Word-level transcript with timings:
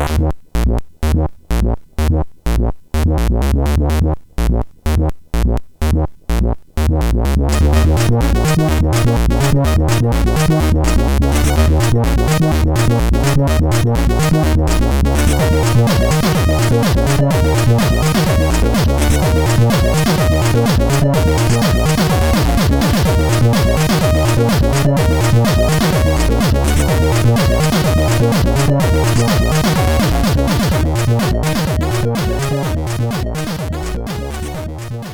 What? 0.00 0.40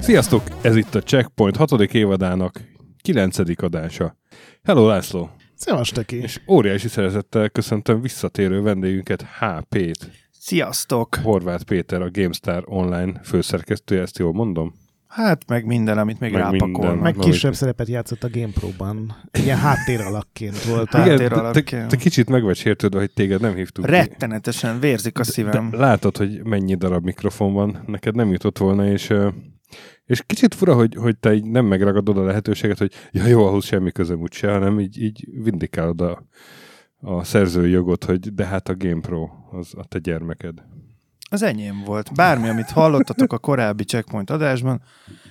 Sziasztok! 0.07 0.43
Ez 0.63 0.77
itt 0.77 0.95
a 0.95 1.01
Checkpoint 1.01 1.57
6. 1.57 1.73
évadának 1.73 2.61
9. 3.03 3.39
adása. 3.63 4.17
Hello 4.65 4.89
László! 4.89 5.31
Szevas, 5.55 5.89
Teki! 5.91 6.17
És 6.23 6.41
óriási 6.49 6.89
szeretettel 6.89 7.49
köszöntöm 7.49 8.01
visszatérő 8.01 8.61
vendégünket 8.61 9.23
HP-t. 9.41 10.11
Sziasztok! 10.41 11.15
Horváth 11.23 11.65
Péter, 11.65 12.03
a 12.03 12.11
GameStar 12.11 12.63
online 12.67 13.21
főszerkesztője, 13.25 14.01
ezt 14.03 14.19
jól 14.19 14.33
mondom? 14.33 14.75
Hát 15.07 15.43
meg 15.49 15.65
minden, 15.65 15.99
amit 15.99 16.21
még 16.21 16.33
Meg 16.33 16.41
rápakol. 16.41 16.69
minden. 16.69 16.97
Meg 16.97 17.15
kisebb 17.15 17.55
szerepet 17.55 17.89
játszott 17.89 18.25
a 18.25 18.29
GamePro-ban. 18.33 19.17
Ilyen 19.33 19.59
háttéralakként 19.59 20.63
volt. 20.65 20.91
Hát, 20.93 21.07
Igen, 21.07 21.19
Háttér 21.31 21.63
te, 21.63 21.63
te, 21.63 21.87
te 21.87 21.97
kicsit 21.97 22.29
meg 22.29 22.43
vagy 22.43 22.57
sértődve, 22.57 22.99
hogy 22.99 23.13
téged 23.13 23.41
nem 23.41 23.55
hívtuk 23.55 23.85
ki. 23.85 23.91
Rettenetesen 23.91 24.81
vérzik 24.81 25.19
a 25.19 25.23
De 25.23 25.31
szívem. 25.31 25.69
látod, 25.73 26.17
hogy 26.17 26.41
mennyi 26.45 26.75
darab 26.75 27.05
mikrofon 27.05 27.53
van, 27.53 27.83
neked 27.87 28.15
nem 28.15 28.31
jutott 28.33 28.59
volna, 28.59 28.87
és, 28.89 29.13
és 30.07 30.23
kicsit 30.27 30.55
fura, 30.55 30.75
hogy, 30.75 30.95
hogy 30.95 31.17
te 31.17 31.35
így 31.35 31.45
nem 31.45 31.65
megragadod 31.65 32.19
a 32.19 32.25
lehetőséget, 32.25 32.79
hogy 32.79 32.93
ja 33.11 33.27
jó, 33.27 33.47
ahhoz 33.47 33.65
semmi 33.65 33.93
közöm 33.93 34.21
úgyse, 34.21 34.53
hanem 34.53 34.81
így, 34.81 35.03
így 35.03 35.29
vindikálod 35.43 36.01
a, 36.01 36.27
a 37.01 37.25
szerzői 37.25 37.71
jogot, 37.71 38.05
hogy 38.05 38.35
de 38.35 38.45
hát 38.45 38.69
a 38.69 38.77
GamePro 38.77 39.29
az 39.51 39.73
a 39.77 39.85
te 39.85 39.99
gyermeked. 39.99 40.63
Az 41.31 41.43
enyém 41.43 41.83
volt. 41.85 42.15
Bármi, 42.15 42.49
amit 42.49 42.71
hallottatok 42.71 43.33
a 43.33 43.39
korábbi 43.39 43.85
Checkpoint 43.85 44.31
adásban, 44.31 44.83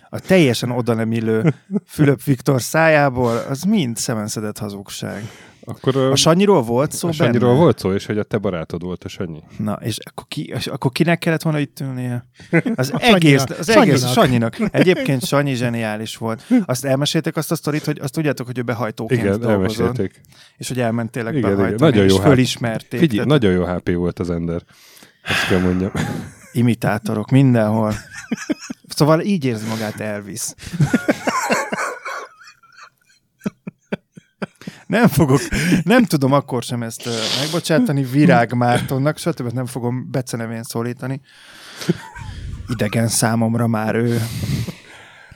a 0.10 0.20
teljesen 0.20 0.72
oda 0.72 0.94
nem 0.94 1.12
illő 1.12 1.54
Fülöp 1.86 2.24
Viktor 2.24 2.62
szájából, 2.62 3.38
az 3.50 3.64
mind 3.64 3.98
szemenszedett 3.98 4.58
hazugság. 4.58 5.24
Akkor 5.66 5.96
A 5.98 6.16
Sanyiról 6.16 6.62
volt 6.64 6.92
szó 6.92 7.08
a 7.08 7.12
Sanyiról 7.12 7.50
benne? 7.50 7.62
volt 7.62 7.80
szó, 7.80 7.94
és 7.94 8.06
hogy 8.06 8.18
a 8.18 8.24
te 8.24 8.38
barátod 8.38 8.82
volt 8.84 9.04
a 9.04 9.08
Sanyi. 9.08 9.44
Na, 9.58 9.74
és 9.82 9.98
akkor, 10.04 10.26
ki, 10.28 10.46
és 10.56 10.68
akkor 10.68 10.92
kinek 10.92 11.20
kellett 11.20 11.42
volna 11.42 11.60
itt 11.60 11.80
ülnie? 11.80 12.28
Az 12.76 12.92
A 12.96 13.00
egész, 13.02 13.40
Sanyinak. 13.40 13.60
az 13.60 13.70
egész 13.70 14.12
Sanyinak. 14.12 14.54
Sanyinak. 14.54 14.76
Egyébként 14.76 15.26
Sanyi 15.32 15.54
zseniális 15.54 16.18
volt. 16.18 16.44
Azt 16.66 16.86
elmeséltek 16.86 17.36
azt 17.36 17.52
a 17.52 17.56
sztorit, 17.56 17.86
hogy 17.86 18.00
azt 18.02 18.14
tudjátok, 18.14 18.46
hogy 18.46 18.58
ő 18.58 18.62
behajtóként 18.62 19.20
Igen, 19.22 19.32
dolgozott. 19.40 19.50
elmesélték. 19.80 20.22
És 20.58 20.68
hogy 20.68 20.80
elment 20.80 21.12
tényleg 21.12 21.34
Igen, 21.36 21.46
igen. 21.50 21.62
behajtani, 21.62 21.90
Nagyon 21.92 22.08
jó 22.10 22.16
és 22.16 22.22
hát. 22.22 22.30
fölismerték. 22.32 23.00
Figyelj, 23.00 23.26
Tehát 23.28 23.42
nagyon 23.42 23.56
jó 23.56 23.66
HP 23.76 23.94
volt 23.94 24.20
az 24.20 24.30
Ender. 24.30 24.62
Ezt 25.24 25.48
kell 25.48 25.60
mondjam. 25.60 25.92
Imitátorok 26.52 27.30
mindenhol. 27.32 27.94
Szóval 28.88 29.22
így 29.22 29.46
érzi 29.46 29.68
magát 29.68 30.00
Elvis. 30.00 30.42
Nem 34.88 35.08
fogok, 35.08 35.40
nem 35.84 36.04
tudom 36.04 36.32
akkor 36.32 36.64
sem 36.64 36.84
ezt 36.84 37.10
megbocsátani 37.40 38.04
Virág 38.04 38.54
Mártonnak, 38.54 39.18
stb. 39.18 39.54
nem 39.54 39.66
fogom 39.66 40.08
becenevén 40.12 40.64
szólítani. 40.64 41.22
Idegen 42.68 43.08
számomra 43.08 43.68
már 43.68 43.96
ő. 43.96 44.22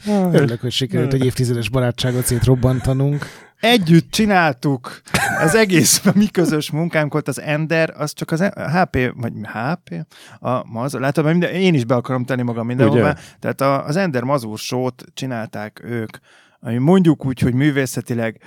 Örülök, 0.07 0.61
hogy 0.61 0.71
sikerült 0.71 1.13
egy 1.13 1.25
évtizedes 1.25 1.69
barátságot 1.69 2.25
szétrobbantanunk. 2.25 3.25
Együtt 3.59 4.11
csináltuk. 4.11 5.01
Az 5.39 5.55
egész 5.55 6.05
a 6.05 6.11
mi 6.15 6.27
közös 6.27 6.71
munkánk 6.71 7.11
volt, 7.11 7.27
az 7.27 7.41
Ender, 7.41 7.93
az 7.97 8.13
csak 8.13 8.31
az 8.31 8.39
HP, 8.41 9.11
vagy 9.15 9.33
HP? 9.43 10.05
A 10.39 10.71
Mazur, 10.71 11.01
látod, 11.01 11.23
mert 11.23 11.37
minden, 11.37 11.55
én 11.55 11.73
is 11.73 11.85
be 11.85 11.95
akarom 11.95 12.25
tenni 12.25 12.41
magam 12.41 12.65
mindenhová. 12.65 13.11
Ugye? 13.11 13.21
Tehát 13.39 13.61
a, 13.61 13.85
az 13.85 13.95
Ender 13.95 14.23
Mazur 14.23 14.57
sót 14.57 15.03
csinálták 15.13 15.81
ők, 15.83 16.17
ami 16.59 16.77
mondjuk 16.77 17.25
úgy, 17.25 17.39
hogy 17.39 17.53
művészetileg 17.53 18.41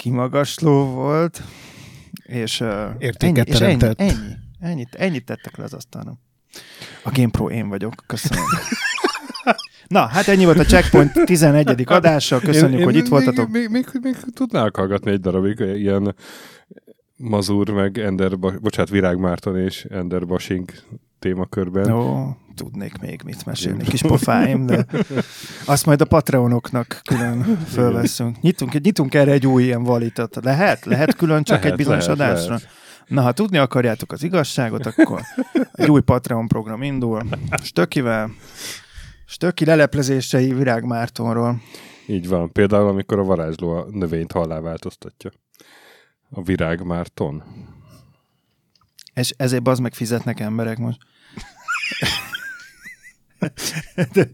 kimagasló 0.00 0.84
volt, 0.84 1.42
és, 2.22 2.64
Értéket 2.98 3.48
ennyi, 3.48 3.56
és 3.56 3.60
ennyi, 3.60 3.94
ennyi, 3.96 4.12
ennyit, 4.60 4.94
ennyit 4.94 5.24
tettek 5.24 5.56
le 5.56 5.64
az 5.64 5.72
asztalon. 5.72 6.18
A 7.02 7.10
GamePro 7.14 7.50
én 7.50 7.68
vagyok, 7.68 7.94
köszönöm. 8.06 8.44
Na, 9.86 10.06
hát 10.06 10.28
ennyi 10.28 10.44
volt 10.44 10.58
a 10.58 10.64
Checkpoint 10.64 11.12
11. 11.24 11.82
adása, 11.84 12.38
köszönjük, 12.38 12.78
Én- 12.78 12.84
hogy 12.84 12.94
én 12.94 13.00
itt 13.02 13.08
voltatok. 13.08 13.50
Még, 13.50 13.68
még, 13.68 13.86
még, 14.00 14.16
tudnál 14.34 14.70
hallgatni 14.74 15.10
egy 15.10 15.20
darabig 15.20 15.58
ilyen 15.58 16.14
Mazur, 17.16 17.70
meg 17.70 17.98
Ender, 17.98 18.38
bocsánat, 18.38 18.90
Virág 18.90 19.18
Márton 19.18 19.58
és 19.58 19.84
Ender 19.84 20.26
Basing 20.26 20.70
témakörben. 21.18 21.90
Ó, 21.90 22.36
tudnék 22.60 22.98
még 22.98 23.22
mit 23.24 23.46
mesélni, 23.46 23.84
kis 23.84 24.00
pofáim, 24.02 24.66
de 24.66 24.86
azt 25.64 25.86
majd 25.86 26.00
a 26.00 26.04
Patreonoknak 26.04 27.00
külön 27.04 27.58
fölveszünk. 27.66 28.40
Nyitunk, 28.40 28.80
nyitunk 28.80 29.14
erre 29.14 29.32
egy 29.32 29.46
új 29.46 29.62
ilyen 29.62 29.82
valitat. 29.82 30.38
Lehet? 30.42 30.84
Lehet 30.84 31.16
külön 31.16 31.42
csak 31.42 31.56
Lehet, 31.56 31.70
egy 31.70 31.76
bizonyos 31.76 32.06
lehet, 32.06 32.20
adásra? 32.20 32.54
lehet. 32.54 32.68
Na, 33.06 33.22
ha 33.22 33.32
tudni 33.32 33.58
akarjátok 33.58 34.12
az 34.12 34.22
igazságot, 34.22 34.86
akkor 34.86 35.20
egy 35.72 35.90
új 35.90 36.00
Patreon 36.00 36.48
program 36.48 36.82
indul. 36.82 37.22
Stökivel, 37.62 38.30
Stöki 39.26 39.64
leleplezései 39.64 40.52
Virág 40.52 40.84
Mártonról. 40.84 41.60
Így 42.06 42.28
van. 42.28 42.52
Például, 42.52 42.88
amikor 42.88 43.18
a 43.18 43.24
varázsló 43.24 43.70
a 43.70 43.86
növényt 43.90 44.32
hallá 44.32 44.60
változtatja. 44.60 45.30
A 46.30 46.42
Virág 46.42 46.82
Márton. 46.84 47.42
És 49.14 49.34
ezért 49.36 49.68
az 49.68 49.78
meg 49.78 49.94
fizetnek 49.94 50.40
emberek 50.40 50.78
most. 50.78 50.98
De, 54.12 54.28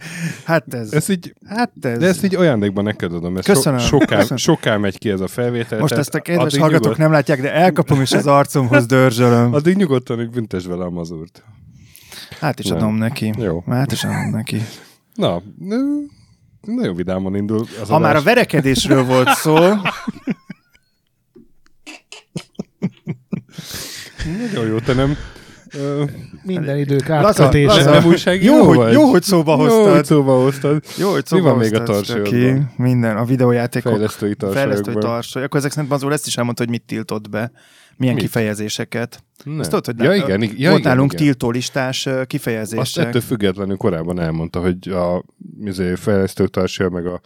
hát 0.45 0.75
ez, 0.75 0.93
Ez 0.93 1.09
így, 1.09 1.35
hát 1.47 1.73
ez, 1.81 1.99
de 1.99 2.07
ezt 2.07 2.25
így 2.25 2.35
ajándékban 2.35 2.85
neked 2.85 3.15
adom. 3.15 3.37
Ez 3.37 3.45
Köszönöm, 3.45 3.79
So, 3.79 3.87
soká, 3.87 4.17
köszönöm. 4.17 4.37
soká 4.37 4.77
megy 4.77 4.99
ki 4.99 5.11
ez 5.11 5.21
a 5.21 5.27
felvétel. 5.27 5.79
Most 5.79 5.93
ezt 5.95 6.15
a 6.15 6.21
kedves 6.21 6.57
hallgatók 6.57 6.83
nyugod- 6.83 6.99
nem 6.99 7.11
látják, 7.13 7.41
de 7.41 7.53
elkapom 7.53 8.01
és 8.01 8.13
az 8.13 8.27
arcomhoz 8.27 8.87
dörzsölöm. 8.97 9.53
Addig 9.55 9.77
nyugodtan, 9.77 10.17
hogy 10.17 10.31
büntesd 10.31 10.69
vele 10.69 10.85
a 10.85 10.91
mazurt. 10.91 11.43
Hát 12.41 12.59
is 12.59 12.67
Nem. 12.67 12.77
adom 12.77 12.95
neki. 12.95 13.33
Jó. 13.39 13.63
Hát 13.67 13.93
is 13.93 14.05
adom 14.05 14.31
neki. 14.31 14.61
Na, 15.15 15.43
nagyon 16.61 16.95
vidáman 16.95 17.37
indul 17.37 17.67
az 17.83 17.89
Ha 17.89 17.99
már 17.99 18.09
a 18.11 18.19
adás. 18.19 18.25
verekedésről 18.25 19.05
volt 19.05 19.29
szó, 19.29 19.57
Nagyon 24.41 24.67
jó, 24.67 24.79
te 24.79 24.93
nem... 24.95 25.17
Ö, 25.79 26.05
Minden 26.43 26.79
idők 26.79 27.09
Laza, 27.09 27.27
átkötése. 27.45 27.75
laza. 27.75 27.91
nem 27.91 28.05
újságíró 28.07 28.55
jó, 28.57 28.63
hogy, 28.65 28.77
vagy? 28.77 28.93
jó, 28.93 29.03
hogy 29.03 29.23
szóba 29.23 29.53
Jó, 29.53 29.59
hogy 29.61 29.71
hoztad. 29.71 30.05
szóba 30.05 30.43
hoztad. 30.43 30.83
Jó, 30.99 31.09
hogy 31.11 31.23
Mi 31.31 31.37
szóba 31.39 31.49
van 31.51 31.59
még 31.59 31.75
a 31.75 31.79
hoztad? 31.79 32.05
Stöki. 32.05 32.53
Minden, 32.77 33.17
a 33.17 33.25
videójátékok. 33.25 33.93
Fejlesztői 33.93 34.35
Fejlesztői 34.39 34.65
tartsajokban. 34.73 35.11
tarsoly. 35.11 35.43
Akkor 35.43 35.59
ezek 35.59 35.71
szerint 35.71 35.91
Mazur 35.91 36.13
ezt 36.13 36.27
is 36.27 36.37
elmondta, 36.37 36.63
hogy 36.63 36.73
mit 36.73 36.83
tiltott 36.87 37.31
be. 37.31 37.51
Milyen 37.97 38.15
Mit? 38.15 38.23
kifejezéseket. 38.25 39.25
Nem. 39.45 39.59
Azt 39.59 39.71
tudod, 39.71 39.85
hogy 39.87 39.99
ja, 39.99 40.15
igen, 40.15 40.43
igen, 40.43 40.55
ja, 40.59 40.69
volt 40.71 40.81
igen, 40.81 40.93
nálunk 40.93 41.13
igen. 41.13 41.25
tiltólistás 41.25 42.07
ö, 42.07 42.19
Azt 42.19 42.27
kifejezések. 42.27 43.07
ettől 43.07 43.21
függetlenül 43.21 43.77
korábban 43.77 44.21
elmondta, 44.21 44.61
hogy 44.61 44.89
a 44.89 45.25
izé, 45.65 45.95
fejlesztő 45.95 46.47
társa, 46.47 46.89
meg 46.91 47.07
a 47.07 47.21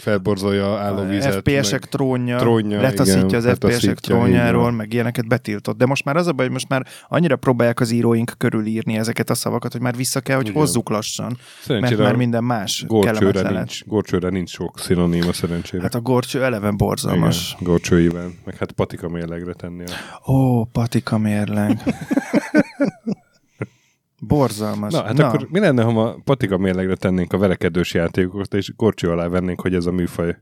felborzolja 0.00 0.78
állóvizet. 0.78 1.32
FPS-ek 1.32 1.80
meg... 1.80 1.88
trónja, 1.88 2.38
trónja, 2.38 2.80
letaszítja 2.80 3.38
igen, 3.38 3.50
az 3.50 3.58
FPS-ek 3.58 3.98
trónjáról, 3.98 4.62
van. 4.62 4.74
meg 4.74 4.92
ilyeneket 4.92 5.28
betiltott. 5.28 5.76
De 5.76 5.86
most 5.86 6.04
már 6.04 6.16
az 6.16 6.26
a 6.26 6.32
baj, 6.32 6.44
hogy 6.44 6.52
most 6.52 6.68
már 6.68 6.86
annyira 7.08 7.36
próbálják 7.36 7.80
az 7.80 7.90
íróink 7.90 8.32
körülírni 8.38 8.96
ezeket 8.96 9.30
a 9.30 9.34
szavakat, 9.34 9.72
hogy 9.72 9.80
már 9.80 9.96
vissza 9.96 10.20
kell, 10.20 10.36
hogy 10.36 10.48
Igen. 10.48 10.60
hozzuk 10.60 10.88
lassan, 10.88 11.26
mert 11.26 11.40
Szerencsére 11.62 12.02
már 12.02 12.16
minden 12.16 12.44
más 12.44 12.84
gorcsőre 12.86 13.50
nincs, 13.50 13.84
gorcsőre 13.84 14.28
nincs 14.28 14.50
sok 14.50 14.78
szinoníma 14.78 15.32
szerencsére. 15.32 15.82
Hát 15.82 15.94
a 15.94 16.00
gorcső 16.00 16.44
eleve 16.44 16.70
borzalmas. 16.70 17.52
Igen, 17.52 17.72
gorcső 17.72 18.00
Iván. 18.00 18.34
Meg 18.44 18.56
hát 18.56 18.72
patika 18.72 19.08
mérlegre 19.08 19.52
tenni. 19.52 19.84
A... 20.22 20.30
Ó, 20.30 20.64
patika 20.64 21.18
mérleg. 21.18 21.82
Borzalmas. 24.20 24.92
Na, 24.92 25.02
hát 25.04 25.16
Na. 25.16 25.26
akkor 25.28 25.48
mi 25.50 25.58
lenne, 25.58 25.82
ha 25.82 25.90
ma 25.90 26.16
patika 26.24 26.56
mérlegre 26.58 26.94
tennénk 26.94 27.32
a 27.32 27.38
verekedős 27.38 27.94
játékokat, 27.94 28.54
és 28.54 28.72
gorcső 28.76 29.10
alá 29.10 29.28
vennénk, 29.28 29.60
hogy 29.60 29.74
ez 29.74 29.86
a 29.86 29.92
műfaj 29.92 30.36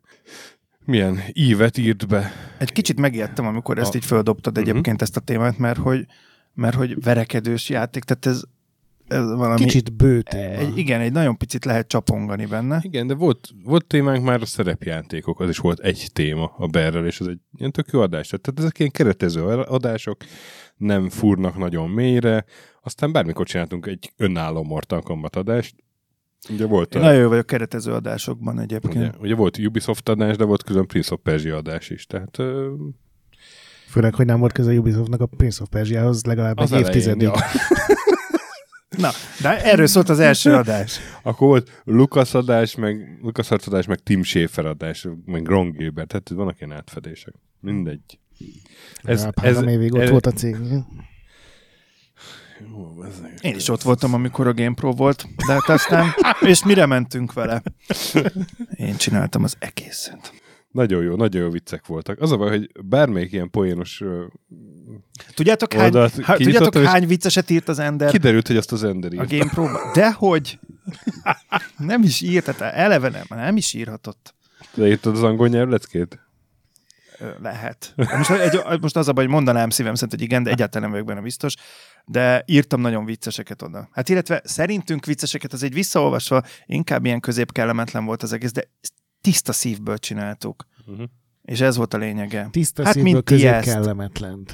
milyen 0.85 1.19
ívet 1.33 1.79
írt 1.79 2.09
be. 2.09 2.31
Egy 2.59 2.73
kicsit 2.73 3.01
megijedtem, 3.01 3.47
amikor 3.47 3.79
ezt 3.79 3.95
A- 3.95 3.97
így 3.97 4.05
földobtad 4.05 4.59
Mhm. 4.59 4.69
egyébként 4.69 5.03
ezt 5.03 5.17
a 5.17 5.21
témát, 5.21 5.59
mert 5.59 5.79
hogy, 5.79 6.07
mert 6.55 6.75
hogy 6.77 7.03
verekedős 7.03 7.69
játék, 7.69 8.03
tehát 8.05 8.27
ez 8.27 8.43
ez 9.09 9.35
valami... 9.35 9.61
Kicsit 9.65 9.93
bő 9.93 10.23
téma. 10.23 10.53
Egy, 10.53 10.79
igen, 10.79 11.01
egy 11.01 11.13
nagyon 11.13 11.37
picit 11.37 11.65
lehet 11.65 11.89
csapongani 11.89 12.47
benne. 12.47 12.79
Igen, 12.83 13.07
de 13.07 13.15
volt, 13.15 13.49
volt 13.65 13.87
témánk 13.87 14.25
már 14.25 14.41
a 14.41 14.47
szerepjátékok, 14.47 15.41
az 15.41 15.49
is 15.49 15.59
volt 15.59 15.79
egy 15.79 16.09
téma 16.13 16.53
a 16.59 16.67
berrel, 16.67 17.07
és 17.07 17.21
ez 17.21 17.27
egy 17.27 17.39
ilyen 17.59 17.73
tök 17.73 17.87
jó 17.93 18.01
adás. 18.01 18.27
Tehát 18.29 18.59
ezek 18.59 18.79
ilyen 18.79 18.91
keretező 18.91 19.43
adások, 19.45 20.17
nem 20.77 21.09
fúrnak 21.09 21.59
nagyon 21.59 21.91
mélyre, 21.91 22.45
aztán 22.85 23.13
bármikor 23.13 23.47
csináltunk 23.47 23.87
egy 23.87 24.13
önálló 24.17 24.63
Mortal 24.63 25.01
Kombat 25.03 25.37
adást. 25.37 25.75
Ugye 26.49 26.67
volt, 26.67 26.95
Én 26.95 27.01
a, 27.03 27.05
nagyon 27.05 27.21
jó 27.21 27.29
vagyok 27.29 27.47
keretező 27.47 27.93
adásokban 27.93 28.61
egyébként. 28.61 28.95
ugye, 28.95 29.11
ugye 29.21 29.35
volt 29.35 29.59
Ubisoft 29.59 30.09
adás, 30.09 30.37
de 30.37 30.45
volt 30.45 30.63
külön 30.63 30.87
Prince 30.87 31.13
of 31.15 31.21
Persia 31.23 31.57
adás 31.57 31.91
is. 31.91 32.07
Tehát 32.07 32.39
ö, 32.39 32.73
Főleg, 33.89 34.15
hogy 34.15 34.27
nem 34.27 34.39
volt 34.39 34.53
köze 34.53 34.73
Ubisoftnak 34.79 35.21
a 35.21 35.27
Prince 35.27 35.63
of 35.63 35.69
Persiához 35.69 36.25
legalább 36.25 36.59
az 36.59 36.73
egy 36.73 36.79
elején, 36.79 36.89
évtizedig. 36.89 37.23
ja. 37.23 37.33
Na, 38.99 39.11
de 39.43 39.65
erről 39.65 39.87
szólt 39.87 40.09
az 40.09 40.19
első 40.21 40.53
adás. 40.65 40.99
Akkor 41.23 41.49
volt 41.49 41.83
Lucas 41.85 42.35
adás, 42.35 42.75
meg 42.75 43.19
Lucas 43.23 43.51
adás, 43.51 43.87
meg 43.87 43.99
Tim 43.99 44.23
Schafer 44.23 44.67
adás, 44.67 45.09
meg 45.25 45.47
Ron 45.47 45.71
Gilbert, 45.71 46.09
tehát 46.09 46.29
vannak 46.29 46.61
ilyen 46.61 46.73
átfedések. 46.73 47.35
Mindegy. 47.61 48.19
Ez, 49.03 49.29
ez, 49.35 49.55
három 49.55 49.69
évig 49.69 49.95
ott 49.95 50.01
ez- 50.01 50.11
volt 50.11 50.27
a 50.27 50.31
cég. 50.31 50.57
Jó, 52.71 53.05
Én 53.41 53.55
is 53.55 53.69
ott 53.69 53.83
voltam, 53.83 54.15
amikor 54.15 54.47
a 54.47 54.55
GamePro 54.55 54.93
volt, 54.93 55.27
de 55.47 55.53
hát 55.53 55.69
aztán, 55.69 56.15
és 56.41 56.65
mire 56.65 56.87
mentünk 56.87 57.33
vele? 57.33 57.63
Én 58.77 58.97
csináltam 58.97 59.45
az 59.45 59.57
egészet. 59.59 60.33
Nagyon 60.71 61.03
jó, 61.03 61.15
nagyon 61.17 61.43
jó 61.43 61.51
viccek 61.51 61.87
voltak. 61.87 62.21
Az 62.21 62.33
a 62.33 62.37
baj, 62.37 62.49
hogy 62.49 62.71
bármelyik 62.85 63.33
ilyen 63.33 63.51
poénos 63.51 64.03
Tudjátok, 65.35 65.73
hány, 65.73 65.95
há, 66.23 66.37
tudjátok, 66.37 66.77
hány 66.77 67.07
vicceset 67.07 67.51
írt 67.51 67.69
az 67.69 67.79
Ender 67.79 68.11
kiderült, 68.11 68.47
hogy 68.47 68.57
azt 68.57 68.73
az 68.73 68.85
Ender 68.85 69.13
a 69.13 69.15
írt. 69.15 69.31
GamePro-ba? 69.31 69.91
Dehogy? 69.95 70.59
Nem 71.77 72.03
is 72.03 72.21
írt, 72.21 72.45
tehát 72.45 72.75
eleve 72.75 73.09
nem, 73.09 73.25
nem 73.29 73.57
is 73.57 73.75
írhatott. 73.75 74.35
De 74.75 74.87
írtad 74.87 75.15
az 75.15 75.23
angol 75.23 75.49
nyelvleckét? 75.49 76.19
Lehet. 77.43 77.93
Most, 77.97 78.31
egy, 78.31 78.81
most 78.81 78.97
az 78.97 79.09
a 79.09 79.13
baj, 79.13 79.25
hogy 79.25 79.33
mondanám 79.33 79.71
szívem 79.71 79.95
szerint, 79.95 80.13
hogy 80.13 80.23
igen, 80.23 80.43
de 80.43 80.51
egyáltalán 80.51 80.83
nem 80.83 80.91
vagyok 80.91 81.07
benne 81.07 81.21
biztos, 81.21 81.55
de 82.05 82.43
írtam 82.47 82.81
nagyon 82.81 83.05
vicceseket 83.05 83.63
oda. 83.63 83.89
Hát 83.93 84.09
illetve 84.09 84.41
szerintünk 84.45 85.05
vicceseket, 85.07 85.53
az 85.53 85.63
egy 85.63 85.73
visszaolvasva 85.75 86.43
inkább 86.67 87.05
ilyen 87.05 87.21
közép 87.21 87.53
kellemetlen 87.53 88.05
volt 88.05 88.23
az 88.23 88.33
egész, 88.33 88.53
de 88.53 88.71
tiszta 89.21 89.53
szívből 89.53 89.99
csináltuk. 89.99 90.67
Uh-huh. 90.87 91.07
És 91.43 91.61
ez 91.61 91.77
volt 91.77 91.95
a 91.95 91.99
lényege. 91.99 92.49
Tiszta 92.51 92.85
Hát, 92.85 92.93
szívből 92.93 93.13
mint 93.13 93.25
ti 93.25 93.35
közép 93.35 93.51
ezt. 93.53 93.65
kellemetlen. 93.65 94.47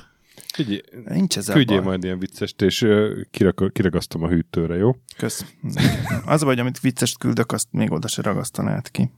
Figyelj, 0.54 0.80
Nincs 1.04 1.36
ez 1.36 1.46
küldjél 1.46 1.78
baj. 1.78 1.86
majd 1.86 2.04
ilyen 2.04 2.18
viccest, 2.18 2.62
és 2.62 2.82
ö, 2.82 3.20
kirak- 3.30 3.72
kiragasztom 3.72 4.22
a 4.22 4.28
hűtőre, 4.28 4.74
jó? 4.76 4.96
Kösz. 5.16 5.44
Az 6.24 6.42
a 6.42 6.44
baj, 6.44 6.54
hogy 6.54 6.58
amit 6.58 6.80
viccest 6.80 7.18
küldök, 7.18 7.52
azt 7.52 7.66
még 7.70 7.90
oda 7.92 8.08
se 8.08 8.22
ragasztanád 8.22 8.90
ki. 8.90 9.10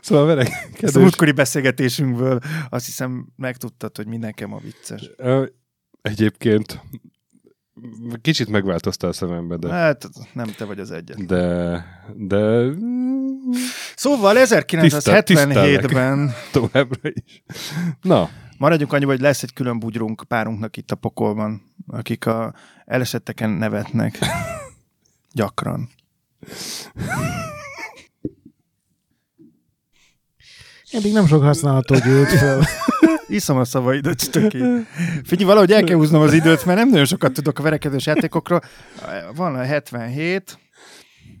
Szóval 0.00 0.26
vele, 0.26 0.48
Ezt 0.80 0.96
a 0.96 1.00
múltkori 1.00 1.32
beszélgetésünkből 1.32 2.40
azt 2.68 2.86
hiszem 2.86 3.26
megtudtad, 3.36 3.96
hogy 3.96 4.06
mindenkem 4.06 4.52
a 4.52 4.58
vicces. 4.58 5.10
egyébként 6.02 6.80
kicsit 8.20 8.48
megváltoztál 8.48 9.10
a 9.10 9.12
szemembe, 9.12 9.56
de, 9.56 9.68
Hát 9.68 10.08
nem 10.32 10.46
te 10.56 10.64
vagy 10.64 10.78
az 10.80 10.90
egyet. 10.90 11.26
de, 11.26 11.84
de 12.14 12.70
Szóval 13.96 14.34
1977-ben 14.38 16.32
továbbra 16.52 17.10
is. 17.24 17.42
Na, 18.00 18.30
maradjunk 18.58 18.92
annyi, 18.92 19.04
hogy 19.04 19.20
lesz 19.20 19.42
egy 19.42 19.52
külön 19.52 19.78
bugyrunk 19.78 20.24
párunknak 20.28 20.76
itt 20.76 20.90
a 20.90 20.94
pokolban, 20.96 21.62
akik 21.86 22.26
a 22.26 22.54
elesetteken 22.84 23.50
nevetnek. 23.50 24.18
Gyakran. 25.32 25.88
Eddig 30.92 31.12
nem 31.12 31.26
sok 31.26 31.42
használható 31.42 31.94
gyűlt 32.04 32.28
fel. 32.28 32.60
Iszom 33.28 33.56
a 33.56 33.64
szavaidat, 33.64 34.20
stöki. 34.20 34.58
Figyelj, 35.24 35.48
valahogy 35.48 35.70
el 35.72 35.84
kell 35.84 35.96
húznom 35.96 36.22
az 36.22 36.32
időt, 36.32 36.64
mert 36.64 36.78
nem 36.78 36.88
nagyon 36.88 37.04
sokat 37.04 37.32
tudok 37.32 37.58
a 37.58 37.62
verekedős 37.62 38.06
játékokról. 38.06 38.60
Van 39.36 39.54
a 39.54 39.62
77, 39.62 40.58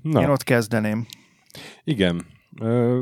na, 0.02 0.20
én 0.22 0.28
ott 0.28 0.42
kezdeném. 0.42 1.06
igen. 1.84 2.24
Ö, 2.60 3.00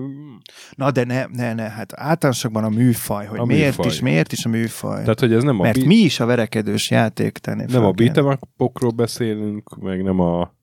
Na, 0.76 0.90
de 0.90 1.04
ne, 1.04 1.24
ne, 1.26 1.52
ne, 1.54 1.68
hát 1.68 1.92
általánosakban 1.94 2.64
a 2.64 2.68
műfaj, 2.68 3.26
hogy 3.26 3.38
A 3.38 3.44
miért 3.44 3.76
műfaj. 3.76 3.86
is, 3.86 4.00
miért 4.00 4.32
is 4.32 4.44
a 4.44 4.48
műfaj. 4.48 5.00
tehát, 5.00 5.20
hogy 5.20 5.32
ez 5.32 5.42
nem 5.42 5.60
a, 5.60 5.62
Mert 5.62 5.78
bi- 5.78 5.86
mi 5.86 5.94
is 5.94 6.20
a 6.20 6.26
verekedős 6.26 6.90
játék 6.90 7.38
tenni 7.38 7.64
nem 7.68 7.84
a 7.84 7.90
beat'em 7.92 8.36
upokról 8.40 8.90
beszélünk, 8.90 9.76
meg 9.80 10.02
nem 10.02 10.20
a, 10.20 10.54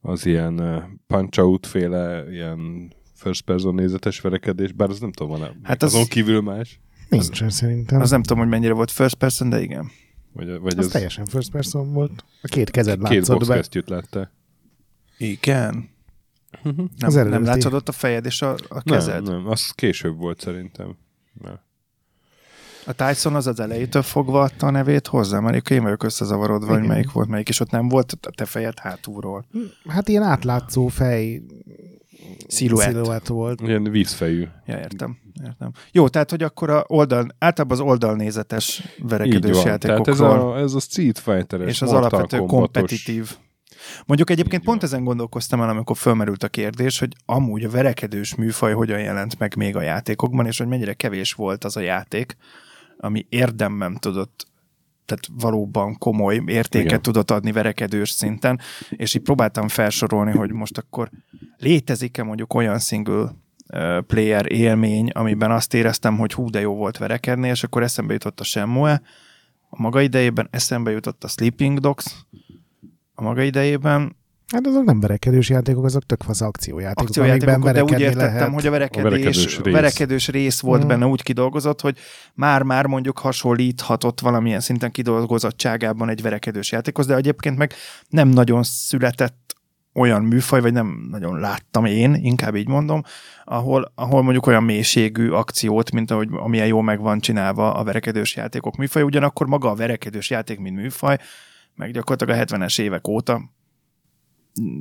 az 0.00 0.26
ilyen 0.26 0.62
punch-out 1.06 1.66
féle, 1.66 2.24
ilyen 2.30 2.92
first 3.22 3.42
person 3.44 3.74
nézetes 3.74 4.20
verekedés, 4.20 4.72
bár 4.72 4.88
az 4.90 5.00
nem 5.00 5.12
tudom, 5.12 5.38
van 5.38 5.58
Hát 5.62 5.82
az- 5.82 5.94
azon 5.94 6.06
kívül 6.06 6.40
más, 6.40 6.80
Nincsen 7.08 7.50
szerintem. 7.50 7.96
Az 7.98 8.02
Az, 8.04 8.10
nem 8.10 8.22
tudom, 8.22 8.38
hogy 8.38 8.48
mennyire 8.48 8.72
volt 8.72 8.90
first 8.90 9.14
person, 9.14 9.48
de 9.48 9.60
igen. 9.62 9.90
vagy, 10.32 10.58
vagy 10.60 10.78
az 10.78 10.84
ez 10.84 10.90
teljesen 10.92 11.26
first 11.26 11.50
person 11.50 11.92
volt. 11.92 12.24
A 12.42 12.46
két 12.48 12.70
kezed 12.70 12.98
két 13.02 13.08
látszott 13.08 13.38
be. 13.38 13.44
boxkesztyűt 13.44 13.88
látta. 13.88 14.30
Igen. 15.18 15.90
Nem, 16.62 16.88
Az 17.00 17.14
nem 17.14 17.44
látszódott 17.44 17.88
a 17.88 17.92
fejed 17.92 18.24
és 18.26 18.42
a, 18.42 18.54
a 18.68 18.82
kezed? 18.82 19.22
Nem, 19.22 19.34
nem, 19.34 19.46
az 19.48 19.70
később 19.70 20.16
volt 20.16 20.40
szerintem. 20.40 20.96
Na. 21.40 21.60
A 22.86 22.92
Tyson 22.92 23.34
az 23.34 23.46
az 23.46 23.60
elejétől 23.60 24.02
fogva 24.02 24.40
adta 24.40 24.66
a 24.66 24.70
nevét 24.70 25.06
hozzá, 25.06 25.40
mert 25.40 25.70
én 25.70 25.82
vagyok 25.82 26.02
összezavarodva, 26.02 26.66
hogy 26.68 26.76
Igen. 26.76 26.88
melyik 26.88 27.12
volt 27.12 27.28
melyik, 27.28 27.48
és 27.48 27.60
ott 27.60 27.70
nem 27.70 27.88
volt 27.88 28.18
a 28.20 28.30
te 28.30 28.44
fejed 28.44 28.78
hátulról. 28.78 29.46
Hát 29.88 30.08
ilyen 30.08 30.22
átlátszó 30.22 30.86
fej 30.88 31.42
Sziluett. 32.46 32.88
sziluett 32.88 33.26
volt. 33.26 33.60
Ilyen 33.60 33.82
vízfejű. 33.82 34.46
Ja, 34.66 34.78
értem, 34.78 35.18
értem. 35.44 35.72
Jó, 35.92 36.08
tehát, 36.08 36.30
hogy 36.30 36.42
akkor 36.42 36.70
a 36.70 36.84
oldal, 36.86 37.26
általában 37.38 37.78
az 37.78 37.84
oldalnézetes 37.84 38.82
verekedős 38.98 39.62
van. 39.62 39.78
Tehát 39.78 39.84
ez 39.84 40.18
játékokról, 40.18 40.52
a, 40.52 40.58
ez 40.58 40.74
a 40.74 40.80
Street 40.80 41.18
Fighter-es, 41.18 41.68
és 41.68 41.82
az 41.82 41.92
alapvető 41.92 42.38
kompetitív. 42.38 43.36
Mondjuk 44.06 44.30
egyébként 44.30 44.60
Így 44.60 44.68
pont 44.68 44.80
van. 44.80 44.90
ezen 44.90 45.04
gondolkoztam 45.04 45.60
el, 45.60 45.68
amikor 45.68 45.96
fölmerült 45.96 46.42
a 46.42 46.48
kérdés, 46.48 46.98
hogy 46.98 47.12
amúgy 47.26 47.64
a 47.64 47.70
verekedős 47.70 48.34
műfaj 48.34 48.72
hogyan 48.72 49.00
jelent 49.00 49.38
meg 49.38 49.56
még 49.56 49.76
a 49.76 49.82
játékokban, 49.82 50.46
és 50.46 50.58
hogy 50.58 50.66
mennyire 50.66 50.94
kevés 50.94 51.32
volt 51.32 51.64
az 51.64 51.76
a 51.76 51.80
játék, 51.80 52.36
ami 52.98 53.26
érdemben 53.28 53.96
tudott 54.00 54.46
tehát 55.04 55.26
valóban 55.40 55.98
komoly 55.98 56.42
értéket 56.46 56.86
Igen. 56.86 57.02
Tudott 57.02 57.30
adni 57.30 57.52
verekedős 57.52 58.10
szinten, 58.10 58.60
és 58.90 59.14
így 59.14 59.22
próbáltam 59.22 59.68
felsorolni, 59.68 60.32
hogy 60.32 60.52
most 60.52 60.78
akkor 60.78 61.10
létezik-e 61.56 62.22
mondjuk 62.22 62.54
olyan 62.54 62.78
single 62.78 63.34
player 64.06 64.52
élmény, 64.52 65.08
amiben 65.08 65.50
azt 65.50 65.74
éreztem, 65.74 66.18
hogy 66.18 66.32
hú, 66.32 66.50
de 66.50 66.60
jó 66.60 66.74
volt 66.74 66.98
verekedni, 66.98 67.48
és 67.48 67.62
akkor 67.62 67.82
eszembe 67.82 68.12
jutott 68.12 68.40
a 68.40 68.44
Shenmue, 68.44 69.02
a 69.68 69.82
maga 69.82 70.00
idejében 70.00 70.48
eszembe 70.50 70.90
jutott 70.90 71.24
a 71.24 71.28
Sleeping 71.28 71.78
Dogs, 71.78 72.26
a 73.14 73.22
maga 73.22 73.42
idejében, 73.42 74.16
Hát 74.52 74.66
azok 74.66 74.84
nem 74.84 75.00
verekedős 75.00 75.48
játékok, 75.48 75.84
azok 75.84 76.02
tök 76.02 76.22
fasz 76.22 76.40
akciójátékok, 76.40 77.08
akciójátékok, 77.08 77.70
de 77.70 77.82
úgy 77.82 78.00
értettem, 78.00 78.34
lehet. 78.34 78.52
hogy 78.52 78.66
a 78.66 78.70
verekedés, 78.70 79.04
A 79.04 79.10
verekedős 79.10 79.58
rész. 79.58 79.74
verekedős 79.74 80.28
rész 80.28 80.60
volt 80.60 80.84
Mm. 80.84 80.86
benne 80.86 81.06
úgy 81.06 81.22
kidolgozott, 81.22 81.80
hogy 81.80 81.98
már-már 82.34 82.86
mondjuk 82.86 83.18
hasonlíthatott 83.18 84.20
valamilyen 84.20 84.60
szinten 84.60 84.90
kidolgozottságában 84.90 86.08
egy 86.08 86.22
verekedős 86.22 86.72
játékhoz, 86.72 87.06
de 87.06 87.14
egyébként 87.16 87.56
meg 87.56 87.72
nem 88.08 88.28
nagyon 88.28 88.62
született 88.62 89.56
olyan 89.94 90.22
műfaj, 90.22 90.60
vagy 90.60 90.72
nem 90.72 91.06
nagyon 91.10 91.40
láttam 91.40 91.84
én, 91.84 92.14
inkább 92.14 92.54
így 92.56 92.68
mondom, 92.68 93.02
ahol, 93.44 93.92
ahol 93.94 94.22
mondjuk 94.22 94.46
olyan 94.46 94.62
mélységű 94.62 95.30
akciót, 95.30 95.90
mint 95.90 96.10
ahogy 96.10 96.28
amilyen 96.32 96.66
jól 96.66 96.82
meg 96.82 97.00
van 97.00 97.20
csinálva 97.20 97.74
a 97.74 97.84
verekedős 97.84 98.36
játékok 98.36 98.76
műfaj, 98.76 99.02
ugyanakkor 99.02 99.46
maga 99.46 99.70
a 99.70 99.74
verekedős 99.74 100.30
játék, 100.30 100.58
mint 100.58 100.76
műfaj, 100.76 101.16
meg 101.74 101.90
gyakorlatilag 101.90 102.40
a 102.40 102.44
70-es 102.56 102.80
évek 102.80 103.08
óta 103.08 103.42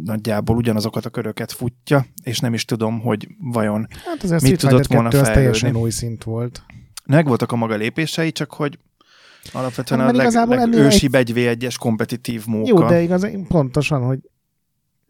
nagyjából 0.03 0.55
ugyanazokat 0.55 1.05
a 1.05 1.09
köröket 1.09 1.51
futja, 1.51 2.05
és 2.23 2.39
nem 2.39 2.53
is 2.53 2.65
tudom, 2.65 2.99
hogy 2.99 3.27
vajon 3.39 3.87
Hát 4.05 4.23
az 4.23 4.31
a 4.31 4.37
Mit 4.41 4.59
tudott 4.59 4.87
volna 4.87 5.09
2 5.09 5.21
az 5.21 5.27
fejlődni? 5.27 5.33
teljesen 5.33 5.75
új 5.75 5.89
szint 5.89 6.23
volt. 6.23 6.63
megvoltak 7.05 7.51
a 7.51 7.55
maga 7.55 7.75
lépései, 7.75 8.31
csak 8.31 8.53
hogy 8.53 8.79
alapvetően 9.51 10.01
Hát, 10.01 10.09
a 10.09 10.15
leg, 10.15 10.25
egy... 10.25 11.09
1v1-es 11.11 11.75
kompetitív 11.79 12.45
móka. 12.45 12.67
Jó, 12.67 12.87
de 12.87 13.01
igaz, 13.01 13.27
pontosan, 13.47 14.01
hogy 14.01 14.19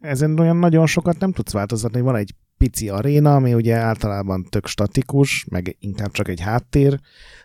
ezen 0.00 0.38
olyan 0.38 0.56
nagyon 0.56 0.86
sokat 0.86 1.18
nem 1.18 1.32
tudsz 1.32 1.52
változtatni. 1.52 2.00
Van 2.00 2.16
egy 2.16 2.34
pici 2.58 2.88
aréna, 2.88 3.34
ami 3.34 3.54
ugye 3.54 3.74
általában 3.74 4.46
tök 4.50 4.66
statikus, 4.66 5.46
meg 5.50 5.76
inkább 5.80 6.10
csak 6.10 6.28
egy 6.28 6.40
háttér. 6.40 7.00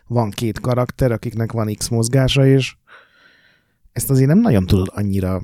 Van 0.06 0.30
két 0.30 0.60
karakter, 0.60 1.12
akiknek 1.12 1.52
van 1.52 1.74
X 1.74 1.88
mozgása 1.88 2.46
is. 2.46 2.78
Ezt 3.92 4.10
azért 4.10 4.28
nem 4.28 4.38
nagyon 4.40 4.66
tudod 4.66 4.90
annyira 4.94 5.42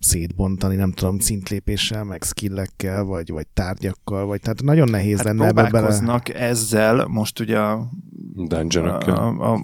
szétbontani, 0.00 0.76
nem 0.76 0.92
tudom, 0.92 1.18
szintlépéssel, 1.18 2.04
meg 2.04 2.22
skillekkel, 2.22 3.04
vagy, 3.04 3.30
vagy 3.30 3.46
tárgyakkal, 3.46 4.26
vagy 4.26 4.40
tehát 4.40 4.62
nagyon 4.62 4.88
nehéz 4.88 5.16
hát 5.16 5.26
lenne 5.26 5.44
ebbe 5.44 5.52
bele. 5.52 5.68
próbálkoznak 5.68 6.28
ezzel, 6.28 7.06
most 7.06 7.40
ugye 7.40 7.58
a, 7.58 7.90
dungeon 8.34 8.88
a, 8.88 9.26
a, 9.26 9.52
a, 9.52 9.60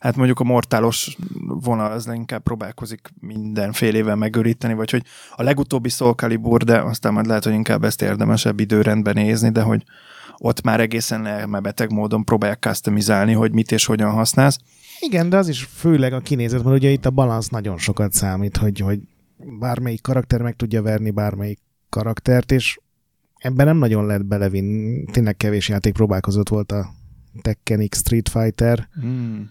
hát 0.00 0.16
mondjuk 0.16 0.40
a 0.40 0.44
mortálos 0.44 1.16
vonal 1.46 1.92
az 1.92 2.10
inkább 2.14 2.42
próbálkozik 2.42 3.12
mindenfélével 3.20 4.16
megöríteni, 4.16 4.74
vagy 4.74 4.90
hogy 4.90 5.02
a 5.36 5.42
legutóbbi 5.42 5.88
Soul 5.88 6.14
Calibur, 6.14 6.64
de 6.64 6.80
aztán 6.80 7.12
majd 7.12 7.26
lehet, 7.26 7.44
hogy 7.44 7.52
inkább 7.52 7.84
ezt 7.84 8.02
érdemesebb 8.02 8.60
időrendben 8.60 9.14
nézni, 9.14 9.50
de 9.50 9.62
hogy 9.62 9.84
ott 10.38 10.62
már 10.62 10.80
egészen 10.80 11.26
elmebeteg 11.26 11.92
módon 11.92 12.24
próbálják 12.24 12.62
customizálni, 12.62 13.32
hogy 13.32 13.52
mit 13.52 13.72
és 13.72 13.86
hogyan 13.86 14.10
használsz. 14.10 14.58
Igen, 15.00 15.28
de 15.28 15.36
az 15.36 15.48
is 15.48 15.68
főleg 15.74 16.12
a 16.12 16.20
kinézet, 16.20 16.64
mert 16.64 16.76
ugye 16.76 16.90
itt 16.90 17.06
a 17.06 17.10
balansz 17.10 17.48
nagyon 17.48 17.78
sokat 17.78 18.12
számít, 18.12 18.56
hogy, 18.56 18.78
hogy 18.78 19.00
bármelyik 19.58 20.00
karakter 20.00 20.42
meg 20.42 20.56
tudja 20.56 20.82
verni 20.82 21.10
bármelyik 21.10 21.58
karaktert, 21.88 22.52
és 22.52 22.78
ebben 23.38 23.66
nem 23.66 23.76
nagyon 23.76 24.06
lehet 24.06 24.26
belevinni. 24.26 25.04
Tényleg 25.04 25.36
kevés 25.36 25.68
játék 25.68 25.92
próbálkozott 25.92 26.48
volt 26.48 26.72
a 26.72 26.90
Tekken 27.42 27.88
X 27.88 27.98
Street 27.98 28.28
Fighter, 28.28 28.88
Hmm. 29.00 29.50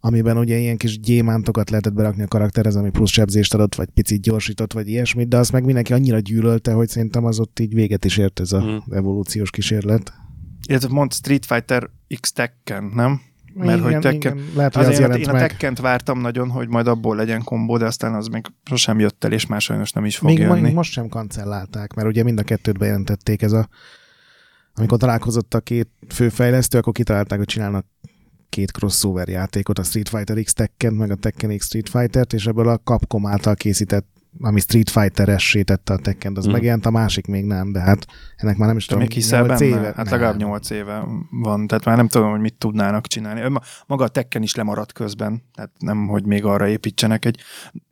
amiben 0.00 0.36
ugye 0.38 0.56
ilyen 0.58 0.76
kis 0.76 1.00
gyémántokat 1.00 1.70
lehetett 1.70 1.92
berakni 1.92 2.22
a 2.22 2.26
karakterhez, 2.26 2.76
ami 2.76 2.90
plusz 2.90 3.10
sebzést 3.10 3.54
adott, 3.54 3.74
vagy 3.74 3.88
picit 3.94 4.20
gyorsított, 4.22 4.72
vagy 4.72 4.88
ilyesmit, 4.88 5.28
de 5.28 5.36
azt 5.36 5.52
meg 5.52 5.64
mindenki 5.64 5.92
annyira 5.92 6.18
gyűlölte, 6.18 6.72
hogy 6.72 6.88
szerintem 6.88 7.24
az 7.24 7.40
ott 7.40 7.58
így 7.60 7.74
véget 7.74 8.04
is 8.04 8.16
ért 8.16 8.40
ez 8.40 8.52
a 8.52 8.60
Hmm. 8.62 8.82
evolúciós 8.90 9.50
kísérlet. 9.50 10.12
Illetve 10.68 10.88
mond 10.88 11.12
Street 11.12 11.46
Fighter 11.46 11.90
X 12.20 12.32
Tekken, 12.32 12.84
nem? 12.94 13.20
Mert 13.66 13.78
igen, 13.78 13.92
hogy 13.92 14.02
Tekken... 14.02 14.36
igen, 14.36 14.50
lehet, 14.54 14.74
hogy 14.74 14.84
az 14.84 14.88
Azért 14.88 15.08
én, 15.08 15.08
jelent 15.08 15.28
én 15.28 15.28
a 15.28 15.32
meg. 15.32 15.48
Tekkent 15.50 15.80
vártam 15.80 16.20
nagyon, 16.20 16.50
hogy 16.50 16.68
majd 16.68 16.86
abból 16.86 17.16
legyen 17.16 17.44
kombó, 17.44 17.76
de 17.76 17.84
aztán 17.84 18.14
az 18.14 18.26
még 18.26 18.44
sosem 18.64 18.98
jött 18.98 19.24
el, 19.24 19.32
és 19.32 19.46
már 19.46 19.60
sajnos 19.60 19.92
nem 19.92 20.04
is 20.04 20.16
fog 20.16 20.28
Még, 20.28 20.38
jönni. 20.38 20.60
még 20.60 20.74
most 20.74 20.92
sem 20.92 21.08
kancellálták, 21.08 21.94
mert 21.94 22.08
ugye 22.08 22.22
mind 22.22 22.38
a 22.38 22.42
kettőt 22.42 22.78
bejelentették 22.78 23.42
ez 23.42 23.52
a 23.52 23.68
amikor 24.74 24.98
találkozott 24.98 25.54
a 25.54 25.60
két 25.60 25.88
főfejlesztő, 26.08 26.78
akkor 26.78 26.92
kitalálták, 26.92 27.38
hogy 27.38 27.46
csinálnak 27.46 27.86
két 28.48 28.70
crossover 28.70 29.28
játékot, 29.28 29.78
a 29.78 29.82
Street 29.82 30.08
Fighter 30.08 30.42
X 30.42 30.52
Tekken, 30.52 30.92
meg 30.92 31.10
a 31.10 31.14
Tekken 31.14 31.56
X 31.56 31.66
Street 31.66 31.88
Fighter-t, 31.88 32.32
és 32.32 32.46
ebből 32.46 32.68
a 32.68 32.78
Capcom 32.78 33.26
által 33.26 33.54
készített, 33.54 34.06
ami 34.38 34.60
Street 34.60 34.90
Fighter-essé 34.90 35.62
tette 35.62 35.92
a 35.92 35.96
Tekken, 35.96 36.36
az 36.36 36.48
mm. 36.48 36.52
megjelent, 36.52 36.86
a 36.86 36.90
másik 36.90 37.26
még 37.26 37.44
nem, 37.44 37.72
de 37.72 37.80
hát 37.80 38.06
ennek 38.36 38.56
már 38.56 38.68
nem 38.68 38.76
is 38.76 38.84
Te 38.84 38.92
tudom, 38.92 39.06
még 39.06 39.16
hiszel 39.16 39.46
nyolc 39.46 39.60
benne? 39.60 39.76
éve? 39.76 39.92
Hát 39.96 40.10
legalább 40.10 40.38
Nem. 40.38 40.48
8 40.48 40.70
éve 40.70 41.04
van, 41.30 41.66
tehát 41.66 41.84
már 41.84 41.96
nem 41.96 42.08
tudom, 42.08 42.30
hogy 42.30 42.40
mit 42.40 42.54
tudnának 42.54 43.06
csinálni. 43.06 43.48
Ma- 43.48 43.62
Maga 43.86 44.04
a 44.04 44.08
Tekken 44.08 44.42
is 44.42 44.54
lemaradt 44.54 44.92
közben, 44.92 45.42
tehát 45.54 45.70
nem, 45.78 46.06
hogy 46.06 46.26
még 46.26 46.44
arra 46.44 46.68
építsenek 46.68 47.24
egy 47.24 47.40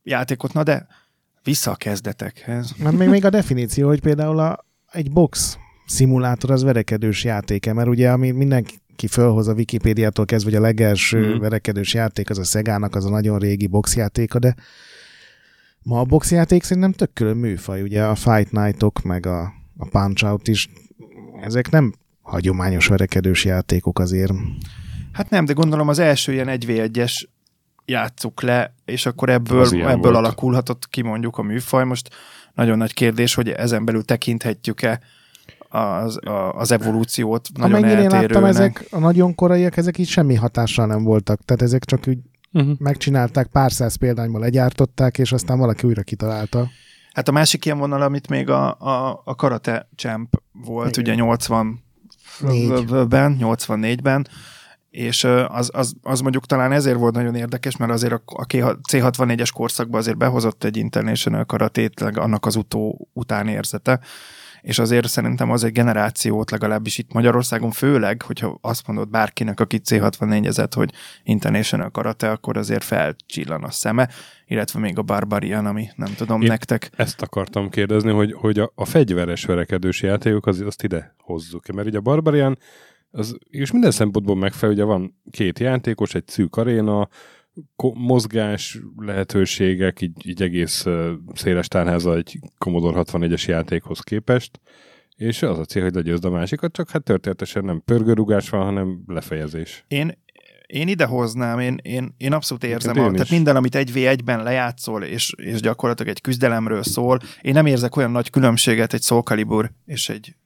játékot, 0.03 0.53
na 0.53 0.63
de 0.63 0.87
vissza 1.43 1.71
a 1.71 1.77
kezdetekhez. 1.77 2.75
Mert 2.79 2.97
még, 2.97 3.09
még 3.09 3.25
a 3.25 3.31
definíció, 3.31 3.89
hogy 3.89 4.01
például 4.01 4.39
a, 4.39 4.65
egy 4.91 5.11
box 5.11 5.59
szimulátor 5.87 6.51
az 6.51 6.63
verekedős 6.63 7.25
játéke, 7.25 7.73
mert 7.73 7.89
ugye 7.89 8.11
ami 8.11 8.31
mindenki 8.31 9.07
fölhoz 9.09 9.49
a 9.49 9.53
Wikipédiától 9.53 10.25
kezdve, 10.25 10.51
hogy 10.51 10.59
a 10.59 10.63
legelső 10.63 11.35
mm. 11.35 11.39
verekedős 11.39 11.95
játék 11.95 12.31
az 12.31 12.39
a 12.39 12.45
Szegának, 12.45 12.95
az 12.95 13.05
a 13.05 13.11
nagyon 13.11 13.39
régi 13.39 13.67
boxjátéka, 13.67 14.39
de 14.39 14.55
ma 15.89 16.01
a 16.01 16.05
boxjáték 16.05 16.63
szerintem 16.63 16.93
tök 16.93 17.13
külön 17.13 17.37
műfaj, 17.37 17.83
ugye 17.83 18.05
a 18.05 18.15
Fight 18.15 18.51
Night-ok, 18.51 19.03
meg 19.03 19.27
a, 19.27 19.53
a 19.77 19.89
Punch 19.91 20.25
Out 20.25 20.49
is, 20.49 20.69
ezek 21.41 21.71
nem 21.71 21.93
hagyományos 22.23 22.87
verekedős 22.87 23.45
játékok 23.45 23.99
azért. 23.99 24.33
Hát 25.13 25.31
nem, 25.31 25.45
de 25.45 25.53
gondolom 25.53 25.89
az 25.89 25.99
első 25.99 26.33
ilyen 26.33 26.49
1v1-es 26.51 27.25
játsszuk 27.85 28.43
le, 28.43 28.75
és 28.85 29.07
akkor 29.07 29.29
ebből, 29.29 29.67
ebből 29.67 29.97
volt. 29.97 30.15
alakulhatott 30.15 30.89
ki 30.89 31.03
mondjuk 31.03 31.39
a 31.39 31.43
műfaj. 31.43 31.85
Most 31.85 32.11
nagyon 32.55 32.79
nagy 32.79 32.95
kérdés, 32.95 33.35
hogy 33.35 33.49
ezen 33.49 33.85
belül 33.85 34.05
tekinthetjük-e 34.05 35.01
az, 35.69 36.19
az 36.53 36.73
evolúciót 36.73 37.49
nagyon 37.55 37.77
Amennyire 37.77 38.03
én 38.03 38.09
láttam, 38.09 38.21
eltérőnek. 38.21 38.51
ezek 38.51 38.87
a 38.91 38.99
nagyon 38.99 39.35
koraiak, 39.35 39.77
ezek 39.77 39.99
így 39.99 40.09
semmi 40.09 40.35
hatással 40.35 40.87
nem 40.87 41.03
voltak. 41.03 41.41
Tehát 41.45 41.63
ezek 41.63 41.85
csak 41.85 42.05
úgy 42.09 42.19
Uh-huh. 42.59 42.79
megcsinálták, 42.79 43.47
pár 43.47 43.73
száz 43.73 43.95
példányból 43.95 44.41
legyártották, 44.41 45.19
és 45.19 45.33
aztán 45.33 45.59
valaki 45.59 45.87
újra 45.87 46.03
kitalálta. 46.03 46.69
Hát 47.13 47.29
a 47.29 47.33
másik 47.33 47.65
ilyen 47.65 47.79
vonal, 47.79 48.03
amit 48.03 48.29
még 48.29 48.51
a, 48.51 48.75
a, 48.79 49.23
a 49.25 49.35
Karate 49.35 49.89
Champ 49.97 50.43
volt, 50.53 50.97
Igen. 50.97 51.15
ugye 51.15 51.23
80 51.23 51.83
Négy. 52.41 52.85
ben 53.09 53.37
84-ben, 53.41 54.29
és 54.91 55.25
az, 55.49 55.71
az, 55.73 55.95
az 56.03 56.21
mondjuk 56.21 56.47
talán 56.47 56.73
ezért 56.73 56.99
volt 56.99 57.15
nagyon 57.15 57.35
érdekes, 57.35 57.77
mert 57.77 57.93
azért 57.93 58.13
a, 58.13 58.23
a 58.25 58.47
C64-es 58.91 59.51
korszakban 59.55 60.01
azért 60.01 60.17
behozott 60.17 60.65
egy 60.65 60.77
International 60.77 61.45
karatét, 61.45 62.01
annak 62.01 62.47
az 62.47 62.57
utó 62.57 63.09
után 63.13 63.49
érzete, 63.49 64.01
és 64.61 64.79
azért 64.79 65.09
szerintem 65.09 65.51
az 65.51 65.65
egy 65.65 65.73
generációt 65.73 66.51
legalábbis 66.51 66.99
itt 66.99 67.13
Magyarországon, 67.13 67.71
főleg, 67.71 68.23
hogyha 68.23 68.59
azt 68.61 68.87
mondod 68.87 69.11
bárkinek, 69.11 69.61
aki 69.61 69.81
C64-ezett, 69.85 70.73
hogy 70.75 70.93
International 71.23 71.91
karate, 71.91 72.31
akkor 72.31 72.57
azért 72.57 72.85
felcsillan 72.85 73.65
a 73.65 73.71
szeme, 73.71 74.09
illetve 74.47 74.81
még 74.81 74.99
a 74.99 75.03
Barbarian, 75.03 75.67
ami 75.67 75.89
nem 75.97 76.15
tudom, 76.15 76.41
Én- 76.41 76.49
nektek. 76.49 76.91
Ezt 76.97 77.23
akartam 77.23 77.69
kérdezni, 77.69 78.11
hogy, 78.11 78.33
hogy 78.33 78.59
a, 78.59 78.73
a 78.75 78.85
fegyveres 78.85 79.45
verekedős 79.45 80.03
játékok, 80.03 80.47
az, 80.47 80.61
azt 80.61 80.83
ide 80.83 81.15
hozzuk 81.19 81.67
Mert 81.67 81.89
ugye 81.89 81.99
a 81.99 82.01
Barbarian, 82.01 82.59
az 83.11 83.39
és 83.51 83.73
minden 83.73 83.91
szempontból 83.91 84.37
megfelel, 84.37 84.75
ugye 84.75 84.85
van 84.85 85.21
két 85.31 85.59
játékos, 85.59 86.15
egy 86.15 86.29
szűk 86.29 86.57
aréna, 86.57 87.09
mozgás 87.95 88.79
lehetőségek, 88.97 90.01
így, 90.01 90.27
így 90.27 90.43
egész 90.43 90.85
széles 91.35 91.69
tárháza 91.69 92.17
egy 92.17 92.39
Commodore 92.59 93.03
64-es 93.05 93.45
játékhoz 93.45 94.01
képest, 94.01 94.61
és 95.17 95.43
az 95.43 95.59
a 95.59 95.65
cél, 95.65 95.83
hogy 95.83 95.95
legyőzd 95.95 96.25
a 96.25 96.31
másikat, 96.31 96.73
csak 96.73 96.91
hát 96.91 97.03
történetesen 97.03 97.65
nem 97.65 97.83
pörgőrugás 97.85 98.49
van, 98.49 98.65
hanem 98.65 99.03
lefejezés. 99.07 99.85
Én, 99.89 100.13
én 100.67 100.89
idehoznám, 100.89 101.59
én, 101.59 101.79
én, 101.83 102.15
én 102.17 102.33
abszolút 102.33 102.65
érzem, 102.65 102.97
én 102.97 103.03
a, 103.03 103.07
is. 103.07 103.13
tehát 103.13 103.31
minden, 103.31 103.57
amit 103.57 103.75
egy 103.75 103.93
v 103.93 103.97
1 103.97 104.25
ben 104.25 104.43
lejátszol, 104.43 105.03
és, 105.03 105.33
és 105.37 105.61
gyakorlatilag 105.61 106.11
egy 106.11 106.21
küzdelemről 106.21 106.83
szól, 106.83 107.19
én 107.41 107.53
nem 107.53 107.67
érzek 107.67 107.97
olyan 107.97 108.11
nagy 108.11 108.31
különbséget 108.31 108.93
egy 108.93 109.03
Soul 109.03 109.23
Calibur 109.23 109.71
és 109.85 110.09
egy 110.09 110.37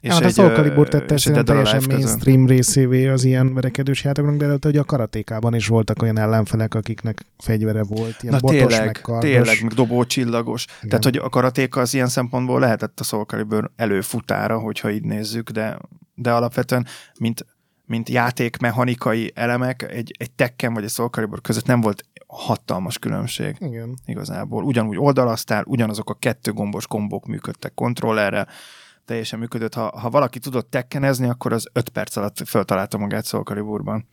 És 0.00 0.12
hát 0.12 0.24
a 0.24 0.28
Soul 0.28 0.50
Calibur 0.54 0.88
tette 0.88 1.14
egy 1.14 1.20
szerintem 1.20 1.44
teljesen 1.44 1.82
mainstream 1.88 2.46
részévé 2.46 3.08
az 3.08 3.24
ilyen 3.24 3.54
verekedős 3.54 4.04
játékoknak, 4.04 4.38
de 4.38 4.44
előtte, 4.44 4.68
hogy 4.68 4.76
a 4.76 4.84
karatékában 4.84 5.54
is 5.54 5.66
voltak 5.66 6.02
olyan 6.02 6.18
ellenfelek, 6.18 6.74
akiknek 6.74 7.26
fegyvere 7.38 7.82
volt, 7.82 8.22
ilyen 8.22 8.34
Na 8.34 8.40
botos, 8.40 8.58
tényleg, 8.58 8.84
meg 8.84 9.00
kardos. 9.02 9.30
tényleg, 9.30 9.62
meg 9.62 9.72
dobócsillagos. 9.72 10.64
Igen. 10.64 10.88
Tehát, 10.88 11.04
hogy 11.04 11.16
a 11.16 11.28
karatéka 11.28 11.80
az 11.80 11.94
ilyen 11.94 12.08
szempontból 12.08 12.60
lehetett 12.60 13.00
a 13.00 13.04
Soul 13.04 13.24
Calibur 13.24 13.70
előfutára, 13.76 14.58
hogyha 14.58 14.90
így 14.90 15.02
nézzük, 15.04 15.50
de, 15.50 15.78
de 16.14 16.32
alapvetően, 16.32 16.86
mint, 17.18 17.46
mint 17.86 18.08
játékmechanikai 18.08 19.32
elemek, 19.34 19.82
egy, 19.82 20.14
egy 20.18 20.30
Tekken 20.30 20.74
vagy 20.74 20.84
egy 20.84 20.90
Soul 20.90 21.08
Calibur 21.08 21.40
között 21.40 21.66
nem 21.66 21.80
volt 21.80 22.04
hatalmas 22.26 22.98
különbség 22.98 23.56
Igen. 23.58 23.98
igazából. 24.04 24.64
Ugyanúgy 24.64 24.98
oldalasztál, 24.98 25.64
ugyanazok 25.66 26.10
a 26.10 26.14
kettő 26.14 26.52
gombos 26.52 26.86
kombók 26.86 27.26
működtek 27.26 27.74
kontrollerrel, 27.74 28.48
teljesen 29.08 29.38
működött. 29.38 29.74
Ha, 29.74 29.98
ha 29.98 30.10
valaki 30.10 30.38
tudott 30.38 30.70
tekkenezni, 30.70 31.28
akkor 31.28 31.52
az 31.52 31.68
öt 31.72 31.88
perc 31.88 32.16
alatt 32.16 32.36
feltalálta 32.44 32.98
magát 32.98 33.26
Soul 33.26 33.42
Caliburban. 33.42 34.08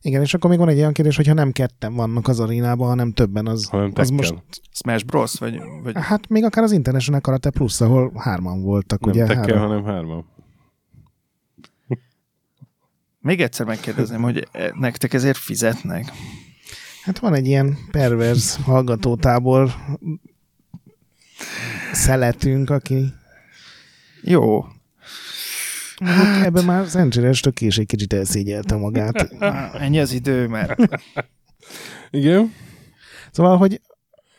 Igen, 0.00 0.22
és 0.22 0.34
akkor 0.34 0.50
még 0.50 0.58
van 0.58 0.68
egy 0.68 0.78
olyan 0.78 0.92
kérdés, 0.92 1.16
hogy 1.16 1.26
ha 1.26 1.34
nem 1.34 1.52
ketten 1.52 1.94
vannak 1.94 2.28
az 2.28 2.40
arénában, 2.40 2.88
hanem 2.88 3.12
többen, 3.12 3.46
az, 3.46 3.68
Hanem 3.68 3.92
az 3.94 4.08
most, 4.08 4.34
Smash 4.72 5.04
Bros. 5.04 5.38
Vagy, 5.38 5.60
vagy 5.82 5.94
hát 5.98 6.28
még 6.28 6.44
akár 6.44 6.64
az 6.64 6.72
International 6.72 7.20
Karate 7.20 7.50
Plus, 7.50 7.80
ahol 7.80 8.12
hárman 8.16 8.62
voltak, 8.62 9.00
Nem 9.00 9.10
ugye? 9.10 9.24
Tekken, 9.24 9.56
Három. 9.56 9.58
hanem 9.58 9.84
hárman. 9.84 10.26
még 13.18 13.40
egyszer 13.40 13.66
megkérdezném, 13.66 14.22
hogy 14.22 14.48
eh, 14.52 14.70
nektek 14.72 15.12
ezért 15.12 15.36
fizetnek? 15.36 16.12
Hát 17.02 17.18
van 17.18 17.34
egy 17.34 17.46
ilyen 17.46 17.76
perverz 17.90 18.56
hallgatótábor 18.56 19.70
szeletünk, 21.92 22.70
aki 22.70 23.12
Jó. 24.26 24.64
hát... 26.04 26.44
ebben 26.44 26.64
már 26.64 26.86
Szentséres 26.86 27.40
tök 27.40 27.60
is 27.60 27.78
egy 27.78 27.86
kicsit 27.86 28.12
elszégyelte 28.12 28.76
magát. 28.76 29.34
Ennyi 29.84 30.00
az 30.00 30.12
idő, 30.12 30.48
mert 30.48 30.78
Igen? 32.10 32.52
Szóval, 33.30 33.56
hogy 33.56 33.80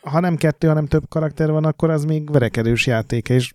ha 0.00 0.20
nem 0.20 0.36
kettő, 0.36 0.68
hanem 0.68 0.86
több 0.86 1.08
karakter 1.08 1.50
van, 1.50 1.64
akkor 1.64 1.90
az 1.90 2.04
még 2.04 2.30
verekedős 2.30 2.86
játék, 2.86 3.28
és 3.28 3.54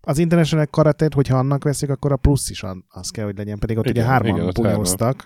az 0.00 0.18
International 0.18 0.66
Karate-t, 0.66 1.14
hogyha 1.14 1.38
annak 1.38 1.64
veszik, 1.64 1.90
akkor 1.90 2.12
a 2.12 2.16
plusz 2.16 2.50
is 2.50 2.64
az 2.88 3.10
kell, 3.10 3.24
hogy 3.24 3.36
legyen, 3.36 3.58
pedig 3.58 3.78
ott 3.78 3.84
Igen, 3.86 4.02
ugye 4.02 4.12
hárman 4.12 4.30
igen. 4.30 5.16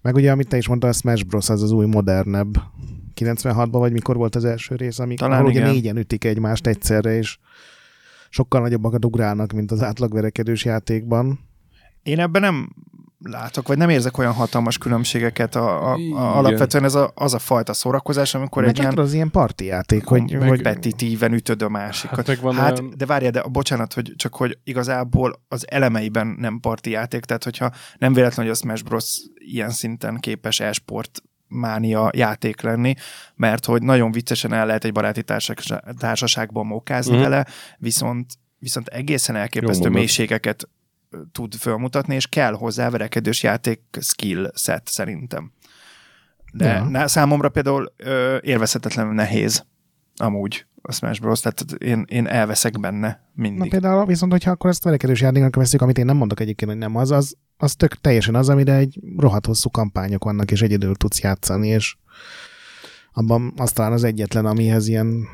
Meg 0.00 0.14
ugye, 0.14 0.30
amit 0.30 0.48
te 0.48 0.56
is 0.56 0.68
mondtál, 0.68 0.90
a 0.90 0.92
Smash 0.92 1.24
Bros. 1.24 1.48
az 1.48 1.62
az 1.62 1.70
új, 1.70 1.86
modernebb. 1.86 2.54
96-ban 3.20 3.68
vagy 3.70 3.92
mikor 3.92 4.16
volt 4.16 4.36
az 4.36 4.44
első 4.44 4.74
rész, 4.74 4.98
ami 4.98 5.14
Talán 5.14 5.44
ugye 5.44 5.60
igen. 5.60 5.70
négyen 5.70 5.96
ütik 5.96 6.24
egymást 6.24 6.66
egyszerre, 6.66 7.16
és 7.16 7.38
sokkal 8.34 8.60
nagyobbakat 8.60 9.04
ugrálnak, 9.04 9.52
mint 9.52 9.70
az 9.70 9.82
átlag 9.82 10.12
verekedős 10.12 10.64
játékban. 10.64 11.38
én 12.02 12.20
ebben 12.20 12.40
nem 12.42 12.68
látok, 13.18 13.68
vagy 13.68 13.78
nem 13.78 13.88
érzek 13.88 14.18
olyan 14.18 14.32
hatalmas 14.32 14.78
különbségeket. 14.78 15.54
A, 15.54 15.92
a, 15.92 15.94
a, 15.94 16.36
alapvetően 16.36 16.84
ez 16.84 16.94
a, 16.94 17.12
az 17.14 17.34
a 17.34 17.38
fajta 17.38 17.72
szórakozás, 17.72 18.34
amikor 18.34 18.62
Mert 18.62 18.74
egy 18.74 18.80
ilyen 18.80 18.90
tudod, 18.90 19.06
az 19.06 19.12
ilyen 19.12 19.30
parti 19.30 19.64
játék, 19.64 20.04
hogy, 20.04 20.34
hogy, 20.34 20.48
hogy 20.48 20.62
petitíven 20.62 21.32
ütöd 21.32 21.62
a 21.62 21.68
másikat. 21.68 22.26
Hát 22.26 22.42
meg 22.42 22.54
hát, 22.54 22.78
olyan- 22.78 22.96
de 22.96 23.06
várjál, 23.06 23.30
de 23.30 23.42
bocsánat, 23.42 23.92
hogy 23.92 24.12
csak 24.16 24.34
hogy 24.34 24.58
igazából 24.64 25.42
az 25.48 25.70
elemeiben 25.70 26.26
nem 26.38 26.60
parti 26.60 26.90
játék, 26.90 27.24
tehát 27.24 27.44
hogyha 27.44 27.70
nem 27.98 28.12
véletlen, 28.12 28.46
hogy 28.46 28.54
a 28.54 28.58
Smash 28.58 28.84
Bros. 28.84 29.22
ilyen 29.34 29.70
szinten 29.70 30.16
képes 30.20 30.60
e-sport 30.60 31.22
mánia 31.54 32.10
játék 32.14 32.60
lenni, 32.60 32.94
mert 33.34 33.64
hogy 33.64 33.82
nagyon 33.82 34.12
viccesen 34.12 34.52
el 34.52 34.66
lehet 34.66 34.84
egy 34.84 34.92
baráti 34.92 35.22
társaság, 35.22 35.82
társaságban 35.98 36.66
mókázni 36.66 37.12
Mhm. 37.14 37.22
vele, 37.22 37.46
viszont, 37.78 38.32
viszont 38.58 38.86
egészen 38.88 39.36
elképesztő 39.36 39.88
mélységeket 39.88 40.68
tud 41.32 41.54
felmutatni, 41.54 42.14
és 42.14 42.26
kell 42.26 42.52
hozzá 42.52 42.90
verekedős 42.90 43.42
játék 43.42 43.80
skill 44.00 44.50
set 44.54 44.88
szerintem. 44.88 45.52
De 46.52 46.88
Ja. 46.92 47.08
számomra 47.08 47.48
például 47.48 47.92
ö, 47.96 48.36
élvezhetetlenül 48.42 49.12
nehéz 49.12 49.64
amúgy 50.16 50.66
a 50.82 50.92
Smash 50.92 51.20
Bros. 51.20 51.40
Tehát 51.40 51.64
én, 51.82 52.04
én 52.08 52.26
elveszek 52.26 52.80
benne 52.80 53.06
Na 53.08 53.42
mindig. 53.42 53.70
például 53.70 54.06
viszont, 54.06 54.32
hogyha 54.32 54.50
akkor 54.50 54.70
ezt 54.70 54.84
verekedős 54.84 55.20
játéknak 55.20 55.56
veszük, 55.56 55.82
amit 55.82 55.98
én 55.98 56.04
nem 56.04 56.16
mondok 56.16 56.40
egyébként, 56.40 56.70
hogy 56.70 56.80
nem 56.80 56.96
az, 56.96 57.10
az, 57.10 57.36
az 57.56 57.74
tök 57.74 57.94
teljesen 57.94 58.34
az, 58.34 58.48
amire 58.48 58.74
egy 58.76 59.00
rohadt 59.16 59.46
hosszú 59.46 59.70
kampányok 59.70 60.24
vannak, 60.24 60.50
és 60.50 60.62
egyedül 60.62 60.94
tudsz 60.94 61.20
játszani, 61.20 61.68
és 61.68 61.96
abban 63.12 63.52
az 63.56 63.72
talán 63.72 63.92
az 63.92 64.04
egyetlen, 64.04 64.46
amihez 64.46 64.88
ilyen 64.88 65.26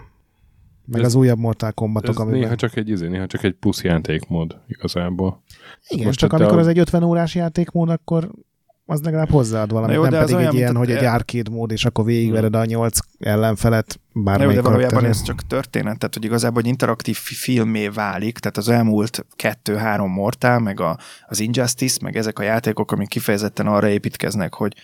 meg 0.84 1.00
Ez- 1.00 1.06
az 1.06 1.14
újabb 1.14 1.38
Mortal 1.38 1.72
Kombatok, 1.72 2.18
amiben... 2.18 2.40
néha 2.40 2.54
csak 2.54 2.76
egy, 2.76 2.88
izé, 2.88 3.08
néha 3.08 3.26
csak 3.26 3.42
egy 3.44 3.54
plusz 3.54 3.82
játékmód 3.82 4.60
igazából. 4.66 5.42
Igen, 5.88 6.06
most 6.06 6.18
csak 6.18 6.32
amikor 6.32 6.56
a- 6.56 6.60
az 6.60 6.66
egy 6.66 6.78
50 6.78 7.02
órás 7.02 7.34
játékmód, 7.34 7.88
akkor 7.88 8.30
az 8.90 9.02
legalább 9.02 9.30
hozzáad 9.30 9.72
valamit, 9.72 9.94
jó, 9.94 10.02
nem 10.02 10.10
de 10.10 10.18
pedig 10.18 10.34
olyan, 10.34 10.48
egy 10.48 10.54
ilyen, 10.54 10.76
hogy 10.76 10.90
egy 10.90 11.04
arcade 11.04 11.50
mód, 11.50 11.70
és 11.70 11.84
akkor 11.84 12.04
végigvered 12.04 12.54
a 12.54 12.64
nyolc 12.64 12.98
ellenfelet 13.18 14.00
jó, 14.12 14.22
bármelyik 14.22 14.54
de 14.54 14.62
valójában 14.62 15.04
ez 15.04 15.22
csak 15.22 15.46
történet, 15.46 15.98
tehát 15.98 16.14
hogy 16.14 16.24
igazából 16.24 16.62
egy 16.62 16.68
interaktív 16.68 17.16
fi- 17.16 17.36
filmé 17.36 17.88
válik, 17.88 18.38
tehát 18.38 18.56
az 18.56 18.68
elmúlt 18.68 19.26
kettő-három 19.36 20.10
Mortal, 20.10 20.58
meg 20.58 20.80
a, 20.80 20.98
az 21.26 21.40
Injustice, 21.40 21.98
meg 22.02 22.16
ezek 22.16 22.38
a 22.38 22.42
játékok, 22.42 22.92
amik 22.92 23.08
kifejezetten 23.08 23.66
arra 23.66 23.88
építkeznek, 23.88 24.54
hogy 24.54 24.74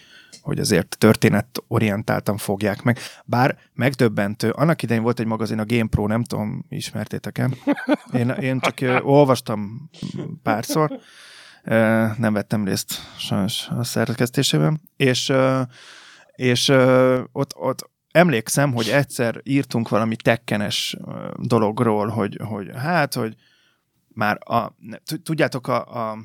hogy 0.40 0.58
azért 0.58 0.96
történetorientáltan 0.98 2.36
fogják 2.36 2.82
meg. 2.82 2.98
Bár 3.24 3.58
megdöbbentő, 3.74 4.50
annak 4.50 4.82
idején 4.82 5.02
volt 5.02 5.20
egy 5.20 5.26
magazin, 5.26 5.58
a 5.58 5.64
GamePro, 5.64 6.06
nem 6.06 6.24
tudom, 6.24 6.64
ismertétek-e? 6.68 7.50
Én, 8.12 8.28
én 8.28 8.60
csak 8.60 9.04
olvastam 9.04 9.90
párszor, 10.42 10.98
nem 12.18 12.32
vettem 12.32 12.64
részt 12.64 12.92
sajnos 13.18 13.68
a 13.68 13.84
szerkesztésében, 13.84 14.80
és, 14.96 15.32
és 16.34 16.68
ott, 17.32 17.56
ott 17.56 17.90
emlékszem, 18.10 18.72
hogy 18.72 18.88
egyszer 18.88 19.40
írtunk 19.42 19.88
valami 19.88 20.16
tekkenes 20.16 20.96
dologról, 21.36 22.08
hogy, 22.08 22.38
hogy 22.44 22.70
hát, 22.74 23.14
hogy 23.14 23.36
már 24.08 24.38
a, 24.40 24.76
tudjátok, 25.22 25.68
a, 25.68 26.10
a, 26.10 26.18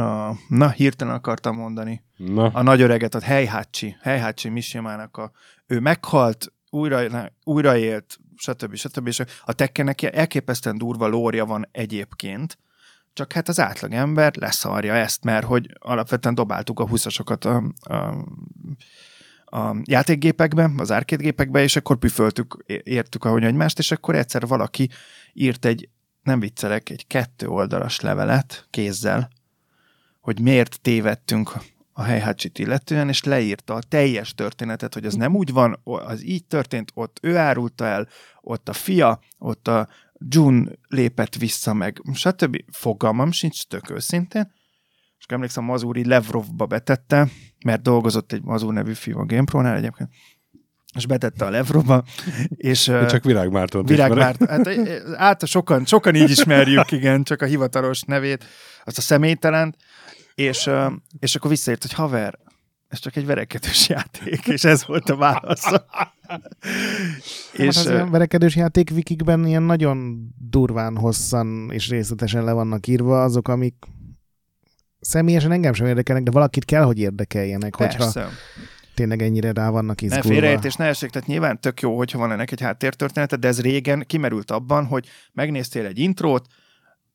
a 0.00 0.36
na, 0.48 0.70
hirtelen 0.70 1.14
akartam 1.14 1.56
mondani, 1.56 2.04
Na, 2.16 2.46
a 2.46 2.62
nagy 2.62 2.80
öreget, 2.80 3.14
a 3.14 3.20
Heihachi, 3.20 3.96
Heihachi 4.00 4.48
Mishimának 4.48 5.16
a, 5.16 5.30
ő 5.66 5.80
meghalt, 5.80 6.52
újra, 6.70 7.30
újraélt, 7.44 8.18
stb. 8.36 8.74
stb. 8.74 9.06
És 9.06 9.22
a 9.44 9.52
tekkenek 9.52 10.02
elképesztően 10.02 10.78
durva 10.78 11.06
lórja 11.06 11.44
van 11.44 11.68
egyébként, 11.72 12.58
csak 13.18 13.32
hát 13.32 13.48
az 13.48 13.60
átlag 13.60 13.92
ember 13.92 14.36
leszarja 14.36 14.94
ezt, 14.94 15.24
mert 15.24 15.46
hogy 15.46 15.66
alapvetően 15.78 16.34
dobáltuk 16.34 16.80
a 16.80 16.86
20-asokat 16.86 17.46
a, 17.46 17.92
a, 17.94 18.24
a 19.58 19.76
játékgépekbe, 19.84 20.70
az 20.76 20.90
arcade 20.90 21.62
és 21.62 21.76
akkor 21.76 21.96
püföltük, 21.96 22.64
értük 22.82 23.24
ahogy 23.24 23.44
egymást, 23.44 23.78
és 23.78 23.90
akkor 23.90 24.14
egyszer 24.14 24.46
valaki 24.46 24.88
írt 25.32 25.64
egy, 25.64 25.88
nem 26.22 26.40
viccelek, 26.40 26.90
egy 26.90 27.06
kettő 27.06 27.46
oldalas 27.46 28.00
levelet 28.00 28.66
kézzel, 28.70 29.30
hogy 30.20 30.40
miért 30.40 30.80
tévedtünk 30.80 31.52
a 31.92 32.02
Heihachi-t 32.02 32.58
illetően, 32.58 33.08
és 33.08 33.24
leírta 33.24 33.74
a 33.74 33.82
teljes 33.88 34.34
történetet, 34.34 34.94
hogy 34.94 35.04
az 35.04 35.14
nem 35.14 35.36
úgy 35.36 35.52
van, 35.52 35.80
az 35.84 36.24
így 36.24 36.44
történt, 36.44 36.90
ott 36.94 37.18
ő 37.22 37.36
árulta 37.36 37.84
el, 37.84 38.08
ott 38.40 38.68
a 38.68 38.72
fia, 38.72 39.20
ott 39.38 39.68
a 39.68 39.88
June 40.18 40.70
lépett 40.88 41.34
vissza 41.34 41.74
meg, 41.74 42.02
stb. 42.12 42.56
Fogalmam 42.72 43.32
sincs, 43.32 43.66
tök 43.66 43.90
őszintén. 43.90 44.52
És 45.18 45.24
emlékszem, 45.28 45.64
Mazuri 45.64 46.06
Levrovba 46.06 46.66
betette, 46.66 47.28
mert 47.64 47.82
dolgozott 47.82 48.32
egy 48.32 48.42
Mazur 48.42 48.72
nevű 48.72 48.92
fiú 48.92 49.18
a 49.18 49.24
GamePro-nál 49.24 49.76
egyébként, 49.76 50.10
és 50.94 51.06
betette 51.06 51.44
a 51.44 51.50
Levrovba, 51.50 52.04
és... 52.48 52.86
én 52.86 53.06
csak 53.06 53.24
Virág 53.24 53.50
Mártont 53.50 53.88
Virág 53.88 54.10
ismerek. 54.10 54.38
Márt, 54.38 54.50
hát 54.50 55.16
át, 55.16 55.46
sokan, 55.46 55.84
sokan 55.84 56.14
így 56.14 56.30
ismerjük, 56.30 56.90
igen, 56.90 57.22
csak 57.22 57.42
a 57.42 57.46
hivatalos 57.46 58.02
nevét, 58.02 58.44
azt 58.84 58.98
a 58.98 59.00
személytelent, 59.00 59.76
és, 60.34 60.70
és 61.18 61.34
akkor 61.34 61.50
visszaírt, 61.50 61.82
hogy 61.82 61.92
haver, 61.92 62.38
ez 62.88 62.98
csak 62.98 63.16
egy 63.16 63.26
verekedős 63.26 63.88
játék, 63.88 64.46
és 64.46 64.64
ez 64.64 64.86
volt 64.86 65.10
a 65.10 65.16
válasz. 65.16 65.72
És, 67.52 67.58
és 67.58 67.76
az 67.76 67.86
ö, 67.86 67.92
ilyen 67.92 68.10
verekedős 68.10 68.56
játék 68.56 68.90
wikikben 68.94 69.46
ilyen 69.46 69.62
nagyon 69.62 70.28
durván, 70.38 70.96
hosszan 70.96 71.70
és 71.72 71.88
részletesen 71.88 72.44
le 72.44 72.52
vannak 72.52 72.86
írva 72.86 73.22
azok, 73.22 73.48
amik 73.48 73.74
személyesen 75.00 75.52
engem 75.52 75.72
sem 75.72 75.86
érdekelnek, 75.86 76.24
de 76.24 76.30
valakit 76.30 76.64
kell, 76.64 76.82
hogy 76.82 76.98
érdekeljenek, 76.98 77.74
hogyha 77.74 77.98
persze. 77.98 78.28
tényleg 78.94 79.22
ennyire 79.22 79.52
rá 79.52 79.70
vannak 79.70 80.00
Ne 80.00 80.06
izgulva. 80.06 80.28
félreértés, 80.28 80.74
ne 80.74 80.84
essék, 80.84 81.10
tehát 81.10 81.28
nyilván 81.28 81.60
tök 81.60 81.80
jó, 81.80 81.96
hogyha 81.96 82.18
van 82.18 82.32
ennek 82.32 82.50
egy 82.50 82.60
háttértörténete, 82.60 83.36
de 83.36 83.48
ez 83.48 83.60
régen 83.60 84.04
kimerült 84.06 84.50
abban, 84.50 84.86
hogy 84.86 85.08
megnéztél 85.32 85.86
egy 85.86 85.98
intrót, 85.98 86.46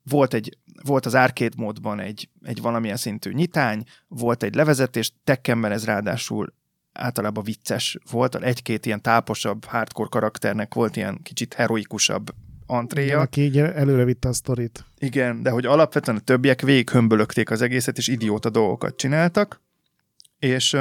volt, 0.02 0.34
egy, 0.34 0.58
volt 0.82 1.06
az 1.06 1.14
arcade 1.14 1.54
módban 1.56 2.00
egy, 2.00 2.28
egy 2.42 2.60
valamilyen 2.60 2.96
szintű 2.96 3.32
nyitány, 3.32 3.84
volt 4.08 4.42
egy 4.42 4.54
levezetés, 4.54 5.12
Tekkenben 5.24 5.72
ez 5.72 5.84
ráadásul 5.84 6.54
általában 6.92 7.44
vicces 7.44 7.98
volt, 8.10 8.34
egy-két 8.34 8.86
ilyen 8.86 9.02
táposabb, 9.02 9.64
hardcore 9.64 10.08
karakternek 10.08 10.74
volt 10.74 10.96
ilyen 10.96 11.20
kicsit 11.22 11.54
heroikusabb 11.54 12.28
Igen, 12.28 12.76
antréja. 12.78 13.20
aki 13.20 13.40
így 13.40 13.58
előre 13.58 14.04
vitte 14.04 14.28
a 14.28 14.32
sztorit. 14.32 14.84
Igen, 14.98 15.42
de 15.42 15.50
hogy 15.50 15.66
alapvetően 15.66 16.16
a 16.16 16.20
többiek 16.20 16.60
végighömbölögték 16.60 17.50
az 17.50 17.62
egészet, 17.62 17.98
és 17.98 18.08
idióta 18.08 18.50
dolgokat 18.50 18.96
csináltak, 18.96 19.62
és, 20.38 20.76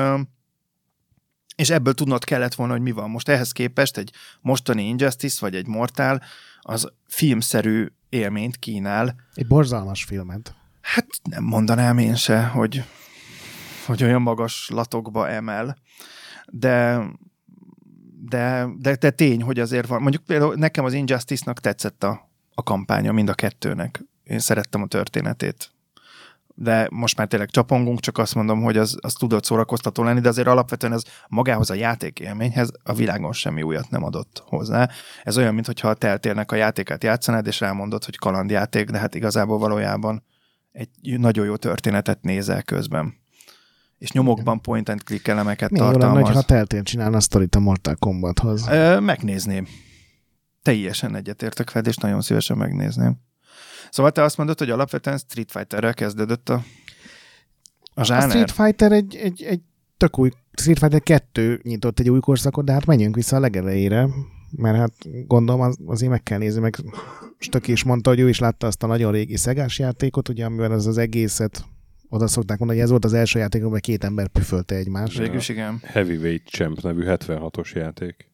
és 1.55 1.69
ebből 1.69 1.93
tudnod 1.93 2.23
kellett 2.23 2.53
volna, 2.53 2.73
hogy 2.73 2.81
mi 2.81 2.91
van. 2.91 3.09
Most 3.09 3.29
ehhez 3.29 3.51
képest 3.51 3.97
egy 3.97 4.11
mostani 4.41 4.87
Injustice, 4.87 5.37
vagy 5.39 5.55
egy 5.55 5.67
Mortal, 5.67 6.21
az 6.61 6.91
filmszerű 7.07 7.87
élményt 8.13 8.57
kínál. 8.57 9.15
Egy 9.33 9.47
borzalmas 9.47 10.03
filmet. 10.03 10.55
Hát 10.81 11.07
nem 11.23 11.43
mondanám 11.43 11.97
én 11.97 12.15
se, 12.15 12.43
hogy, 12.43 12.83
hogy 13.85 14.03
olyan 14.03 14.21
magas 14.21 14.69
latokba 14.69 15.29
emel, 15.29 15.77
de, 16.47 17.03
de, 18.29 18.67
de, 18.77 18.95
de 18.95 19.09
tény, 19.09 19.41
hogy 19.41 19.59
azért 19.59 19.87
van. 19.87 20.01
Mondjuk 20.01 20.23
például 20.23 20.55
nekem 20.55 20.85
az 20.85 20.93
Injustice-nak 20.93 21.59
tetszett 21.59 22.03
a, 22.03 22.29
a 22.53 22.63
kampánya 22.63 23.11
mind 23.11 23.29
a 23.29 23.33
kettőnek. 23.33 24.03
Én 24.23 24.39
szerettem 24.39 24.81
a 24.81 24.87
történetét. 24.87 25.72
De 26.55 26.87
most 26.91 27.17
már 27.17 27.27
tényleg 27.27 27.49
csapongunk, 27.49 27.99
csak 27.99 28.17
azt 28.17 28.35
mondom, 28.35 28.61
hogy 28.61 28.77
az, 28.77 28.97
az 29.01 29.13
tudott 29.13 29.43
szórakoztató 29.43 30.03
lenni, 30.03 30.19
de 30.19 30.29
azért 30.29 30.47
alapvetően 30.47 30.93
ez 30.93 31.03
magához 31.27 31.69
a 31.69 31.73
játék 31.73 32.19
élményhez 32.19 32.71
a 32.83 32.93
világon 32.93 33.33
semmi 33.33 33.61
újat 33.61 33.89
nem 33.89 34.03
adott 34.03 34.43
hozzá. 34.45 34.89
Ez 35.23 35.37
olyan, 35.37 35.53
mintha 35.53 35.87
a 35.89 35.93
teltélnek 35.93 36.51
a 36.51 36.55
játékát 36.55 37.03
játszanád, 37.03 37.47
és 37.47 37.59
rámondod, 37.59 38.03
hogy 38.05 38.17
kalandjáték, 38.17 38.89
de 38.89 38.97
hát 38.97 39.15
igazából 39.15 39.57
valójában 39.57 40.23
egy 40.71 40.89
nagyon 41.19 41.45
jó 41.45 41.55
történetet 41.55 42.21
nézel 42.21 42.63
közben. 42.63 43.21
És 43.97 44.11
nyomokban 44.11 44.61
point 44.61 44.89
and 44.89 45.03
click 45.03 45.27
elemeket 45.27 45.69
Milyen 45.69 45.85
lenne, 45.85 45.99
tartalmaz. 45.99 46.33
ha 46.33 46.41
teltén 46.41 46.83
csinálna 46.83 47.17
a 47.17 47.19
sztorit 47.19 47.55
a 47.55 47.59
Mortal 47.59 47.95
Kombathoz. 47.95 48.67
Ö, 48.67 48.99
megnézném. 48.99 49.67
Teljesen 50.61 51.15
egyetértek 51.15 51.71
veled, 51.71 51.87
és 51.87 51.95
nagyon 51.95 52.21
szívesen 52.21 52.57
megnézném. 52.57 53.15
Szóval 53.93 54.11
te 54.11 54.21
azt 54.21 54.37
mondod, 54.37 54.59
hogy 54.59 54.69
alapvetően 54.69 55.17
Street 55.17 55.51
Fighterrel 55.51 55.93
kezdődött 55.93 56.49
a, 56.49 56.53
a 57.93 58.01
A 58.01 58.03
zsáner? 58.03 58.29
Street 58.29 58.51
Fighter 58.51 58.91
egy, 58.91 59.15
egy, 59.15 59.43
egy 59.43 59.61
tök 59.97 60.19
új, 60.19 60.29
Street 60.53 60.79
Fighter 60.79 61.01
2 61.01 61.59
nyitott 61.63 61.99
egy 61.99 62.09
új 62.09 62.19
korszakot, 62.19 62.65
de 62.65 62.71
hát 62.71 62.85
menjünk 62.85 63.15
vissza 63.15 63.35
a 63.35 63.39
legelejére, 63.39 64.09
mert 64.51 64.77
hát 64.77 64.93
gondolom 65.27 65.61
az, 65.61 65.77
azért 65.85 66.11
meg 66.11 66.23
kell 66.23 66.37
nézni, 66.37 66.61
meg 66.61 66.75
Stöki 67.37 67.71
is 67.71 67.83
mondta, 67.83 68.09
hogy 68.09 68.19
ő 68.19 68.29
is 68.29 68.39
látta 68.39 68.67
azt 68.67 68.83
a 68.83 68.87
nagyon 68.87 69.11
régi 69.11 69.37
szegás 69.37 69.79
játékot, 69.79 70.29
ugye, 70.29 70.45
amivel 70.45 70.71
az 70.71 70.87
az 70.87 70.97
egészet 70.97 71.65
oda 72.09 72.27
szokták 72.27 72.57
mondani, 72.57 72.79
hogy 72.79 72.87
ez 72.87 72.91
volt 72.91 73.05
az 73.05 73.13
első 73.13 73.39
játék, 73.39 73.61
amiben 73.61 73.81
két 73.81 74.03
ember 74.03 74.27
püfölte 74.27 74.75
egymást. 74.75 75.17
Végül 75.17 75.35
is 75.35 75.49
igen. 75.49 75.79
Heavyweight 75.83 76.47
Champ 76.47 76.81
nevű 76.81 77.03
76-os 77.05 77.73
játék. 77.73 78.32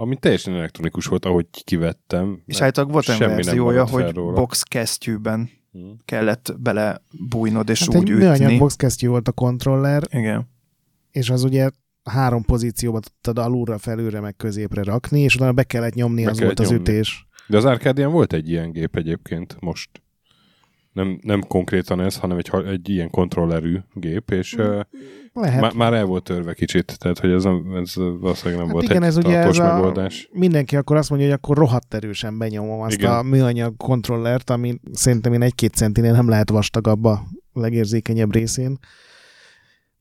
Ami 0.00 0.16
teljesen 0.16 0.54
elektronikus 0.54 1.06
volt, 1.06 1.24
ahogy 1.24 1.46
kivettem. 1.64 2.42
És 2.46 2.60
állítólag 2.60 2.90
volt 2.92 3.08
olyan 3.08 3.20
verziója, 3.34 3.86
hogy 3.86 4.10
róla. 4.14 4.32
box 4.32 4.62
kesztyűben 4.62 5.50
Hm. 5.72 5.80
kellett 6.04 6.54
bele 6.60 7.02
bújnod 7.28 7.68
és 7.68 7.80
Hát 7.80 7.88
úgy 7.96 8.10
egy 8.10 8.16
műanyag 8.16 8.40
ütni. 8.40 8.58
boxkesztyű 8.58 9.08
volt 9.08 9.28
a 9.28 9.32
kontroller, 9.32 10.02
Igen. 10.10 10.48
és 11.10 11.30
az 11.30 11.44
ugye 11.44 11.70
három 12.04 12.42
pozícióba 12.44 13.00
tudtad 13.00 13.38
alulra, 13.38 13.78
felülre, 13.78 14.20
meg 14.20 14.36
középre 14.36 14.82
rakni, 14.82 15.20
és 15.20 15.34
utána 15.34 15.52
be 15.52 15.62
kellett 15.62 15.94
nyomni, 15.94 16.24
Be 16.24 16.30
az 16.30 16.38
kellett 16.38 16.56
volt 16.58 16.68
az 16.70 16.74
nyomni. 16.76 16.90
ütés. 16.90 17.26
De 17.46 17.56
az 17.56 17.64
Arcadian 17.64 18.12
volt 18.12 18.32
egy 18.32 18.48
ilyen 18.50 18.72
gép 18.72 18.96
egyébként 18.96 19.56
most. 19.60 19.90
nem, 20.92 21.18
nem 21.22 21.40
konkrétan 21.42 22.00
ez, 22.00 22.16
hanem 22.16 22.36
egy, 22.38 22.50
egy 22.66 22.88
ilyen 22.88 23.10
kontrollerű 23.10 23.78
gép, 23.94 24.30
és 24.30 24.56
mm. 24.60 24.78
Lehet. 25.40 25.60
Má, 25.60 25.70
már 25.74 25.92
el 25.92 26.04
volt 26.04 26.22
törve 26.24 26.54
kicsit, 26.54 26.98
tehát 26.98 27.18
hogy 27.18 27.30
ez, 27.30 27.44
nem, 27.44 27.74
ez 27.82 27.94
valószínűleg 27.94 28.56
nem 28.56 28.64
Hát 28.64 28.72
volt 28.72 28.84
igen, 28.84 29.02
egy 29.02 29.08
ez 29.08 29.16
ugye 29.16 29.36
ez 29.38 29.58
a- 29.58 29.74
megoldás. 29.74 30.28
Mindenki 30.32 30.76
akkor 30.76 30.96
azt 30.96 31.10
mondja, 31.10 31.28
hogy 31.28 31.36
akkor 31.36 31.56
rohadt 31.56 31.94
erősen 31.94 32.38
benyomom 32.38 32.80
azt 32.80 32.94
Igen. 32.94 33.12
a 33.12 33.22
műanyag 33.22 33.76
kontrollert, 33.76 34.50
ami 34.50 34.80
szerintem 34.92 35.32
én 35.32 35.42
egy-két 35.42 35.74
centinél 35.74 36.12
nem 36.12 36.28
lehet 36.28 36.50
vastagabb 36.50 37.04
a 37.04 37.22
legérzékenyebb 37.52 38.32
részén. 38.32 38.78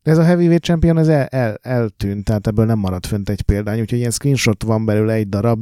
De 0.04 0.12
ez 0.12 0.17
a 0.17 0.23
Heavyweight 0.23 0.63
Champion 0.63 0.97
ez 0.97 1.08
el, 1.08 1.26
el, 1.26 1.58
eltűnt, 1.62 2.23
tehát 2.23 2.47
ebből 2.47 2.65
nem 2.65 2.80
maradt 2.80 3.06
fönt 3.06 3.30
egy 3.30 3.41
példány, 3.41 3.80
úgyhogy 3.80 4.00
ilyen 4.00 4.12
screenshot 4.12 4.63
van 4.63 4.86
belőle 4.86 5.13
egy 5.13 5.30
darab, 5.30 5.60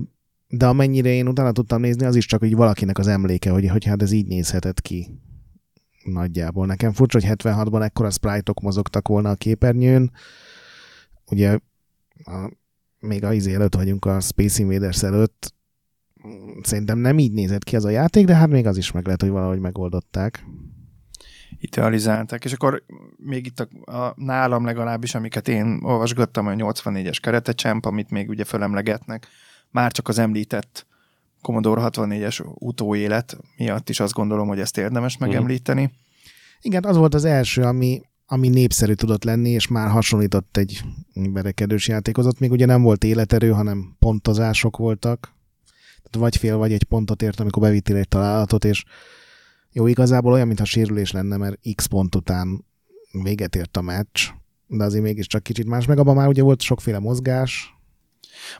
de 0.47 0.65
amennyire 0.65 1.09
én 1.09 1.27
utána 1.27 1.51
tudtam 1.51 1.81
nézni, 1.81 2.05
az 2.05 2.15
is 2.15 2.25
csak 2.25 2.39
hogy 2.39 2.55
valakinek 2.55 2.97
az 2.97 3.07
emléke, 3.07 3.49
hogy, 3.49 3.67
hogy 3.69 3.85
hát 3.85 4.01
ez 4.01 4.11
így 4.11 4.27
nézhetett 4.27 4.81
ki 4.81 5.19
nagyjából. 6.05 6.65
Nekem 6.65 6.93
furcsa, 6.93 7.19
hogy 7.19 7.37
76-ban 7.37 7.83
ekkora 7.83 8.09
sprite-ok 8.09 8.61
mozogtak 8.61 9.07
volna 9.07 9.29
a 9.29 9.35
képernyőn. 9.35 10.11
Ugye 11.31 11.59
a, 12.23 12.51
még 12.99 13.23
a 13.23 13.33
izé 13.33 13.53
előtt 13.53 13.75
vagyunk 13.75 14.05
a 14.05 14.19
Space 14.19 14.61
Invaders 14.61 15.03
előtt. 15.03 15.53
Szerintem 16.61 16.97
nem 16.97 17.19
így 17.19 17.31
nézett 17.31 17.63
ki 17.63 17.75
az 17.75 17.85
a 17.85 17.89
játék, 17.89 18.25
de 18.25 18.35
hát 18.35 18.49
még 18.49 18.65
az 18.65 18.77
is 18.77 18.91
meg 18.91 19.05
lehet, 19.05 19.21
hogy 19.21 19.29
valahogy 19.29 19.59
megoldották. 19.59 20.45
idealizálták. 21.59 22.45
És 22.45 22.53
akkor 22.53 22.83
még 23.17 23.45
itt 23.45 23.59
a, 23.59 23.91
a, 23.97 24.13
nálam 24.17 24.65
legalábbis, 24.65 25.15
amiket 25.15 25.47
én 25.47 25.79
olvasgattam, 25.83 26.47
a 26.47 26.51
84-es 26.51 27.17
Karate 27.21 27.53
Champ, 27.53 27.85
amit 27.85 28.09
még 28.09 28.29
ugye 28.29 28.43
fölemlegetnek, 28.43 29.27
már 29.71 29.91
csak 29.91 30.07
az 30.07 30.17
említett 30.17 30.87
Commodore 31.45 31.81
64-es 31.85 32.45
utóélet 32.53 33.37
miatt 33.57 33.89
is 33.89 33.99
azt 33.99 34.13
gondolom, 34.13 34.47
hogy 34.47 34.59
ezt 34.59 34.77
érdemes 34.77 35.17
megemlíteni. 35.17 35.91
Igen, 36.61 36.83
az 36.83 36.97
volt 36.97 37.13
az 37.13 37.25
első, 37.25 37.61
ami, 37.61 38.01
ami 38.25 38.49
népszerű 38.49 38.93
tudott 38.93 39.23
lenni, 39.23 39.49
és 39.49 39.67
már 39.67 39.89
hasonlított 39.89 40.57
egy 40.57 40.81
verekedős 41.13 41.87
játékhoz. 41.87 42.25
Ott 42.25 42.39
még 42.39 42.51
ugye 42.51 42.65
nem 42.65 42.81
volt 42.81 43.03
életerő, 43.03 43.51
hanem 43.51 43.95
pontozások 43.99 44.77
voltak. 44.77 45.33
Tehát 45.95 46.29
vagy 46.29 46.37
fél, 46.37 46.57
vagy 46.57 46.73
egy 46.73 46.83
pontot 46.83 47.21
ért, 47.21 47.39
amikor 47.39 47.61
bevittél 47.61 47.95
egy 47.95 48.07
találatot, 48.07 48.65
és 48.65 48.83
jó, 49.71 49.87
igazából 49.87 50.33
olyan, 50.33 50.47
mintha 50.47 50.65
sérülés 50.65 51.11
lenne, 51.11 51.37
mert 51.37 51.59
x 51.75 51.85
pont 51.85 52.15
után 52.15 52.65
véget 53.23 53.55
ért 53.55 53.77
a 53.77 53.81
meccs, 53.81 54.29
de 54.67 54.83
azért 54.83 55.03
mégiscsak 55.03 55.43
kicsit 55.43 55.67
más. 55.67 55.85
Meg 55.85 55.99
abban 55.99 56.15
már 56.15 56.27
ugye 56.27 56.43
volt 56.43 56.61
sokféle 56.61 56.99
mozgás, 56.99 57.74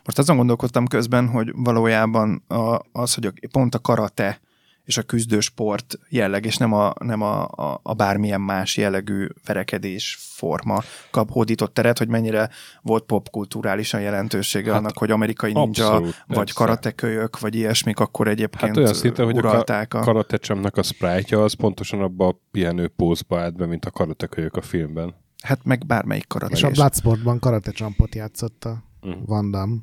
Most 0.04 0.20
azon 0.20 0.38
gondolkodtam 0.38 0.88
közben, 0.88 1.28
hogy 1.28 1.52
valójában 1.56 2.44
a, 2.48 2.80
az, 2.92 3.14
hogy 3.14 3.26
a, 3.26 3.34
pont 3.52 3.76
a 3.76 3.80
karate 3.80 4.40
és 4.86 4.98
a 4.98 5.02
küzdősport 5.02 6.00
jelleg, 6.10 6.46
és 6.46 6.58
nem 6.58 6.74
a, 6.74 6.94
nem 7.00 7.22
a, 7.22 7.44
a, 7.44 7.80
a 7.84 7.94
bármilyen 7.94 8.42
más 8.42 8.78
jellegű 8.78 9.28
verekedés 9.46 10.18
forma 10.20 10.84
kap 11.12 11.32
hódított 11.32 11.74
teret, 11.74 11.98
hogy 11.98 12.08
mennyire 12.08 12.50
volt 12.82 13.04
popkulturálisan 13.04 14.02
jelentősége 14.02 14.72
Hát 14.72 14.80
annak, 14.80 14.98
hogy 14.98 15.12
amerikai 15.12 15.52
ninja, 15.54 15.68
abszolút, 15.68 16.24
vagy 16.28 16.54
karatekölyök, 16.54 17.40
vagy 17.40 17.56
ilyesmik, 17.56 18.00
akkor 18.00 18.28
egyébként 18.28 18.62
Hát 18.62 18.78
olyan 18.78 18.94
szinten, 18.94 19.26
hogy 19.26 19.38
a 19.38 19.40
uralták 19.40 19.94
a... 19.94 20.00
Karatecsomnak 20.00 20.78
a 20.78 20.84
sprite 20.84 21.42
az 21.42 21.54
pontosan 21.54 22.02
abba 22.02 22.28
a 22.28 22.40
pihenő 22.52 22.88
pózba 22.88 23.40
állt 23.40 23.56
be, 23.56 23.66
mint 23.66 23.86
a 23.86 23.92
karatekölyök 23.92 24.56
a 24.56 24.62
filmben. 24.62 25.16
Hát 25.44 25.60
meg 25.64 25.86
bármelyik 25.86 26.28
karate. 26.28 26.54
és 26.54 26.64
a 26.64 26.70
Bloodsportban 26.70 27.40
karate 27.40 27.72
csampot 27.72 28.16
játszotta 28.16 28.84
Mhm. 29.06 29.24
Van 29.26 29.52
Damme. 29.52 29.76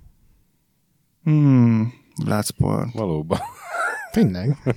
Hmm, 1.23 1.93
Bloodsport. 2.25 2.93
Valóban. 2.95 3.39
Tényleg? 4.13 4.57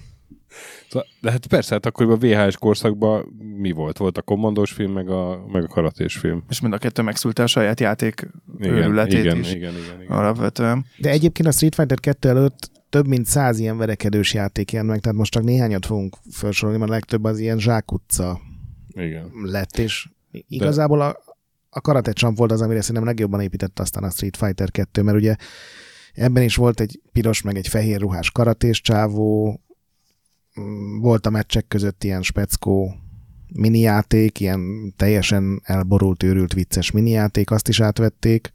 Szóval- 0.89 1.07
De 1.21 1.31
hát 1.31 1.47
persze, 1.47 1.73
hát 1.73 1.85
akkor 1.85 2.11
a 2.11 2.17
VHS 2.17 2.57
korszakban 2.57 3.25
mi 3.57 3.71
volt? 3.71 3.97
Volt 3.97 4.17
a 4.17 4.21
kommandós 4.21 4.71
film, 4.71 4.91
meg 4.91 5.09
a, 5.09 5.45
meg 5.51 5.63
a 5.63 5.67
karatés 5.67 6.17
film. 6.17 6.43
És 6.49 6.59
mind 6.61 6.73
a 6.73 6.77
kettő 6.77 7.01
megszülte 7.01 7.43
a 7.43 7.47
saját 7.47 7.79
játék 7.79 8.27
Igen, 8.59 8.73
őrületét 8.73 9.19
igen, 9.23 9.37
is. 9.39 9.53
igen, 9.53 9.73
igen, 9.73 10.01
igen. 10.01 10.17
Alapvetően. 10.17 10.85
De 10.97 11.09
egyébként 11.09 11.47
a 11.47 11.51
Street 11.51 11.75
Fighter 11.75 11.99
2 11.99 12.29
előtt 12.29 12.71
több 12.89 13.07
mint 13.07 13.25
száz 13.25 13.59
ilyen 13.59 13.77
verekedős 13.77 14.33
játék 14.33 14.71
jelent 14.71 14.89
meg, 14.91 14.99
tehát 14.99 15.17
most 15.17 15.31
csak 15.31 15.43
néhányat 15.43 15.85
fogunk 15.85 16.17
felsorolni, 16.31 16.79
mert 16.79 16.91
a 16.91 16.93
legtöbb 16.93 17.23
az 17.23 17.39
ilyen 17.39 17.59
zsákutca 17.59 18.39
igen. 18.87 19.31
lett, 19.43 19.77
és 19.77 20.09
igazából 20.31 21.01
a, 21.01 21.17
a 21.77 21.81
Karate 21.81 22.13
Champ 22.13 22.37
volt 22.37 22.51
az, 22.51 22.61
amire 22.61 22.81
szerintem 22.81 23.05
legjobban 23.05 23.41
épített 23.41 23.79
aztán 23.79 24.03
a 24.03 24.09
Street 24.09 24.37
Fighter 24.37 24.71
2, 24.71 25.01
mert 25.01 25.17
ugye 25.17 25.35
ebben 26.13 26.43
is 26.43 26.55
volt 26.55 26.79
egy 26.79 27.01
piros, 27.11 27.41
meg 27.41 27.57
egy 27.57 27.67
fehér 27.67 27.99
ruhás 27.99 28.31
karatés 28.31 28.81
csávó, 28.81 29.61
mm, 30.59 30.99
volt 30.99 31.25
a 31.25 31.29
meccsek 31.29 31.67
között 31.67 32.03
ilyen 32.03 32.21
speckó 32.21 32.95
minijáték, 33.53 34.39
ilyen 34.39 34.93
teljesen 34.97 35.61
elborult, 35.63 36.23
őrült, 36.23 36.53
vicces 36.53 36.91
minijáték, 36.91 37.51
azt 37.51 37.67
is 37.67 37.79
átvették. 37.81 38.51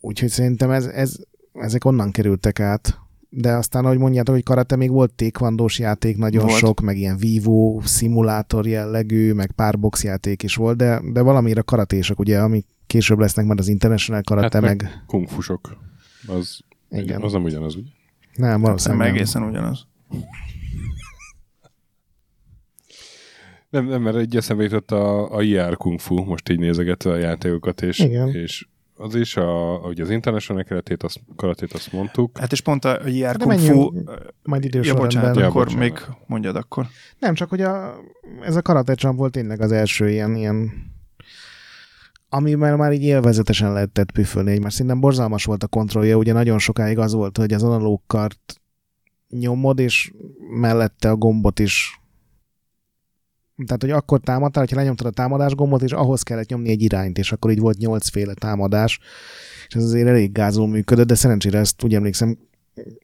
Úgyhogy 0.00 0.28
szerintem 0.28 0.70
ez, 0.70 0.84
ez, 0.84 1.16
ezek 1.52 1.84
onnan 1.84 2.10
kerültek 2.10 2.60
át. 2.60 2.98
De 3.36 3.52
aztán, 3.52 3.84
ahogy 3.84 3.98
mondjátok, 3.98 4.34
hogy 4.34 4.42
karate 4.42 4.76
még 4.76 4.90
volt 4.90 5.12
tékvandós 5.14 5.78
játék 5.78 6.16
nagyon 6.16 6.46
Volt. 6.46 6.58
sok, 6.58 6.80
meg 6.80 6.96
ilyen 6.96 7.16
vívó, 7.16 7.80
szimulátor 7.84 8.66
jellegű, 8.66 9.32
meg 9.32 9.52
pár 9.52 9.78
boxjáték 9.78 10.42
is 10.42 10.54
volt, 10.56 10.76
de, 10.76 11.00
de 11.12 11.20
valamire 11.20 11.60
karatések, 11.60 12.18
ugye, 12.18 12.40
ami 12.40 12.64
később 12.86 13.18
lesznek 13.18 13.46
majd 13.46 13.58
az 13.58 13.68
International 13.68 14.22
Karate, 14.22 14.44
Hát 14.44 14.52
hát 14.52 14.62
meg- 14.62 14.82
meg. 14.82 15.02
Kungfusok. 15.06 15.76
Az, 16.26 16.60
Igen. 16.90 17.22
az 17.22 17.32
nem 17.32 17.42
ugyanaz, 17.44 17.74
ugye? 17.74 17.88
Nem, 17.88 17.92
Szerintem 18.34 18.60
valószínűleg 18.60 19.06
nem. 19.06 19.16
egészen 19.16 19.42
ugyanaz. 19.42 19.86
Nem, 23.70 23.86
nem, 23.86 24.02
mert 24.02 24.16
egy 24.16 24.36
eszembe 24.36 24.62
jutott 24.62 24.90
a, 24.90 25.34
a 25.36 25.42
IR 25.42 25.76
Kung 25.76 26.00
Fu, 26.00 26.24
most 26.24 26.48
így 26.48 26.58
nézegetve 26.58 27.10
a 27.10 27.16
játékokat, 27.16 27.82
és, 27.82 27.98
Igen. 27.98 28.28
és 28.28 28.68
az 29.04 29.14
is, 29.14 29.36
a, 29.36 29.78
ugye 29.78 30.02
az 30.02 30.10
International 30.10 30.64
keretét, 30.64 31.02
azt, 31.02 31.20
karatét 31.36 31.72
azt 31.72 31.92
mondtuk. 31.92 32.38
Hát 32.38 32.52
és 32.52 32.60
pont 32.60 32.84
a 32.84 33.08
JR 33.08 33.36
De 33.36 33.44
Kung 33.44 33.58
Fu... 33.58 33.90
Majd 34.42 34.62
Ja, 34.62 34.68
idősorrendben. 34.68 34.96
bocsánat, 34.96 35.36
Ja, 35.36 35.46
akkor 35.46 35.64
bocsánat. 35.64 35.88
még 35.88 35.98
mondjad 36.26 36.56
akkor. 36.56 36.86
Nem, 37.18 37.34
csak 37.34 37.48
hogy 37.48 37.60
a, 37.60 37.94
ez 38.42 38.56
a 38.56 38.62
Karate 38.62 38.94
Champ 38.94 39.18
volt 39.18 39.32
tényleg 39.32 39.60
az 39.60 39.72
első 39.72 40.10
ilyen, 40.10 40.34
ilyen 40.34 40.72
amivel 42.28 42.76
már 42.76 42.92
így 42.92 43.02
élvezetesen 43.02 43.72
lehetett 43.72 44.10
püfölni 44.10 44.50
egymást. 44.50 44.74
Szerintem 44.74 45.00
borzalmas 45.00 45.44
volt 45.44 45.62
a 45.62 45.66
kontrollja, 45.66 46.16
ugye 46.16 46.32
nagyon 46.32 46.58
sokáig 46.58 46.98
az 46.98 47.12
volt, 47.12 47.36
hogy 47.36 47.52
az 47.52 47.62
analóg 47.62 48.00
kart 48.06 48.60
nyomod, 49.28 49.78
és 49.78 50.12
mellette 50.60 51.10
a 51.10 51.16
gombot 51.16 51.58
is 51.58 52.00
tehát, 53.66 53.82
hogy 53.82 53.90
akkor 53.90 54.20
támadtál, 54.20 54.62
hogyha 54.62 54.76
lenyomtad 54.76 55.06
a 55.06 55.10
támadás 55.10 55.54
gombot, 55.54 55.82
és 55.82 55.92
ahhoz 55.92 56.22
kellett 56.22 56.48
nyomni 56.48 56.70
egy 56.70 56.82
irányt, 56.82 57.18
és 57.18 57.32
akkor 57.32 57.50
így 57.50 57.58
volt 57.58 57.78
nyolcféle 57.78 58.34
támadás, 58.34 58.98
és 59.68 59.74
ez 59.74 59.84
azért 59.84 60.08
elég 60.08 60.32
gázul 60.32 60.68
működött, 60.68 61.06
de 61.06 61.14
szerencsére 61.14 61.58
ezt 61.58 61.84
úgy 61.84 61.94
emlékszem, 61.94 62.38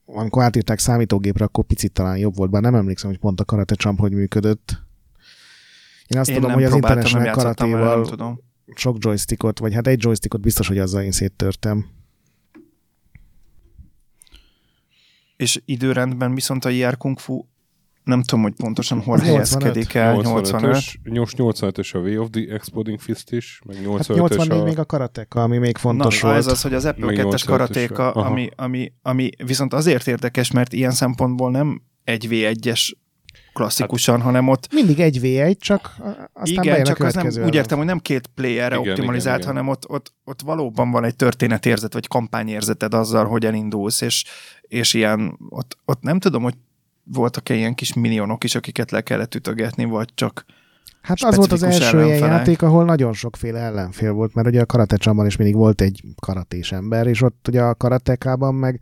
amikor 0.05 0.43
átírták 0.43 0.79
számítógépre, 0.79 1.45
akkor 1.45 1.63
picit 1.63 1.91
talán 1.91 2.17
jobb 2.17 2.35
volt, 2.35 2.49
bár 2.49 2.61
nem 2.61 2.75
emlékszem, 2.75 3.09
hogy 3.09 3.19
pont 3.19 3.39
a 3.39 3.45
Karate 3.45 3.75
Champ 3.75 3.99
hogy 3.99 4.11
működött. 4.11 4.81
Én 6.07 6.19
azt 6.19 6.29
Én 6.29 6.35
tudom, 6.35 6.49
nem 6.49 6.59
hogy 6.59 6.67
az 6.67 6.75
International 6.75 7.31
Karatéval 7.31 8.09
sok 8.75 8.97
joystickot, 8.99 9.59
vagy 9.59 9.73
hát 9.73 9.87
egy 9.87 10.03
joystickot 10.03 10.41
biztos, 10.41 10.67
hogy 10.67 10.77
azzal 10.77 11.01
én 11.01 11.11
széttörtem. 11.11 11.85
És 15.37 15.61
időrendben 15.65 16.33
viszont 16.33 16.65
a 16.65 16.69
JR 16.69 16.97
Kung 16.97 17.19
Fu 17.19 17.43
nem 18.03 18.23
tudom, 18.23 18.43
hogy 18.43 18.53
pontosan 18.53 19.01
hol 19.01 19.15
Az 19.15 19.23
helyezkedik 19.23 19.93
el. 19.93 20.15
85. 20.15 20.75
85-ös, 20.75 20.95
85-ös 21.05 21.93
a 21.95 21.97
Way 21.97 22.21
of 22.21 22.27
the 22.29 22.53
Exploding 22.53 22.99
Fist 22.99 23.31
is, 23.31 23.61
meg 23.65 23.77
85-ös 23.85 24.07
Hát 24.07 24.17
84 24.17 24.59
a... 24.59 24.63
még 24.63 24.79
a 24.79 24.85
karateka, 24.85 25.43
ami 25.43 25.57
még 25.57 25.77
fontos 25.77 26.21
Na, 26.21 26.27
volt. 26.27 26.39
ez 26.39 26.47
az, 26.47 26.61
hogy 26.61 26.73
az 26.73 26.85
Apple 26.85 27.05
Meg 27.05 27.15
2-es 27.15 27.23
85-ös 27.23 27.43
karatéka, 27.45 28.11
ami, 28.11 28.49
ami, 28.55 28.93
ami 29.01 29.29
viszont 29.45 29.73
azért 29.73 30.07
érdekes, 30.07 30.51
mert 30.51 30.73
ilyen 30.73 30.91
szempontból 30.91 31.51
nem 31.51 31.81
egy 32.03 32.27
V1-es 32.29 32.91
klasszikusan, 33.53 34.15
hát, 34.15 34.23
hanem 34.23 34.47
ott 34.47 34.73
Mindig 34.73 34.99
egy 34.99 35.19
v 35.19 35.23
1 35.23 35.57
csak 35.57 35.95
aztán 36.33 36.63
igen, 36.63 36.63
bejön 36.63 36.83
csak 36.83 36.99
a 36.99 37.05
az 37.05 37.13
nem, 37.13 37.23
következő. 37.23 37.47
úgy 37.47 37.55
értem, 37.55 37.77
hogy 37.77 37.87
nem 37.87 37.99
két 37.99 38.27
playerre 38.27 38.75
Igen, 38.77 38.89
optimalizált, 38.89 39.39
igen, 39.39 39.51
igen. 39.51 39.63
hanem 39.63 39.67
ott, 39.67 39.89
ott, 39.89 40.13
ott 40.23 40.41
valóban 40.41 40.91
van 40.91 41.03
egy 41.03 41.15
történetérzet, 41.15 41.93
vagy 41.93 42.07
kampányérzeted 42.07 42.93
azzal, 42.93 43.25
hogy 43.25 43.45
elindulsz, 43.45 44.01
és, 44.01 44.25
és 44.61 44.93
ilyen, 44.93 45.37
ott, 45.49 45.77
ott 45.85 46.01
nem 46.01 46.19
tudom, 46.19 46.43
hogy 46.43 46.55
voltak-e 47.03 47.53
ilyen 47.53 47.73
kis 47.75 47.93
minionok 47.93 48.43
is, 48.43 48.55
akiket 48.55 48.91
le 48.91 49.01
kellett 49.01 49.35
ütögetni, 49.35 49.85
vagy 49.85 50.09
csak 50.13 50.45
Hát 51.01 51.21
az 51.21 51.35
volt 51.35 51.51
az 51.51 51.63
első 51.63 51.97
ilyen 51.97 52.07
ellenfelek. 52.07 52.37
játék, 52.37 52.61
ahol 52.61 52.85
nagyon 52.85 53.13
sokféle 53.13 53.59
ellenfél 53.59 54.11
volt, 54.11 54.33
mert 54.33 54.47
ugye 54.47 54.61
a 54.61 54.65
karate 54.65 54.97
csamban 54.97 55.25
is 55.25 55.35
mindig 55.35 55.55
volt 55.55 55.81
egy 55.81 56.03
karatés 56.19 56.71
ember, 56.71 57.07
és 57.07 57.21
ott 57.21 57.47
ugye 57.47 57.61
a 57.61 57.75
karatekában 57.75 58.55
meg 58.55 58.79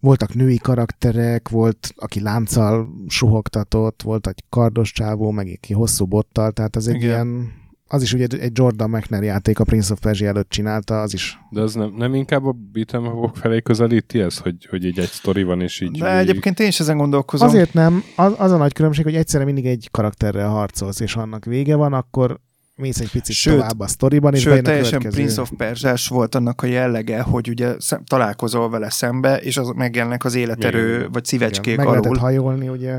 voltak 0.00 0.34
női 0.34 0.56
karakterek, 0.58 1.48
volt, 1.48 1.92
aki 1.96 2.20
lánccal 2.20 2.88
suhogtatott, 3.08 4.02
volt 4.02 4.26
egy 4.26 4.44
kardos 4.48 4.92
csávó, 4.92 5.30
meg 5.30 5.58
aki 5.62 5.72
hosszú 5.72 6.06
bottal, 6.06 6.52
tehát 6.52 6.76
ez 6.76 6.86
egy 6.86 6.94
Igen. 6.94 7.08
ilyen 7.08 7.52
az 7.88 8.02
is 8.02 8.12
ugye 8.12 8.26
egy 8.40 8.58
Jordan 8.58 8.90
McNair 8.90 9.22
játék, 9.22 9.58
a 9.58 9.64
Prince 9.64 9.92
of 9.92 10.00
Persia 10.00 10.28
előtt 10.28 10.48
csinálta, 10.48 11.00
az 11.00 11.12
is. 11.12 11.38
De 11.50 11.60
az 11.60 11.74
nem, 11.74 11.94
nem 11.96 12.14
inkább 12.14 12.46
a 12.46 12.56
beat'em 12.74 13.22
up 13.22 13.36
felé 13.36 13.60
közelíti 13.60 14.20
ez, 14.20 14.38
hogy, 14.38 14.66
hogy 14.70 14.84
így 14.84 14.98
egy 14.98 15.08
sztori 15.08 15.42
van, 15.42 15.60
és 15.60 15.80
így... 15.80 15.98
De 15.98 16.16
egyébként 16.16 16.60
én 16.60 16.66
is 16.66 16.80
ezen 16.80 16.96
gondolkozom. 16.96 17.48
Azért 17.48 17.72
nem, 17.72 18.02
az, 18.16 18.32
az 18.36 18.50
a 18.50 18.56
nagy 18.56 18.72
különbség, 18.72 19.04
hogy 19.04 19.14
egyszerre 19.14 19.44
mindig 19.44 19.66
egy 19.66 19.88
karakterrel 19.90 20.48
harcolsz, 20.48 21.00
és 21.00 21.16
annak 21.16 21.44
vége 21.44 21.74
van, 21.74 21.92
akkor 21.92 22.40
mész 22.76 23.00
egy 23.00 23.10
picit 23.10 23.34
Sőt, 23.34 23.54
tovább 23.54 23.80
a 23.80 23.86
sztoriban, 23.86 24.34
és 24.34 24.40
Sőt, 24.40 24.62
teljesen 24.62 24.98
következő. 24.98 25.22
Prince 25.22 25.40
of 25.40 25.50
persia 25.56 25.94
volt 26.08 26.34
annak 26.34 26.62
a 26.62 26.66
jellege, 26.66 27.20
hogy 27.20 27.48
ugye 27.48 27.74
szem, 27.78 28.04
találkozol 28.04 28.70
vele 28.70 28.90
szembe, 28.90 29.36
és 29.36 29.56
az 29.56 29.68
megjelennek 29.74 30.24
az 30.24 30.34
életerő, 30.34 30.96
Igen. 30.96 31.12
vagy 31.12 31.24
szívecskék 31.24 31.72
Igen, 31.72 31.76
meg 31.76 31.86
lehetett 31.86 32.10
alul. 32.10 32.22
hajolni, 32.22 32.68
ugye. 32.68 32.98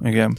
Igen. 0.00 0.36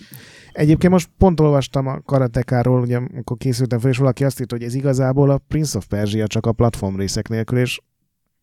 Egyébként 0.53 0.93
most 0.93 1.09
pont 1.17 1.39
olvastam 1.39 1.87
a 1.87 2.01
karatekáról, 2.01 2.81
ugye, 2.81 2.97
amikor 2.97 3.37
készültem 3.37 3.79
fel, 3.79 3.89
és 3.89 3.97
valaki 3.97 4.23
azt 4.23 4.39
írta, 4.39 4.55
hogy 4.55 4.65
ez 4.65 4.73
igazából 4.73 5.29
a 5.29 5.37
Prince 5.37 5.77
of 5.77 5.87
Persia 5.87 6.27
csak 6.27 6.45
a 6.45 6.51
platform 6.51 6.95
részek 6.95 7.27
nélkül, 7.27 7.57
és 7.57 7.79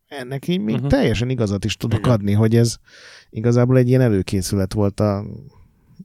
ennek 0.07 0.47
így 0.47 0.59
még 0.59 0.75
uh-huh. 0.75 0.89
teljesen 0.89 1.29
igazat 1.29 1.65
is 1.65 1.77
tudok 1.77 1.99
Igen. 1.99 2.11
adni, 2.11 2.33
hogy 2.33 2.55
ez 2.55 2.75
igazából 3.29 3.77
egy 3.77 3.87
ilyen 3.87 4.01
előkészület 4.01 4.73
volt 4.73 4.99
a, 4.99 5.17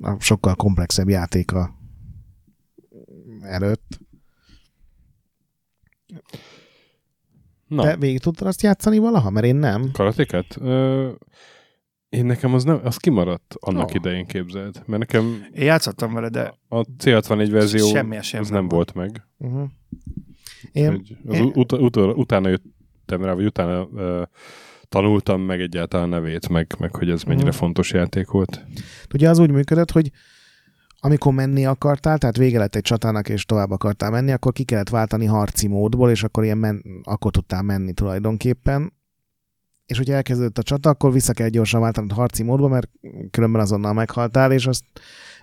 a 0.01 0.17
sokkal 0.19 0.55
komplexebb 0.55 1.09
játéka 1.09 1.75
előtt. 3.41 4.01
Na, 7.67 7.83
Te 7.83 7.97
végig 7.97 8.21
tudtad 8.21 8.47
azt 8.47 8.63
játszani 8.63 8.99
valaha? 8.99 9.31
Mert 9.31 9.47
én 9.47 9.57
nem. 9.57 9.91
karatéket? 9.93 10.57
Ö, 10.61 11.11
én 12.09 12.27
nekem 12.27 12.55
az, 12.55 12.65
nem, 12.65 12.81
az 12.85 12.97
kimaradt 12.97 13.55
annak 13.61 13.89
Ó. 13.89 13.93
idején 13.95 14.27
képzeld. 14.27 14.83
Mert 14.87 15.01
nekem 15.01 15.47
Én 15.55 15.65
játszottam 15.65 16.15
vele, 16.15 16.29
de 16.29 16.55
a 16.69 16.81
C64 16.81 17.49
verzió 17.51 17.87
Semmi 17.87 18.23
sem 18.23 18.41
az 18.41 18.49
nem 18.49 18.59
nem 18.59 18.69
volt 18.69 18.95
meg. 18.95 19.23
Uh-huh. 19.39 19.69
Én, 20.73 21.03
az 21.27 21.35
én- 21.35 21.53
ut- 21.55 21.73
ut- 21.73 21.97
utána 21.97 22.49
jöttem 22.49 23.23
rá, 23.25 23.33
vagy 23.35 23.45
utána 23.45 23.89
ö, 23.95 24.23
tanultam 24.89 25.41
meg 25.41 25.61
egyáltalán 25.61 26.13
a 26.13 26.17
nevét, 26.17 26.49
meg, 26.49 26.75
meg 26.79 26.95
hogy 26.97 27.11
ez 27.11 27.23
mennyire 27.23 27.49
Mhm. 27.49 27.57
fontos 27.57 27.93
játék 27.93 28.29
volt. 28.31 28.65
Ugye 29.15 29.29
az 29.29 29.39
úgy 29.39 29.51
működött, 29.51 29.91
hogy 29.91 30.11
amikor 31.01 31.33
menni 31.33 31.67
akartál, 31.67 32.19
tehát 32.19 32.37
vége 32.37 32.59
lett 32.59 32.75
egy 32.75 32.83
csatának, 32.83 33.29
és 33.29 33.45
tovább 33.45 33.71
akartál 33.71 34.11
menni, 34.11 34.33
akkor 34.33 34.53
ki 34.53 34.65
kellett 34.65 34.89
váltani 34.89 35.25
harci 35.25 35.67
módból, 35.69 36.11
és 36.11 36.23
akkor 36.23 36.45
ilyen 36.45 36.59
men- 36.59 36.83
akkor 37.03 37.31
tudtál 37.31 37.63
menni 37.63 37.93
tulajdonképpen. 37.93 38.93
És 39.87 39.97
hogyha 39.97 40.15
elkezdődött 40.15 40.59
a 40.59 40.63
csata, 40.63 40.89
akkor 40.89 41.13
vissza 41.13 41.33
kell 41.33 41.49
gyorsan 41.49 41.81
váltani 41.81 42.13
harci 42.13 42.43
módba, 42.43 42.69
mert 42.69 42.91
különben 43.31 43.61
azonnal 43.61 43.93
meghaltál, 43.93 44.53
és 44.53 44.67
azt 44.67 44.85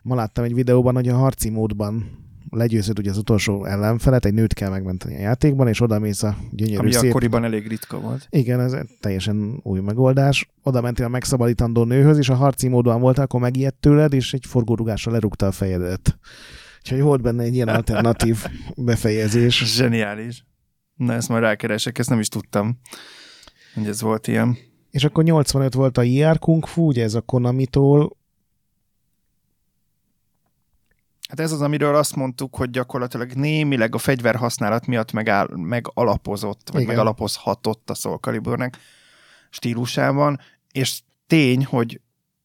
ma 0.04 0.16
láttam 0.16 0.44
egy 0.44 0.54
videóban, 0.54 0.96
hogy 0.96 1.08
a 1.08 1.16
harci 1.16 1.50
módban 1.50 2.22
legyőzött 2.50 3.00
ugye 3.00 3.10
az 3.10 3.18
utolsó 3.18 3.66
ellenfelet, 3.66 4.26
egy 4.26 4.34
nőt 4.34 4.54
kell 4.54 4.70
megmenteni 4.70 5.16
a 5.16 5.20
játékban, 5.20 5.68
és 5.68 5.82
oda 5.82 6.00
mész 6.00 6.24
a 6.24 6.38
gyönyörű 6.52 6.78
ami 6.78 6.92
szép 6.92 7.10
akkoriban 7.10 7.44
elég 7.44 7.68
ritka 7.68 8.00
volt. 8.00 8.28
igen, 8.30 8.60
ez 8.60 8.74
egy 8.74 8.90
teljesen 9.00 9.60
új 9.64 9.80
megoldás. 9.80 10.50
Oda 10.64 10.82
mentél 10.82 11.06
a 11.06 11.10
megszabadítandó 11.10 11.84
nőhöz, 11.84 12.18
és 12.18 12.30
a 12.30 12.36
harci 12.36 12.68
módon 12.68 13.02
voltál, 13.02 13.24
akkor 13.24 13.40
megijedt 13.40 13.80
tőled, 13.80 14.14
és 14.14 14.34
egy 14.34 14.46
forgórugásra 14.46 15.12
lerúgta 15.12 15.48
a 15.48 15.52
fejedet. 15.52 16.18
Úgyhogy 16.80 17.02
volt 17.02 17.22
benne 17.22 17.44
egy 17.44 17.54
ilyen 17.56 17.68
alternatív 17.68 18.46
befejezés. 18.76 19.76
Zseniális. 19.76 20.46
Na, 20.96 21.14
ezt 21.14 21.30
majd 21.30 21.42
rákeresek, 21.42 21.98
ezt 21.98 22.10
nem 22.10 22.20
is 22.20 22.28
tudtam, 22.28 22.80
hogy 23.74 23.88
ez 23.88 24.02
volt 24.02 24.28
ilyen. 24.28 24.58
És 24.92 25.04
akkor 25.04 25.24
85 25.24 25.74
volt 25.74 25.98
a 25.98 26.04
IR 26.04 26.40
Kung 26.40 26.66
Fu, 26.66 26.86
ugye 26.86 27.04
ez 27.04 27.14
a 27.14 27.22
Konami-tól. 27.22 28.18
Hát 31.30 31.40
ez 31.40 31.52
az, 31.52 31.62
amiről 31.62 31.96
azt 31.96 32.16
mondtuk, 32.16 32.56
hogy 32.56 32.70
gyakorlatilag 32.70 33.32
némileg 33.32 33.96
a 33.96 33.98
fegyverhasználat 33.98 34.86
miatt 34.86 35.12
megáll, 35.12 35.48
megalapozott, 35.56 36.70
vagy 36.72 36.82
Igen. 36.82 36.94
megalapozhatott 36.94 37.90
a 37.90 37.94
Soul 37.94 38.18
Caliburnek 38.18 38.78
stílusában, 39.50 40.40
és 40.72 41.02
tény, 41.28 41.66
hogy 41.66 42.02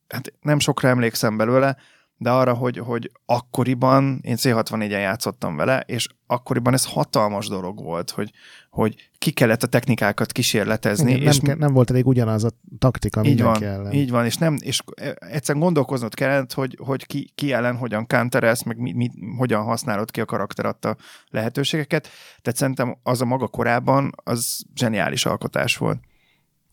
hát 0.09 0.33
nem 0.41 0.59
sokra 0.59 0.89
emlékszem 0.89 1.37
belőle, 1.37 1.77
de 2.21 2.31
arra, 2.31 2.55
hogy, 2.55 2.79
hogy 2.79 3.11
akkoriban, 3.27 4.21
én 4.23 4.37
C64-en 4.39 4.89
játszottam 4.89 5.57
vele, 5.57 5.81
és 5.81 6.07
akkoriban 6.27 6.73
ez 6.73 6.87
hatalmas 6.87 7.49
dolog 7.49 7.83
volt, 7.83 8.11
hogy, 8.11 8.31
hogy 8.71 9.11
ki 9.19 9.31
kellett 9.31 9.63
a 9.63 9.67
technikákat 9.67 10.33
kísérletezni, 10.33 11.13
Igen, 11.13 11.29
és 11.29 11.39
nem, 11.39 11.59
nem 11.59 11.73
volt 11.73 11.91
elég 11.91 12.07
ugyanaz 12.07 12.45
a 12.45 12.51
taktika 12.79 13.25
így 13.25 13.43
van, 13.43 13.51
mindenki 13.51 13.79
ellen. 13.79 13.93
így 13.93 14.11
van, 14.11 14.25
és 14.25 14.37
nem, 14.37 14.57
és 14.61 14.81
egyszerűen 15.19 15.65
gondolkoznod 15.65 16.15
kellett, 16.15 16.53
hogy, 16.53 16.79
hogy 16.85 17.07
ki, 17.07 17.33
ki 17.35 17.53
ellen 17.53 17.77
hogyan 17.77 18.07
counterelsz, 18.07 18.63
meg 18.63 18.79
mi, 18.79 18.93
mi, 18.93 19.11
hogyan 19.37 19.63
használod 19.63 20.11
ki 20.11 20.21
a 20.21 20.25
karakter 20.25 20.67
adta 20.67 20.97
lehetőségeket. 21.29 22.09
Tehát 22.43 22.59
szerintem 22.59 22.99
az 23.03 23.21
a 23.21 23.25
maga 23.25 23.47
korában 23.47 24.13
az 24.25 24.65
zseniális 24.75 25.27
alkotás 25.27 25.77
volt. 25.77 25.99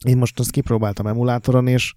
Én 0.05 0.17
most 0.17 0.39
azt 0.39 0.51
kipróbáltam 0.51 1.08
emulátoron, 1.08 1.67
és 1.67 1.93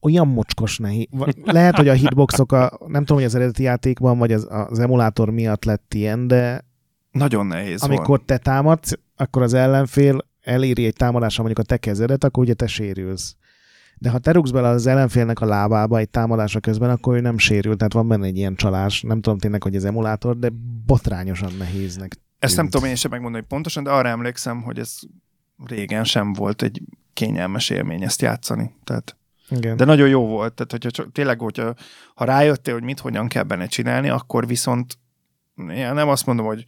olyan 0.00 0.28
mocskos 0.28 0.78
nehéz. 0.78 1.06
Lehet, 1.44 1.76
hogy 1.76 1.88
a 1.88 1.92
hitboxok, 1.92 2.52
a, 2.52 2.78
nem 2.86 3.00
tudom, 3.00 3.16
hogy 3.16 3.26
az 3.26 3.34
eredeti 3.34 3.62
játékban, 3.62 4.18
vagy 4.18 4.32
az, 4.32 4.46
az 4.50 4.78
emulátor 4.78 5.30
miatt 5.30 5.64
lett 5.64 5.94
ilyen, 5.94 6.26
de 6.26 6.64
Nagyon 7.10 7.46
nehéz 7.46 7.80
volt. 7.80 7.92
amikor 7.92 8.20
te 8.24 8.38
támadsz, 8.38 8.92
akkor 9.16 9.42
az 9.42 9.54
ellenfél 9.54 10.26
eléri 10.40 10.84
egy 10.86 10.94
támadásra 10.94 11.42
mondjuk 11.42 11.64
a 11.64 11.68
te 11.68 11.76
kezedet, 11.76 12.24
akkor 12.24 12.42
ugye 12.42 12.54
te 12.54 12.66
sérülsz. 12.66 13.36
De 14.00 14.10
ha 14.10 14.18
te 14.18 14.32
rúgsz 14.32 14.50
bele 14.50 14.68
az 14.68 14.86
ellenfélnek 14.86 15.40
a 15.40 15.46
lábába 15.46 15.98
egy 15.98 16.08
támadása 16.08 16.60
közben, 16.60 16.90
akkor 16.90 17.16
ő 17.16 17.20
nem 17.20 17.38
sérül, 17.38 17.76
tehát 17.76 17.92
van 17.92 18.08
benne 18.08 18.26
egy 18.26 18.36
ilyen 18.36 18.54
csalás. 18.54 19.02
Nem 19.02 19.20
tudom 19.20 19.38
tényleg, 19.38 19.62
hogy 19.62 19.76
az 19.76 19.84
emulátor, 19.84 20.38
de 20.38 20.48
botrányosan 20.86 21.52
nehéznek. 21.58 22.16
Ezt 22.38 22.56
nem 22.56 22.64
tűnt. 22.64 22.74
tudom 22.74 22.88
én 22.88 22.96
sem 22.96 23.10
megmondani 23.10 23.44
pontosan, 23.48 23.82
de 23.82 23.90
arra 23.90 24.08
emlékszem, 24.08 24.62
hogy 24.62 24.78
ez 24.78 24.98
régen 25.64 26.04
sem 26.04 26.32
volt 26.32 26.62
egy 26.62 26.82
kényelmes 27.12 27.70
élmény 27.70 28.02
ezt 28.02 28.22
játszani. 28.22 28.74
Tehát 28.84 29.16
Igen. 29.50 29.76
De 29.76 29.84
nagyon 29.84 30.08
jó 30.08 30.26
volt, 30.26 30.52
tehát 30.54 30.70
hogyha 30.70 30.90
csak, 30.90 31.12
tényleg, 31.12 31.38
hogyha, 31.40 31.74
ha 32.14 32.24
rájöttél, 32.24 32.74
hogy 32.74 32.82
mit, 32.82 33.00
hogyan 33.00 33.28
kell 33.28 33.42
benne 33.42 33.66
csinálni, 33.66 34.08
akkor 34.08 34.46
viszont 34.46 34.98
én 35.56 35.92
nem 35.94 36.08
azt 36.08 36.26
mondom, 36.26 36.46
hogy 36.46 36.64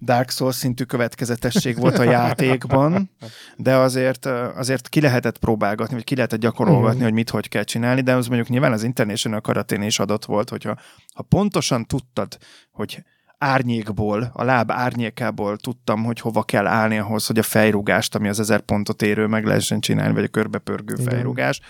Dark 0.00 0.30
Souls 0.30 0.54
szintű 0.56 0.84
következetesség 0.84 1.76
volt 1.78 1.98
a 1.98 2.02
játékban, 2.02 3.10
de 3.56 3.76
azért, 3.76 4.26
azért 4.26 4.88
ki 4.88 5.00
lehetett 5.00 5.38
próbálgatni, 5.38 5.94
vagy 5.94 6.04
ki 6.04 6.14
lehetett 6.14 6.40
gyakorolgatni, 6.40 6.94
Mhm. 6.94 7.04
hogy 7.04 7.12
mit, 7.12 7.30
hogy 7.30 7.48
kell 7.48 7.62
csinálni, 7.62 8.00
de 8.00 8.14
az 8.14 8.26
mondjuk 8.26 8.48
nyilván 8.48 8.72
az 8.72 8.82
International 8.82 9.40
Karatén 9.40 9.82
is 9.82 9.98
adott 9.98 10.24
volt, 10.24 10.48
hogyha 10.50 10.76
ha 11.14 11.22
pontosan 11.22 11.86
tudtad, 11.86 12.36
hogy 12.72 13.02
árnyékból, 13.38 14.30
a 14.32 14.44
láb 14.44 14.70
árnyékából 14.70 15.56
tudtam, 15.56 16.04
hogy 16.04 16.20
hova 16.20 16.42
kell 16.42 16.66
állni 16.66 16.98
ahhoz, 16.98 17.26
hogy 17.26 17.38
a 17.38 17.42
fejrugást, 17.42 18.14
ami 18.14 18.28
az 18.28 18.40
ezer 18.40 18.60
pontot 18.60 19.02
érő, 19.02 19.26
meg 19.26 19.44
lehessen 19.44 19.80
csinálni, 19.80 20.14
vagy 20.14 20.24
a 20.24 20.28
körbepörgő 20.28 20.94
Igen. 20.98 21.12
fejrugás. 21.12 21.60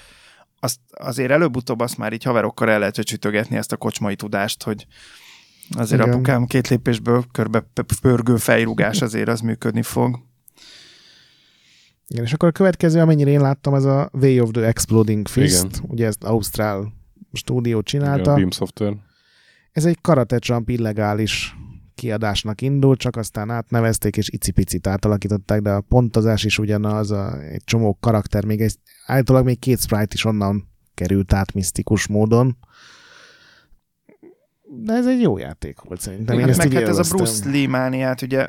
Azt 0.65 0.81
azért 0.91 1.31
előbb-utóbb 1.31 1.81
azt 1.81 1.99
már 1.99 2.13
így 2.13 2.23
haverokkal 2.23 2.71
el 2.71 2.79
lehet 2.79 2.95
csütögetni 2.95 3.57
ezt 3.57 3.73
a 3.73 3.77
kocsmai 3.77 4.17
tudást, 4.17 4.63
hogy 4.63 4.87
azért 5.77 6.01
Igen. 6.01 6.13
apukám 6.13 6.47
két 6.47 6.69
lépésből 6.69 7.25
körbepörgő 7.33 8.37
fejrugás 8.37 9.03
azért 9.03 9.29
az 9.29 9.41
működni 9.41 9.83
fog. 9.83 10.19
Igen, 12.09 12.25
és 12.25 12.33
akkor 12.33 12.49
a 12.49 12.53
következő, 12.53 13.01
amennyire 13.01 13.31
én 13.31 13.41
láttam, 13.41 13.75
ez 13.75 13.85
a 13.85 14.11
Way 14.13 14.41
of 14.41 14.51
the 14.51 14.67
Exploding 14.67 15.29
Fist. 15.29 15.65
Igen. 15.65 15.81
Ugye 15.83 16.07
ezt 16.07 16.25
Ausztrál 16.25 16.93
stúdió 17.33 17.79
Igen, 17.79 17.79
a 17.79 17.83
csinálta. 17.83 18.35
Beam 18.35 18.51
Software. 18.51 18.97
Ez 19.73 19.85
egy 19.85 19.99
Karate 20.01 20.39
Jump 20.41 20.69
illegális 20.69 21.57
kiadásnak 21.95 22.61
indult, 22.61 22.99
csak 22.99 23.17
aztán 23.17 23.51
átnevezték 23.51 24.17
és 24.17 24.29
icipicit 24.31 24.87
átalakították, 24.87 25.61
de 25.61 25.71
a 25.71 25.81
pontozás 25.81 26.45
is 26.45 26.59
ugyanaz, 26.59 27.11
a, 27.11 27.41
egy 27.43 27.65
csomó 27.65 27.99
karakter, 28.01 28.45
még 28.45 28.61
egy, 28.61 28.77
állítólag 29.07 29.45
még 29.45 29.59
két 29.59 29.81
sprite 29.81 30.15
is 30.15 30.25
onnan 30.25 30.69
került 30.95 31.33
át 31.33 31.53
misztikus 31.53 32.07
módon. 32.07 32.57
De 34.67 34.93
ez 34.93 35.07
egy 35.07 35.21
jó 35.21 35.39
játék 35.39 35.81
volt 35.81 36.01
szerintem. 36.01 36.39
Én 36.39 36.47
Hát 36.47 36.57
meg 36.57 36.73
hát 36.73 36.89
ez 36.89 36.99
a. 36.99 37.17
Bruce 37.17 37.51
Lee 37.51 37.69
mániát 37.69 38.23
ugye 38.23 38.49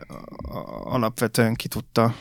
alapvetően 0.84 1.54
ki 1.54 1.68
tudta 1.68 2.16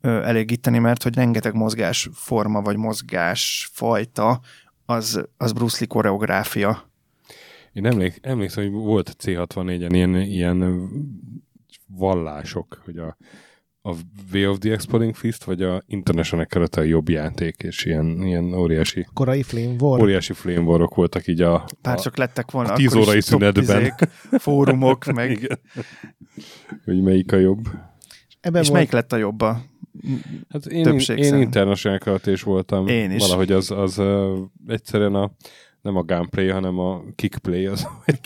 elégíteni, 0.00 0.78
mert 0.78 1.02
hogy 1.02 1.14
rengeteg 1.14 1.54
mozgásforma 1.54 2.60
vagy 2.60 2.76
mozgásfajta 2.76 4.40
az, 4.84 5.24
az 5.36 5.52
Bruce 5.52 5.76
Lee 5.78 5.88
koreográfia. 5.88 6.90
Én 7.76 7.86
emlék, 7.86 8.18
emlékszem, 8.22 8.64
hogy 8.64 8.72
volt 8.72 9.16
C64-en 9.22 9.88
ilyen, 9.90 10.16
ilyen 10.16 10.88
vallások, 11.86 12.82
hogy 12.84 12.98
a, 12.98 13.16
a 13.82 13.94
Way 14.32 14.50
of 14.50 14.58
the 14.58 14.72
Exploding 14.72 15.14
Fist, 15.14 15.44
vagy 15.44 15.62
a 15.62 15.82
International 15.86 16.46
Karate 16.46 16.80
a 16.80 16.84
jobb 16.84 17.08
játék, 17.08 17.62
és 17.62 17.84
ilyen, 17.84 18.22
ilyen 18.22 18.54
óriási, 18.54 19.06
Korai 19.12 19.42
Flame 19.42 19.74
War. 19.80 20.00
óriási 20.00 20.32
flame 20.32 20.60
warok 20.60 20.94
voltak 20.94 21.26
így 21.26 21.40
a, 21.40 21.64
Bár 21.82 21.96
a 21.96 22.00
csak 22.00 22.16
lettek 22.16 22.50
volna 22.50 22.72
a 22.72 22.76
tíz 22.76 22.94
órai 22.94 23.20
szünetben. 23.20 23.62
izék, 23.62 23.94
fórumok, 24.38 25.04
meg, 25.04 25.30
Igen. 25.36 25.58
hogy 26.84 27.02
melyik 27.02 27.32
a 27.32 27.36
jobb. 27.36 27.64
Ebben 28.40 28.62
és 28.62 28.68
volt, 28.68 28.72
melyik 28.72 28.92
lett 28.92 29.12
a 29.12 29.16
jobb 29.16 29.40
a 29.40 29.62
Hát 30.48 30.66
én, 30.66 30.82
Többség 30.82 31.18
én. 31.18 31.34
International 31.34 31.98
karate 31.98 32.30
is 32.30 32.42
voltam. 32.42 32.86
Én 32.86 33.10
is. 33.10 33.22
Valahogy 33.22 33.52
az, 33.52 33.70
az 33.70 33.98
uh, 33.98 34.38
egyszerűen 34.66 35.14
a, 35.14 35.30
nem 35.86 35.96
a 35.96 36.02
gunplay, 36.02 36.48
hanem 36.48 36.78
a 36.78 37.02
kickplay 37.14 37.66
az, 37.66 37.86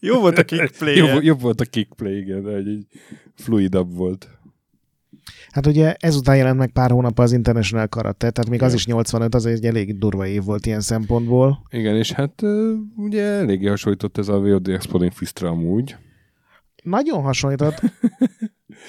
Jó 0.00 0.20
volt 0.20 0.38
a 0.38 0.44
kickplay 0.44 0.96
Jobb, 0.96 1.22
jobb 1.22 1.40
volt 1.40 1.60
a 1.60 1.64
kickplay, 1.64 2.16
igen, 2.18 2.42
de 2.42 2.50
egy, 2.50 2.86
fluidabb 3.34 3.94
volt. 3.94 4.28
Hát 5.50 5.66
ugye 5.66 5.94
ezután 5.98 6.36
jelent 6.36 6.58
meg 6.58 6.70
pár 6.72 6.90
hónap 6.90 7.18
az 7.18 7.32
International 7.32 7.86
Karate, 7.86 8.30
tehát 8.30 8.50
még 8.50 8.62
az 8.62 8.74
is 8.74 8.86
85, 8.86 9.34
az 9.34 9.46
egy 9.46 9.64
elég 9.64 9.98
durva 9.98 10.26
év 10.26 10.44
volt 10.44 10.66
ilyen 10.66 10.80
szempontból. 10.80 11.66
Igen, 11.70 11.96
és 11.96 12.12
hát 12.12 12.42
ugye 12.96 13.22
eléggé 13.22 13.66
hasonlított 13.66 14.18
ez 14.18 14.28
a 14.28 14.40
VOD 14.40 14.68
Exploding 14.68 15.12
Fistra 15.12 15.48
amúgy. 15.48 15.96
Nagyon 16.82 17.22
hasonlított. 17.22 17.80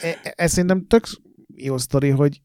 E- 0.02 0.20
e- 0.24 0.34
ez 0.36 0.52
szerintem 0.52 0.88
tök 0.88 1.06
jó 1.56 1.78
sztori, 1.78 2.10
hogy 2.10 2.42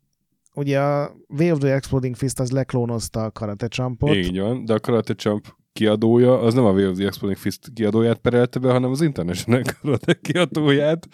ugye 0.56 0.80
a 0.80 1.16
Way 1.28 1.50
of 1.50 1.58
the 1.58 1.74
Exploding 1.74 2.14
Fist 2.14 2.40
az 2.40 2.50
leklónozta 2.50 3.24
a 3.24 3.30
Karate 3.30 3.68
Champot. 3.68 4.14
Így 4.14 4.38
van, 4.38 4.64
de 4.64 4.74
a 4.74 4.80
Karate 4.80 5.14
Champ 5.14 5.46
kiadója, 5.76 6.40
az 6.40 6.54
nem 6.54 6.64
a 6.64 6.70
Way 6.70 6.90
of 6.90 6.96
the 6.96 7.06
Exploding 7.06 7.38
Fist 7.38 7.72
kiadóját 7.74 8.18
perelte 8.18 8.58
be, 8.58 8.70
hanem 8.72 8.90
az 8.90 9.00
International 9.00 9.62
Karate 9.80 10.14
kiadóját, 10.14 11.08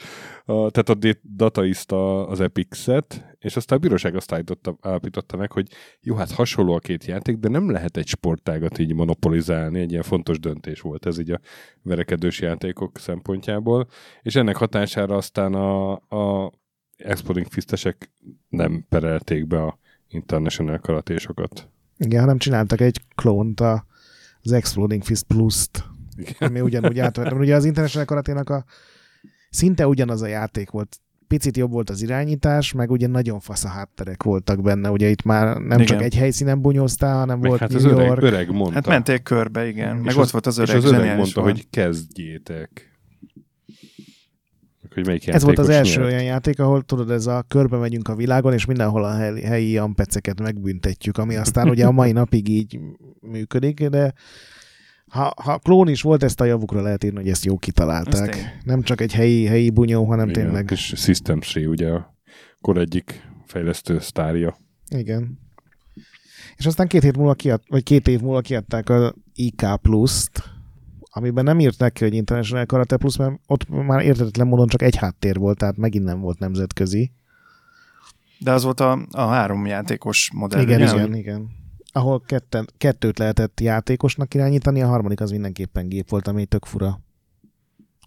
a, 0.44 0.70
tehát 0.70 0.88
a 0.88 1.18
dataista 1.36 2.26
az 2.26 2.40
Epix-et, 2.40 3.36
és 3.38 3.56
aztán 3.56 3.78
a 3.78 3.80
bíróság 3.80 4.14
azt 4.16 4.32
állította, 4.32 4.76
állapította 4.80 5.36
meg, 5.36 5.52
hogy 5.52 5.68
jó, 6.00 6.14
hát 6.14 6.30
hasonló 6.30 6.74
a 6.74 6.78
két 6.78 7.04
játék, 7.04 7.36
de 7.36 7.48
nem 7.48 7.70
lehet 7.70 7.96
egy 7.96 8.06
sportágat 8.06 8.78
így 8.78 8.94
monopolizálni, 8.94 9.80
egy 9.80 9.90
ilyen 9.90 10.02
fontos 10.02 10.38
döntés 10.38 10.80
volt 10.80 11.06
ez 11.06 11.18
így 11.18 11.30
a 11.30 11.40
verekedős 11.82 12.40
játékok 12.40 12.98
szempontjából, 12.98 13.86
és 14.22 14.34
ennek 14.34 14.56
hatására 14.56 15.16
aztán 15.16 15.54
a, 15.54 15.92
a 15.92 16.52
Exploding 17.04 17.46
Fistesek 17.50 18.10
nem 18.48 18.84
perelték 18.88 19.46
be 19.46 19.62
a 19.62 19.78
International 20.08 20.78
karatésokat. 20.78 21.68
Igen, 21.98 22.20
hanem 22.20 22.38
csináltak 22.38 22.80
egy 22.80 23.00
klónt 23.14 23.60
a, 23.60 23.86
az 24.42 24.52
Exploding 24.52 25.02
Fist 25.02 25.22
Plus-t, 25.24 25.84
Igen. 26.16 26.34
ami 26.38 26.60
ugyanúgy 26.60 26.98
átvett. 26.98 27.24
Mert 27.24 27.36
Ugye 27.40 27.54
az 27.54 27.64
International 27.64 28.06
Karaténak 28.06 28.50
a 28.50 28.64
szinte 29.50 29.86
ugyanaz 29.86 30.22
a 30.22 30.26
játék 30.26 30.70
volt. 30.70 30.96
Picit 31.28 31.56
jobb 31.56 31.70
volt 31.70 31.90
az 31.90 32.02
irányítás, 32.02 32.72
meg 32.72 32.90
ugye 32.90 33.06
nagyon 33.06 33.40
fasz 33.40 33.64
a 33.64 33.68
hátterek 33.68 34.22
voltak 34.22 34.62
benne. 34.62 34.90
Ugye 34.90 35.08
itt 35.08 35.22
már 35.22 35.56
nem 35.56 35.64
Igen. 35.80 35.84
csak 35.86 36.02
egy 36.02 36.14
helyszínen 36.14 36.60
bunyóztál, 36.60 37.18
hanem 37.18 37.38
Meg 37.38 37.48
volt 37.48 37.60
hát 37.60 37.68
New 37.68 37.78
az 37.78 37.84
öreg, 37.84 38.06
York. 38.06 38.22
öreg 38.22 38.50
mondta. 38.50 38.74
Hát 38.74 38.86
mentél 38.86 39.18
körbe, 39.18 39.68
igen. 39.68 39.96
És 39.96 40.02
Meg 40.04 40.16
az- 40.16 40.24
ott 40.24 40.30
volt 40.30 40.46
az 40.46 40.58
öreg, 40.58 40.76
és 40.76 40.84
az 40.84 40.90
öreg 40.92 41.16
mondta, 41.16 41.40
volt. 41.40 41.52
hogy 41.54 41.66
kezdjétek. 41.70 42.90
Hogy 44.94 45.06
melyik 45.06 45.28
Ez 45.28 45.42
volt 45.42 45.58
az 45.58 45.68
első 45.68 46.00
nyert. 46.00 46.12
olyan 46.12 46.22
játék, 46.22 46.60
ahol 46.60 46.82
tudod, 46.82 47.10
ez 47.10 47.26
a 47.26 47.44
körbe 47.48 47.76
megyünk 47.76 48.08
a 48.08 48.14
világon, 48.14 48.52
és 48.52 48.64
mindenhol 48.64 49.04
a 49.04 49.14
hely- 49.14 49.40
helyi 49.42 49.76
ampeceket 49.78 50.40
megbüntetjük, 50.40 51.18
ami 51.18 51.36
aztán 51.36 51.68
ugye 51.68 51.86
a 51.86 51.90
mai 51.90 52.12
napig 52.22 52.48
így 52.48 52.78
működik, 53.20 53.86
de 53.88 54.12
ha, 55.08 55.32
ha 55.42 55.58
klón 55.58 55.88
is 55.88 56.02
volt, 56.02 56.22
ezt 56.22 56.40
a 56.40 56.44
javukra 56.44 56.82
lehet 56.82 57.04
írni, 57.04 57.18
hogy 57.18 57.28
ezt 57.28 57.44
jó 57.44 57.58
kitalálták. 57.58 58.30
tény. 58.30 58.42
Nem 58.64 58.82
csak 58.82 59.00
egy 59.00 59.12
helyi, 59.12 59.44
helyi 59.44 59.70
bunyó, 59.70 60.04
hanem 60.04 60.28
Igen, 60.28 60.42
tényleg. 60.44 60.68
És 60.70 60.92
System 60.96 61.40
3 61.54 61.70
ugye 61.70 61.88
a 61.90 62.16
kor 62.60 62.78
egyik 62.78 63.28
fejlesztő 63.46 63.98
sztárja. 63.98 64.56
Igen. 64.88 65.38
És 66.56 66.66
aztán 66.66 66.86
két 66.86 67.02
hét 67.02 67.16
múlva 67.16 67.34
kiad, 67.34 67.60
vagy 67.68 67.82
két 67.82 68.08
év 68.08 68.20
múlva 68.20 68.40
kiadták 68.40 68.88
a 68.88 69.14
IK 69.34 69.62
Plus-t, 69.82 70.42
amiben 71.14 71.44
nem 71.44 71.60
írták 71.60 71.92
ki, 71.92 72.04
hogy 72.04 72.14
International 72.14 72.66
Karate 72.66 72.96
Plus, 72.96 73.16
mert 73.16 73.40
ott 73.46 73.68
már 73.68 74.04
értetetlen 74.04 74.46
módon 74.46 74.66
csak 74.66 74.82
egy 74.82 74.96
háttér 74.96 75.38
volt, 75.38 75.58
tehát 75.58 75.76
megint 75.76 76.04
nem 76.04 76.20
volt 76.20 76.38
nemzetközi. 76.38 77.12
De 78.38 78.52
az 78.52 78.62
volt 78.62 78.80
a, 78.80 79.06
a 79.10 79.26
három 79.26 79.66
játékos 79.66 80.30
modell. 80.34 80.60
igen, 80.62 80.82
ugye? 80.82 80.94
igen, 80.94 81.14
igen. 81.14 81.48
Ahol 81.92 82.22
ketten, 82.26 82.68
kettőt 82.78 83.18
lehetett 83.18 83.60
játékosnak 83.60 84.34
irányítani, 84.34 84.82
a 84.82 84.86
harmadik 84.86 85.20
az 85.20 85.30
mindenképpen 85.30 85.88
gép 85.88 86.08
volt, 86.08 86.28
ami 86.28 86.44
tök 86.44 86.64
fura. 86.64 87.00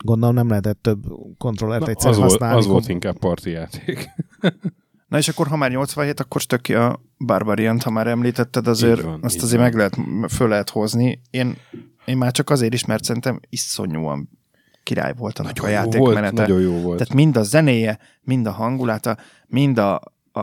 Gondolom 0.04 0.36
nem 0.36 0.50
lehetett 0.50 0.82
több 0.82 1.06
kontrollert 1.38 1.88
egyszer 1.88 2.10
az, 2.10 2.18
volt, 2.18 2.30
használni. 2.30 2.58
az 2.58 2.66
volt 2.66 2.88
inkább 2.88 3.18
parti 3.18 3.50
játék. 3.50 4.10
Na 5.08 5.18
és 5.18 5.28
akkor, 5.28 5.48
ha 5.48 5.56
már 5.56 5.70
87, 5.70 6.20
akkor 6.20 6.42
stöki 6.42 6.74
a 6.74 7.02
Barbarian, 7.18 7.80
ha 7.80 7.90
már 7.90 8.08
említetted, 8.08 8.68
azért 8.68 8.98
Így 8.98 9.06
van, 9.06 9.20
azt 9.24 9.36
így 9.36 9.44
azért 9.44 9.62
van. 9.62 9.70
meg 9.70 9.76
lehet, 9.76 9.98
föl 10.32 10.48
lehet 10.48 10.70
hozni. 10.70 11.22
Én, 11.30 11.58
én 12.06 12.18
már 12.18 12.32
csak 12.32 12.50
azért 12.50 12.74
is, 12.74 12.86
mert 12.86 13.04
szerintem 13.04 13.40
iszonyúan 13.50 14.30
király 14.84 15.14
volt 15.18 15.40
annak 15.40 15.64
a 15.64 15.68
jó 15.68 15.74
volt, 15.82 15.94
játékmenete. 15.94 16.42
nagyon 16.42 16.62
jó 16.62 16.72
volt. 16.82 16.98
Tehát 16.98 17.14
mind 17.14 17.38
a 17.38 17.44
zenéje, 17.44 18.00
mind 18.22 18.46
a 18.46 18.52
hangulata, 18.52 19.18
mind 19.48 19.78
a, 19.78 19.96
a, 20.32 20.40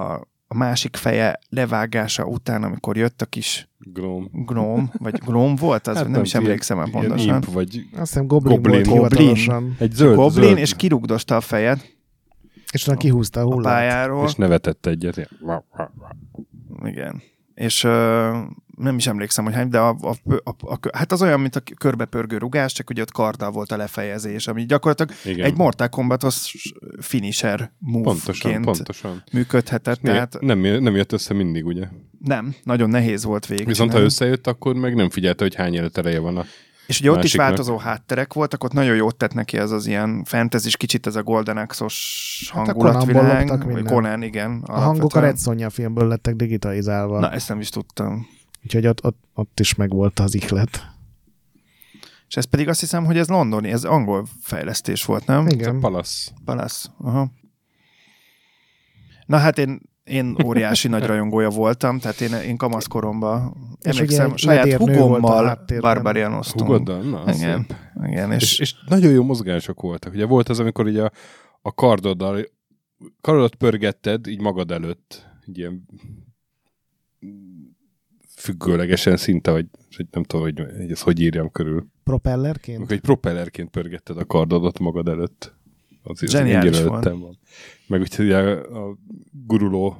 a 0.46 0.54
másik 0.54 0.96
feje 0.96 1.38
levágása 1.48 2.24
után, 2.24 2.62
amikor 2.62 2.96
jött 2.96 3.22
a 3.22 3.26
kis 3.26 3.68
Grom. 3.78 4.28
gnóm, 4.32 4.90
vagy 4.98 5.14
gnóm 5.26 5.54
volt, 5.56 5.86
az 5.86 5.96
hát 5.96 6.08
nem, 6.08 6.22
is 6.22 6.32
ilyen- 6.32 6.44
emlékszem 6.44 6.78
el 6.78 6.86
ilyen 6.86 7.00
pontosan. 7.00 7.34
imp, 7.34 7.44
vagy 7.52 7.76
Azt 7.92 8.12
hiszem 8.12 8.26
Goblin, 8.26 8.54
Goblin. 8.62 8.82
volt 8.82 9.14
Goblin. 9.14 9.74
egy 9.78 9.92
zöld, 9.92 10.14
Goblin, 10.16 10.44
zöld 10.44 10.58
és 10.58 10.74
kirugdosta 10.76 11.36
a 11.36 11.40
fejed 11.40 11.84
És 12.72 12.82
utána 12.82 12.98
kihúzta 12.98 13.40
a 13.40 13.42
a 13.42 13.46
hullát. 13.46 13.72
pályáról. 13.72 14.24
és 14.26 14.34
nevetett 14.34 14.86
egyet. 14.86 15.28
Igen. 16.84 17.22
És 17.54 17.84
ö, 17.84 18.30
nem 18.82 18.96
is 18.96 19.06
emlékszem, 19.06 19.44
hogy 19.44 19.54
hány, 19.54 19.68
de 19.68 19.78
a, 19.78 19.96
a, 20.00 20.14
a, 20.44 20.50
a, 20.72 20.78
hát 20.96 21.12
az 21.12 21.22
olyan, 21.22 21.40
mint 21.40 21.56
a 21.56 21.62
körbepörgő 21.78 22.38
rugás, 22.38 22.72
csak 22.72 22.90
ugye 22.90 23.02
ott 23.02 23.12
karddal 23.12 23.50
volt 23.50 23.72
a 23.72 23.76
lefejezés, 23.76 24.46
ami 24.46 24.64
gyakorlatilag 24.64 25.12
Igen. 25.24 25.46
egy 25.46 25.56
Mortal 25.56 25.88
Kombatos 25.88 26.54
finisher 27.00 27.72
Pontosan, 27.92 28.50
move-ként 28.50 28.64
pontosan. 28.64 29.22
működhetett, 29.32 30.00
tehát 30.00 30.30
Tehát... 30.30 30.56
Nem, 30.56 30.82
nem 30.82 30.96
jött 30.96 31.12
össze 31.12 31.34
mindig, 31.34 31.66
ugye? 31.66 31.86
nem, 32.24 32.54
nagyon 32.62 32.90
nehéz 32.90 33.24
volt 33.24 33.46
végig. 33.46 33.66
Viszont 33.66 33.92
ha 33.92 33.98
összejött, 34.00 34.46
akkor 34.46 34.74
meg 34.74 34.94
nem 34.94 35.10
figyelte, 35.10 35.44
hogy 35.44 35.54
hány 35.54 35.74
életereje 35.74 36.18
van 36.18 36.36
a 36.36 36.44
És 36.86 37.00
ugye 37.00 37.10
ott 37.10 37.16
is 37.16 37.22
másiknak. 37.22 37.46
változó 37.46 37.76
hátterek 37.76 38.32
voltak, 38.32 38.64
ott 38.64 38.72
nagyon 38.72 38.96
jót 38.96 39.16
tett 39.16 39.34
neki 39.34 39.56
ez 39.58 39.70
az 39.70 39.86
ilyen 39.86 40.24
fantasy 40.24 40.76
kicsit 40.76 41.06
ez 41.06 41.16
a 41.16 41.22
Golden 41.22 41.56
Axe-os 41.56 42.50
Hát 42.54 42.62
a 42.62 42.64
hangulatvilág. 42.66 43.48
Vagy 43.48 43.66
minden. 43.66 43.84
Conan, 43.84 44.22
igen. 44.22 44.62
A 44.66 44.80
hangok 44.80 45.14
a. 45.14 45.20
Red 45.20 45.38
Sonja 45.38 45.70
filmből 45.70 46.08
lettek 46.08 46.34
digitalizálva. 46.34 47.18
Na, 47.20 47.30
ezt 47.30 47.48
nem 47.48 47.60
is 47.60 47.68
tudtam. 47.68 48.26
Úgyhogy 48.64 48.86
ott, 48.86 49.04
ott, 49.04 49.18
ott 49.34 49.60
is 49.60 49.74
megvolt 49.74 50.18
az 50.18 50.34
ihlet. 50.34 50.90
És 52.28 52.36
ez 52.38 52.44
pedig 52.44 52.68
azt 52.68 52.80
hiszem, 52.80 53.04
hogy 53.04 53.18
ez 53.18 53.28
londoni, 53.28 53.70
ez 53.70 53.84
angol 53.84 54.26
fejlesztés 54.40 55.04
volt, 55.04 55.26
nem? 55.26 55.46
Igen. 55.46 55.80
palasz. 55.80 56.32
Palace. 56.44 56.88
Aha. 56.98 57.30
Na 59.26 59.36
hát 59.36 59.58
én, 59.58 59.80
én 60.04 60.36
óriási 60.44 60.88
nagy 60.88 61.06
rajongója 61.06 61.48
voltam, 61.48 61.98
tehát 61.98 62.20
én, 62.20 62.32
én 62.32 62.56
kamaszkoromban 62.56 63.56
emlékszem, 63.80 64.36
saját 64.36 64.72
hugommal 64.72 65.46
háttérben. 65.46 65.94
barbarianoztunk. 65.94 66.70
Hugoddal? 66.70 67.02
Na, 67.02 67.22
Igen, 67.32 67.66
szép. 67.68 67.76
igen, 68.06 68.32
És, 68.32 68.42
és, 68.42 68.58
és 68.58 68.74
nagyon 68.86 69.12
jó 69.12 69.22
mozgások 69.22 69.80
voltak. 69.80 70.12
Ugye 70.12 70.26
volt 70.26 70.48
az, 70.48 70.58
amikor 70.58 70.88
így 70.88 70.96
a, 70.96 71.10
a 71.62 71.74
kardoddal, 71.74 72.46
karodat 73.20 73.54
pörgetted 73.54 74.26
így 74.26 74.40
magad 74.40 74.70
előtt, 74.70 75.26
így 75.46 75.58
ilyen 75.58 75.86
függőlegesen 78.42 79.16
szinte, 79.16 79.50
hogy, 79.50 79.66
hogy 79.96 80.06
nem 80.10 80.22
tudom, 80.22 80.44
hogy, 80.44 80.58
hogy 80.78 80.90
ezt 80.90 81.02
hogy 81.02 81.20
írjam 81.20 81.50
körül. 81.50 81.86
Propellerként? 82.04 82.76
Amikor 82.76 82.94
egy 82.94 83.00
propellerként 83.00 83.70
pörgetted 83.70 84.18
a 84.18 84.24
kardodat 84.24 84.78
magad 84.78 85.08
előtt. 85.08 85.54
Az, 86.02 86.22
az 86.22 86.30
Zseniális 86.30 86.78
volt. 86.82 86.90
előttem 86.90 87.20
van. 87.20 87.38
Meg 87.86 88.00
úgyhogy 88.00 88.30
a, 88.32 88.50
a 88.88 88.96
guruló 89.46 89.96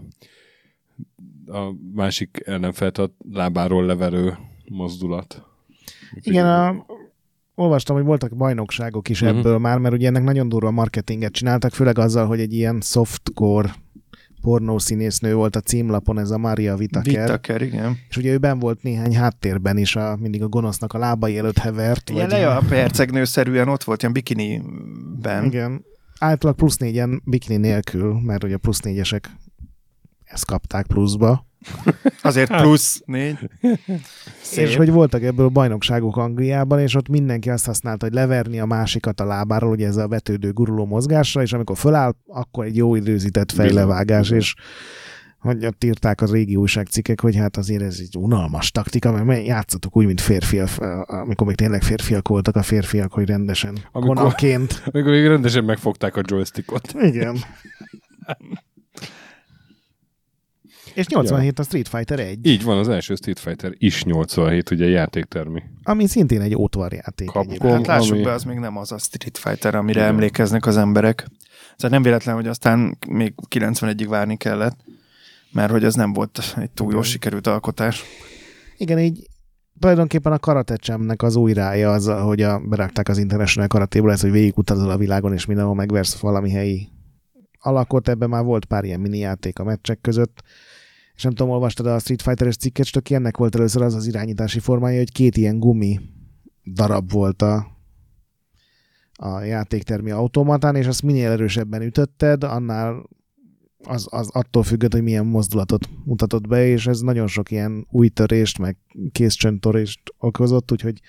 a 1.47 1.73
másik 1.95 2.43
ellenfelt 2.45 2.99
a 2.99 3.15
lábáról 3.33 3.85
leverő 3.87 4.37
mozdulat. 4.69 5.43
Úgyhogy- 6.15 6.33
Igen, 6.33 6.47
a, 6.47 6.87
olvastam, 7.55 7.97
hogy 7.97 8.05
voltak 8.05 8.37
bajnokságok 8.37 9.09
is 9.09 9.21
Mhm. 9.21 9.37
ebből 9.37 9.59
már, 9.59 9.79
mert 9.79 9.95
ugye 9.95 10.07
ennek 10.07 10.23
nagyon 10.23 10.49
durva 10.49 10.71
marketinget 10.71 11.33
csináltak, 11.33 11.73
főleg 11.73 11.99
azzal, 11.99 12.27
hogy 12.27 12.41
egy 12.41 12.53
ilyen 12.53 12.81
softcore 12.81 13.75
pornószínésznő 14.43 15.35
volt 15.35 15.57
a 15.57 15.61
címlapon, 15.61 16.19
ez 16.19 16.31
a 16.31 16.39
Maria 16.39 16.75
Whittaker, 16.75 17.19
Whittaker, 17.19 17.63
igen. 17.63 17.99
és 18.09 18.17
ugye 18.17 18.33
ő 18.33 18.39
ben 18.39 18.59
volt 18.59 18.83
néhány 18.83 19.17
háttérben 19.17 19.79
is, 19.79 19.97
a, 19.97 20.17
mindig 20.21 20.43
a 20.43 20.49
gonosznak 20.49 20.93
a 20.93 20.99
lábai 20.99 21.39
előtt 21.39 21.59
hevert. 21.59 22.11
Ilyen 22.11 22.29
leja 22.29 22.57
a 22.57 22.63
percegnőszerűen 22.69 23.69
ott 23.69 23.85
volt, 23.85 24.01
ilyen 24.01 24.13
bikiniben. 24.13 25.45
Igen. 25.45 25.85
Általában 26.19 26.55
plusz 26.55 26.77
négyen 26.77 27.23
bikini 27.25 27.57
nélkül, 27.57 28.21
mert 28.21 28.45
ugye 28.45 28.57
plusz 28.57 28.81
négyesek 28.81 29.31
ezt 30.25 30.45
kapták 30.45 30.87
pluszba. 30.87 31.47
Azért 32.23 32.57
plusz 32.57 33.03
négy. 33.05 33.39
Szép. 34.43 34.67
És 34.67 34.77
hogy 34.77 34.91
voltak 34.91 35.23
ebből 35.23 35.49
bajnokságok 35.49 36.17
Angliában, 36.17 36.79
és 36.79 36.95
ott 36.95 37.09
mindenki 37.09 37.51
azt 37.51 37.67
használta, 37.67 38.05
hogy 38.05 38.15
leverni 38.15 38.61
a 38.61 38.67
másikat 38.67 39.21
a 39.21 39.25
lábáról, 39.25 39.71
ugye 39.71 39.87
ez 39.87 39.97
a 39.97 40.09
vetődő 40.09 40.53
guruló 40.53 40.85
mozgásra, 40.85 41.43
és 41.43 41.53
amikor 41.53 41.77
föláll, 41.77 42.13
akkor 42.27 42.65
egy 42.65 42.77
jó 42.77 42.95
időzített 42.95 43.53
fejlevágás, 43.53 44.21
Bizony, 44.21 44.39
és 44.39 44.55
hogy 45.39 45.67
ott 45.67 45.85
írták 45.85 46.21
az 46.21 46.33
régi 46.33 46.57
újságcikkek, 46.57 47.21
hogy 47.21 47.37
hát 47.37 47.57
azért 47.57 47.83
ez 47.83 47.99
egy 48.01 48.17
unalmas 48.17 48.71
taktika, 48.71 49.25
mert 49.25 49.47
játszatok 49.47 49.97
úgy, 49.97 50.07
mint 50.07 50.21
férfiak, 50.21 50.69
amikor 51.07 51.47
még 51.47 51.57
tényleg 51.57 51.83
férfiak 51.83 52.29
voltak 52.29 52.57
a 52.57 52.63
férfiak, 52.63 53.13
hogy 53.13 53.29
rendesen 53.29 53.79
Amikor- 53.93 54.17
konanként. 54.17 54.83
Amikor 54.93 55.11
még 55.11 55.27
rendesen 55.27 55.65
megfogták 55.65 56.17
a 56.17 56.23
joystickot. 56.25 56.95
Igen. 57.01 57.37
És 60.95 61.07
87 61.07 61.59
a 61.59 61.63
Street 61.63 61.89
Fighter 61.89 62.19
1, 62.21 62.47
Így 62.47 62.63
van, 62.65 62.79
az 62.79 62.89
első 62.89 63.15
Street 63.15 63.39
Fighter 63.39 63.73
is 63.79 64.05
87, 64.05 64.71
ugye 64.71 64.89
játéktermi. 64.89 65.63
ami 65.83 66.07
szintén 66.07 66.41
egy 66.41 66.55
ótvarjáték. 66.55 67.29
Capcom. 67.31 67.71
Hát 67.71 67.87
lássuk 67.87 68.13
ami- 68.15 68.23
be, 68.23 68.33
az 68.33 68.45
még 68.45 68.59
nem 68.59 68.77
az 68.77 68.93
a 68.93 68.99
Street 68.99 69.39
Fighter, 69.39 69.75
amire 69.75 70.01
Igen. 70.01 70.13
emlékeznek 70.13 70.67
az 70.67 70.77
emberek. 70.77 71.17
Tehát 71.77 71.91
nem 71.93 72.03
véletlen, 72.03 72.35
hogy 72.35 72.47
aztán 72.47 72.99
még 73.09 73.35
91-ig 73.49 74.07
várni 74.09 74.37
kellett, 74.37 74.77
mert 75.53 75.71
hogy 75.71 75.85
ez 75.85 75.95
nem 75.95 76.13
volt 76.13 76.39
egy 76.57 76.71
túl 76.71 76.93
jól 76.93 77.03
sikerült 77.03 77.47
alkotás. 77.47 78.03
Igen, 78.77 78.99
így 78.99 79.27
tulajdonképpen 79.81 80.33
a 80.33 80.39
karatecsemnek 80.39 81.23
az 81.23 81.37
új 81.37 81.53
rája 81.53 81.93
az, 81.93 82.07
hogy 82.07 82.43
a, 82.43 82.59
berakták 82.59 83.09
az 83.09 83.19
International 83.19 83.69
karatéból, 83.69 84.13
ez, 84.13 84.21
hogy 84.21 84.31
végigutazol 84.31 84.91
a 84.91 84.97
világon, 84.97 85.33
és 85.33 85.47
mindenhol 85.47 85.75
megversz 85.75 86.19
valami 86.19 86.51
helyi 86.51 86.89
alakot, 87.59 88.09
ebben 88.09 88.29
már 88.29 88.45
volt 88.45 88.65
pár 88.65 88.85
ilyen 88.85 89.01
mini 89.01 89.19
játék 89.19 89.59
a 89.59 89.65
meccsek 89.65 90.01
között, 90.01 90.43
és 91.15 91.23
nem 91.23 91.33
tudom, 91.33 91.53
olvastad 91.53 91.87
a 91.87 91.99
Street 91.99 92.23
Fighter-es 92.23 92.57
cikket, 92.57 92.87
csak 92.87 93.11
ennek 93.11 93.37
volt 93.37 93.55
először 93.55 93.83
az 93.83 93.95
az 93.95 94.07
irányítási 94.07 94.59
formája, 94.59 94.99
hogy 94.99 95.13
két 95.13 95.37
ilyen 95.37 95.59
gumi 95.59 96.01
darab 96.65 97.11
volt 97.11 97.43
a, 97.43 97.67
a 99.13 99.41
játéktermi 99.41 100.11
automatán, 100.11 100.77
és 100.77 100.87
azt 100.87 101.03
minél 101.03 101.31
erősebben 101.31 101.83
ütötted, 101.83 102.45
annál 102.45 103.09
az, 103.85 104.07
az 104.11 104.29
attól 104.33 104.63
függött, 104.63 104.93
hogy 104.93 105.03
milyen 105.03 105.27
mozdulatot 105.27 105.89
mutatott 106.05 106.47
be, 106.47 106.67
és 106.67 106.87
ez 106.87 107.01
nagyon 107.01 107.27
sok 107.27 107.51
ilyen 107.51 107.87
új 107.91 108.09
törést, 108.09 108.59
meg 108.59 108.77
kézcsöntörést 109.13 110.01
okozott, 110.19 110.73
úgyhogy 110.73 111.01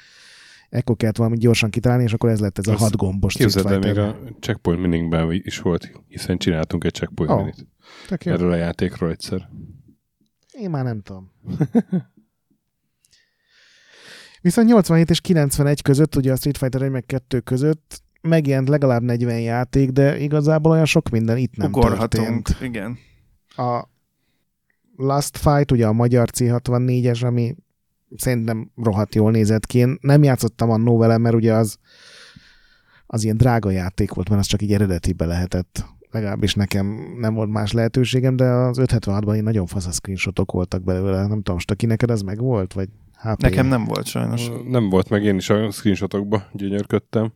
ekkor 0.70 0.96
kellett 0.96 1.18
valami 1.18 1.38
gyorsan 1.38 1.70
kitalálni, 1.70 2.04
és 2.04 2.14
akkor 2.14 2.30
ez 2.30 2.40
lett 2.40 2.58
ez 2.58 2.68
a 2.68 2.76
hat 2.76 2.96
gombos 2.96 3.34
Street 3.34 3.52
Képzeld 3.52 3.74
el, 3.74 3.80
még 3.80 3.88
Fighter. 3.88 4.34
a 4.34 4.38
Checkpoint 4.40 4.82
Miningben 4.82 5.32
is 5.32 5.60
volt, 5.60 5.92
hiszen 6.08 6.38
csináltunk 6.38 6.84
egy 6.84 6.94
Checkpoint 6.94 7.32
oh. 7.32 7.38
Minit. 7.38 7.68
Erről 8.26 8.52
a 8.52 8.56
játékról 8.56 9.10
egyszer. 9.10 9.50
Én 10.54 10.70
már 10.70 10.84
nem 10.84 11.02
tudom. 11.02 11.32
Viszont 14.42 14.68
87 14.68 15.10
és 15.10 15.22
91 15.22 15.82
között, 15.82 16.16
ugye 16.16 16.32
a 16.32 16.36
Street 16.36 16.58
Fighter 16.58 16.82
1 16.82 16.90
meg 16.90 17.06
2 17.06 17.40
között 17.40 18.04
megjelent 18.24 18.70
legalább 18.70 19.02
40 19.02 19.40
játék, 19.40 19.90
de 19.90 20.20
igazából 20.20 20.72
olyan 20.72 20.86
sok 20.86 21.10
minden 21.10 21.38
itt 21.38 21.56
nem 21.56 21.68
Ugorhatunk, 21.68 22.48
történt. 22.48 22.74
igen. 22.76 22.98
A 23.68 23.88
Last 24.96 25.38
Fight, 25.38 25.72
ugye 25.72 25.88
a 25.88 25.94
magyar 25.94 26.30
C64-es, 26.34 27.26
ami 27.26 27.56
szerintem 28.16 28.72
rohadt 28.76 29.16
jól 29.16 29.32
nézett 29.32 29.66
ki. 29.66 29.78
Én 29.78 29.98
nem 30.02 30.24
játszottam 30.24 30.70
annó 30.70 30.98
vele, 30.98 31.18
mert 31.18 31.36
ugye 31.36 31.54
az, 31.54 31.78
az 33.06 33.24
ilyen 33.24 33.38
drága 33.38 33.72
játék 33.72 34.14
volt, 34.14 34.30
mert 34.30 34.42
az 34.42 34.48
csak 34.48 34.62
így 34.62 34.74
eredetibe 34.74 35.26
lehetett. 35.26 35.86
Legalábbis 36.14 36.54
nekem 36.54 37.16
nem 37.20 37.34
volt 37.34 37.50
más 37.50 37.72
lehetőségem, 37.72 38.36
de 38.36 38.46
az 38.46 38.78
576-ban 38.82 39.36
én 39.36 39.44
nagyon 39.44 39.66
fasz 39.66 39.86
a 39.86 39.92
screenshotok 39.92 40.52
voltak 40.52 40.84
belőle. 40.84 41.28
Nem 41.28 41.42
tudom, 41.42 41.60
Staki, 41.60 41.86
neked 41.86 42.10
ez 42.10 42.22
meg 42.22 42.40
volt? 42.40 42.74
Vagy 42.74 42.90
HP? 43.18 43.42
Nekem 43.42 43.68
nem 43.68 43.84
volt 43.84 44.06
sajnos. 44.06 44.50
Nem 44.68 44.90
volt 44.90 45.10
meg, 45.10 45.24
én 45.24 45.36
is 45.36 45.50
a 45.50 45.72
screenshotokba 45.72 46.44
gyönyörködtem. 46.52 47.34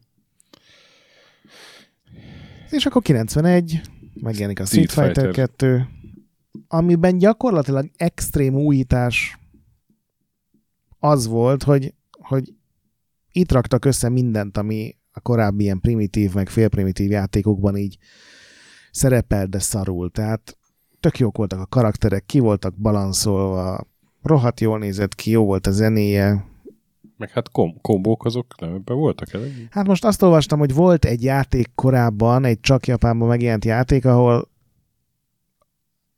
És 2.69 2.85
akkor 2.85 3.01
91, 3.01 3.81
megjelenik 4.21 4.59
a 4.59 4.65
Street, 4.65 4.89
Street 4.89 5.07
Fighter, 5.07 5.33
Fighter. 5.33 5.49
2, 5.49 5.87
amiben 6.67 7.17
gyakorlatilag 7.17 7.89
extrém 7.95 8.55
újítás 8.55 9.39
az 10.99 11.27
volt, 11.27 11.63
hogy, 11.63 11.93
hogy 12.11 12.53
itt 13.31 13.51
raktak 13.51 13.85
össze 13.85 14.09
mindent, 14.09 14.57
ami 14.57 14.95
a 15.11 15.19
korábbi 15.19 15.63
ilyen 15.63 15.79
primitív, 15.79 16.33
meg 16.33 16.49
félprimitív 16.49 17.09
játékokban 17.11 17.77
így 17.77 17.97
szerepel, 18.91 19.45
de 19.45 19.59
szarul. 19.59 20.11
Tehát 20.11 20.57
tök 20.99 21.19
jók 21.19 21.37
voltak 21.37 21.59
a 21.59 21.65
karakterek, 21.65 22.25
ki 22.25 22.39
voltak 22.39 22.73
balanszolva, 22.75 23.87
rohadt 24.21 24.59
jól 24.59 24.79
nézett 24.79 25.15
ki, 25.15 25.31
jó 25.31 25.45
volt 25.45 25.67
a 25.67 25.71
zenéje, 25.71 26.45
Meg 27.17 27.29
hát 27.29 27.51
kom- 27.51 27.81
kombók 27.81 28.25
azok 28.25 28.59
nem 28.59 28.73
ebben 28.73 28.97
voltak 28.97 29.33
el. 29.33 29.41
Hát 29.69 29.87
most 29.87 30.05
azt 30.05 30.21
olvastam, 30.21 30.59
hogy 30.59 30.73
volt 30.73 31.05
egy 31.05 31.23
játék 31.23 31.71
korábban, 31.75 32.45
egy 32.45 32.59
csak 32.59 32.87
Japánban 32.87 33.27
megjelent 33.27 33.65
játék, 33.65 34.05
ahol 34.05 34.49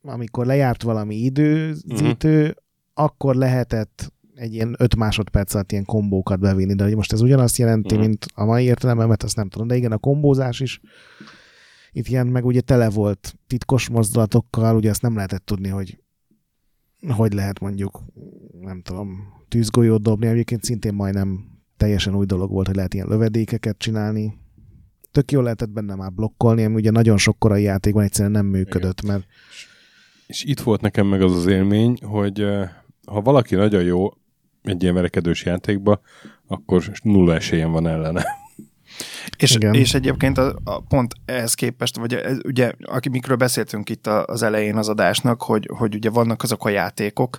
amikor 0.02 0.46
lejárt 0.46 0.82
valami 0.82 1.14
időzítő, 1.14 2.40
uh-huh. 2.40 2.54
akkor 2.94 3.34
lehetett 3.34 4.12
egy 4.34 4.54
ilyen 4.54 4.74
5 4.78 4.96
másodperc 4.96 5.54
alatt 5.54 5.72
ilyen 5.72 5.84
kombókat 5.84 6.40
bevinni, 6.40 6.74
de 6.74 6.84
hogy 6.84 6.94
most 6.94 7.12
ez 7.12 7.20
ugyanazt 7.20 7.56
jelenti, 7.56 7.94
uh-huh. 7.94 8.08
mint 8.08 8.26
a 8.34 8.44
mai 8.44 8.64
értelemben, 8.64 9.08
mert 9.08 9.22
azt 9.22 9.36
nem 9.36 9.48
tudom, 9.48 9.66
de 9.66 9.76
igen, 9.76 9.92
a 9.92 9.98
kombózás 9.98 10.60
is 10.60 10.80
itt 11.92 12.06
ilyen 12.06 12.26
meg 12.26 12.44
ugye 12.44 12.60
tele 12.60 12.90
volt 12.90 13.34
titkos 13.46 13.88
mozdulatokkal, 13.88 14.76
ugye 14.76 14.90
azt 14.90 15.02
nem 15.02 15.14
lehetett 15.14 15.44
tudni, 15.44 15.68
hogy 15.68 15.98
hogy 17.08 17.32
lehet 17.32 17.60
mondjuk, 17.60 18.02
nem 18.60 18.82
tudom, 18.82 19.18
tűzgolyót 19.48 20.02
dobni, 20.02 20.26
egyébként 20.26 20.64
szintén 20.64 20.94
majdnem 20.94 21.44
teljesen 21.76 22.14
új 22.14 22.26
dolog 22.26 22.50
volt, 22.50 22.66
hogy 22.66 22.76
lehet 22.76 22.94
ilyen 22.94 23.06
lövedékeket 23.08 23.78
csinálni. 23.78 24.38
Tök 25.10 25.32
jól 25.32 25.42
lehetett 25.42 25.70
benne 25.70 25.94
már 25.94 26.12
blokkolni, 26.12 26.64
ami 26.64 26.74
ugye 26.74 26.90
nagyon 26.90 27.16
sok 27.16 27.38
korai 27.38 27.62
játékban 27.62 28.02
egyszerűen 28.02 28.32
nem 28.32 28.46
működött, 28.46 29.02
mert 29.02 29.26
És 30.26 30.44
itt 30.44 30.60
volt 30.60 30.80
nekem 30.80 31.06
meg 31.06 31.22
az 31.22 31.36
az 31.36 31.46
élmény, 31.46 31.98
hogy 32.02 32.44
ha 33.06 33.20
valaki 33.20 33.54
nagyon 33.54 33.82
jó 33.82 34.08
egy 34.62 34.82
ilyen 34.82 34.94
verekedős 34.94 35.44
játékba, 35.44 36.00
akkor 36.46 36.92
nulla 37.02 37.34
esélyen 37.34 37.70
van 37.70 37.86
ellene. 37.86 38.24
És, 39.36 39.54
Igen. 39.54 39.74
és 39.74 39.94
egyébként 39.94 40.38
a, 40.38 40.58
a 40.64 40.80
pont 40.80 41.14
ehhez 41.24 41.54
képest, 41.54 41.96
vagy 41.96 42.14
ez, 42.14 42.38
ugye, 42.44 42.72
akikről 42.82 43.36
beszéltünk 43.36 43.88
itt 43.88 44.06
az 44.06 44.42
elején 44.42 44.76
az 44.76 44.88
adásnak, 44.88 45.42
hogy, 45.42 45.70
hogy 45.76 45.94
ugye 45.94 46.10
vannak 46.10 46.42
azok 46.42 46.64
a 46.64 46.68
játékok, 46.68 47.38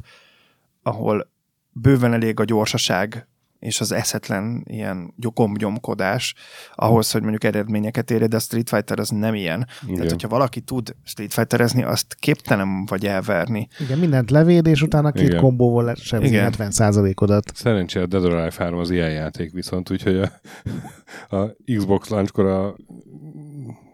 ahol 0.84 1.32
bőven 1.72 2.14
elég 2.14 2.40
a 2.40 2.44
gyorsaság 2.44 3.28
és 3.62 3.82
az 3.82 3.92
eszetlen 3.92 4.64
ilyen 4.68 5.14
gyomkodás 5.58 6.36
ahhoz, 6.76 7.12
hogy 7.12 7.22
mondjuk 7.22 7.44
eredményeket 7.44 8.12
érje, 8.12 8.28
de 8.28 8.36
a 8.36 8.40
Street 8.40 8.70
Fighter 8.70 9.00
az 9.00 9.10
nem 9.10 9.34
ilyen. 9.34 9.68
Igen. 9.84 9.96
Tehát, 9.96 10.12
hogyha 10.12 10.28
valaki 10.28 10.62
tud 10.62 10.96
Street 11.04 11.34
Fighterezni, 11.34 11.84
azt 11.84 12.16
képtelen 12.20 12.86
vagy 12.86 13.06
elverni. 13.06 13.68
igen, 13.80 14.00
mindent 14.00 14.32
levéd, 14.32 14.68
és 14.68 14.82
utána 14.82 15.12
két 15.12 15.28
Igen. 15.28 15.40
kombóval 15.40 15.96
sebzi 15.96 16.28
Igen. 16.28 16.54
70%-odat. 16.58 17.52
Szerencsére 17.56 18.04
a 18.06 18.08
Dead 18.08 18.26
or 18.26 18.34
Alive 18.34 18.56
3 18.58 18.80
az 18.80 18.90
ilyen 18.90 19.12
játék 19.12 19.52
viszont, 19.52 19.92
úgyhogy 19.92 20.18
a, 20.18 20.32
a 21.38 21.56
Xbox 21.76 22.10
launchkor 22.10 22.46
a 22.46 22.76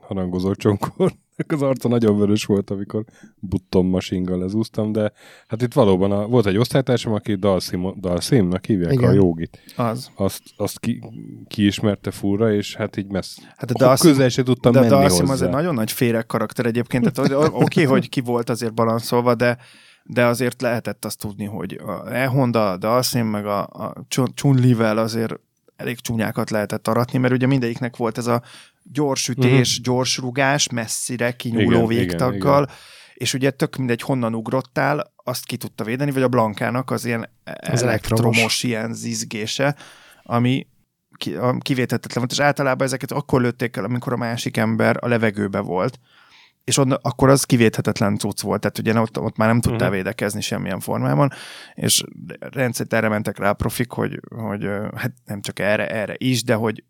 harangozó 0.01 0.55
csonkor 0.55 1.11
az 1.47 1.61
arca 1.61 1.87
nagyon 1.87 2.17
vörös 2.17 2.45
volt, 2.45 2.69
amikor 2.69 3.03
button 3.39 3.85
machine 3.85 4.35
lezúztam, 4.35 4.91
de 4.91 5.11
hát 5.47 5.61
itt 5.61 5.73
valóban 5.73 6.11
a, 6.11 6.27
volt 6.27 6.45
egy 6.45 6.57
osztálytársam, 6.57 7.13
aki 7.13 7.35
Dalsim, 7.35 7.99
Dalsimnak 7.99 8.65
hívják 8.65 8.93
Igen. 8.93 9.09
a 9.09 9.13
jogit. 9.13 9.59
Az. 9.75 10.11
Azt, 10.15 10.41
azt 10.57 10.79
ki, 10.79 11.01
kiismerte 11.47 12.11
fullra, 12.11 12.53
és 12.53 12.75
hát 12.75 12.97
így 12.97 13.11
messz. 13.11 13.37
Hát 13.55 13.65
de 13.65 13.85
Dalsim- 13.85 14.11
közel 14.13 14.29
se 14.29 14.43
tudtam 14.43 14.71
De 14.71 14.77
a 14.77 14.81
menni 14.81 14.93
Dalsim 14.93 15.19
hozzá. 15.19 15.33
az 15.33 15.41
egy 15.41 15.49
nagyon 15.49 15.73
nagy 15.73 15.91
féreg 15.91 16.25
karakter 16.25 16.65
egyébként, 16.65 17.11
tehát 17.11 17.31
oké, 17.31 17.53
okay, 17.63 17.83
hogy 17.83 18.09
ki 18.09 18.21
volt 18.21 18.49
azért 18.49 18.73
balanszolva, 18.73 19.35
de 19.35 19.57
de 20.09 20.25
azért 20.25 20.61
lehetett 20.61 21.05
azt 21.05 21.19
tudni, 21.19 21.45
hogy 21.45 21.79
a 21.85 22.13
E-Honda, 22.13 22.71
a 22.71 22.77
Dalsim, 22.77 23.25
meg 23.25 23.45
a, 23.45 23.63
a 23.63 23.93
Chun- 24.07 24.35
Chun-Li-vel 24.35 24.97
azért 24.97 25.39
elég 25.75 25.99
csúnyákat 25.99 26.49
lehetett 26.49 26.87
aratni, 26.87 27.19
mert 27.19 27.33
ugye 27.33 27.47
mindegyiknek 27.47 27.95
volt 27.95 28.17
ez 28.17 28.27
a 28.27 28.41
gyors 28.91 29.27
ütés, 29.27 29.69
uh-huh. 29.69 29.85
gyors 29.85 30.17
rugás, 30.17 30.69
messzire 30.69 31.31
kinyúló 31.31 31.61
Igen, 31.61 31.71
igen, 31.73 31.91
igen, 31.91 32.07
végtaggal, 32.07 32.63
igen, 32.63 32.75
és 33.13 33.33
ugye 33.33 33.49
tök 33.51 33.75
mindegy, 33.75 34.01
honnan 34.01 34.35
ugrottál, 34.35 35.13
azt 35.23 35.45
ki 35.45 35.57
tudta 35.57 35.83
védeni, 35.83 36.11
vagy 36.11 36.21
a 36.21 36.27
Blankának 36.27 36.91
az 36.91 37.05
ilyen 37.05 37.29
Az 37.43 37.83
elektromos, 37.83 38.21
elektromos. 38.25 38.63
ilyen 38.63 38.93
zizgése, 38.93 39.75
ami 40.23 40.67
kivétetetlen 41.59 42.17
volt, 42.17 42.31
és 42.31 42.39
általában 42.39 42.87
ezeket 42.87 43.11
akkor 43.11 43.41
lőtték 43.41 43.75
el, 43.75 43.83
amikor 43.83 44.13
a 44.13 44.17
másik 44.17 44.57
ember 44.57 44.97
a 44.99 45.07
levegőbe 45.07 45.59
volt, 45.59 45.99
és 46.63 46.77
onnan, 46.77 46.99
akkor 47.01 47.29
az 47.29 47.43
kivéthetetlen 47.43 48.17
cucc 48.17 48.41
volt, 48.41 48.61
tehát 48.61 48.77
ugye 48.77 48.99
ott, 48.99 49.19
ott 49.19 49.37
már 49.37 49.47
nem 49.47 49.61
tudtál 49.61 49.77
Mhm. 49.77 49.87
uh-huh. 49.87 50.03
védekezni 50.03 50.41
semmilyen 50.41 50.79
formában, 50.79 51.31
és 51.73 52.03
rendszerint 52.39 52.93
erre 52.93 53.09
mentek 53.09 53.37
rá 53.37 53.49
a 53.49 53.53
profik, 53.53 53.91
hogy, 53.91 54.19
hogy 54.35 54.67
hát 54.95 55.13
nem 55.25 55.41
csak 55.41 55.59
erre, 55.59 55.89
erre 55.89 56.13
is, 56.17 56.43
de 56.43 56.53
hogy 56.53 56.83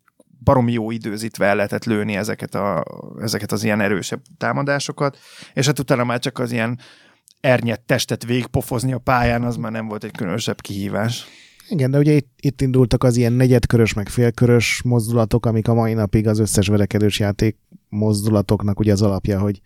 baromi 0.44 0.72
jó 0.72 0.90
időzítve 0.90 1.46
el 1.46 1.56
lehetett 1.56 1.84
lőni 1.84 2.16
ezeket, 2.16 2.54
a, 2.54 2.84
ezeket 3.20 3.52
az 3.52 3.64
ilyen 3.64 3.80
erősebb 3.80 4.20
támadásokat, 4.38 5.18
és 5.52 5.66
hát 5.66 5.78
utána 5.78 6.04
már 6.04 6.18
csak 6.18 6.38
az 6.38 6.52
ilyen 6.52 6.78
ernyett 7.40 7.82
testet 7.86 8.24
végpofozni 8.24 8.92
a 8.92 8.98
pályán, 8.98 9.42
az 9.42 9.56
már 9.56 9.72
nem 9.72 9.88
volt 9.88 10.04
egy 10.04 10.10
különösebb 10.16 10.60
kihívás. 10.60 11.26
Igen, 11.68 11.90
de 11.90 11.98
ugye 11.98 12.12
itt, 12.12 12.30
itt 12.40 12.60
indultak 12.60 13.04
az 13.04 13.16
ilyen 13.16 13.32
negyedkörös, 13.32 13.92
meg 13.92 14.08
félkörös 14.08 14.82
mozdulatok, 14.84 15.46
amik 15.46 15.68
a 15.68 15.74
mai 15.74 15.92
napig 15.92 16.26
az 16.26 16.38
összes 16.38 16.68
verekedős 16.68 17.18
játék 17.18 17.56
mozdulatoknak 17.88 18.78
ugye 18.78 18.92
az 18.92 19.02
alapja, 19.02 19.38
hogy 19.38 19.60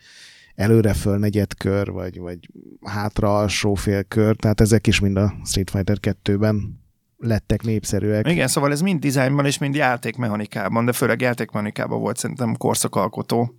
előre 0.55 0.93
föl 0.93 1.19
negyedkör, 1.19 1.91
vagy, 1.91 2.19
vagy 2.19 2.39
hátra 2.81 3.39
alsó 3.39 3.75
félkör, 3.75 4.37
tehát 4.37 4.61
ezek 4.61 4.87
is 4.87 5.01
mind 5.01 5.17
a 5.17 5.35
Street 5.45 5.71
Fighter 5.71 5.99
2-ben 6.01 6.82
lettek 7.23 7.63
népszerűek. 7.63 8.29
Igen, 8.29 8.49
szóval 8.49 8.71
ez 8.71 8.81
mind 8.81 9.01
dizájnban 9.01 9.47
és 9.47 9.59
mind 9.59 9.75
játékmechanikában, 9.75 10.85
de 10.85 10.93
főleg 10.93 11.21
játékmechanikában 11.21 12.01
volt 12.01 12.17
szerintem 12.17 12.57
korszakalkotó, 12.57 13.55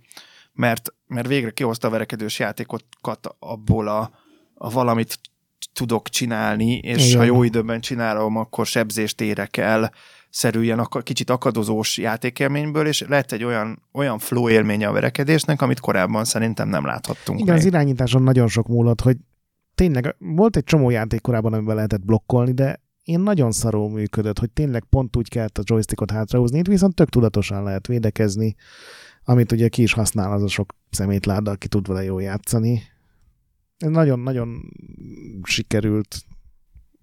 mert, 0.52 0.94
mert 1.06 1.26
végre 1.26 1.50
kihozta 1.50 1.88
a 1.88 1.90
verekedős 1.90 2.38
játékokat 2.38 3.36
abból 3.38 3.88
a 3.88 4.22
a 4.54 4.70
valamit 4.70 5.18
tudok 5.72 6.08
csinálni, 6.08 6.78
és 6.78 7.06
Igen. 7.06 7.18
ha 7.18 7.24
jó 7.24 7.42
időben 7.42 7.80
csinálom, 7.80 8.36
akkor 8.36 8.66
sebzést 8.66 9.20
érek 9.20 9.56
el, 9.56 9.92
szerű 10.30 10.62
ilyen 10.62 10.78
ak- 10.78 11.02
kicsit 11.02 11.30
akadozós 11.30 11.98
játékélményből, 11.98 12.86
és 12.86 13.04
lett 13.08 13.32
egy 13.32 13.44
olyan, 13.44 13.82
olyan 13.92 14.18
flow 14.18 14.48
élménye 14.48 14.88
a 14.88 14.92
verekedésnek, 14.92 15.62
amit 15.62 15.80
korábban 15.80 16.24
szerintem 16.24 16.68
nem 16.68 16.84
láthattunk 16.84 17.40
Igen, 17.40 17.54
még. 17.54 17.62
az 17.62 17.68
irányításon 17.68 18.22
nagyon 18.22 18.48
sok 18.48 18.66
múlott, 18.66 19.00
hogy 19.00 19.16
tényleg 19.74 20.16
volt 20.18 20.56
egy 20.56 20.64
csomó 20.64 20.90
játék 20.90 21.20
korábban, 21.20 21.52
amiben 21.52 21.74
lehetett 21.74 22.04
blokkolni, 22.04 22.52
de 22.52 22.82
én 23.04 23.20
nagyon 23.20 23.52
szarul 23.52 23.90
működött, 23.90 24.38
hogy 24.38 24.50
tényleg 24.50 24.84
pont 24.84 25.16
úgy 25.16 25.28
kellett 25.28 25.58
a 25.58 25.62
joystickot 25.64 26.10
hátrahúzni, 26.10 26.58
itt 26.58 26.66
viszont 26.66 26.94
tök 26.94 27.08
tudatosan 27.08 27.62
lehet 27.62 27.86
védekezni, 27.86 28.54
amit 29.24 29.52
ugye 29.52 29.68
ki 29.68 29.82
is 29.82 29.92
használ 29.92 30.32
az 30.32 30.42
a 30.42 30.48
sok 30.48 30.74
szemétláda, 30.90 31.50
aki 31.50 31.68
tud 31.68 31.86
vele 31.86 32.04
jól 32.04 32.22
játszani. 32.22 32.82
Ez 33.78 33.90
nagyon-nagyon 33.90 34.72
sikerült. 35.42 36.16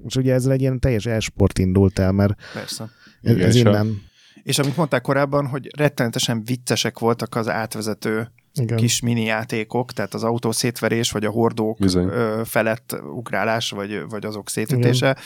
És 0.05 0.15
ugye 0.15 0.33
ezzel 0.33 0.51
egy 0.51 0.61
ilyen 0.61 0.79
teljes 0.79 1.05
e-sport 1.05 1.59
indult 1.59 1.99
el, 1.99 2.11
mert 2.11 2.33
Persze. 2.53 2.89
ez, 3.21 3.35
Igen, 3.35 3.47
ez 3.47 3.55
innen. 3.55 4.01
És 4.43 4.59
amit 4.59 4.77
mondták 4.77 5.01
korábban, 5.01 5.47
hogy 5.47 5.67
rettenetesen 5.77 6.43
viccesek 6.43 6.99
voltak 6.99 7.35
az 7.35 7.49
átvezető 7.49 8.31
Igen. 8.53 8.77
kis 8.77 8.99
mini 8.99 9.23
játékok, 9.23 9.91
tehát 9.91 10.13
az 10.13 10.23
autó 10.23 10.51
szétverés, 10.51 11.11
vagy 11.11 11.25
a 11.25 11.29
hordók 11.29 11.77
Bizony. 11.79 12.09
felett 12.43 12.95
ugrálás, 13.13 13.69
vagy, 13.69 14.03
vagy 14.09 14.25
azok 14.25 14.49
szétütése. 14.49 15.17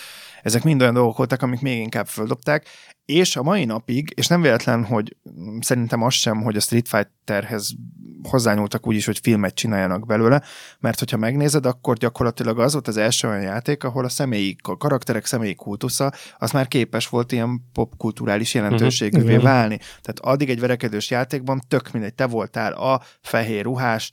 Ezek 0.46 0.64
mind 0.64 0.82
olyan 0.82 0.94
dolgok 0.94 1.18
voltak, 1.18 1.42
amik 1.42 1.62
még 1.62 1.80
inkább 1.80 2.08
földobták, 2.08 2.66
és 3.06 3.36
a 3.36 3.44
mai 3.44 3.66
napig, 3.66 4.14
és 4.16 4.28
nem 4.28 4.42
véletlen, 4.42 4.86
hogy 4.86 5.16
szerintem 5.60 6.02
az 6.02 6.14
sem, 6.14 6.42
hogy 6.42 6.56
a 6.56 6.60
Street 6.60 6.88
Fighterhez 6.88 7.76
hozzányúltak 8.24 8.88
úgy 8.88 8.96
is, 8.96 9.06
hogy 9.06 9.20
filmet 9.20 9.56
csináljanak 9.56 10.06
belőle, 10.06 10.42
mert 10.80 11.00
hogyha 11.00 11.18
megnézed, 11.18 11.66
akkor 11.66 11.98
gyakorlatilag 11.98 12.60
az 12.60 12.74
volt 12.74 12.88
az 12.88 12.98
első 12.98 13.28
olyan 13.28 13.42
játék, 13.42 13.84
ahol 13.84 14.06
a 14.06 14.10
személyi, 14.10 14.56
a 14.64 14.78
karakterek 14.78 15.26
személyi 15.26 15.56
kultusza, 15.56 16.12
az 16.38 16.52
már 16.52 16.68
képes 16.68 17.08
volt 17.08 17.32
ilyen 17.32 17.62
popkulturális 17.74 18.54
jelentőségűvé 18.54 19.32
Igen. 19.32 19.42
válni. 19.42 19.78
Tehát 19.78 20.20
addig 20.20 20.50
egy 20.50 20.60
verekedős 20.60 21.10
játékban 21.10 21.62
tök 21.68 21.92
mindegy, 21.92 22.14
te 22.14 22.26
voltál 22.26 22.74
a 22.74 23.02
fehér 23.22 23.64
ruhás, 23.64 24.12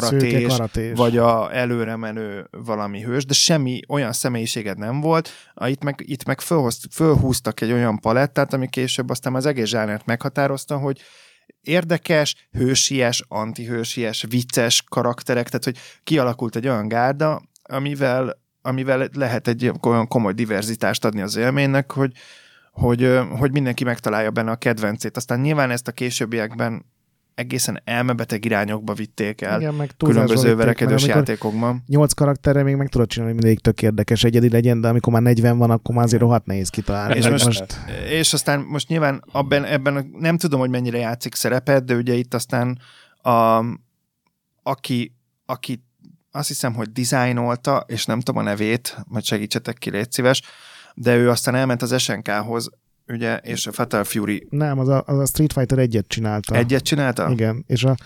karatés, 0.00 0.46
karatés. 0.46 0.96
vagy 0.96 1.16
a 1.16 1.56
előre 1.56 1.96
menő 1.96 2.48
valami 2.50 3.02
hős, 3.02 3.24
de 3.24 3.32
semmi 3.32 3.80
olyan 3.88 4.12
személyiséged 4.12 4.78
nem 4.78 5.00
volt. 5.00 5.30
A, 5.54 5.68
itt, 5.68 5.82
meg, 5.82 6.02
itt 6.06 6.24
meg 6.24 6.40
fölhoz, 6.40 6.80
fölhúztak 6.90 7.60
egy 7.60 7.72
olyan 7.72 7.98
palettát, 7.98 8.52
ami 8.52 8.68
később 8.68 9.10
aztán 9.10 9.34
az 9.34 9.46
egész 9.46 9.68
zsánert 9.68 10.06
meghatározta, 10.06 10.78
hogy 10.78 11.00
érdekes, 11.60 12.48
hősies, 12.52 13.24
antihősies, 13.28 14.24
vicces 14.28 14.82
karakterek, 14.88 15.46
tehát 15.48 15.64
hogy 15.64 15.78
kialakult 16.04 16.56
egy 16.56 16.68
olyan 16.68 16.88
gárda, 16.88 17.42
amivel, 17.62 18.38
amivel 18.62 19.08
lehet 19.12 19.48
egy 19.48 19.72
olyan 19.82 20.08
komoly 20.08 20.32
diverzitást 20.32 21.04
adni 21.04 21.20
az 21.20 21.36
élménynek, 21.36 21.92
hogy, 21.92 22.12
hogy, 22.72 23.18
hogy 23.38 23.52
mindenki 23.52 23.84
megtalálja 23.84 24.30
benne 24.30 24.50
a 24.50 24.56
kedvencét. 24.56 25.16
Aztán 25.16 25.40
nyilván 25.40 25.70
ezt 25.70 25.88
a 25.88 25.92
későbbiekben 25.92 26.84
egészen 27.34 27.80
elmebeteg 27.84 28.44
irányokba 28.44 28.94
vitték 28.94 29.40
el 29.40 29.60
Igen, 29.60 29.74
meg 29.74 29.90
különböző 29.98 30.54
verekedős 30.56 31.06
játékokban. 31.06 31.82
nyolc 31.86 32.12
karakterre 32.12 32.62
még 32.62 32.74
meg 32.76 32.88
tudod 32.88 33.08
csinálni, 33.08 33.32
hogy 33.34 33.42
mindig 33.42 33.62
tök 33.62 33.82
érdekes 33.82 34.24
egyedi 34.24 34.50
legyen, 34.50 34.80
de 34.80 34.88
amikor 34.88 35.12
már 35.12 35.22
40 35.22 35.58
van, 35.58 35.70
akkor 35.70 35.94
már 35.94 36.04
azért 36.04 36.22
rohadt 36.22 36.46
nehéz 36.46 36.68
kitalálni. 36.68 37.16
És 37.16 37.28
most- 37.28 37.44
most 37.44 37.78
És 38.08 38.32
aztán 38.32 38.60
most 38.60 38.88
nyilván 38.88 39.24
abban, 39.32 39.64
ebben 39.64 40.14
nem 40.18 40.36
tudom, 40.38 40.60
hogy 40.60 40.70
mennyire 40.70 40.98
játszik 40.98 41.34
szerepet, 41.34 41.84
de 41.84 41.94
ugye 41.94 42.14
itt 42.14 42.34
aztán 42.34 42.78
a, 43.22 43.64
aki, 44.62 45.14
aki 45.46 45.84
azt 46.30 46.48
hiszem, 46.48 46.74
hogy 46.74 46.92
dizájnolta, 46.92 47.84
és 47.86 48.04
nem 48.06 48.20
tudom 48.20 48.40
a 48.40 48.44
nevét, 48.44 48.96
majd 49.08 49.24
segítsetek 49.24 49.78
ki, 49.78 49.90
légy 49.90 50.12
szíves, 50.12 50.42
de 50.94 51.16
ő 51.16 51.30
aztán 51.30 51.54
elment 51.54 51.82
az 51.82 52.00
SNK-hoz, 52.02 52.70
ugye, 53.08 53.36
és 53.36 53.66
a 53.66 53.72
Fatal 53.72 54.04
Fury 54.04 54.46
nem, 54.50 54.78
az 54.78 54.88
a, 54.88 55.02
az 55.06 55.18
a 55.18 55.26
Street 55.26 55.52
Fighter 55.52 55.78
egyet 55.78 56.06
csinálta. 56.06 56.54
egyet 56.54 56.82
csinálta? 56.82 57.30
Igen, 57.30 57.64
és 57.66 57.84
a, 57.84 57.96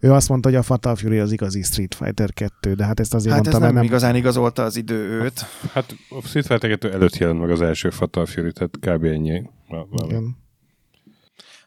ő 0.00 0.12
azt 0.12 0.28
mondta, 0.28 0.48
hogy 0.48 0.58
a 0.58 0.62
Fatal 0.62 0.96
Fury 0.96 1.18
az 1.18 1.32
igazi 1.32 1.62
Street 1.62 1.94
Fighter 1.94 2.32
2, 2.32 2.74
de 2.74 2.84
hát 2.84 3.00
ezt 3.00 3.14
azért 3.14 3.34
Hát 3.34 3.46
ez 3.46 3.52
mondta, 3.52 3.66
nem, 3.66 3.74
mert 3.74 3.86
nem... 3.86 3.94
igazán 3.94 4.16
igazolta 4.16 4.62
az 4.62 4.76
idő 4.76 5.22
őt. 5.22 5.46
Hát 5.72 5.94
a 6.08 6.26
Street 6.26 6.46
Fighter 6.46 6.70
2 6.70 6.92
előtt 6.92 7.16
jelent 7.16 7.40
meg 7.40 7.50
az 7.50 7.62
első 7.62 7.90
Fatal 7.90 8.26
Fury, 8.26 8.52
tehát 8.52 8.76
kb. 8.80 9.04
ennyi. 9.04 9.42
Na. 9.68 9.86
Igen. 10.04 10.36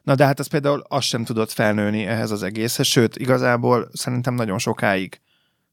Na 0.04 0.16
de 0.16 0.26
hát 0.26 0.40
ez 0.40 0.48
például 0.48 0.84
azt 0.88 1.08
sem 1.08 1.24
tudott 1.24 1.52
felnőni 1.52 2.06
ehhez 2.06 2.32
az 2.32 2.44
egészhez, 2.44 2.86
sőt, 2.86 3.18
igazából 3.18 3.90
szerintem 3.94 4.34
nagyon 4.34 4.58
sokáig 4.58 5.22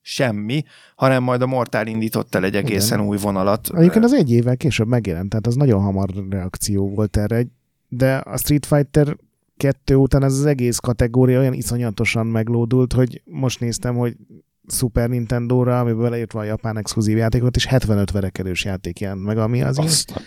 semmi, 0.09 0.63
hanem 0.97 1.23
majd 1.23 1.43
a 1.43 1.47
Mortal 1.47 1.87
indított 1.87 2.35
el 2.35 2.45
egy 2.45 2.57
egészen 2.57 3.01
új 3.01 3.17
vonalat. 3.17 3.69
Egyébként 3.75 4.05
az 4.05 4.13
egy 4.13 4.31
évvel 4.31 4.57
később 4.57 4.89
megjelent, 4.89 5.29
tehát 5.29 5.47
az 5.47 5.55
nagyon 5.55 5.81
hamar 5.81 6.09
reakció 6.31 6.89
volt 6.89 7.17
erre, 7.17 7.47
de 7.89 8.17
a 8.17 8.37
Street 8.37 8.67
Fighter 8.67 9.17
2 9.57 9.95
után 9.95 10.25
ez 10.25 10.33
az 10.33 10.45
egész 10.45 10.77
kategória 10.77 11.39
olyan 11.39 11.53
iszonyatosan 11.53 12.27
meglódult, 12.27 12.93
hogy 12.93 13.23
most 13.25 13.61
néztem, 13.61 13.95
hogy 13.97 14.17
Super 14.69 15.09
Nintendo-ra, 15.09 15.81
amiben 15.81 16.03
beleírtva 16.03 16.41
a 16.41 16.45
japán 16.45 16.79
exkluzív 16.79 17.17
játékot, 17.17 17.57
és 17.57 17.67
75 17.67 18.11
verekedős 18.11 18.65
játék 18.65 19.01
jelent 19.01 19.25
meg, 19.25 19.39
ami 19.39 19.63
az 19.63 19.77
ilyen 19.77 19.89
Azt, 19.89 20.23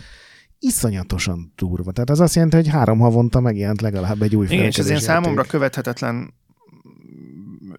iszonyatosan 0.60 1.54
durva. 1.56 1.92
Tehát 1.92 2.10
az 2.10 2.20
azt 2.20 2.36
jelenti, 2.36 2.56
hogy 2.56 2.68
három 2.68 3.00
havonta 3.00 3.40
megjelent 3.40 3.82
legalább 3.82 4.22
egy 4.22 4.36
új 4.36 4.46
Igen, 4.50 4.66
és 4.66 4.78
ez 4.78 4.88
ilyen 4.88 5.00
számomra 5.00 5.44
követhetetlen 5.44 6.34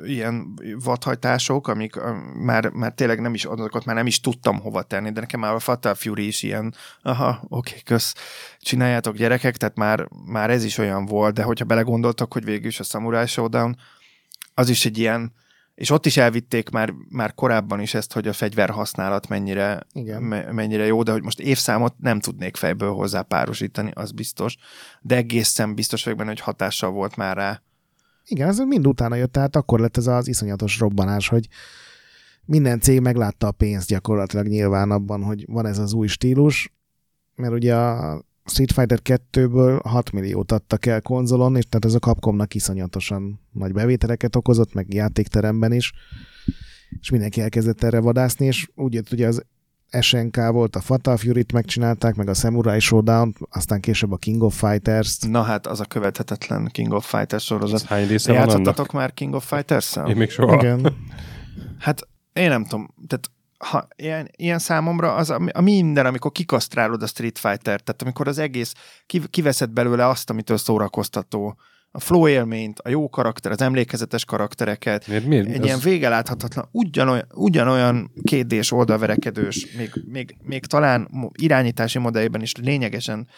ilyen 0.04 0.58
vadhajtások, 0.84 1.68
amik 1.68 1.94
már, 2.34 2.68
már 2.68 2.92
tényleg 2.92 3.20
nem 3.20 3.34
is, 3.34 3.44
azokat 3.44 3.84
már 3.84 3.96
nem 3.96 4.06
is 4.06 4.20
tudtam 4.20 4.60
hova 4.60 4.82
tenni, 4.82 5.12
de 5.12 5.20
nekem 5.20 5.40
már 5.40 5.54
a 5.54 5.58
Fatal 5.58 5.94
Fury 5.94 6.26
is 6.26 6.42
ilyen, 6.42 6.74
aha, 7.02 7.44
oké, 7.48 7.80
kösz, 7.84 8.14
csináljátok 8.58 9.16
gyerekek, 9.16 9.56
tehát 9.56 9.76
már, 9.76 10.08
már 10.26 10.50
ez 10.50 10.64
is 10.64 10.78
olyan 10.78 11.06
volt, 11.06 11.34
de 11.34 11.42
hogyha 11.42 11.64
belegondoltak, 11.64 12.32
hogy 12.32 12.44
végül 12.44 12.66
is 12.66 12.80
a 12.80 12.84
Samurai 12.84 13.26
Showdown, 13.26 13.76
az 14.54 14.68
is 14.68 14.84
egy 14.84 14.98
ilyen, 14.98 15.32
és 15.74 15.90
ott 15.90 16.06
is 16.06 16.16
elvitték 16.16 16.70
már, 16.70 16.92
már 17.08 17.34
korábban 17.34 17.80
is 17.80 17.94
ezt, 17.94 18.12
hogy 18.12 18.28
a 18.28 18.32
fegyver 18.32 18.70
használat 18.70 19.28
mennyire, 19.28 19.86
Igen. 19.92 20.22
me, 20.22 20.52
mennyire 20.52 20.86
jó, 20.86 21.02
de 21.02 21.12
hogy 21.12 21.22
most 21.22 21.40
évszámot 21.40 21.94
nem 21.98 22.20
tudnék 22.20 22.56
fejből 22.56 22.92
hozzá 22.92 23.22
párosítani, 23.22 23.90
az 23.94 24.12
biztos, 24.12 24.56
de 25.00 25.16
egészen 25.16 25.74
biztos 25.74 26.04
vagyok 26.04 26.18
benne, 26.18 26.30
hogy 26.30 26.40
hatással 26.40 26.90
volt 26.90 27.16
már 27.16 27.36
rá. 27.36 27.62
Igen, 28.26 28.48
ez 28.48 28.58
mind 28.58 28.86
utána 28.86 29.14
jött, 29.14 29.32
tehát 29.32 29.56
akkor 29.56 29.80
lett 29.80 29.96
ez 29.96 30.06
az 30.06 30.28
iszonyatos 30.28 30.78
robbanás, 30.78 31.28
hogy 31.28 31.48
minden 32.44 32.80
cég 32.80 33.00
meglátta 33.00 33.46
a 33.46 33.52
pénzt 33.52 33.88
gyakorlatilag 33.88 34.46
nyilván 34.46 34.90
abban, 34.90 35.22
hogy 35.22 35.44
van 35.48 35.66
ez 35.66 35.78
az 35.78 35.92
új 35.92 36.06
stílus, 36.06 36.72
mert 37.34 37.52
ugye 37.52 37.76
a 37.76 38.22
Street 38.44 38.72
Fighter 38.72 39.00
2-ből 39.04 39.80
6 39.84 40.12
milliót 40.12 40.52
adtak 40.52 40.86
el 40.86 41.02
konzolon, 41.02 41.56
és 41.56 41.64
tehát 41.64 41.84
ez 41.84 41.94
a 41.94 41.98
Capcomnak 41.98 42.54
iszonyatosan 42.54 43.40
nagy 43.52 43.72
bevételeket 43.72 44.36
okozott, 44.36 44.74
meg 44.74 44.94
játékteremben 44.94 45.72
is, 45.72 45.92
és 47.00 47.10
mindenki 47.10 47.40
elkezdett 47.40 47.82
erre 47.82 48.00
vadászni, 48.00 48.46
és 48.46 48.68
úgy 48.74 48.94
jött 48.94 49.12
ugye 49.12 49.26
az 49.26 49.44
SNK 50.00 50.36
volt, 50.36 50.76
a 50.76 50.80
Fatal 50.80 51.16
Fury-t 51.16 51.52
megcsinálták, 51.52 52.14
meg 52.14 52.28
a 52.28 52.34
Samurai 52.34 52.80
Showdown, 52.80 53.34
aztán 53.50 53.80
később 53.80 54.12
a 54.12 54.16
King 54.16 54.42
of 54.42 54.58
Fighters-t. 54.58 55.28
Na 55.28 55.42
hát, 55.42 55.66
az 55.66 55.80
a 55.80 55.84
követhetetlen 55.84 56.68
King 56.72 56.92
of 56.92 57.14
Fighters 57.14 57.44
sorozat. 57.44 57.82
hány 57.82 58.06
része 58.06 58.32
annak? 58.32 58.48
Játszottatok 58.48 58.92
már 58.92 59.14
King 59.14 59.34
of 59.34 59.46
Fighters-szel? 59.46 60.08
Én 60.08 60.16
még 60.16 60.30
soha. 60.30 60.54
Igen. 60.54 60.86
Hát 61.78 62.08
én 62.32 62.48
nem 62.48 62.64
tudom, 62.64 62.94
tehát 63.06 63.30
ha 63.58 63.88
ilyen, 63.96 64.30
ilyen 64.36 64.58
számomra 64.58 65.14
az 65.14 65.30
a, 65.30 65.40
a 65.52 65.60
minden, 65.60 66.06
amikor 66.06 66.32
kikasztrálod 66.32 67.02
a 67.02 67.06
Street 67.06 67.38
Fighter, 67.38 67.80
tehát 67.80 68.02
amikor 68.02 68.28
az 68.28 68.38
egész, 68.38 68.74
kiv, 69.06 69.28
kiveszed 69.30 69.70
belőle 69.70 70.06
azt, 70.06 70.30
amitől 70.30 70.56
szórakoztató, 70.56 71.56
a 71.94 72.00
flow 72.00 72.28
élményt, 72.28 72.78
a 72.78 72.88
jó 72.88 73.08
karakter, 73.08 73.52
az 73.52 73.60
emlékezetes 73.62 74.24
karaktereket, 74.24 75.06
Miért, 75.06 75.26
miért? 75.26 75.46
egy 75.48 75.58
Az- 75.60 75.64
ilyen 75.64 75.78
végeláthatatlan, 75.78 76.68
ugyanolyan, 76.70 77.26
ugyanolyan 77.34 78.12
kétdés 78.22 78.72
oldalverekedős, 78.72 79.74
még, 79.76 79.90
még, 80.06 80.36
még 80.42 80.66
talán 80.66 81.08
irányítási 81.32 81.98
modellben 81.98 82.42
is 82.42 82.56
lényegesen 82.56 83.28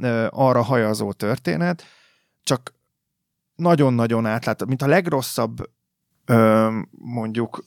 ö, 0.00 0.26
arra 0.30 0.62
hajazó 0.62 1.12
történet, 1.12 1.84
csak 2.42 2.74
nagyon-nagyon 3.54 4.26
átlát, 4.26 4.66
mint 4.66 4.82
a 4.82 4.86
legrosszabb 4.86 5.56
ö, 6.24 6.68
mondjuk 6.90 7.64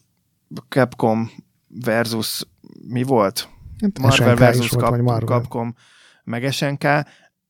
Capcom 0.70 1.32
versus 1.68 2.44
mi 2.88 3.04
volt? 3.04 3.50
Hát 3.82 4.00
Marvel 4.00 4.28
SNK 4.30 4.40
versus 4.40 4.70
volt, 4.70 4.86
Cap- 4.86 5.02
Marvel. 5.02 5.40
Capcom, 5.40 5.76
meg 6.24 6.52
SNK, 6.52 6.88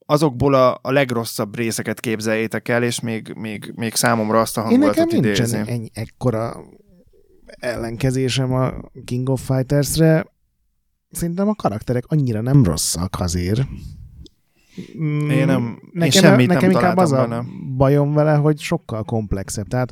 azokból 0.10 0.54
a, 0.54 0.80
a 0.82 0.92
legrosszabb 0.92 1.56
részeket 1.56 2.00
képzeljétek 2.00 2.68
el, 2.68 2.84
és 2.84 3.00
még, 3.00 3.34
még, 3.38 3.72
még 3.76 3.94
számomra 3.96 4.40
azt 4.40 4.58
a 4.58 4.62
Én 4.62 4.66
nekem 4.80 4.82
hangulatot 4.82 5.22
nincsen 5.22 5.46
idézi. 5.48 5.72
ennyi, 5.72 5.90
ekkora 5.94 6.64
ellenkezésem 7.46 8.54
a 8.54 8.74
King 9.06 9.30
of 9.30 9.46
Fighters-re. 9.46 10.26
Szerintem 11.10 11.48
a 11.48 11.56
karakterek 11.56 12.04
annyira 12.08 12.42
nem 12.42 12.64
rosszak 12.64 13.16
azért. 13.20 13.62
Mm, 15.00 15.30
Én 15.30 15.46
nem- 15.46 15.80
én 15.84 15.90
nekem, 15.92 16.22
semmit 16.22 16.48
nekem 16.48 16.62
nem 16.70 16.72
inkább 16.80 16.98
az 16.98 17.10
találtam 17.10 17.38
a 17.38 17.42
benne. 17.42 17.76
bajom 17.76 18.14
vele, 18.14 18.34
hogy 18.36 18.60
sokkal 18.60 19.04
komplexebb. 19.04 19.68
Tehát 19.68 19.92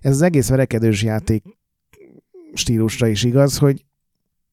ez 0.00 0.12
az 0.14 0.22
egész 0.22 0.48
verekedős 0.48 1.02
játék 1.02 1.44
stílusra 2.54 3.06
is 3.06 3.22
igaz, 3.24 3.58
hogy 3.58 3.84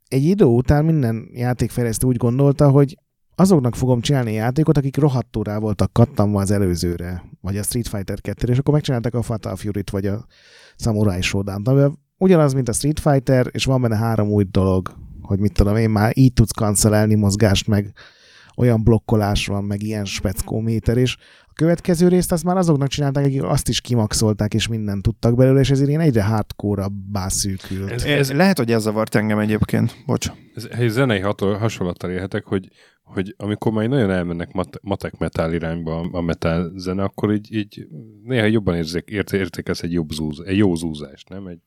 egy 0.07 0.23
idő 0.23 0.45
után 0.45 0.85
minden 0.85 1.29
játékfejlesztő 1.33 2.07
úgy 2.07 2.17
gondolta, 2.17 2.69
hogy 2.69 2.97
azoknak 3.39 3.75
fogom 3.75 4.01
csinálni 4.01 4.33
játékot, 4.33 4.77
akik 4.77 4.97
rohadtul 4.97 5.43
rá 5.43 5.57
voltak 5.57 5.93
kattanva 5.93 6.41
az 6.41 6.51
előzőre, 6.51 7.23
vagy 7.41 7.57
a 7.57 7.63
Street 7.63 7.87
Fighter 7.87 8.21
2 8.21 8.51
és 8.51 8.57
akkor 8.57 8.73
megcsinálták 8.73 9.13
a 9.13 9.21
Fatal 9.21 9.55
Fury-t, 9.55 9.89
vagy 9.89 10.05
a 10.05 10.25
Samurai 10.75 11.21
Shodown-t, 11.21 11.97
ugyanaz, 12.17 12.53
mint 12.53 12.69
a 12.69 12.73
Street 12.73 12.99
Fighter, 12.99 13.47
és 13.51 13.65
van 13.65 13.81
benne 13.81 13.95
három 13.95 14.29
új 14.29 14.43
dolog, 14.51 14.95
hogy 15.21 15.39
mit 15.39 15.53
tudom 15.53 15.75
én, 15.75 15.89
már 15.89 16.11
így 16.17 16.33
tudsz 16.33 16.51
kancelelni 16.51 17.15
mozgást, 17.15 17.67
meg 17.67 17.93
olyan 18.59 18.83
blokkolás 18.83 19.47
van, 19.47 19.63
meg 19.63 19.81
ilyen 19.81 20.05
speckóméter, 20.05 20.97
és 20.97 21.15
a 21.41 21.53
következő 21.53 22.07
részt 22.07 22.31
azt 22.31 22.43
már 22.43 22.57
azoknak 22.57 22.87
csinálták, 22.87 23.25
akik 23.25 23.43
azt 23.43 23.69
is 23.69 23.81
kimaxolták, 23.81 24.53
és 24.53 24.67
mindent 24.67 25.01
tudtak 25.01 25.35
belőle, 25.35 25.59
és 25.59 25.69
ezért 25.71 25.89
ilyen 25.89 26.01
egyre 26.01 26.23
hardcore-abbá 26.23 27.27
szűkült. 27.27 27.91
Ez, 27.91 28.03
ez, 28.03 28.31
lehet, 28.31 28.57
hogy 28.57 28.71
ez 28.71 28.81
zavart 28.81 29.15
engem 29.15 29.39
egyébként. 29.39 30.03
Bocs. 30.05 30.31
Ez, 30.55 30.67
egy 30.71 30.89
zenei 30.89 31.19
hasonlattal 31.19 32.09
élhetek, 32.09 32.45
hogy, 32.45 32.67
hogy 33.03 33.33
amikor 33.37 33.71
már 33.71 33.87
nagyon 33.87 34.11
elmennek 34.11 34.51
mat- 34.51 34.79
matek 34.81 35.17
metal 35.17 35.53
irányba 35.53 35.99
a 36.11 36.21
metal 36.21 36.71
zene, 36.75 37.03
akkor 37.03 37.33
így, 37.33 37.53
így 37.55 37.87
néha 38.23 38.45
jobban 38.45 38.75
érzék, 38.75 39.09
értékelsz 39.09 39.83
egy, 39.83 39.91
jobb 39.91 40.09
zúz, 40.09 40.43
egy 40.45 40.57
jó 40.57 40.75
zúzást, 40.75 41.29
nem? 41.29 41.47
Egy, 41.47 41.61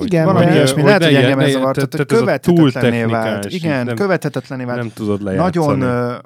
hogy 0.00 0.12
Igen, 0.12 0.24
valami 0.24 0.52
ilyesmi. 0.52 0.82
Lehet, 0.82 1.04
hogy 1.04 1.14
engem 1.14 1.38
ez 1.38 1.50
zavart, 1.50 1.80
hogy 1.80 2.06
követhetetlené 2.06 3.04
vált. 3.04 3.44
Igen, 3.44 3.86
nem, 3.86 3.94
követhetetlené 3.94 4.64
vált. 4.64 4.78
Nem 4.78 4.92
tudod 4.94 5.22
lejátszani. 5.22 5.78
Nagyon, 5.78 6.20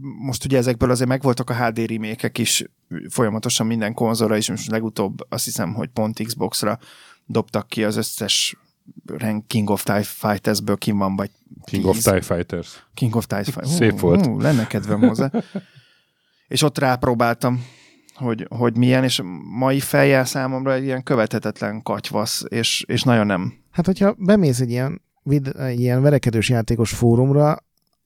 most 0.00 0.44
ugye 0.44 0.58
ezekből 0.58 0.90
azért 0.90 1.08
megvoltak 1.08 1.50
a 1.50 1.54
HD 1.54 1.78
remékek 1.78 2.38
is 2.38 2.64
folyamatosan 3.08 3.66
minden 3.66 3.94
konzolra, 3.94 4.36
és 4.36 4.50
most 4.50 4.70
legutóbb 4.70 5.18
azt 5.28 5.44
hiszem, 5.44 5.74
hogy 5.74 5.88
pont 5.88 6.22
Xbox-ra 6.22 6.78
dobtak 7.26 7.68
ki 7.68 7.84
az 7.84 7.96
összes 7.96 8.56
King 9.46 9.70
of 9.70 9.82
TIE 9.82 10.02
Fighters-ből 10.02 10.76
kim 10.76 10.98
van, 10.98 11.16
vagy 11.16 11.30
King 11.64 11.86
of 11.86 12.02
TIE 12.02 12.20
Fighters. 12.20 12.86
King 12.94 13.16
of 13.16 13.26
TIE 13.26 13.42
Fighters. 13.42 13.70
Szép 13.70 14.00
volt. 14.00 14.26
Hú, 14.26 14.40
lenne 14.40 14.66
kedvem 14.66 15.00
hozzá. 15.00 15.30
és 16.48 16.62
ott 16.62 16.78
rápróbáltam 16.78 17.64
hogy, 18.20 18.46
hogy 18.48 18.76
milyen, 18.76 19.04
és 19.04 19.22
mai 19.58 19.80
fejjel 19.80 20.24
számomra 20.24 20.72
egy 20.72 20.84
ilyen 20.84 21.02
követhetetlen 21.02 21.82
katyvasz, 21.82 22.44
és, 22.48 22.84
és 22.88 23.02
nagyon 23.02 23.26
nem. 23.26 23.52
Hát, 23.70 23.86
hogyha 23.86 24.14
bemész 24.18 24.60
egy 24.60 24.70
ilyen, 24.70 25.02
egy 25.58 25.80
ilyen 25.80 26.02
verekedős 26.02 26.48
játékos 26.48 26.92
fórumra, 26.92 27.56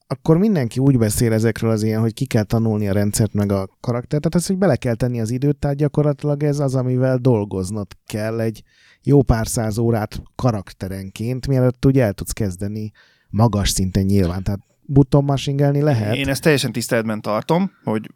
akkor 0.07 0.39
mindenki 0.39 0.81
úgy 0.81 0.99
beszél 0.99 1.33
ezekről 1.33 1.71
az 1.71 1.83
ilyen, 1.83 2.01
hogy 2.01 2.15
ki 2.15 2.27
kell 2.27 2.43
tanulni 2.43 2.89
a 2.89 2.93
rendszert 2.93 3.33
meg 3.33 3.53
a 3.53 3.69
karaktert, 3.81 4.23
tehát 4.23 4.35
az, 4.35 4.47
hogy 4.47 4.59
bele 4.59 4.77
kell 4.77 4.95
tenni 4.95 5.21
az 5.21 5.31
időt, 5.31 5.57
tehát 5.57 5.77
gyakorlatilag 5.77 6.43
ez 6.43 6.59
az, 6.59 6.75
amivel 6.75 7.17
dolgoznod 7.17 7.87
kell 8.07 8.41
egy 8.41 8.63
jó 9.03 9.23
pár 9.23 9.47
száz 9.47 9.79
órát 9.79 10.23
karakterenként, 10.35 11.47
mielőtt 11.47 11.87
úgy 11.87 11.99
el 11.99 12.13
tudsz 12.13 12.33
kezdeni 12.33 12.91
magas 13.31 13.71
szinten 13.71 14.05
nyilván, 14.05 14.43
tehát 14.43 14.61
buttonmasingelni 14.87 15.81
lehet. 15.81 16.15
Én 16.15 16.29
ezt 16.29 16.43
teljesen 16.43 16.73
tiszteletben 16.73 17.21
tartom, 17.21 17.71
hogy 17.85 18.11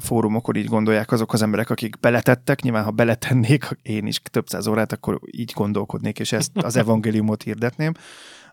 fórumokon 0.00 0.56
így 0.56 0.66
gondolják 0.66 1.12
azok 1.12 1.32
az 1.32 1.42
emberek, 1.42 1.70
akik 1.70 2.00
beletettek. 2.00 2.62
Nyilván, 2.62 2.84
ha 2.84 2.90
beletennék 2.90 3.68
én 3.82 4.06
is 4.06 4.20
több 4.30 4.48
száz 4.48 4.66
órát, 4.66 4.92
akkor 4.92 5.20
így 5.30 5.52
gondolkodnék, 5.54 6.18
és 6.18 6.32
ezt 6.32 6.50
az 6.54 6.76
evangéliumot 6.76 7.42
hirdetném. 7.42 7.92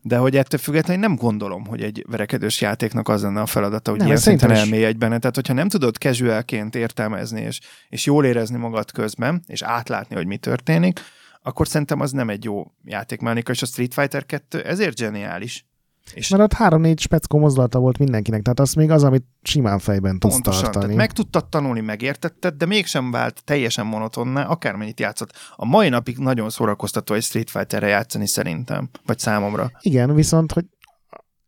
De 0.02 0.18
hogy 0.18 0.38
ettől 0.38 0.60
függetlenül 0.60 1.02
nem 1.02 1.16
gondolom, 1.16 1.66
hogy 1.66 1.82
egy 1.82 2.06
verekedős 2.10 2.62
játéknak 2.62 3.08
az 3.08 3.22
lenne 3.22 3.42
a 3.42 3.46
feladata, 3.46 3.90
hogy 3.90 4.00
nem, 4.00 4.08
ilyen 4.08 4.20
szinten 4.20 4.52
elmély 4.52 4.86
egy 4.86 4.98
benne. 4.98 5.20
Tehát, 5.20 5.36
hogyha 5.36 5.54
nem 5.54 5.70
tudod 5.70 5.96
casualként 5.96 6.76
értelmezni, 6.76 7.42
és, 7.42 7.60
és 7.90 8.06
jól 8.06 8.26
érezni 8.26 8.58
magad 8.58 8.92
közben, 8.92 9.44
és 9.48 9.62
átlátni, 9.62 10.16
hogy 10.16 10.26
mi 10.26 10.38
történik, 10.38 11.00
akkor 11.42 11.68
szerintem 11.68 12.00
az 12.00 12.12
nem 12.12 12.30
egy 12.30 12.44
jó 12.44 12.72
játékmechanika, 12.84 13.52
és 13.52 13.62
a 13.62 13.66
Street 13.66 13.94
Fighter 13.94 14.26
2 14.26 14.62
ezért 14.64 14.98
zseniális. 14.98 15.66
És 16.14 16.30
Mert 16.30 16.44
ott 16.44 16.54
három-négy 16.54 17.00
speckó 17.00 17.40
mozdulata 17.40 17.80
volt 17.80 17.98
mindenkinek, 17.98 18.42
tehát 18.42 18.60
az 18.60 18.74
még 18.74 18.92
az, 18.92 19.04
amit 19.04 19.26
simán 19.42 19.80
fejben 19.80 20.20
tudsz 20.20 20.34
pontosan, 20.34 20.62
tartani. 20.64 20.84
Tehát 20.84 20.98
meg 20.98 21.12
tudtad 21.12 21.50
tanulni, 21.50 21.80
megértetted, 21.80 22.54
de 22.54 22.66
mégsem 22.66 23.12
vált 23.12 23.44
teljesen 23.44 23.86
monotonná, 23.86 24.44
akármennyit 24.44 25.00
játszott. 25.00 25.34
A 25.56 25.66
mai 25.66 25.90
napig 25.90 26.18
nagyon 26.18 26.50
szórakoztató 26.50 27.14
egy 27.14 27.24
Street 27.24 27.50
Fighter-re 27.50 27.88
játszani 27.88 28.28
szerintem, 28.28 28.90
vagy 29.06 29.20
számomra. 29.20 29.72
Igen, 29.82 30.16
viszont, 30.16 30.52
hogy 30.52 30.66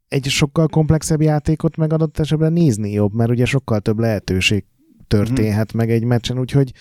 egy 0.07 0.25
sokkal 0.25 0.67
komplexebb 0.67 1.21
játékot 1.21 1.77
megadott 1.77 2.19
esetben 2.19 2.53
nézni 2.53 2.91
jobb, 2.91 3.13
mert 3.13 3.29
ugye 3.29 3.45
sokkal 3.45 3.79
több 3.79 3.99
lehetőség 3.99 4.65
történhet 5.07 5.71
hmm. 5.71 5.79
meg 5.79 5.91
egy 5.91 6.03
meccsen, 6.03 6.39
úgyhogy 6.39 6.71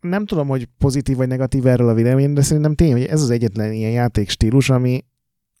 nem 0.00 0.26
tudom, 0.26 0.48
hogy 0.48 0.68
pozitív 0.78 1.16
vagy 1.16 1.28
negatív 1.28 1.66
erről 1.66 1.88
a 1.88 1.94
vélemény, 1.94 2.32
de 2.32 2.42
szerintem 2.42 2.74
tényleg, 2.74 3.00
hogy 3.00 3.10
ez 3.10 3.22
az 3.22 3.30
egyetlen 3.30 3.72
ilyen 3.72 3.90
játékstílus, 3.90 4.70
ami, 4.70 5.04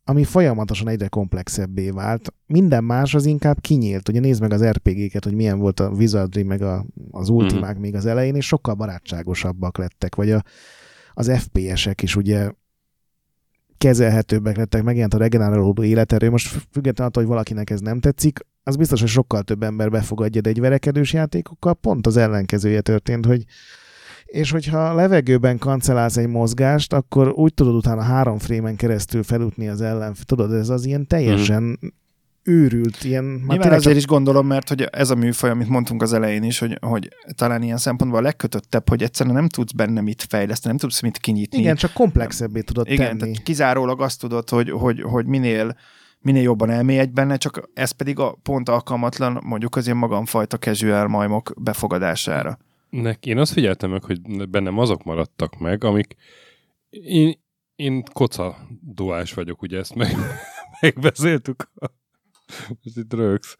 ami 0.08 0.24
folyamatosan 0.24 0.88
egyre 0.88 1.08
komplexebbé 1.08 1.90
vált. 1.90 2.32
Minden 2.46 2.84
más 2.84 3.14
az 3.14 3.26
inkább 3.26 3.60
kinyílt. 3.60 4.08
Ugye 4.08 4.20
nézd 4.20 4.40
meg 4.40 4.52
az 4.52 4.64
RPG-ket, 4.64 5.24
hogy 5.24 5.34
milyen 5.34 5.58
volt 5.58 5.80
a 5.80 5.88
Wizardry, 5.88 6.42
meg 6.42 6.62
a, 6.62 6.86
az 7.10 7.28
Ultimák 7.28 7.76
mm. 7.76 7.80
még 7.80 7.94
az 7.94 8.06
elején, 8.06 8.34
és 8.34 8.46
sokkal 8.46 8.74
barátságosabbak 8.74 9.78
lettek, 9.78 10.14
vagy 10.14 10.30
a, 10.30 10.42
az 11.14 11.32
FPS-ek 11.38 12.02
is 12.02 12.16
ugye 12.16 12.50
kezelhetőbbek 13.78 14.56
lettek, 14.56 14.82
megjelent 14.82 15.14
a 15.14 15.18
regenerálódó 15.18 15.82
életerő. 15.82 16.30
Most 16.30 16.48
függetlenül 16.70 17.10
attól, 17.10 17.22
hogy 17.22 17.32
valakinek 17.32 17.70
ez 17.70 17.80
nem 17.80 18.00
tetszik, 18.00 18.38
az 18.62 18.76
biztos, 18.76 19.00
hogy 19.00 19.08
sokkal 19.08 19.42
több 19.42 19.62
ember 19.62 19.90
befogadja, 19.90 20.40
de 20.40 20.50
egy 20.50 20.60
verekedős 20.60 21.12
játékokkal 21.12 21.74
pont 21.74 22.06
az 22.06 22.16
ellenkezője 22.16 22.80
történt, 22.80 23.26
hogy 23.26 23.44
és 24.28 24.50
hogyha 24.50 24.94
levegőben 24.94 25.58
kancellálsz 25.58 26.16
egy 26.16 26.28
mozgást, 26.28 26.92
akkor 26.92 27.28
úgy 27.28 27.54
tudod 27.54 27.74
utána 27.74 28.02
három 28.02 28.38
frémen 28.38 28.76
keresztül 28.76 29.22
felutni 29.22 29.68
az 29.68 29.80
ellen, 29.80 30.14
tudod, 30.24 30.52
ez 30.52 30.68
az 30.68 30.84
ilyen 30.84 31.06
teljesen 31.06 31.62
mm. 31.62 31.88
őrült, 32.42 33.04
ilyen... 33.04 33.24
Nyilván 33.24 33.72
ezért 33.72 33.96
is 33.96 34.06
gondolom, 34.06 34.46
mert 34.46 34.68
hogy 34.68 34.82
ez 34.82 35.10
a 35.10 35.14
műfaj, 35.14 35.50
amit 35.50 35.68
mondtunk 35.68 36.02
az 36.02 36.12
elején 36.12 36.42
is, 36.42 36.58
hogy, 36.58 36.78
hogy 36.80 37.08
talán 37.34 37.62
ilyen 37.62 37.76
szempontból 37.76 38.20
a 38.20 38.22
legkötöttebb, 38.22 38.88
hogy 38.88 39.02
egyszerűen 39.02 39.34
nem 39.34 39.48
tudsz 39.48 39.72
benne 39.72 40.00
mit 40.00 40.26
fejleszteni, 40.28 40.74
nem 40.78 40.88
tudsz 40.88 41.00
mit 41.00 41.18
kinyitni. 41.18 41.58
Igen, 41.58 41.76
csak 41.76 41.92
komplexebbé 41.92 42.60
tudod 42.60 42.86
Igen, 42.90 43.06
tenni. 43.06 43.18
Tehát 43.18 43.42
kizárólag 43.42 44.00
azt 44.00 44.20
tudod, 44.20 44.48
hogy, 44.48 44.70
hogy, 44.70 45.02
hogy 45.02 45.26
minél 45.26 45.76
minél 46.20 46.42
jobban 46.42 46.70
elmélyedj 46.70 47.10
benne, 47.10 47.36
csak 47.36 47.68
ez 47.74 47.90
pedig 47.90 48.18
a 48.18 48.38
pont 48.42 48.68
alkalmatlan 48.68 49.40
mondjuk 49.44 49.76
az 49.76 49.84
ilyen 49.84 49.96
magamfajta 49.96 50.56
casual 50.56 51.08
majmok 51.08 51.52
befogadására. 51.56 52.58
Nek, 52.90 53.26
én 53.26 53.38
azt 53.38 53.52
figyeltem 53.52 53.90
meg, 53.90 54.04
hogy 54.04 54.48
bennem 54.48 54.78
azok 54.78 55.04
maradtak 55.04 55.58
meg, 55.58 55.84
amik 55.84 56.16
én, 56.90 57.40
én 57.76 58.02
koca 58.12 58.56
duás 58.80 59.34
vagyok, 59.34 59.62
ugye 59.62 59.78
ezt 59.78 59.94
meg, 59.94 60.16
megbeszéltük. 60.80 61.70
Most 62.68 62.96
itt 62.96 63.14
rögsz. 63.14 63.56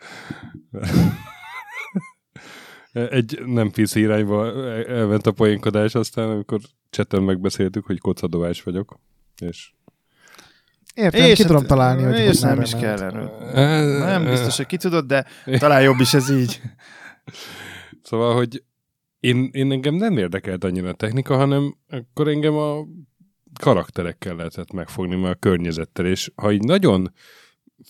Egy 2.92 3.42
nem 3.46 3.70
PC 3.70 3.94
irányba 3.94 4.52
elment 4.86 5.26
a 5.26 5.32
poénkodás, 5.32 5.94
aztán 5.94 6.30
amikor 6.30 6.60
cseten 6.90 7.22
megbeszéltük, 7.22 7.86
hogy 7.86 7.98
kocadóás 7.98 8.62
vagyok, 8.62 9.00
és 9.38 9.72
Értem, 10.94 11.24
és 11.24 11.36
ki 11.36 11.42
tudom 11.42 11.58
hát, 11.58 11.68
találni, 11.68 12.02
hogy 12.02 12.18
és 12.18 12.40
nem 12.40 12.60
is 12.60 12.70
kell 12.70 13.02
erről. 13.02 13.30
Nem 13.98 14.24
biztos, 14.24 14.56
hogy 14.56 14.66
ki 14.66 14.76
tudod, 14.76 15.06
de 15.06 15.26
talán 15.58 15.82
jobb 15.82 16.00
is 16.00 16.14
ez 16.14 16.30
így. 16.30 16.60
Szóval, 18.02 18.34
hogy 18.34 18.62
én, 19.20 19.48
én 19.52 19.72
engem 19.72 19.94
nem 19.94 20.18
érdekelt 20.18 20.64
annyira 20.64 20.88
a 20.88 20.92
technika, 20.92 21.36
hanem 21.36 21.76
akkor 21.88 22.28
engem 22.28 22.54
a 22.54 22.86
karakterekkel 23.60 24.36
lehetett 24.36 24.72
megfogni, 24.72 25.16
mert 25.16 25.34
a 25.34 25.38
környezettel, 25.38 26.06
és 26.06 26.32
ha 26.34 26.52
így 26.52 26.62
nagyon 26.62 27.12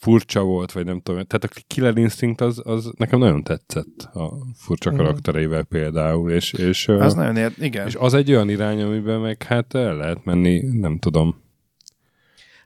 furcsa 0.01 0.43
volt, 0.43 0.73
vagy 0.73 0.85
nem 0.85 1.01
tudom, 1.01 1.25
tehát 1.25 1.45
a 1.45 1.61
Killer 1.67 1.97
Instinct 1.97 2.41
az, 2.41 2.61
az 2.65 2.91
nekem 2.97 3.19
nagyon 3.19 3.43
tetszett 3.43 4.03
a 4.13 4.33
furcsa 4.55 4.91
mhm. 4.91 4.99
karaktereivel 4.99 5.65
például, 5.65 6.31
és, 6.31 6.53
és, 6.53 6.89
az 6.89 7.15
nagyon 7.15 7.37
ér, 7.37 7.53
igen. 7.59 7.87
És 7.87 7.95
az 7.95 8.15
egy 8.15 8.31
olyan 8.31 8.49
irány, 8.49 8.83
amiben 8.83 9.21
meg 9.21 9.43
hát 9.43 9.75
el 9.75 9.97
lehet 9.97 10.25
menni, 10.25 10.61
nem 10.61 10.99
tudom. 10.99 11.47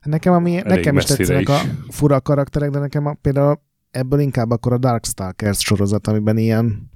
Nekem, 0.02 0.32
ami, 0.32 0.60
nekem 0.64 0.96
is 0.96 1.04
tetszenek 1.04 1.42
is. 1.42 1.48
a 1.48 1.60
fura 1.88 2.20
karakterek, 2.20 2.70
de 2.70 2.78
nekem 2.78 3.06
a, 3.06 3.14
például 3.20 3.60
ebből 3.90 4.20
inkább 4.20 4.50
akkor 4.50 4.72
a 4.72 4.78
Darkstalkers 4.78 5.58
sorozat, 5.58 6.06
amiben 6.06 6.36
ilyen 6.36 6.90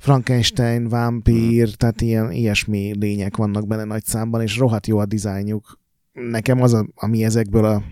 Frankenstein, 0.00 0.88
vámpír, 0.88 1.64
hmm. 1.64 1.74
tehát 1.76 2.00
ilyen 2.00 2.32
ilyesmi 2.32 2.92
lények 2.98 3.36
vannak 3.36 3.66
benne 3.66 3.84
nagy 3.84 4.04
számban, 4.04 4.40
és 4.40 4.58
rohadt 4.58 4.86
jó 4.86 4.98
a 4.98 5.06
dizájnjuk. 5.06 5.78
Nekem 6.12 6.62
az, 6.62 6.72
a, 6.72 6.86
ami 6.94 7.24
ezekből 7.24 7.64
a, 7.64 7.82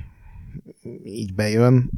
így 1.04 1.34
bejön. 1.34 1.90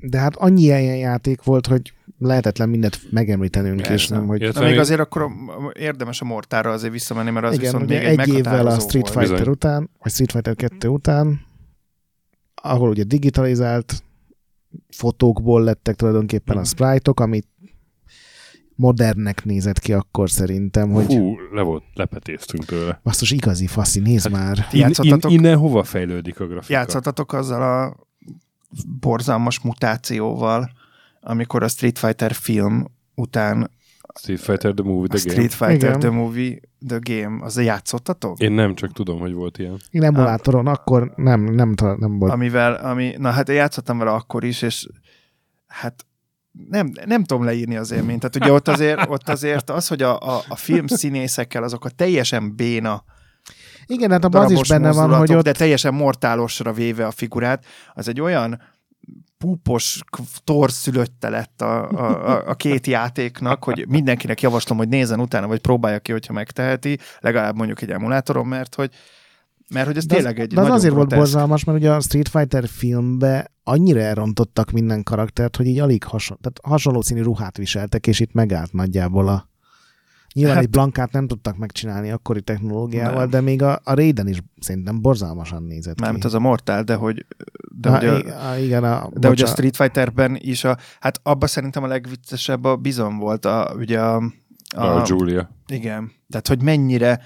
De 0.00 0.18
hát 0.18 0.36
annyi 0.36 0.62
ilyen 0.62 0.96
játék 0.96 1.42
volt, 1.42 1.66
hogy 1.66 1.92
lehetetlen 2.18 2.68
mindent 2.68 3.00
megemlítenünk, 3.10 3.76
Persze. 3.76 3.92
és 3.92 4.08
nem, 4.08 4.26
hogy... 4.26 4.50
Na, 4.54 4.60
még 4.60 4.78
azért 4.78 5.00
akkor 5.00 5.30
érdemes 5.72 6.20
a 6.20 6.24
mortára 6.24 6.70
azért 6.70 6.92
visszamenni, 6.92 7.30
mert 7.30 7.46
az 7.46 7.54
Igen, 7.54 7.64
viszont 7.64 7.88
még 7.88 7.98
egy, 7.98 8.18
egy 8.18 8.34
évvel 8.34 8.66
a 8.66 8.78
Street 8.78 9.10
Fighter 9.10 9.28
volt. 9.28 9.46
után, 9.46 9.90
vagy 9.98 10.12
Street 10.12 10.30
Fighter 10.30 10.54
2 10.54 10.88
után, 10.88 11.40
ahol 12.54 12.88
ugye 12.88 13.04
digitalizált 13.04 14.02
fotókból 14.88 15.62
lettek 15.62 15.94
tulajdonképpen 15.94 16.56
a 16.56 16.64
sprite-ok, 16.64 17.20
amit 17.20 17.46
modernnek 18.74 19.44
nézett 19.44 19.78
ki 19.78 19.92
akkor 19.92 20.30
szerintem, 20.30 20.90
hogy 20.90 21.06
Hú, 21.06 21.36
le 21.52 21.62
volt, 21.62 21.82
lepetéztünk 21.94 22.64
tőle. 22.64 23.00
basszus 23.02 23.30
igazi 23.30 23.66
faszi, 23.66 24.00
nézd 24.00 24.30
Hát- 24.30 24.32
már. 24.32 24.66
In, 24.72 24.90
in, 25.02 25.18
innen 25.28 25.56
hova 25.56 25.82
fejlődik 25.82 26.40
a 26.40 26.46
grafika? 26.46 26.72
Játszottatok 26.78 27.32
azzal 27.32 27.62
a 27.62 27.96
borzalmas 29.00 29.60
mutációval, 29.60 30.70
amikor 31.20 31.62
a 31.62 31.68
Street 31.68 31.98
Fighter 31.98 32.32
film 32.32 32.84
után 33.14 33.70
Street 34.20 34.40
Fighter 34.40 34.72
The 34.72 34.84
Movie 34.84 35.08
a 35.10 35.16
The 35.16 35.18
Game. 35.24 35.32
Street 35.32 35.52
Fighter 35.54 35.88
Igen. 35.88 36.00
The 36.00 36.10
Movie 36.10 36.60
The 36.86 36.98
Game, 37.00 37.44
az 37.44 37.60
játszottatok? 37.60 38.38
Én 38.40 38.52
nem, 38.52 38.74
csak 38.74 38.92
tudom, 38.92 39.18
hogy 39.18 39.32
volt 39.32 39.58
ilyen. 39.58 39.76
Én 39.90 40.02
emulátoron 40.02 40.66
akkor 40.66 41.12
nem, 41.16 41.44
nem, 41.44 41.74
nem, 41.76 41.96
nem 41.98 42.18
volt. 42.18 42.32
Amivel, 42.32 42.74
ami, 42.74 43.14
na 43.18 43.30
hát 43.30 43.48
én 43.48 43.54
játszottam 43.54 43.98
vele 43.98 44.10
akkor 44.10 44.44
is, 44.44 44.62
és 44.62 44.88
hát 45.66 46.06
nem, 46.68 46.92
nem 47.04 47.24
tudom 47.24 47.44
leírni 47.44 47.76
az 47.76 47.90
élményt. 47.90 48.20
Tehát 48.20 48.36
ugye 48.36 48.52
ott 48.52 48.68
azért, 48.68 49.08
ott 49.08 49.28
azért 49.28 49.70
az, 49.70 49.88
hogy 49.88 50.02
a, 50.02 50.18
a, 50.18 50.42
a 50.48 50.56
film 50.56 50.86
színészekkel 50.86 51.62
azok 51.62 51.84
a 51.84 51.88
teljesen 51.88 52.56
béna 52.56 53.04
Igen, 53.86 54.10
hát 54.10 54.24
abban 54.24 54.44
az 54.44 54.50
is 54.50 54.68
benne 54.68 54.92
van, 54.92 55.16
hogy 55.16 55.32
ott 55.32 55.44
de 55.44 55.52
teljesen 55.52 55.94
mortálosra 55.94 56.72
véve 56.72 57.06
a 57.06 57.10
figurát, 57.10 57.64
az 57.94 58.08
egy 58.08 58.20
olyan 58.20 58.62
púpos 59.38 60.00
torszülötte 60.44 61.28
lett 61.28 61.62
a, 61.62 61.90
a, 61.90 62.30
a, 62.30 62.48
a 62.48 62.54
két 62.54 62.86
játéknak, 62.86 63.64
hogy 63.64 63.84
mindenkinek 63.88 64.40
javaslom, 64.40 64.78
hogy 64.78 64.88
nézzen 64.88 65.20
utána, 65.20 65.46
vagy 65.46 65.60
próbálja 65.60 65.98
ki, 65.98 66.12
hogyha 66.12 66.32
megteheti, 66.32 66.98
legalább 67.20 67.56
mondjuk 67.56 67.82
egy 67.82 67.90
emulátoron, 67.90 68.46
mert 68.46 68.74
hogy 68.74 68.90
mert 69.70 69.86
hogy 69.86 69.96
ez 69.96 70.06
de 70.06 70.14
tényleg 70.14 70.40
egy 70.40 70.48
de 70.48 70.54
az 70.56 70.60
nagyon 70.62 70.76
azért 70.76 70.94
volt 70.94 71.08
groteszk- 71.08 71.32
borzalmas, 71.32 71.64
mert 71.64 71.78
ugye 71.78 71.90
a 71.92 72.00
Street 72.00 72.28
Fighter 72.28 72.68
filmbe 72.68 73.52
annyira 73.64 74.00
elrontottak 74.00 74.70
minden 74.70 75.02
karaktert, 75.02 75.56
hogy 75.56 75.66
így 75.66 75.78
alig 75.78 76.04
hasonló, 76.04 76.40
tehát 76.42 76.60
hasonló 76.62 77.02
színű 77.02 77.22
ruhát 77.22 77.56
viseltek, 77.56 78.06
és 78.06 78.20
itt 78.20 78.32
megállt 78.32 78.72
nagyjából 78.72 79.28
a 79.28 79.48
Nyilván 80.32 80.54
Hát- 80.54 80.64
egy 80.64 80.70
blankát 80.70 81.12
nem 81.12 81.26
tudtak 81.26 81.56
megcsinálni 81.56 82.10
akkori 82.10 82.42
technológiával, 82.42 83.20
Nem. 83.20 83.30
de 83.30 83.40
még 83.40 83.62
a, 83.62 83.80
a 83.84 83.94
Raiden 83.94 84.28
is 84.28 84.38
szerintem 84.60 85.00
borzalmasan 85.00 85.62
nézett 85.62 86.00
Mármint 86.00 86.20
ki. 86.22 86.26
az 86.28 86.34
a 86.34 86.38
Mortal, 86.38 86.82
de 86.82 86.94
hogy, 86.94 87.26
de 87.80 87.88
Na, 87.90 87.98
hogy 87.98 88.26
a, 88.28 88.56
igen, 88.56 88.84
a, 88.84 89.08
de 89.12 89.28
hogy 89.28 89.42
a 89.42 89.46
Street 89.46 89.76
Fighterben 89.76 90.36
is 90.40 90.64
a, 90.64 90.76
hát 91.00 91.20
abban 91.22 91.48
szerintem 91.48 91.82
a 91.82 91.86
legviccesebb 91.86 92.64
a 92.64 92.76
bizon 92.76 93.16
volt 93.18 93.44
a, 93.44 93.74
ugye 93.76 94.00
a, 94.00 94.16
A, 94.76 94.84
a 95.00 95.02
Julia. 95.06 95.50
Igen. 95.66 96.12
Tehát, 96.30 96.48
hogy 96.48 96.62
mennyire 96.62 97.20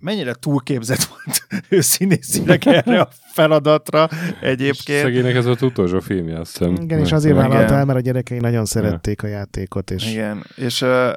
mennyire 0.00 0.34
túlképzett 0.34 1.02
volt 1.02 1.46
ő 1.68 1.80
színészileg 1.80 2.66
erre 2.66 3.00
a 3.00 3.08
feladatra 3.32 4.08
egyébként. 4.40 5.02
Szegénynek 5.02 5.34
ez 5.34 5.44
volt 5.44 5.62
utolsó 5.62 6.00
filmje, 6.00 6.38
azt 6.38 6.58
hiszem. 6.58 6.74
igen, 6.74 6.98
és 6.98 7.12
azért 7.12 7.36
vállalta 7.36 7.74
el, 7.74 7.84
mert 7.84 7.98
a 7.98 8.02
gyerekei 8.02 8.38
nagyon 8.38 8.64
szerették 8.64 9.22
a 9.22 9.26
játékot, 9.26 9.90
és 9.90 10.10
Igen, 10.10 10.44
és 10.56 10.82
uh, 10.82 11.12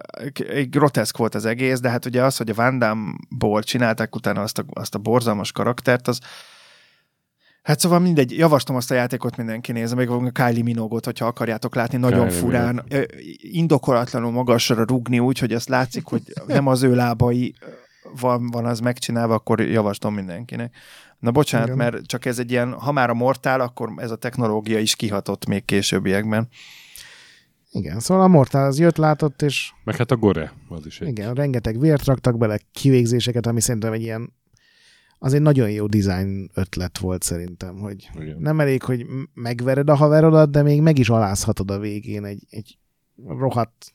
egy 0.49 0.69
groteszk 0.69 1.17
volt 1.17 1.35
az 1.35 1.45
egész, 1.45 1.79
de 1.79 1.89
hát 1.89 2.05
ugye 2.05 2.23
az, 2.23 2.37
hogy 2.37 2.49
a 2.49 2.53
Van 2.53 2.79
Damme-ból 2.79 3.63
csinálták 3.63 4.15
utána 4.15 4.41
azt 4.41 4.57
a, 4.57 4.63
azt 4.73 4.95
a 4.95 4.99
borzalmas 4.99 5.51
karaktert, 5.51 6.07
az 6.07 6.19
Hát 7.63 7.79
szóval 7.79 7.99
mindegy, 7.99 8.37
javaslom 8.37 8.77
azt 8.77 8.91
a 8.91 8.95
játékot 8.95 9.37
mindenki 9.37 9.71
nézze, 9.71 9.95
még 9.95 10.09
a 10.09 10.31
Kylie 10.31 10.63
Minogot, 10.63 11.05
hogyha 11.05 11.25
akarjátok 11.25 11.75
látni, 11.75 11.97
nagyon 11.97 12.27
Kylie 12.27 12.39
furán, 12.39 12.83
ö, 12.89 13.01
indokolatlanul 13.37 14.31
magasra 14.31 14.83
rugni 14.87 15.19
úgy, 15.19 15.39
hogy 15.39 15.53
azt 15.53 15.69
látszik, 15.69 16.05
hogy 16.05 16.21
nem 16.47 16.67
az 16.67 16.83
ő 16.83 16.95
lábai 16.95 17.55
van, 18.19 18.47
van 18.47 18.65
az 18.65 18.79
megcsinálva, 18.79 19.33
akkor 19.33 19.61
javaslom 19.61 20.13
mindenkinek. 20.13 20.75
Na 21.19 21.31
bocsánat, 21.31 21.65
Igen. 21.67 21.77
mert 21.77 22.05
csak 22.05 22.25
ez 22.25 22.39
egy 22.39 22.51
ilyen, 22.51 22.73
ha 22.73 22.91
már 22.91 23.09
a 23.09 23.13
mortál, 23.13 23.59
akkor 23.61 23.93
ez 23.95 24.11
a 24.11 24.15
technológia 24.15 24.79
is 24.79 24.95
kihatott 24.95 25.45
még 25.45 25.65
későbbiekben. 25.65 26.47
igen, 27.71 27.99
szóval 27.99 28.23
a 28.23 28.27
Mortal 28.27 28.65
az 28.65 28.79
jött, 28.79 28.97
látott, 28.97 29.41
és 29.41 29.71
Meg 29.83 29.95
hát 29.95 30.11
a 30.11 30.15
Gore, 30.17 30.53
az 30.69 30.85
is 30.85 31.01
egy. 31.01 31.07
igen, 31.07 31.33
rengeteg 31.33 31.79
vért 31.79 32.05
raktak 32.05 32.37
bele, 32.37 32.59
kivégzéseket, 32.71 33.45
ami 33.47 33.61
szerintem 33.61 33.93
egy 33.93 34.01
ilyen 34.01 34.33
az 35.19 35.33
egy 35.33 35.41
nagyon 35.41 35.69
jó 35.71 35.85
design 35.85 36.49
ötlet 36.53 36.97
volt 36.97 37.23
szerintem, 37.23 37.77
hogy 37.79 38.09
Igen. 38.19 38.37
nem 38.39 38.59
elég, 38.59 38.83
hogy 38.83 39.05
megvered 39.33 39.89
a 39.89 39.95
haverodat, 39.95 40.51
de 40.51 40.61
még 40.61 40.81
meg 40.81 40.97
is 40.99 41.09
alázhatod 41.09 41.71
a 41.71 41.79
végén 41.79 42.25
egy, 42.25 42.43
egy 42.49 42.77
rohadt 43.27 43.93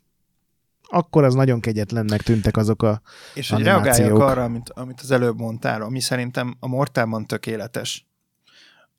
akkor 0.91 1.25
az 1.25 1.35
nagyon 1.35 1.61
kegyetlennek 1.61 2.23
tűntek 2.23 2.57
azok 2.57 2.83
a 2.83 3.01
És 3.35 3.51
hogy 3.51 3.63
reagáljak 3.63 4.19
arra, 4.19 4.45
amit, 4.45 4.71
amit 4.71 5.01
az 5.01 5.11
előbb 5.11 5.39
mondtál, 5.39 5.83
ami 5.83 6.01
szerintem 6.01 6.57
a 6.61 6.69
Mortálban 6.69 7.27
tökéletes. 7.27 8.07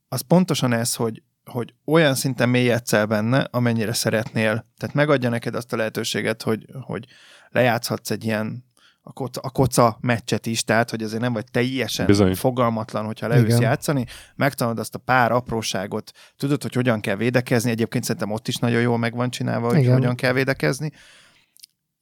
Az 0.07 0.21
pontosan 0.21 0.73
ez, 0.73 0.95
hogy, 0.95 1.23
hogy 1.45 1.73
olyan 1.85 2.15
szinten 2.15 2.49
mélyedsz 2.49 2.93
el 2.93 3.05
benne, 3.05 3.47
amennyire 3.51 3.93
szeretnél. 3.93 4.65
Tehát 4.77 4.95
megadja 4.95 5.29
neked 5.29 5.55
azt 5.55 5.73
a 5.73 5.75
lehetőséget, 5.75 6.41
hogy, 6.41 6.65
hogy 6.81 7.05
lejátszhatsz 7.49 8.11
egy 8.11 8.23
ilyen 8.23 8.67
a 9.01 9.13
koca, 9.13 9.41
a 9.41 9.49
koca 9.49 9.97
meccset 10.01 10.45
is, 10.45 10.63
tehát 10.63 10.89
hogy 10.89 11.03
azért 11.03 11.21
nem 11.21 11.33
vagy 11.33 11.45
teljesen 11.51 12.05
Bizony. 12.05 12.27
Bizony. 12.27 12.41
fogalmatlan, 12.41 13.05
hogyha 13.05 13.27
leülsz 13.27 13.47
Igen. 13.47 13.61
játszani, 13.61 14.05
megtanulod 14.35 14.79
azt 14.79 14.95
a 14.95 14.99
pár 14.99 15.31
apróságot, 15.31 16.11
tudod, 16.37 16.61
hogy 16.61 16.73
hogyan 16.73 16.99
kell 16.99 17.15
védekezni, 17.15 17.71
egyébként 17.71 18.03
szerintem 18.03 18.31
ott 18.31 18.47
is 18.47 18.55
nagyon 18.55 18.81
jól 18.81 18.97
meg 18.97 19.15
van 19.15 19.29
csinálva, 19.29 19.67
hogy 19.67 19.77
Igen. 19.77 19.93
hogyan 19.93 20.15
kell 20.15 20.33
védekezni, 20.33 20.91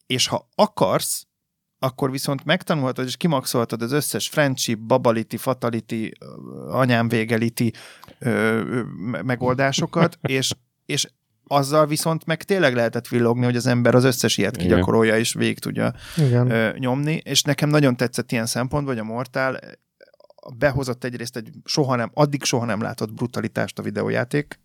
és 0.08 0.28
ha 0.28 0.50
akarsz, 0.56 1.28
akkor 1.80 2.12
viszont 2.12 2.46
megtanulhatod 2.46 3.06
és 3.06 3.18
kimaxolhatod 3.18 3.82
az 3.82 3.92
összes 3.92 4.28
friendship, 4.30 4.80
babaliti, 4.80 5.38
fatality, 5.38 6.12
ö, 6.20 6.26
anyám 6.70 7.08
végeliti 7.08 7.74
ö, 8.20 8.30
ö, 8.30 8.84
me- 8.84 9.24
megoldásokat, 9.24 10.18
és, 10.38 10.52
és 10.86 11.08
azzal 11.48 11.88
viszont 11.88 12.26
meg 12.26 12.44
tényleg 12.44 12.76
lehetett 12.76 13.08
villogni, 13.08 13.46
hogy 13.46 13.56
az 13.56 13.66
ember 13.66 13.96
az 13.96 14.04
összes 14.04 14.38
ilyet 14.38 14.56
Igen. 14.56 14.68
kigyakorolja 14.68 15.18
és 15.18 15.34
végig 15.34 15.60
tudja 15.60 15.94
igen, 16.16 16.52
ö, 16.52 16.78
nyomni, 16.78 17.22
és 17.24 17.42
nekem 17.42 17.70
nagyon 17.70 17.96
tetszett 17.96 18.32
ilyen 18.32 18.46
szempontból, 18.46 18.94
hogy 18.94 19.04
a 19.04 19.14
Mortal 19.14 19.60
behozott 20.58 21.04
egyrészt 21.04 21.36
egy 21.36 21.50
soha 21.66 21.96
nem, 21.96 22.12
addig 22.14 22.44
soha 22.44 22.66
nem 22.66 22.82
látott 22.82 23.14
brutalitást 23.14 23.80
a 23.80 23.84
videójáték 23.84 24.60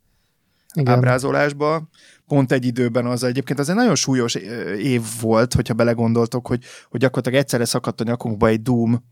igen. 0.74 0.95
ábrázolásba. 0.95 1.88
Pont 2.26 2.52
egy 2.52 2.64
időben 2.64 3.06
az 3.06 3.24
egyébként 3.24 3.58
az 3.58 3.68
egy 3.68 3.74
nagyon 3.74 3.94
súlyos 3.94 4.34
év 4.78 5.02
volt, 5.20 5.54
hogyha 5.54 5.74
belegondoltok, 5.74 6.46
hogy, 6.46 6.64
hogy 6.90 7.00
gyakorlatilag 7.00 7.38
egyszerre 7.38 7.64
szakadt 7.64 8.00
a 8.00 8.04
nyakunkba 8.04 8.48
egy 8.48 8.62
Doom, 8.62 9.04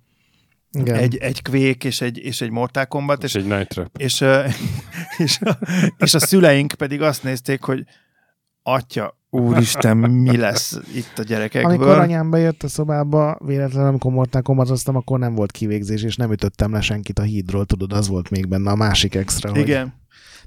igen. 0.73 0.95
egy, 0.95 1.17
egy 1.17 1.43
Quake 1.43 1.89
és 1.89 2.01
egy, 2.01 2.19
és 2.19 2.41
egy 2.41 2.51
Mortal 2.51 2.87
Kombat, 2.87 3.23
És 3.23 3.35
és, 3.35 3.43
egy 3.43 3.49
Night 3.49 3.69
Trap. 3.69 3.97
és, 3.99 4.25
és, 5.25 5.41
a, 5.41 5.59
és 5.99 6.15
a 6.15 6.19
szüleink 6.19 6.73
pedig 6.73 7.03
azt 7.03 7.23
nézték, 7.23 7.63
hogy 7.63 7.85
atya, 8.63 9.19
úristen, 9.31 9.97
mi 9.97 10.37
lesz 10.37 10.79
itt 10.95 11.19
a 11.19 11.23
gyerekekből. 11.23 11.73
Amikor 11.73 11.99
anyám 11.99 12.31
bejött 12.31 12.63
a 12.63 12.69
szobába, 12.69 13.39
véletlenül, 13.45 13.89
amikor 13.89 14.13
Mortal 14.13 14.43
Kombatoztam, 14.43 14.97
akkor 14.97 15.19
nem 15.19 15.35
volt 15.35 15.51
kivégzés, 15.51 16.03
és 16.03 16.17
nem 16.17 16.33
ütöttem 16.33 16.73
le 16.73 16.81
senkit 16.81 17.19
a 17.19 17.23
hídról, 17.23 17.65
tudod, 17.65 17.93
az 17.93 18.09
volt 18.09 18.31
még 18.31 18.49
benne 18.49 18.71
a 18.71 18.75
másik 18.75 19.15
extra, 19.15 19.51
hogy 19.51 19.61
Igen. 19.61 20.00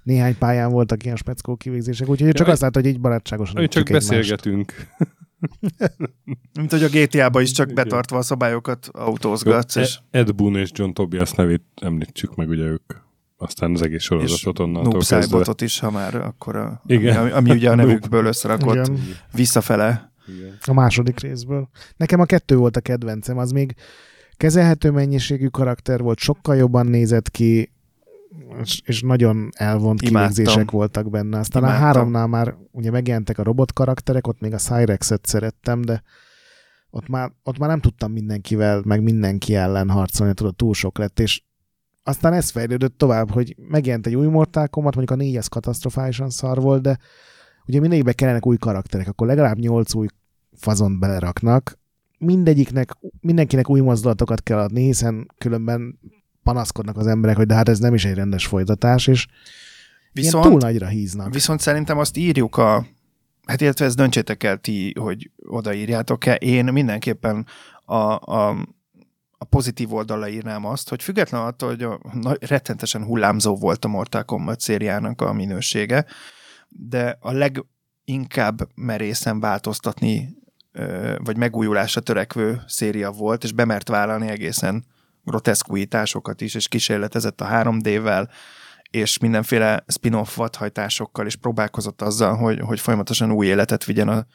Néhány 0.03 0.37
pályán 0.37 0.71
voltak 0.71 1.03
ilyen 1.03 1.15
speckó 1.15 1.55
kivégzések, 1.55 2.09
úgyhogy 2.09 2.31
csak 2.31 2.47
Ja, 2.47 2.53
azt 2.53 2.61
látta, 2.61 2.79
hogy 2.79 2.89
így 2.89 2.99
barátságosan 2.99 3.55
Hogy 3.55 3.69
csak 3.69 3.89
beszélgetünk. 3.89 4.73
Mint 6.57 6.71
hogy 6.71 6.83
a 6.83 6.87
GTA-ba 6.87 7.41
is 7.41 7.51
csak 7.51 7.73
betartva 7.73 8.17
a 8.17 8.21
szabályokat 8.21 8.89
autózgatsz, 8.91 9.75
és 9.75 9.99
Ed 10.11 10.35
Boon 10.35 10.55
és 10.55 10.69
John 10.73 10.91
Tobias 10.91 11.31
nevét 11.31 11.63
említsük 11.81 12.35
meg, 12.35 12.49
ugye 12.49 12.63
ők 12.63 12.93
aztán 13.37 13.73
az 13.73 13.81
egész 13.81 14.03
sorozatot 14.03 14.59
onnantól 14.59 15.01
kezdve. 15.07 15.53
Is, 15.57 15.79
ha 15.79 15.91
már 15.91 16.15
akkor 16.15 16.55
a, 16.55 16.81
Igen. 16.85 17.17
Ami, 17.17 17.31
ami 17.31 17.51
ugye 17.51 17.69
a 17.69 17.75
nevükből 17.85 18.25
összerakott 18.25 18.73
Igen. 18.73 18.99
visszafele. 19.33 20.11
Igen. 20.27 20.57
A 20.65 20.73
második 20.73 21.19
részből. 21.19 21.69
Nekem 21.97 22.19
a 22.19 22.25
kettő 22.25 22.55
volt 22.55 22.77
a 22.77 22.81
kedvencem, 22.81 23.37
az 23.37 23.51
még 23.51 23.75
kezelhető 24.37 24.91
mennyiségű 24.91 25.47
karakter 25.47 26.01
volt, 26.01 26.19
sokkal 26.19 26.55
jobban 26.55 26.85
nézett 26.85 27.31
ki, 27.31 27.72
és, 28.61 28.81
és 28.85 29.01
nagyon 29.01 29.49
elvont 29.51 30.01
Imádtam. 30.01 30.33
kivégzések 30.33 30.71
voltak 30.71 31.09
benne. 31.09 31.39
Aztán 31.39 31.63
Imádtam. 31.63 31.81
a 31.81 31.85
háromnál 31.85 32.27
már 32.27 32.55
ugye 32.71 32.91
megjelentek 32.91 33.37
a 33.37 33.43
robot 33.43 33.73
karakterek, 33.73 34.27
ott 34.27 34.39
még 34.39 34.53
a 34.53 34.57
Cyrexet 34.57 35.25
szerettem, 35.25 35.81
de 35.81 36.03
ott 36.89 37.07
már, 37.07 37.31
ott 37.43 37.57
már 37.57 37.69
nem 37.69 37.79
tudtam 37.79 38.11
mindenkivel, 38.11 38.81
meg 38.85 39.03
mindenki 39.03 39.55
ellen 39.55 39.89
harcolni, 39.89 40.33
tudod, 40.33 40.55
túl 40.55 40.73
sok 40.73 40.97
lett, 40.97 41.19
és 41.19 41.41
aztán 42.03 42.33
ez 42.33 42.49
fejlődött 42.49 42.97
tovább, 42.97 43.31
hogy 43.31 43.55
megjelent 43.57 44.07
egy 44.07 44.15
új 44.15 44.27
Mortal 44.27 44.67
Kombat, 44.67 44.95
mondjuk 44.95 45.19
a 45.19 45.23
négyes 45.23 45.49
katasztrofálisan 45.49 46.29
szar 46.29 46.61
volt, 46.61 46.81
de 46.81 46.97
ugye 47.65 47.79
mindegyikbe 47.79 48.13
kellenek 48.13 48.45
új 48.45 48.57
karakterek, 48.57 49.07
akkor 49.07 49.27
legalább 49.27 49.57
nyolc 49.57 49.93
új 49.93 50.07
fazont 50.55 50.99
beleraknak, 50.99 51.79
mindegyiknek, 52.17 52.97
mindenkinek 53.19 53.69
új 53.69 53.79
mozdulatokat 53.79 54.41
kell 54.41 54.59
adni, 54.59 54.83
hiszen 54.83 55.27
különben 55.37 55.99
panaszkodnak 56.43 56.97
az 56.97 57.07
emberek, 57.07 57.35
hogy 57.35 57.45
de 57.45 57.53
hát 57.53 57.69
ez 57.69 57.79
nem 57.79 57.93
is 57.93 58.05
egy 58.05 58.13
rendes 58.13 58.47
folytatás, 58.47 59.07
és 59.07 59.27
Viszont, 60.11 60.45
túl 60.45 60.59
nagyra 60.59 60.87
híznak. 60.87 61.33
viszont 61.33 61.59
szerintem 61.59 61.97
azt 61.97 62.17
írjuk 62.17 62.57
a, 62.57 62.85
hát 63.45 63.61
illetve 63.61 63.85
ezt 63.85 63.95
döntsétek 63.95 64.43
el 64.43 64.57
ti, 64.57 64.93
hogy 64.99 65.31
odaírjátok-e. 65.45 66.35
Én 66.35 66.65
mindenképpen 66.65 67.45
a, 67.85 67.95
a, 67.95 68.49
a 69.37 69.45
pozitív 69.45 69.93
oldalra 69.93 70.27
írnám 70.27 70.65
azt, 70.65 70.89
hogy 70.89 71.03
független 71.03 71.41
attól, 71.41 71.69
hogy 71.69 71.83
a, 71.83 71.99
na, 72.13 72.33
rettentesen 72.39 73.03
hullámzó 73.03 73.55
volt 73.55 73.85
a 73.85 73.87
Mortal 73.87 74.23
Kombat 74.23 74.59
szériának 74.59 75.21
a 75.21 75.33
minősége, 75.33 76.05
de 76.69 77.17
a 77.19 77.31
leginkább 77.31 78.67
merészen 78.75 79.39
változtatni 79.39 80.41
vagy 81.23 81.37
megújulásra 81.37 82.01
törekvő 82.01 82.61
széria 82.67 83.11
volt, 83.11 83.43
és 83.43 83.51
bemert 83.51 83.87
vállalni 83.87 84.27
egészen 84.27 84.85
groteszk 85.23 85.71
újításokat 85.71 86.41
is, 86.41 86.55
és 86.55 86.67
kísérletezett 86.67 87.41
a 87.41 87.47
3D-vel, 87.47 88.29
és 88.89 89.17
mindenféle 89.17 89.83
spin-off 89.87 90.35
vadhajtásokkal, 90.35 91.25
és 91.25 91.35
próbálkozott 91.35 92.01
azzal, 92.01 92.35
hogy, 92.35 92.59
hogy 92.59 92.79
folyamatosan 92.79 93.31
új 93.31 93.47
életet 93.47 93.85
vigyen 93.85 94.07
a, 94.07 94.25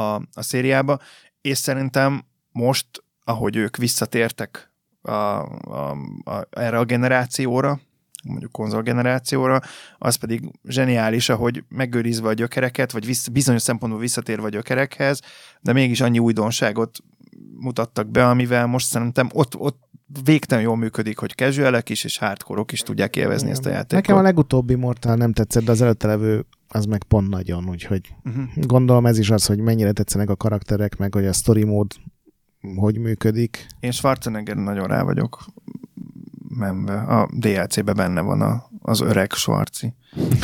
a, 0.00 0.14
a 0.14 0.42
szériába, 0.42 0.98
és 1.40 1.58
szerintem 1.58 2.24
most, 2.52 2.86
ahogy 3.24 3.56
ők 3.56 3.76
visszatértek 3.76 4.72
a, 5.02 5.10
a, 5.10 5.96
a, 6.24 6.46
erre 6.50 6.78
a 6.78 6.84
generációra, 6.84 7.80
mondjuk 8.24 8.52
konzolgenerációra, 8.52 9.60
az 9.98 10.14
pedig 10.14 10.50
zseniális, 10.64 11.28
ahogy 11.28 11.64
megőrizve 11.68 12.28
a 12.28 12.32
gyökereket, 12.32 12.92
vagy 12.92 13.06
vissza, 13.06 13.30
bizonyos 13.30 13.62
szempontból 13.62 14.00
visszatérve 14.00 14.46
a 14.46 14.48
gyökerekhez, 14.48 15.20
de 15.60 15.72
mégis 15.72 16.00
annyi 16.00 16.18
újdonságot 16.18 16.98
mutattak 17.58 18.08
be, 18.08 18.28
amivel 18.28 18.66
most 18.66 18.86
szerintem 18.86 19.28
ott, 19.32 19.56
ott 19.56 19.78
végtelen 20.24 20.64
jól 20.64 20.76
működik, 20.76 21.18
hogy 21.18 21.34
casualek 21.34 21.88
is 21.88 22.04
és 22.04 22.18
hardcore 22.18 22.62
is 22.72 22.80
tudják 22.80 23.16
élvezni 23.16 23.50
ezt 23.50 23.66
a 23.66 23.68
játékot. 23.68 23.92
Nekem 23.92 24.16
a 24.16 24.22
legutóbbi 24.22 24.74
Mortal 24.74 25.14
nem 25.14 25.32
tetszett, 25.32 25.64
de 25.64 25.70
az 25.70 25.80
előtte 25.80 26.06
levő 26.06 26.46
az 26.68 26.84
meg 26.84 27.02
pont 27.02 27.28
nagyon, 27.28 27.68
úgyhogy 27.68 28.14
uh-huh. 28.24 28.44
gondolom 28.54 29.06
ez 29.06 29.18
is 29.18 29.30
az, 29.30 29.46
hogy 29.46 29.58
mennyire 29.58 29.92
tetszenek 29.92 30.30
a 30.30 30.36
karakterek, 30.36 30.96
meg 30.96 31.14
hogy 31.14 31.26
a 31.26 31.32
story 31.32 31.64
mód 31.64 31.92
hogy 32.76 32.98
működik. 32.98 33.66
Én 33.80 33.90
Schwarzenegger 33.90 34.56
nagyon 34.56 34.86
rá 34.86 35.02
vagyok 35.02 35.44
menve. 36.48 36.94
A 36.94 37.28
DLC-be 37.32 37.92
benne 37.92 38.20
van 38.20 38.40
a, 38.40 38.68
az 38.86 39.00
öreg 39.00 39.32
Schwarzi. 39.32 39.94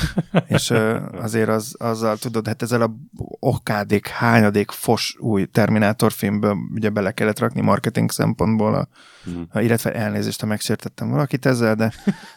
és 0.56 0.72
azért 1.12 1.48
az, 1.48 1.74
azzal 1.78 2.16
tudod, 2.16 2.46
hát 2.46 2.62
ezzel 2.62 2.82
a 2.82 2.90
okádék, 3.38 4.06
hányadék 4.08 4.70
fos 4.70 5.16
új 5.18 5.44
Terminátor 5.46 6.12
filmből 6.12 6.56
ugye 6.74 6.90
bele 6.90 7.12
kellett 7.12 7.38
rakni 7.38 7.60
marketing 7.60 8.10
szempontból, 8.10 8.74
a, 8.74 8.88
Mhm. 9.24 9.40
a, 9.52 9.60
illetve 9.60 9.92
elnézést, 9.92 10.40
ha 10.40 10.46
megsértettem 10.46 11.10
valakit 11.10 11.46
ezzel, 11.46 11.74
de 11.74 11.92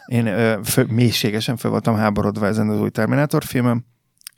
én 0.06 0.28
ö, 0.28 0.60
fő, 0.64 0.86
mélységesen 0.90 1.58
fel 1.58 1.72
voltam 1.72 1.96
háborodva 1.96 2.46
ezen 2.48 2.70
az 2.70 2.80
új 2.80 2.90
Terminátor 2.90 3.44
filmem, 3.44 3.86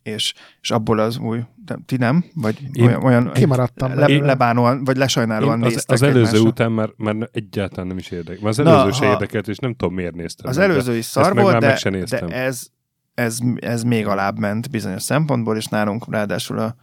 és, 0.05 0.33
és 0.61 0.71
abból 0.71 0.99
az 0.99 1.17
új, 1.17 1.39
de 1.65 1.77
ti 1.85 1.97
nem? 1.97 2.25
Vagy 2.33 2.59
Én 2.73 2.85
olyan, 2.85 3.03
olyan 3.03 3.31
Kimaradtam 3.31 3.89
le, 3.89 3.95
belőle. 3.95 4.25
lebánóan, 4.25 4.83
vagy 4.83 4.97
lesajnálóan 4.97 5.57
Én 5.59 5.63
az, 5.65 5.71
néztek 5.73 5.95
az 5.95 6.01
előző 6.01 6.19
egymásra. 6.19 6.47
után 6.47 6.71
már, 6.71 6.89
már 6.97 7.29
egyáltalán 7.31 7.87
nem 7.87 7.97
is 7.97 8.09
érdekel. 8.11 8.39
Már 8.41 8.49
az 8.49 8.57
Na, 8.57 8.69
előző 8.79 8.91
se 8.91 9.05
ha- 9.05 9.11
érdekelt, 9.11 9.47
és 9.47 9.57
nem 9.57 9.75
tudom 9.75 9.93
miért 9.93 10.15
néztem. 10.15 10.49
Az 10.49 10.57
meg, 10.57 10.69
előző 10.69 10.95
is 10.95 11.05
szar 11.05 11.35
volt, 11.35 11.59
de, 11.59 11.75
se 11.75 11.89
de 11.89 12.17
ez, 12.27 12.67
ez, 13.13 13.37
ez 13.59 13.83
még 13.83 14.07
alább 14.07 14.37
ment 14.39 14.69
bizonyos 14.69 15.03
szempontból, 15.03 15.55
és 15.57 15.65
nálunk 15.65 16.11
ráadásul 16.11 16.59
a, 16.59 16.75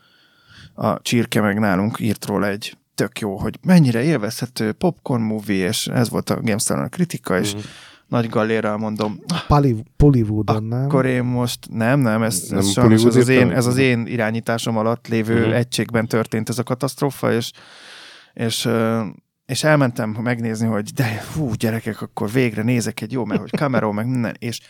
a 0.74 1.00
csirke 1.02 1.40
meg 1.40 1.58
nálunk 1.58 2.00
írt 2.00 2.26
róla 2.26 2.46
egy 2.48 2.76
tök 2.94 3.18
jó, 3.18 3.36
hogy 3.38 3.58
mennyire 3.66 4.02
élvezhető 4.02 4.72
popcorn 4.72 5.22
movie, 5.22 5.66
és 5.68 5.86
ez 5.86 6.10
volt 6.10 6.30
a 6.30 6.40
GameStar-on 6.40 6.84
a 6.84 6.88
kritika, 6.88 7.38
és 7.38 7.52
Mhm. 7.54 7.62
Nagy 8.12 8.28
gallérral 8.28 8.76
mondom, 8.76 9.18
Pali- 9.46 9.84
Pollywoodon, 9.96 10.64
nem? 10.64 10.84
akkor 10.84 11.06
én 11.06 11.22
most 11.22 11.58
nem, 11.70 12.00
nem, 12.00 12.22
ez, 12.22 12.46
Nem 12.48 12.58
ez 12.58 12.70
sajnos 12.70 13.04
ez 13.04 13.16
az, 13.16 13.28
én, 13.28 13.50
ez 13.50 13.66
az 13.66 13.76
én 13.76 14.06
irányításom 14.06 14.76
alatt 14.76 15.08
lévő 15.08 15.40
Mhm. 15.46 15.52
egységben 15.52 16.06
történt 16.06 16.48
ez 16.48 16.58
a 16.58 16.62
katasztrófa, 16.62 17.32
és, 17.32 17.50
és, 18.32 18.68
és 19.46 19.64
elmentem 19.64 20.10
megnézni, 20.22 20.66
hogy 20.66 20.90
de 20.94 21.22
hú, 21.34 21.52
gyerekek, 21.54 22.02
akkor 22.02 22.30
végre 22.30 22.62
nézek 22.62 23.00
egy 23.00 23.12
jó, 23.12 23.24
mert 23.24 23.40
hogy 23.40 23.50
Camero, 23.50 23.92
meg 23.92 24.06
minden, 24.06 24.34
és 24.38 24.60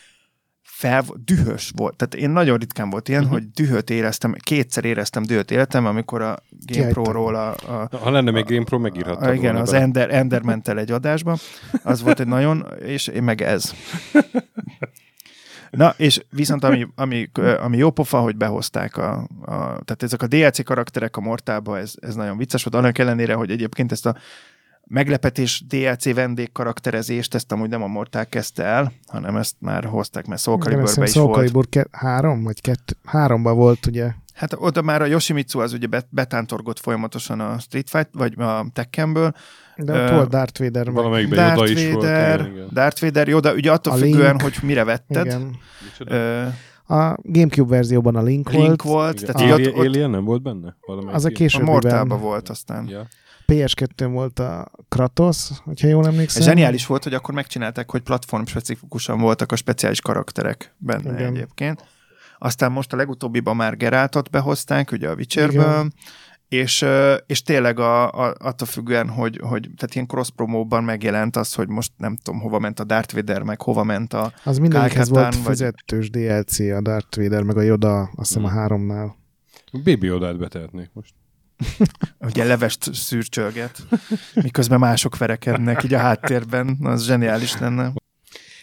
fel, 0.63 1.05
dühös 1.25 1.73
volt. 1.77 1.97
Tehát 1.97 2.15
én 2.27 2.31
nagyon 2.31 2.59
ritkán 2.59 2.91
volt 2.91 3.09
ilyen, 3.09 3.23
Mhm. 3.23 3.33
hogy 3.33 3.51
dühöt 3.51 3.91
éreztem, 3.91 4.35
kétszer 4.39 4.85
éreztem 4.85 5.23
dühöt 5.23 5.51
életem, 5.51 5.87
amikor 5.87 6.23
a 6.23 6.39
GamePro-ról 6.67 7.35
a, 7.35 7.49
a 7.51 7.97
Ha 7.97 8.11
lenne 8.11 8.31
még 8.31 8.45
GamePro, 8.45 8.77
a, 8.77 8.81
megírhattad 8.81 9.35
igen, 9.35 9.57
az 9.57 9.71
bele. 9.71 9.83
Ender, 9.83 10.15
Ender 10.15 10.43
ment 10.43 10.69
el 10.69 10.79
egy 10.79 10.91
adásba, 10.91 11.37
az 11.83 12.03
volt 12.03 12.21
egy 12.21 12.27
nagyon, 12.27 12.67
és 12.85 13.07
én 13.07 13.23
meg 13.23 13.41
ez. 13.43 13.73
Na, 15.71 15.95
és 15.97 16.25
viszont 16.31 16.65
ami, 16.65 16.87
ami, 16.95 17.31
ami 17.61 17.77
jó 17.77 17.91
pofa, 17.91 18.21
hogy 18.21 18.37
behozták 18.37 18.97
a, 18.97 19.13
a 19.41 19.57
tehát 19.85 20.03
ezek 20.03 20.23
a 20.23 20.27
DLC 20.27 20.65
karakterek 20.65 21.17
a 21.17 21.21
Mortálba, 21.21 21.79
ez, 21.79 21.95
ez 22.01 22.15
nagyon 22.15 22.37
vicces 22.37 22.65
volt, 22.65 22.85
annak 22.85 22.99
ellenére, 22.99 23.35
hogy 23.35 23.51
egyébként 23.51 23.93
ezt 23.93 24.07
a 24.07 24.17
meglepetés 24.89 25.65
DLC 25.69 26.15
vendég 26.15 26.53
karakterezést, 26.53 27.35
ezt 27.35 27.53
amúgy 27.53 27.69
nem 27.69 27.83
a 27.83 27.87
Mortal 27.87 28.25
kezdte 28.27 28.63
el, 28.65 28.93
hanem 29.07 29.37
ezt 29.37 29.55
már 29.59 29.85
hozták, 29.85 30.27
mert 30.27 30.41
Soul 30.41 30.59
Caliburbe 30.59 30.91
is 30.91 30.97
volt. 30.97 31.11
Soul 31.11 31.33
Calibur 31.35 31.69
ke- 31.69 31.89
három, 31.93 32.43
vagy 32.43 32.61
kettő? 32.61 32.95
Háromba 33.05 33.55
volt, 33.55 33.87
ugye? 33.87 34.11
Hát 34.35 34.55
oda 34.57 34.83
már 34.83 35.03
a 35.03 35.07
Yoshimitsu 35.07 35.59
az 35.61 35.73
ugye 35.73 35.87
bet- 35.87 36.07
betántorgott 36.11 36.79
folyamatosan 36.79 37.41
a 37.41 37.59
Street 37.59 37.91
Fight, 37.91 38.09
vagy 38.13 38.35
a 38.41 38.67
Tekkenből, 38.73 39.33
De 39.77 39.93
ott 40.03 40.11
Ö, 40.11 40.15
volt 40.15 40.29
Darth 40.29 40.61
Vader. 40.61 40.93
Valamelyikben 40.93 41.39
Darth 41.39 41.59
Yoda 41.71 41.81
is 41.81 41.93
volt. 41.93 42.05
Vader, 42.05 42.41
igen, 42.41 42.53
igen. 42.53 42.69
Darth 42.73 43.01
Vader, 43.03 43.29
jó, 43.29 43.41
de 43.41 43.53
ugye 43.53 43.73
attól 43.73 43.93
A 43.93 43.97
függően, 43.97 44.29
Link. 44.29 44.41
hogy 44.43 44.57
mire 44.63 44.85
vetted. 44.85 45.27
Igen. 45.27 45.57
Ö, 45.99 46.43
A 46.95 47.17
Gamecube 47.23 47.75
verzióban 47.75 48.17
a 48.17 48.23
Link, 48.23 48.51
Link 48.51 48.65
volt, 48.67 48.83
volt, 48.83 49.21
Igen. 49.21 49.35
tehát 49.35 49.53
Alien, 49.53 49.69
ott, 49.73 49.79
ott 49.79 49.87
Alien 49.87 50.11
nem 50.11 50.25
volt 50.25 50.43
benne? 50.43 50.77
Valamelyik 50.87 51.15
az 51.17 51.25
a 51.25 51.29
ilyen? 51.29 51.41
a 51.41 51.43
későbbiben. 51.43 51.73
Mortálba 51.75 52.17
volt 52.19 52.49
aztán. 52.49 52.89
Ja. 52.89 53.07
PS2 53.55 54.09
volt 54.11 54.39
a 54.39 54.71
Kratos, 54.89 55.49
hogyha 55.65 55.89
jól 55.89 56.07
emlékszem. 56.07 56.43
Ez 56.43 56.49
zseniális 56.49 56.87
volt, 56.87 57.03
hogy 57.03 57.15
akkor 57.15 57.35
megcsinálták, 57.35 57.91
hogy 57.91 58.01
platform 58.01 58.45
specifikusan 58.45 59.19
voltak 59.21 59.53
a 59.53 59.57
speciális 59.57 60.01
karakterek 60.01 60.75
benne 60.79 61.13
Igen. 61.13 61.35
egyébként. 61.35 61.85
Aztán 62.39 62.73
most 62.73 62.93
a 62.93 62.97
legutóbbiban 62.97 63.57
már 63.57 63.77
Geráltot 63.77 64.31
behozták, 64.31 64.93
ugye 64.93 65.09
a 65.09 65.15
Witcherből, 65.15 65.61
Igen. 65.63 65.93
és, 66.49 66.85
és 67.27 67.43
tényleg 67.43 67.79
a, 67.79 68.11
a, 68.11 68.35
attól 68.39 68.67
függően, 68.67 69.09
hogy, 69.09 69.41
hogy 69.43 69.61
tehát 69.77 69.95
ilyen 69.95 70.07
cross 70.07 70.29
promóban 70.37 70.85
megjelent 70.85 71.37
az, 71.37 71.55
hogy 71.55 71.69
most 71.69 71.93
nem 71.97 72.17
tudom, 72.17 72.41
hova 72.41 72.59
ment 72.59 72.81
a 72.81 72.85
Darth 72.85 73.15
Vader, 73.15 73.43
meg 73.43 73.61
hova 73.63 73.85
ment 73.85 74.13
a... 74.13 74.33
Az 74.45 74.59
mindegyikhez 74.59 75.09
volt 75.09 75.35
vagy- 75.35 75.45
fizetős 75.47 76.11
DLC, 76.11 76.59
a 76.59 76.81
Darth 76.81 77.17
Vader, 77.19 77.43
meg 77.43 77.57
a 77.57 77.63
Yoda, 77.63 78.01
azt 78.01 78.11
hiszem 78.29 78.45
a 78.45 78.49
Hmm. 78.49 78.59
háromnál. 78.59 79.17
Baby 79.85 80.11
Odát 80.11 80.39
betehetnék 80.39 80.91
most. 80.93 81.13
Ugye 82.21 82.45
levest 82.45 82.95
szűrcsölget, 82.95 83.87
miközben 84.35 84.79
mások 84.79 85.19
verekednek 85.19 85.85
így 85.85 85.95
a 85.95 85.99
háttérben, 85.99 86.79
az 86.83 87.05
zseniális 87.05 87.59
lenne. 87.59 87.93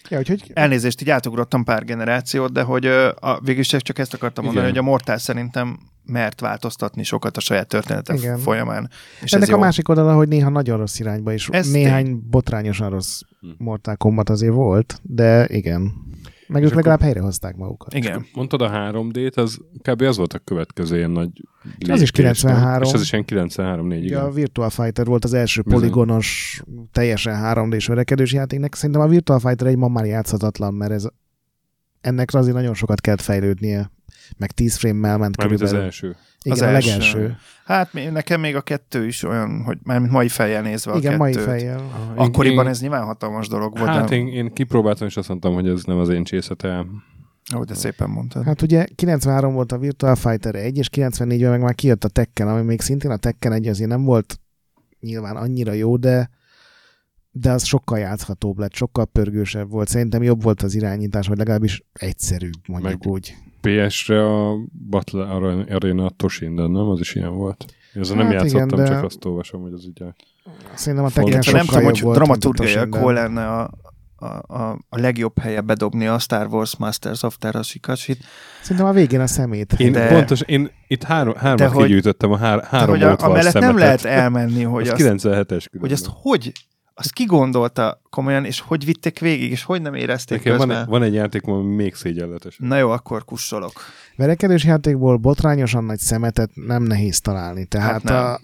Ja, 0.09 0.17
úgyhogy 0.17 0.51
Elnézést, 0.53 1.01
így 1.01 1.09
átugrottam 1.09 1.63
pár 1.63 1.85
generációt, 1.85 2.51
de 2.51 2.61
hogy 2.61 2.85
a, 2.85 3.39
végül 3.43 3.61
is 3.61 3.67
csak 3.67 3.99
ezt 3.99 4.13
akartam 4.13 4.43
mondani, 4.43 4.67
Igen. 4.67 4.77
hogy 4.77 4.87
a 4.87 4.89
Mortal 4.89 5.17
szerintem 5.17 5.79
mert 6.05 6.39
változtatni 6.39 7.03
sokat 7.03 7.37
a 7.37 7.39
saját 7.39 7.67
története 7.67 8.13
Igen. 8.13 8.37
folyamán. 8.37 8.89
És 9.21 9.31
ennek 9.31 9.47
ez 9.47 9.53
a 9.53 9.57
jó. 9.57 9.63
másik 9.63 9.89
oldala, 9.89 10.15
hogy 10.15 10.27
néha 10.27 10.49
nagyon 10.49 10.77
rossz 10.77 10.99
irányba 10.99 11.33
is. 11.33 11.47
Ez 11.47 11.71
Néhány 11.71 12.21
botrányosan 12.29 12.89
rossz 12.89 13.21
Hm. 13.39 13.47
Mortal 13.57 13.95
Kombat 13.95 14.29
azért 14.29 14.53
volt, 14.53 14.99
de 15.03 15.47
igen. 15.47 15.93
Meg 16.49 16.61
ők 16.61 16.67
akkor- 16.67 16.75
legalább 16.75 17.01
helyrehozták 17.01 17.55
magukat. 17.55 17.93
Igen. 17.93 18.25
Mondtad 18.33 18.61
a 18.61 18.69
3D-t, 18.69 19.37
az 19.37 19.59
kb. 19.81 20.01
az 20.01 20.17
volt 20.17 20.33
a 20.33 20.39
következő 20.39 20.97
ilyen 20.97 21.11
nagy 21.11 21.29
Az 21.89 22.01
is 22.01 22.11
lépés, 22.11 22.41
nem? 22.41 22.53
93. 22.53 22.83
És 22.87 22.93
az 22.93 23.01
is 23.01 23.11
ilyen 23.11 23.25
93-4, 23.25 23.85
Ugye 23.97 24.05
igen. 24.05 24.21
a 24.21 24.29
Virtual 24.31 24.69
Fighter 24.69 25.05
volt 25.05 25.23
az 25.23 25.33
első 25.33 25.61
Bizony. 25.61 25.79
poligonos, 25.79 26.61
teljesen 26.91 27.35
3D-s 27.43 27.87
verekedős 27.87 28.33
játéknek. 28.33 28.75
Szerintem 28.75 29.01
a 29.01 29.07
Virtual 29.07 29.39
Fighter 29.39 29.67
egy 29.67 29.77
ma 29.77 29.87
már 29.87 30.05
játszhatatlan, 30.05 30.73
mert 30.73 30.91
ez 30.91 31.05
ennek 32.01 32.33
azért 32.33 32.55
nagyon 32.55 32.73
sokat 32.73 33.01
kellett 33.01 33.21
fejlődnie. 33.21 33.91
Meg 34.37 34.51
10 34.51 34.75
frame-mel 34.75 35.17
ment 35.17 35.37
Mármint 35.37 35.61
az 35.61 35.69
körülbelül. 35.69 35.85
első. 35.85 36.15
Igen, 36.41 36.57
Az 36.57 36.61
a 36.61 36.65
első. 36.67 36.87
legelső. 36.89 37.37
Hát 37.65 37.93
nekem 38.11 38.39
még 38.39 38.55
a 38.55 38.61
kettő 38.61 39.05
is 39.05 39.23
olyan, 39.23 39.63
hogy 39.63 39.77
mármint 39.83 40.11
mai 40.11 40.27
fejjel 40.27 40.61
nézve 40.61 40.91
a 40.91 40.97
Igen, 40.97 41.17
mai 41.17 41.31
kettőt. 41.31 41.47
fejjel. 41.47 42.13
Akkoriban 42.15 42.65
én, 42.65 42.71
ez 42.71 42.81
nyilván 42.81 43.03
hatalmas 43.05 43.47
dolog 43.47 43.77
volt. 43.77 43.89
Hát 43.89 44.11
én, 44.11 44.27
én 44.27 44.53
kipróbáltam, 44.53 45.07
és 45.07 45.17
azt 45.17 45.27
mondtam, 45.27 45.53
hogy 45.53 45.67
ez 45.67 45.83
nem 45.83 45.97
az 45.97 46.09
én 46.09 46.23
csészetem. 46.23 47.03
Ó, 47.55 47.63
de 47.63 47.73
szépen 47.73 48.09
mondtad. 48.09 48.43
Hát 48.43 48.61
ugye 48.61 48.85
93 48.95 49.53
volt 49.53 49.71
a 49.71 49.77
Virtual 49.77 50.15
Fighter 50.15 50.55
1, 50.55 50.77
és 50.77 50.89
94-ben 50.91 51.49
meg 51.49 51.61
már 51.61 51.75
kijött 51.75 52.03
a 52.03 52.07
Tekken, 52.09 52.47
ami 52.47 52.61
még 52.61 52.81
szintén 52.81 53.11
a 53.11 53.17
Tekken 53.17 53.51
1 53.51 53.67
azért 53.67 53.89
nem 53.89 54.03
volt 54.03 54.39
nyilván 54.99 55.35
annyira 55.35 55.71
jó, 55.71 55.97
de 55.97 56.29
de 57.31 57.51
az 57.51 57.63
sokkal 57.63 57.99
játszhatóbb 57.99 58.57
lett, 58.57 58.73
sokkal 58.73 59.05
pörgősebb 59.05 59.69
volt. 59.69 59.87
Szerintem 59.87 60.23
jobb 60.23 60.43
volt 60.43 60.61
az 60.61 60.75
irányítás, 60.75 61.27
vagy 61.27 61.37
legalábbis 61.37 61.83
egyszerűbb, 61.93 62.53
mondjuk 62.67 63.03
Meg- 63.03 63.07
úgy. 63.13 63.35
PS-re 63.61 64.25
a 64.25 64.55
Battle 64.89 65.23
Arena 65.69 66.05
a 66.05 66.09
Toshinden, 66.09 66.71
nem? 66.71 66.89
Az 66.89 66.99
is 66.99 67.15
ilyen 67.15 67.33
volt. 67.35 67.65
Ezzel 67.93 68.15
nem 68.15 68.25
Hát 68.25 68.33
igen, 68.33 68.45
játszottam, 68.45 68.79
de- 68.79 68.87
csak 68.87 69.03
azt 69.03 69.25
olvasom, 69.25 69.61
hogy 69.61 69.73
az 69.73 69.85
így 69.85 70.01
a... 70.03 70.15
Szerintem 70.73 71.05
a. 71.05 71.09
Tekken 71.09 71.41
sokkal 71.41 71.81
nem 71.81 71.93
tudom, 71.93 72.27
hogy 72.27 72.37
a 72.45 72.49
Toshinden. 72.51 73.01
hol 73.01 73.13
lenne 73.13 73.47
a, 73.47 73.69
a, 74.15 74.25
a, 74.25 74.79
a 74.89 74.99
legjobb 74.99 75.39
helye 75.39 75.61
bedobni 75.61 76.07
a 76.07 76.19
Star 76.19 76.47
Wars 76.47 76.77
Masters 76.77 77.23
of 77.23 77.37
Terrashikashit. 77.37 78.17
Szerintem 78.61 78.85
a 78.85 78.91
végén 78.91 79.19
a 79.19 79.27
szemét. 79.27 79.73
Én 79.73 79.91
De- 79.91 79.99
de, 80.07 80.13
pontos, 80.15 80.41
én 80.41 80.71
itt 80.87 81.03
három, 81.03 81.33
De 81.33 81.39
hármat 81.39 81.71
hogy- 81.71 81.85
kigyűjtöttem 81.85 82.31
a 82.31 82.37
hár, 82.37 82.59
De 82.59 82.65
három 82.69 82.89
hogy 82.89 83.01
a, 83.03 83.07
volt 83.07 83.21
amellett 83.21 83.53
nem 83.53 83.77
lehet 83.77 84.05
elmenni, 84.05 84.63
hogy 84.63 84.87
az 84.87 84.93
azt, 84.93 85.01
97-es 85.01 85.45
különben. 85.47 85.65
hogy 85.79 85.91
ezt 85.91 86.09
hogy 86.11 86.51
azt 86.99 87.13
ki 87.13 87.25
gondolta 87.25 88.01
komolyan, 88.09 88.45
és 88.45 88.59
hogy 88.59 88.85
vitték 88.85 89.19
végig, 89.19 89.51
és 89.51 89.63
hogy 89.63 89.81
nem 89.81 89.93
érezték 89.93 90.37
Nekem 90.37 90.57
van, 90.57 90.67
közben? 90.67 90.85
van 90.87 91.03
egy 91.03 91.13
játék, 91.13 91.43
ami 91.43 91.75
még 91.75 91.95
szégyenletes. 91.95 92.55
Na 92.59 92.77
jó, 92.77 92.89
akkor 92.89 93.25
kussolok. 93.25 93.71
Verekedős 94.15 94.63
játékból 94.63 95.17
botrányosan 95.17 95.83
nagy 95.83 95.99
szemetet 95.99 96.49
nem 96.53 96.83
nehéz 96.83 97.19
találni. 97.19 97.65
Tehát 97.65 97.91
Hát 97.91 98.03
nem. 98.03 98.15
a, 98.15 98.39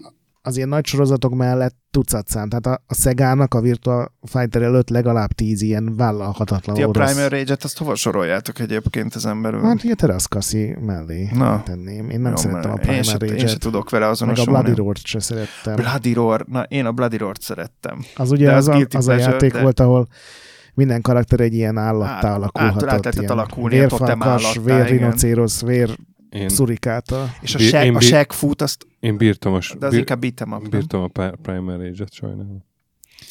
az 0.46 0.56
ilyen 0.56 0.68
nagy 0.68 0.86
sorozatok 0.86 1.34
mellett 1.34 1.74
tucat 1.90 2.28
szám. 2.28 2.48
Tehát 2.48 2.66
a, 2.66 2.82
a 2.86 2.94
Szegának 2.94 3.54
a 3.54 3.60
Virtua 3.60 4.12
Fighter 4.22 4.62
előtt 4.62 4.88
legalább 4.88 5.32
tíz 5.32 5.62
ilyen 5.62 5.96
vállalhatatlan 5.96 6.76
Ti 6.76 6.82
a 6.82 6.88
orosz. 6.88 7.12
Primal 7.12 7.28
Rage-et 7.28 7.64
azt 7.64 7.78
hova 7.78 7.94
soroljátok 7.94 8.58
egyébként 8.58 9.14
ezen 9.14 9.42
belül? 9.42 9.62
Hát 9.62 9.84
ugye 9.84 9.94
Teraszkaszi 9.94 10.76
mellé 10.80 11.28
Na. 11.34 11.62
tenném. 11.62 12.10
Én 12.10 12.20
nem 12.20 12.30
Jó, 12.30 12.36
szerettem 12.36 12.70
a 12.70 12.74
Primal 12.74 13.02
se, 13.02 13.12
én 13.12 13.28
se 13.28 13.32
Rage-et. 13.34 13.58
tudok 13.58 13.90
vele 13.90 14.00
Meg 14.00 14.08
a 14.08 14.12
azonosulni. 14.14 14.50
Bloody 14.50 14.74
Roar-t 14.74 15.04
se 15.06 15.20
szerettem. 15.20 15.74
Bloody 15.74 16.12
Roar. 16.12 16.44
Na, 16.48 16.62
én 16.62 16.86
a 16.86 16.92
Bloody 16.92 17.16
Roar-t 17.16 17.40
szerettem. 17.42 18.04
Az 18.16 18.30
ugye 18.30 18.52
az, 18.52 18.68
az 18.68 18.76
a, 18.76 18.86
az 18.96 19.08
a 19.08 19.14
játék 19.16 19.52
de- 19.52 19.62
volt, 19.62 19.80
ahol 19.80 20.06
minden 20.74 21.00
karakter 21.00 21.40
egy 21.40 21.54
ilyen 21.54 21.78
állattá 21.78 22.28
Át- 22.28 22.36
alakulhatott. 22.36 22.82
át- 22.82 22.94
át 22.94 23.04
lehetett 23.04 23.20
ilyen 23.20 23.30
alakulni, 23.32 23.74
ilyen 23.74 23.88
vérfarkas, 23.88 24.58
vérrinocérosz, 24.64 25.62
vér 25.62 25.96
Én, 26.36 26.48
szurikáta. 26.48 27.30
És 27.40 27.54
a, 27.54 27.82
én 27.82 27.94
a 27.96 28.00
Shaq 28.00 28.32
Foot, 28.34 28.62
azt, 28.62 28.86
én 29.00 29.16
bírtam 29.16 29.54
a, 29.54 29.58
de 29.78 29.86
az 29.86 29.90
bir, 29.90 29.98
inkább 29.98 30.24
beat'em 30.24 30.54
up, 30.54 30.60
nem? 30.60 30.70
bírtam 30.70 31.02
a 31.02 31.06
Pri- 31.08 31.34
Primal 31.42 31.76
Rage-et 31.76 32.12
sajnálom. 32.12 32.64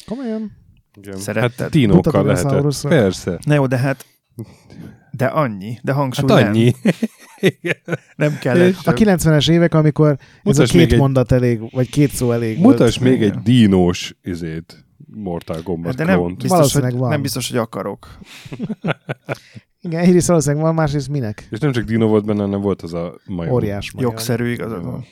Komolyan? 0.06 0.52
Igen. 0.94 1.16
Szeretted? 1.16 1.72
Hát 1.94 2.06
a 2.06 2.22
lehetett. 2.22 2.88
Persze. 2.88 3.38
Na 3.44 3.54
jó, 3.54 3.66
de 3.66 3.76
hát 3.76 4.06
de 5.10 5.24
annyi, 5.26 5.78
de 5.82 5.92
hangsúly 5.92 6.30
Hát 6.32 6.40
nem. 6.40 6.48
annyi. 6.48 6.72
Igen. 7.60 7.76
Nem 8.16 8.38
kellett. 8.38 8.86
A 8.86 8.92
90-es 8.92 9.50
évek, 9.50 9.74
amikor 9.74 10.18
ez 10.42 10.58
a 10.58 10.64
két 10.64 10.92
egy- 10.92 10.98
mondat 10.98 11.32
elég, 11.32 11.70
vagy 11.72 11.90
két 11.90 12.10
szó 12.10 12.32
elég 12.32 12.58
Mutass 12.58 12.96
volt. 12.98 13.10
még 13.10 13.22
egy 13.22 13.28
Igen. 13.28 13.42
dinós 13.44 14.14
izét, 14.22 14.84
Mortal 15.06 15.62
Kombat 15.62 15.94
de 15.96 16.04
nem 16.04 16.34
biztos, 16.34 16.72
hogy, 16.72 16.92
van. 16.92 17.08
nem 17.08 17.22
biztos, 17.22 17.50
hogy 17.50 17.58
akarok. 17.58 18.18
Igen, 19.86 20.00
egyrészt 20.00 20.26
valószínűleg 20.26 20.64
van, 20.64 20.74
másrészt 20.74 21.08
minek? 21.08 21.46
És 21.50 21.58
nem 21.58 21.72
csak 21.72 21.84
dino 21.84 22.06
volt 22.06 22.24
benne, 22.24 22.42
hanem 22.42 22.60
volt 22.60 22.82
az 22.82 22.94
a 22.94 23.14
majom. 23.26 23.52
Óriás 23.52 23.92
majom. 23.92 24.10
Jogszerű 24.10 24.50
igazad 24.50 24.84
van. 24.84 25.04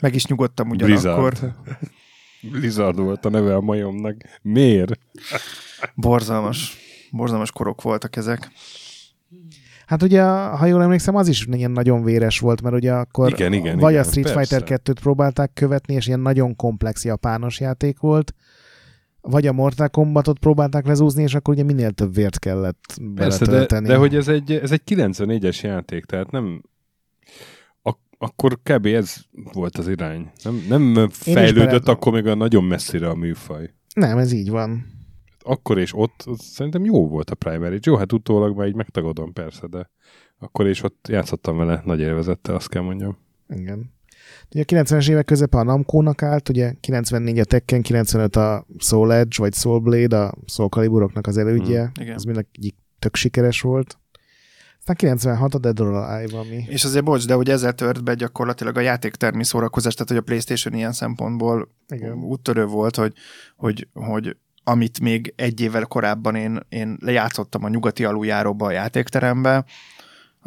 Meg 0.00 0.14
is 0.14 0.26
nyugodtam 0.26 0.68
Blizzard. 0.68 0.98
ugyanakkor. 0.98 1.54
Blizzard 2.42 2.98
volt 2.98 3.24
a 3.24 3.28
neve 3.28 3.54
a 3.54 3.60
majomnak. 3.60 4.16
Miért? 4.42 4.98
Borzalmas. 5.94 6.76
Borzalmas 7.10 7.50
korok 7.50 7.82
voltak 7.82 8.16
ezek. 8.16 8.50
Hát 9.86 10.02
ugye, 10.02 10.22
ha 10.22 10.66
jól 10.66 10.82
emlékszem, 10.82 11.16
az 11.16 11.28
is 11.28 11.46
ilyen 11.50 11.70
nagyon 11.70 12.04
véres 12.04 12.38
volt, 12.38 12.62
mert 12.62 12.74
ugye 12.74 12.92
akkor 12.92 13.30
Igen, 13.30 13.52
igen, 13.52 13.78
vagy 13.78 13.90
igen, 13.92 14.04
a 14.04 14.06
Street 14.06 14.32
persze. 14.32 14.56
Fighter 14.56 14.80
2-t 14.84 14.96
próbálták 15.00 15.52
követni, 15.52 15.94
és 15.94 16.06
ilyen 16.06 16.20
nagyon 16.20 16.56
komplex 16.56 17.04
japános 17.04 17.60
játék 17.60 17.98
volt, 17.98 18.34
vagy 19.30 19.46
a 19.46 19.52
Mortal 19.52 19.88
Kombatot 19.88 20.38
próbálták 20.38 20.86
lezúzni, 20.86 21.22
és 21.22 21.34
akkor 21.34 21.54
ugye 21.54 21.62
minél 21.62 21.90
több 21.90 22.14
vért 22.14 22.38
kellett 22.38 23.00
Persze, 23.14 23.66
de, 23.66 23.80
de 23.80 23.96
hogy 23.96 24.14
ez 24.14 24.28
egy, 24.28 24.52
ez 24.52 24.72
egy 24.72 24.82
94-es 24.86 25.60
játék, 25.60 26.04
tehát 26.04 26.30
nem... 26.30 26.62
Ak- 27.82 28.14
akkor 28.18 28.58
kb. 28.62 28.86
ez 28.86 29.16
volt 29.52 29.76
az 29.76 29.88
irány. 29.88 30.30
Nem, 30.68 30.82
nem 30.82 31.08
fejlődött 31.08 31.64
bele- 31.64 31.88
akkor 31.88 32.12
még 32.12 32.26
a 32.26 32.34
nagyon 32.34 32.64
messzire 32.64 33.08
a 33.08 33.14
műfaj. 33.14 33.74
Nem, 33.94 34.18
ez 34.18 34.32
így 34.32 34.50
van. 34.50 34.86
Akkor 35.38 35.78
és 35.78 35.94
ott 35.94 36.26
szerintem 36.38 36.84
jó 36.84 37.08
volt 37.08 37.30
a 37.30 37.34
Primary. 37.34 37.78
Jó, 37.82 37.96
hát 37.96 38.12
utólag 38.12 38.56
már 38.56 38.66
így 38.66 38.74
megtagadom 38.74 39.32
persze, 39.32 39.66
de 39.66 39.90
akkor 40.38 40.66
és 40.66 40.82
ott 40.82 41.08
játszottam 41.08 41.56
vele 41.56 41.82
nagy 41.84 42.00
élvezettel, 42.00 42.54
azt 42.54 42.68
kell 42.68 42.82
mondjam. 42.82 43.18
Igen. 43.48 43.96
Ugye 44.54 44.62
a 44.62 44.82
90-es 44.82 45.10
évek 45.10 45.24
közepe 45.24 45.58
a 45.58 45.62
Namco-nak 45.62 46.22
állt, 46.22 46.48
ugye 46.48 46.72
94 46.80 47.38
a 47.38 47.44
Tekken, 47.44 47.82
95 47.82 48.36
a 48.36 48.66
Soul 48.78 49.12
Edge, 49.12 49.36
vagy 49.36 49.54
Soul 49.54 49.78
Blade, 49.78 50.18
a 50.18 50.34
Soul 50.46 50.68
Caliburoknak 50.68 51.26
az 51.26 51.36
elődje. 51.36 51.82
Mm, 51.82 52.02
igen. 52.02 52.14
Ez 52.14 52.24
mindegyik 52.24 52.76
tök 52.98 53.16
sikeres 53.16 53.60
volt. 53.60 53.98
Aztán 54.78 54.96
96 54.96 55.54
a 55.54 55.58
Dead 55.58 55.80
or 55.80 55.94
Alive, 55.94 56.38
ami... 56.38 56.64
És 56.68 56.84
azért 56.84 57.04
bocs, 57.04 57.26
de 57.26 57.34
hogy 57.34 57.50
ezzel 57.50 57.72
tört 57.72 58.04
be 58.04 58.14
gyakorlatilag 58.14 58.76
a 58.76 58.80
játéktermi 58.80 59.44
szórakozás, 59.44 59.94
tehát 59.94 60.08
hogy 60.08 60.16
a 60.16 60.22
Playstation 60.22 60.74
ilyen 60.74 60.92
szempontból 60.92 61.68
Igen. 61.88 62.12
úttörő 62.12 62.64
volt, 62.64 62.96
hogy, 62.96 63.12
hogy, 63.56 63.88
hogy 63.92 64.36
amit 64.64 65.00
még 65.00 65.32
egy 65.36 65.60
évvel 65.60 65.84
korábban 65.84 66.34
én, 66.34 66.60
én 66.68 66.96
lejátszottam 67.00 67.64
a 67.64 67.68
nyugati 67.68 68.04
aluljáróba 68.04 68.66
a 68.66 68.70
játékterembe, 68.70 69.64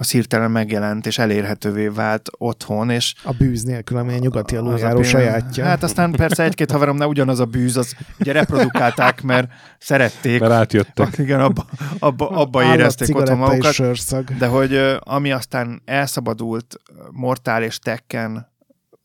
az 0.02 0.12
hirtelen 0.12 0.52
megjelent 0.52 1.06
és 1.06 1.18
elérhetővé 1.18 1.88
vált 1.88 2.30
otthon, 2.38 2.89
és 2.89 3.14
A 3.24 3.34
bűz 3.34 3.64
nélkül, 3.64 3.97
ami 3.97 4.14
a 4.14 4.18
nyugati 4.18 4.56
az 4.56 4.82
a 4.82 5.04
sajátja. 5.04 5.66
Hát 5.66 5.84
aztán 5.84 6.12
persze 6.12 6.43
egy-két 6.43 6.72
haveromnál 6.72 7.08
ugyanaz 7.08 7.39
a 7.39 7.45
bűz, 7.45 7.78
az 7.78 7.95
ugye 8.20 8.32
reprodukálták, 8.32 9.22
mert 9.22 9.52
szerették. 9.80 10.39
Mert 10.39 10.52
átjöttek. 10.52 11.18
Igen, 11.26 11.39
abba, 11.39 11.66
abba, 11.99 12.30
abba 12.30 12.64
érezték 12.64 13.16
otthon 13.16 13.38
magukat. 13.38 14.38
De 14.38 14.47
hogy 14.47 14.97
ami 14.99 15.32
aztán 15.32 15.82
elszabadult 15.86 16.76
Mortál 17.12 17.64
és 17.64 17.80
Tekken 17.80 18.52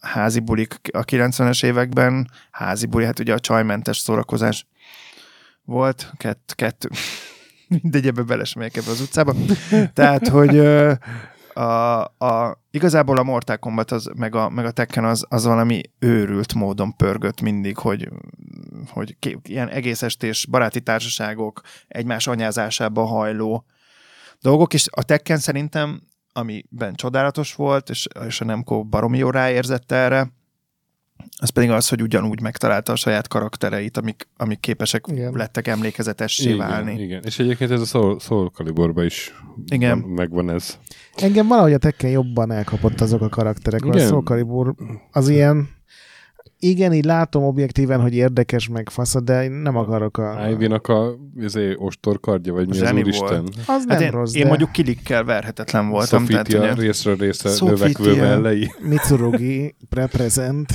házi 0.00 0.40
bulik 0.40 0.80
a 0.92 1.04
90-es 1.04 1.64
években, 1.64 2.30
házi 2.50 2.86
buli, 2.86 3.04
hát 3.04 3.18
ugye 3.18 3.32
a 3.34 3.40
csajmentes 3.40 3.98
szórakozás 3.98 4.66
volt, 5.64 6.12
kett, 6.16 6.52
kettő, 6.54 6.88
mindegy, 7.68 8.06
ebbe 8.06 8.22
bele 8.22 8.44
sem 8.44 8.62
megyek 8.62 8.76
ebbe 8.76 8.90
az 8.90 9.00
utcába. 9.00 9.34
Tehát, 9.94 10.28
hogy 10.28 10.58
a, 11.56 12.04
a, 12.04 12.62
igazából 12.70 13.16
a 13.16 13.22
Mortal 13.22 13.56
Kombat 13.56 13.90
az, 13.90 14.10
meg, 14.16 14.34
a, 14.34 14.48
meg 14.48 14.64
a 14.64 14.70
Tekken 14.70 15.04
az, 15.04 15.24
az 15.28 15.44
valami 15.44 15.80
őrült 15.98 16.54
módon 16.54 16.96
pörgött 16.96 17.40
mindig, 17.40 17.78
hogy, 17.78 18.08
hogy 18.88 19.16
ké, 19.18 19.38
ilyen 19.42 19.68
egész 19.68 20.02
estés 20.02 20.46
baráti 20.50 20.80
társaságok 20.80 21.60
egymás 21.88 22.26
anyázásába 22.26 23.04
hajló 23.04 23.64
dolgok, 24.40 24.74
és 24.74 24.86
a 24.90 25.02
Tekken 25.02 25.38
szerintem, 25.38 26.02
amiben 26.32 26.94
csodálatos 26.94 27.54
volt, 27.54 27.90
és, 27.90 28.06
és 28.26 28.40
a 28.40 28.44
Nemco 28.44 28.84
baromi 28.84 29.18
jó 29.18 29.30
ráérzett 29.30 29.92
erre, 29.92 30.32
az 31.38 31.48
pedig 31.48 31.70
az, 31.70 31.88
hogy 31.88 32.02
ugyanúgy 32.02 32.40
megtalálta 32.40 32.92
a 32.92 32.96
saját 32.96 33.28
karaktereit, 33.28 33.96
amik, 33.96 34.28
amik 34.36 34.60
képesek 34.60 35.04
Igen. 35.08 35.32
lettek 35.32 35.66
emlékezetessé 35.68 36.44
Igen, 36.44 36.56
válni. 36.58 37.02
igen. 37.02 37.22
És 37.24 37.38
egyébként 37.38 37.70
ez 37.70 37.80
a 37.80 37.84
Soul, 37.84 38.18
Soul 38.20 38.50
Caliburban 38.50 39.04
is 39.04 39.34
Igen. 39.66 40.00
Van, 40.00 40.10
megvan 40.10 40.50
ez. 40.50 40.78
Engem 41.14 41.46
valahogy 41.46 41.72
a 41.72 41.78
Tekken 41.78 42.10
jobban 42.10 42.50
elkapott 42.52 43.00
azok 43.00 43.20
a 43.20 43.28
karakterek. 43.28 43.84
A 43.84 43.86
Igen. 43.86 44.06
Soul 44.06 44.22
Calibur 44.22 44.74
az 45.10 45.28
ilyen 45.28 45.74
igen, 46.58 46.92
így 46.92 47.04
látom 47.04 47.44
objektíven, 47.44 48.00
hogy 48.00 48.14
érdekes 48.14 48.68
meg 48.68 48.88
fasz, 48.90 49.22
de 49.24 49.44
én 49.44 49.50
nem 49.50 49.76
akarok 49.76 50.18
a... 50.18 50.48
Ivy-nak 50.50 50.88
a 50.88 51.14
izé, 51.36 51.74
ostorkardja, 51.78 52.52
vagy 52.52 52.68
mi 52.68 52.80
az 52.80 52.92
úristen? 52.92 53.48
Az 53.56 53.64
Hát 53.66 53.84
nem 53.84 54.00
én, 54.00 54.10
rossz, 54.10 54.34
én 54.34 54.42
de 54.42 54.48
mondjuk 54.48 54.72
kilikkel 54.72 55.24
verhetetlen 55.24 55.88
voltam. 55.88 56.24
Tehát, 56.26 56.46
Sophitia 56.46 56.72
ugye, 56.72 56.82
részről 56.82 57.16
részre 57.16 57.50
Sophitia. 57.50 57.86
növekvő 57.86 58.20
mellei. 58.20 58.72
Mitsurugi 58.80 59.74
represent. 59.90 60.72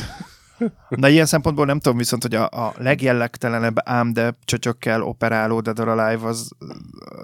Na 0.89 1.07
ilyen 1.09 1.26
szempontból 1.26 1.66
nem 1.66 1.80
tudom 1.80 1.97
viszont, 1.97 2.22
hogy 2.22 2.36
a, 2.36 2.45
a 2.47 2.74
legjellegtelenebb 2.78 3.76
ám, 3.84 4.14
de 4.14 4.36
csöcsökkel 4.45 5.01
operáló 5.01 5.59
Dead 5.59 5.80
or 5.80 5.88
Alive 5.88 6.28
az, 6.28 6.51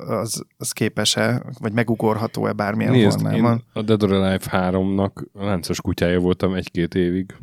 az, 0.07 0.43
az 0.57 0.71
képes-e, 0.71 1.41
vagy 1.59 1.73
megugorható-e 1.73 2.51
bármilyen 2.51 2.91
Nézd, 2.91 3.19
formában. 3.21 3.53
én 3.53 3.63
a 3.73 3.81
Dead 3.81 4.03
or 4.03 4.11
Alive 4.11 4.43
3-nak 4.51 5.11
a 5.33 5.45
láncos 5.45 5.81
kutyája 5.81 6.19
voltam 6.19 6.53
egy-két 6.53 6.95
évig. 6.95 7.33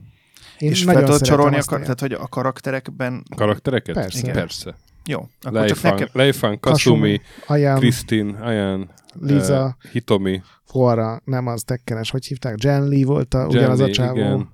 Én 0.59 0.71
és 0.71 0.83
fel 0.85 0.95
tudod 0.95 1.07
szeretem 1.09 1.35
sorolni, 1.35 1.57
a, 1.57 1.63
kar- 1.67 1.81
a- 1.81 1.83
tehát, 1.83 2.01
hogy 2.01 2.13
a 2.13 2.29
karakterekben 2.29 3.23
Karaktereket? 3.37 3.95
Persze. 3.95 4.19
Igen. 4.19 4.33
Persze. 4.35 4.77
jó. 5.07 5.19
Akkor 5.19 5.29
csak 5.43 5.53
Leifan, 5.53 5.91
nekem, 5.91 6.09
Leifan, 6.13 6.61
Kasumi, 6.61 7.21
Ayan, 7.47 7.79
Kristin, 7.79 8.29
Ayan, 8.29 8.91
Liza. 9.21 9.55
eh, 9.83 9.91
Hitomi, 9.93 10.43
Fuara, 10.65 11.21
nem 11.25 11.47
az 11.47 11.63
tekkenes, 11.63 12.11
hogy 12.11 12.27
hívták? 12.27 12.55
Jen 12.63 12.89
Lee 12.89 13.05
volt 13.07 13.35
a, 13.35 13.47
ugyanaz 13.47 13.81
a 13.81 13.83
Jenny, 13.83 13.93
csávó. 13.93 14.17
igen, 14.17 14.49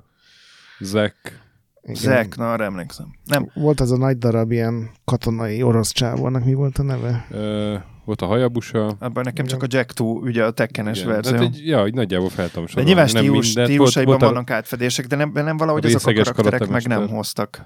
Igen. 1.83 1.95
Zack, 1.95 2.37
na 2.37 2.53
arra 2.53 2.65
emlékszem. 2.65 3.07
Nem, 3.25 3.51
Volt 3.55 3.81
az 3.81 3.91
a 3.91 3.97
nagy 3.97 4.19
darab 4.19 4.51
ilyen 4.53 4.91
katonai 5.05 5.63
orosz 5.63 5.93
csávó, 5.93 6.25
annak 6.25 6.45
mi 6.45 6.55
volt 6.55 6.79
a 6.79 6.83
neve? 6.83 7.27
eh, 7.33 7.83
volt 8.05 8.23
a 8.23 8.27
Hayabusa. 8.27 8.87
abban 8.99 9.25
nekem 9.25 9.47
csak 9.47 9.63
a 9.63 9.67
Jack 9.69 9.87
2, 9.95 10.05
ugye 10.05 10.45
a 10.45 10.51
tekkenes 10.51 11.05
verzió. 11.05 11.33
Tehát 11.37 11.47
egy, 11.55 11.67
ja, 11.67 11.87
így 11.87 11.95
nagyjából 11.95 12.29
fel 12.29 12.49
tudom 12.49 12.65
De 12.65 12.71
sorolni. 12.71 12.89
nyilván 12.91 13.09
stílus, 13.09 13.47
stílusaiban 13.51 14.05
Volt- 14.05 14.07
volt 14.21 14.23
a- 14.23 14.35
vannak 14.35 14.51
átfedések, 14.51 15.07
de 15.07 15.17
nem, 15.17 15.31
nem 15.35 15.57
valahogy 15.57 15.85
azok 15.85 16.07
a 16.07 16.13
karakterek 16.13 16.69
meg 16.69 16.87
nem 16.87 17.09
hoztak. 17.09 17.65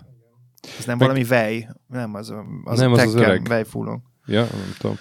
Ez 0.79 0.85
nem 0.85 0.97
Meg- 0.99 1.07
valami 1.07 1.25
vej, 1.25 1.69
nem 1.87 2.15
az, 2.15 2.31
a- 2.31 2.45
az 2.65 2.79
Nem, 2.79 2.91
a 2.91 2.95
az 2.95 3.01
az 3.01 3.13
Tekken, 3.13 3.29
öreg. 3.29 3.47
vejfúló. 3.49 4.03
Ja, 4.27 4.41
nem 4.41 4.75
tudom. 4.79 4.97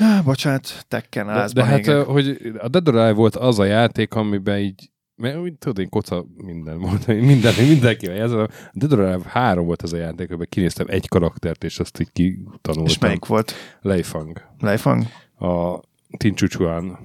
Ah, 0.00 0.24
bocsánat, 0.24 0.84
Tekken 0.88 1.26
De, 1.26 1.48
de 1.52 1.64
hát, 1.64 1.86
hogy 1.86 2.52
a 2.58 2.68
Dead 2.68 2.88
or 2.88 2.96
Alive 2.96 3.12
volt 3.12 3.36
az 3.36 3.58
a 3.58 3.64
játék, 3.64 4.14
amiben 4.14 4.58
így 4.58 4.90
mert 5.16 5.38
úgy 5.38 5.54
tudod, 5.54 5.78
én 5.78 5.88
koca 5.88 6.24
minden 6.36 6.78
volt, 6.80 7.06
minden, 7.06 7.54
mindenkivel. 7.68 8.16
Ez 8.16 8.30
a 8.32 8.48
Dead 8.72 8.92
or 8.92 9.00
Alive 9.00 9.28
3 9.28 9.64
volt 9.64 9.82
az 9.82 9.92
a 9.92 9.96
játék, 9.96 10.28
amiben 10.28 10.46
kinéztem 10.50 10.86
egy 10.88 11.08
karaktert, 11.08 11.64
és 11.64 11.78
azt 11.78 12.00
így 12.00 12.12
kitanultam. 12.12 12.84
És 12.84 12.98
melyik 12.98 13.24
volt? 13.26 13.52
Leifang. 13.80 14.40
Leifang? 14.58 15.02
A 15.38 15.80
Tinchuchuan 16.16 16.98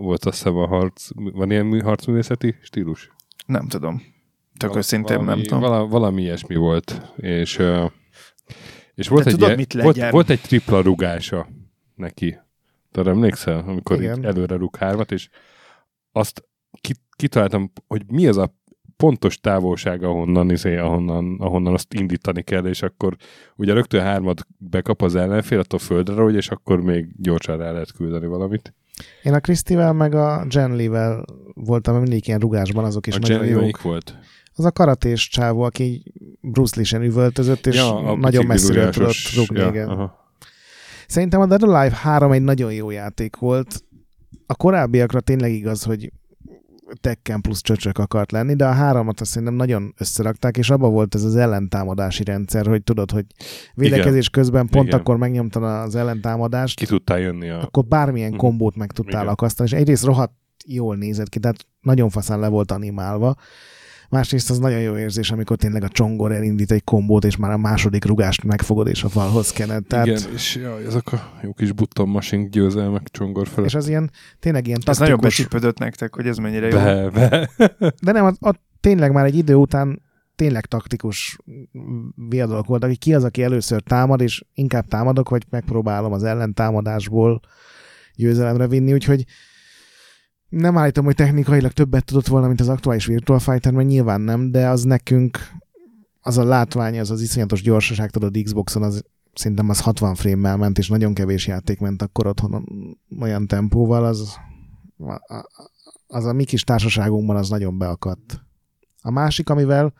volt 0.00 0.24
azt 0.24 0.36
hiszem 0.36 0.56
a 0.56 0.66
harc, 0.66 1.08
van 1.14 1.50
ilyen 1.50 1.66
mű- 1.66 1.82
harcművészeti 1.82 2.54
stílus? 2.62 3.10
Nem 3.46 3.68
tudom. 3.68 4.02
Tök 4.58 4.76
őszintén 4.76 5.16
valami, 5.16 5.34
nem 5.34 5.42
tudom. 5.42 5.60
Vala, 5.60 5.86
valami 5.86 6.22
ilyesmi 6.22 6.54
volt, 6.56 7.12
és, 7.16 7.60
És 8.94 9.08
volt, 9.08 9.24
De 9.24 9.30
egy, 9.30 9.36
tudod, 9.36 9.58
ilyen- 9.74 9.84
volt, 9.84 10.10
volt 10.10 10.30
egy 10.30 10.40
tripla 10.40 10.80
rugása 10.80 11.48
neki. 11.94 12.38
Tudod, 12.90 13.12
emlékszel? 13.14 13.58
Amikor 13.66 14.00
Igen. 14.02 14.18
így 14.18 14.24
előre 14.24 14.56
rúg 14.56 14.76
hármat, 14.76 15.12
és 15.12 15.28
azt 16.12 16.48
kitaláltam, 17.16 17.72
hogy 17.86 18.02
mi 18.06 18.26
az 18.26 18.36
a 18.36 18.54
pontos 18.96 19.40
távolság, 19.40 20.02
ahonnan, 20.02 20.50
izé, 20.50 20.76
ahonnan, 20.76 21.36
ahonnan 21.38 21.74
azt 21.74 21.94
indítani 21.94 22.42
kell, 22.42 22.66
és 22.66 22.82
akkor 22.82 23.16
ugye 23.56 23.72
rögtön 23.72 24.00
hármat 24.00 24.46
bekap 24.58 25.02
az 25.02 25.14
ellenfél, 25.14 25.58
attól 25.58 25.78
földre 25.78 26.14
rogy, 26.14 26.34
és 26.34 26.48
akkor 26.48 26.80
még 26.80 27.08
gyorsan 27.16 27.56
rá 27.56 27.70
lehet 27.70 27.92
küldeni 27.92 28.26
valamit. 28.26 28.74
Én 29.22 29.34
a 29.34 29.40
Krisztivel 29.40 29.92
meg 29.92 30.14
a 30.14 30.46
Jen 30.48 30.76
Lee-vel 30.76 31.24
voltam 31.54 31.96
mindig 31.96 32.26
ilyen 32.26 32.40
rugásban, 32.40 32.84
azok 32.84 33.06
is 33.06 33.14
a 33.14 33.18
nagyon 33.18 33.44
Jenny 33.44 33.64
jók. 33.64 33.82
volt? 33.82 34.18
Az 34.54 34.64
a 34.64 34.70
karatés 34.70 35.28
csávó, 35.28 35.62
aki 35.62 35.82
így 35.82 36.12
Bruce 36.40 36.76
Lee-sen 36.76 37.02
üvöltözött, 37.02 37.66
és 37.66 37.78
a 37.80 38.16
nagyon 38.16 38.46
messziről 38.46 38.90
tudott 38.90 39.34
rugni, 39.34 39.58
ja, 39.58 39.68
igen. 39.68 39.88
aha. 39.88 40.34
Szerintem 41.06 41.40
a 41.40 41.46
Dead 41.46 41.62
Alive 41.62 41.96
3 41.96 42.32
egy 42.32 42.42
nagyon 42.42 42.72
jó 42.72 42.90
játék 42.90 43.36
volt. 43.36 43.84
A 44.46 44.54
korábbiakra 44.54 45.20
tényleg 45.20 45.52
igaz, 45.52 45.82
hogy 45.82 46.12
Tekken 47.00 47.40
plusz 47.40 47.60
csöcsök 47.60 47.98
akart 47.98 48.32
lenni, 48.32 48.54
de 48.54 48.66
a 48.66 48.72
háromat 48.72 49.20
azt 49.20 49.30
szerintem 49.30 49.56
nagyon 49.56 49.94
összerakták, 49.98 50.56
és 50.56 50.70
abba 50.70 50.88
volt 50.88 51.14
ez 51.14 51.24
az 51.24 51.36
ellentámadási 51.36 52.24
rendszer, 52.24 52.66
hogy 52.66 52.82
tudod, 52.82 53.10
hogy 53.10 53.24
védekezés 53.74 54.28
közben 54.28 54.66
pont 54.66 54.86
Igen. 54.86 54.98
akkor 54.98 55.16
megnyomtad 55.16 55.62
az 55.62 55.94
ellentámadást, 55.94 56.78
Ki 56.78 56.86
tudtál 56.86 57.18
jönni 57.18 57.48
a... 57.48 57.62
akkor 57.62 57.84
bármilyen 57.84 58.30
Mhm. 58.30 58.38
kombót 58.38 58.76
meg 58.76 58.92
tudtál 58.92 59.20
Igen. 59.20 59.32
akasztani, 59.32 59.68
és 59.72 59.74
egyrészt 59.76 60.04
rohadt 60.04 60.32
jól 60.66 60.96
nézett 60.96 61.28
ki, 61.28 61.38
tehát 61.38 61.66
nagyon 61.80 62.08
faszán 62.08 62.40
le 62.40 62.48
volt 62.48 62.70
animálva. 62.72 63.34
Másrészt 64.10 64.50
az 64.50 64.58
nagyon 64.58 64.80
jó 64.80 64.96
érzés, 64.96 65.30
amikor 65.30 65.56
tényleg 65.56 65.82
a 65.82 65.88
csongor 65.88 66.32
elindít 66.32 66.70
egy 66.70 66.84
kombót, 66.84 67.24
és 67.24 67.36
már 67.36 67.50
a 67.50 67.56
második 67.56 68.04
rugást 68.04 68.44
megfogod, 68.44 68.86
és 68.86 69.02
a 69.02 69.08
falhoz 69.08 69.52
kened. 69.52 69.84
Tehát, 69.84 70.06
Igen, 70.06 70.22
és 70.32 70.54
jaj, 70.54 70.84
ezek 70.84 71.12
a 71.12 71.32
jó 71.42 71.52
kis 71.52 71.72
button 71.72 72.08
machine 72.08 72.48
győzelmek 72.48 73.08
csongor 73.10 73.48
felett. 73.48 73.68
És 73.68 73.74
az 73.74 73.88
ilyen, 73.88 74.10
tényleg 74.38 74.66
ilyen 74.66 74.80
Ez 74.86 74.98
nagyon 74.98 75.18
taktikus, 75.18 75.38
becsípődött 75.38 75.78
nektek, 75.78 76.14
hogy 76.14 76.26
ez 76.26 76.36
mennyire 76.36 76.68
jó. 76.68 76.76
Be, 76.76 77.10
be. 77.10 77.50
de 78.04 78.12
nem, 78.12 78.24
a, 78.24 78.48
a, 78.48 78.54
tényleg 78.80 79.12
már 79.12 79.24
egy 79.24 79.36
idő 79.36 79.54
után 79.54 80.02
tényleg 80.34 80.66
taktikus 80.66 81.38
viadalok 82.28 82.66
voltak, 82.66 82.88
hogy 82.88 82.98
ki 82.98 83.14
az, 83.14 83.24
aki 83.24 83.42
először 83.42 83.82
támad, 83.82 84.20
és 84.20 84.44
inkább 84.54 84.88
támadok, 84.88 85.28
vagy 85.28 85.46
megpróbálom 85.50 86.12
az 86.12 86.22
ellentámadásból 86.24 87.40
győzelemre 88.14 88.68
vinni, 88.68 88.92
úgyhogy 88.92 89.24
nem 90.50 90.78
állítom, 90.78 91.04
hogy 91.04 91.14
technikailag 91.14 91.72
többet 91.72 92.04
tudott 92.04 92.26
volna, 92.26 92.46
mint 92.46 92.60
az 92.60 92.68
aktuális 92.68 93.06
Virtual 93.06 93.38
Fighter, 93.38 93.72
mert 93.72 93.88
nyilván 93.88 94.20
nem, 94.20 94.50
de 94.50 94.68
az 94.68 94.82
nekünk 94.82 95.38
az 96.20 96.38
a 96.38 96.44
látvány, 96.44 96.98
az 97.00 97.10
az 97.10 97.20
iszonyatos 97.20 97.62
gyorsaság, 97.62 98.10
tudod, 98.10 98.38
Xboxon 98.42 98.82
az 98.82 99.04
szerintem 99.34 99.68
az 99.68 99.80
60 99.80 100.14
frame-mel 100.14 100.56
ment, 100.56 100.78
és 100.78 100.88
nagyon 100.88 101.14
kevés 101.14 101.46
játék 101.46 101.78
ment 101.78 102.02
akkor 102.02 102.26
otthon 102.26 102.64
olyan 103.20 103.46
tempóval, 103.46 104.04
az, 104.04 104.36
az 106.06 106.24
a 106.24 106.32
mi 106.32 106.44
kis 106.44 106.62
társaságunkban 106.64 107.36
az 107.36 107.48
nagyon 107.48 107.78
beakadt. 107.78 108.40
A 109.02 109.10
másik, 109.10 109.48
amivel 109.50 109.92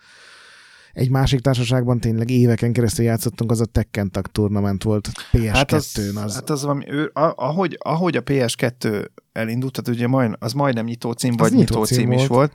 egy 0.93 1.11
másik 1.11 1.41
társaságban 1.41 2.01
tényleg 2.01 2.31
éveken 2.31 2.73
keresztül 2.73 3.05
játszottunk, 3.05 3.51
az 3.51 3.61
a 3.61 3.65
Tekken 3.65 4.11
Tag 4.11 4.27
Tournament 4.27 4.83
volt 4.83 5.11
PS2-n. 5.33 5.51
Hát 5.53 5.73
az, 5.73 6.13
az, 6.15 6.35
hát 6.35 6.51
az 6.51 6.63
valami, 6.63 6.85
ő, 6.91 7.11
a, 7.15 7.33
ahogy, 7.37 7.79
ahogy 7.83 8.17
a 8.17 8.23
PS2 8.23 9.07
elindult, 9.33 9.73
tehát 9.73 9.99
ugye 9.99 10.07
majd, 10.07 10.37
az 10.39 10.53
majdnem 10.53 10.85
nyitó 10.85 11.13
cím, 11.13 11.37
vagy 11.37 11.53
nyitó 11.53 11.75
nyitó 11.75 11.85
cím 11.85 11.99
cím 11.99 12.13
is 12.13 12.27
volt. 12.27 12.29
volt, 12.29 12.53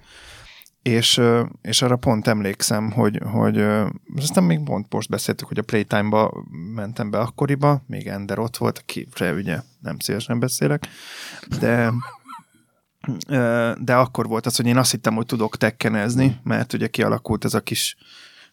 és, 0.82 1.22
és 1.62 1.82
arra 1.82 1.96
pont 1.96 2.28
emlékszem, 2.28 2.92
hogy, 2.92 3.20
hogy 3.32 3.58
aztán 4.16 4.44
még 4.44 4.64
pont 4.64 4.94
most 4.94 5.10
beszéltük, 5.10 5.48
hogy 5.48 5.58
a 5.58 5.64
Playtime-ba 5.64 6.44
mentem 6.76 7.10
be 7.10 7.20
akkoriba, 7.20 7.84
még 7.88 8.08
Ender 8.08 8.40
ott 8.40 8.58
volt, 8.58 8.78
akire 8.78 9.34
ugye 9.34 9.62
nem 9.80 10.00
szívesen 10.00 10.40
beszélek, 10.40 10.88
de 11.60 11.94
de 13.80 13.96
akkor 13.96 14.28
volt 14.28 14.46
az, 14.46 14.56
hogy 14.56 14.66
én 14.66 14.78
azt 14.78 14.92
hittem, 14.92 15.16
hogy 15.16 15.26
tudok 15.26 15.58
tekkenezni, 15.58 16.40
mert 16.44 16.74
ugye 16.74 16.88
kialakult 16.88 17.46
ez 17.46 17.54
a 17.54 17.60
kis, 17.60 17.96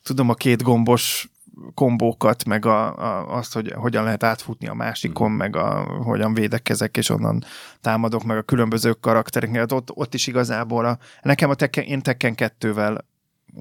tudom, 0.02 0.28
a 0.28 0.34
két 0.34 0.62
gombos 0.62 1.31
kombókat, 1.74 2.44
meg 2.44 2.66
a, 2.66 2.98
a, 2.98 3.36
azt, 3.36 3.54
hogy 3.54 3.72
hogyan 3.72 4.04
lehet 4.04 4.22
átfutni 4.22 4.66
a 4.66 4.74
másikon, 4.74 5.30
meg 5.30 5.56
a, 5.56 5.84
hogyan 6.04 6.34
védekezek, 6.34 6.96
és 6.96 7.08
onnan 7.08 7.44
támadok, 7.80 8.24
meg 8.24 8.36
a 8.36 8.42
különböző 8.42 8.92
karaktereket. 8.92 9.72
Ott, 9.72 9.90
ott 9.94 10.14
is 10.14 10.26
igazából 10.26 10.84
a, 10.84 10.98
nekem 11.22 11.50
a 11.50 11.54
Tekken, 11.54 11.84
én 11.84 12.02
Tekken 12.02 12.34
2-vel 12.36 13.00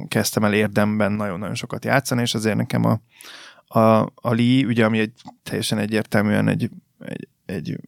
kezdtem 0.08 0.43
el 0.43 0.54
érdemben 0.54 1.12
nagyon-nagyon 1.12 1.56
sokat 1.56 1.86
játszani, 1.86 2.22
és 2.22 2.34
azért 2.34 2.56
nekem 2.56 2.86
a, 2.86 2.99
a, 3.80 4.12
a 4.16 4.34
Lee, 4.34 4.66
ugye, 4.66 4.86
ami 4.86 4.99
egy 4.99 5.14
teljesen 5.43 5.78
egyértelműen 5.78 6.47
egy, 6.47 6.70
egy, 6.99 7.28
egy 7.45 7.80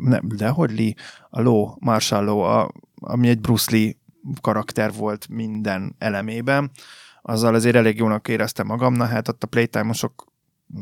nem, 0.00 0.22
de 0.36 0.48
hogy 0.48 0.70
Lee, 0.78 0.94
a 1.30 1.40
Law, 1.40 1.74
Marshall 1.78 2.24
Law, 2.24 2.38
a, 2.38 2.70
ami 3.00 3.28
egy 3.28 3.40
Bruce 3.40 3.76
Lee 3.76 3.92
karakter 4.40 4.92
volt 4.92 5.28
minden 5.28 5.94
elemében, 5.98 6.70
azzal 7.22 7.54
azért 7.54 7.76
elég 7.76 7.98
jónak 7.98 8.28
éreztem 8.28 8.66
magam, 8.66 8.94
na 8.94 9.04
hát 9.04 9.28
ott 9.28 9.42
a 9.42 9.46
playtime-osok 9.46 10.24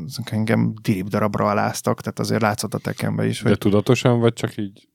azok 0.07 0.31
engem 0.31 0.73
dirib 0.83 1.09
darabra 1.09 1.49
aláztak, 1.49 2.01
tehát 2.01 2.19
azért 2.19 2.43
látszott 2.43 2.75
a 2.75 2.79
tekembe 2.79 3.27
is, 3.27 3.43
De 3.43 3.49
hogy 3.49 3.59
tudatosan, 3.59 4.21
vagy 4.21 4.33
csak 4.33 4.57
így 4.57 4.89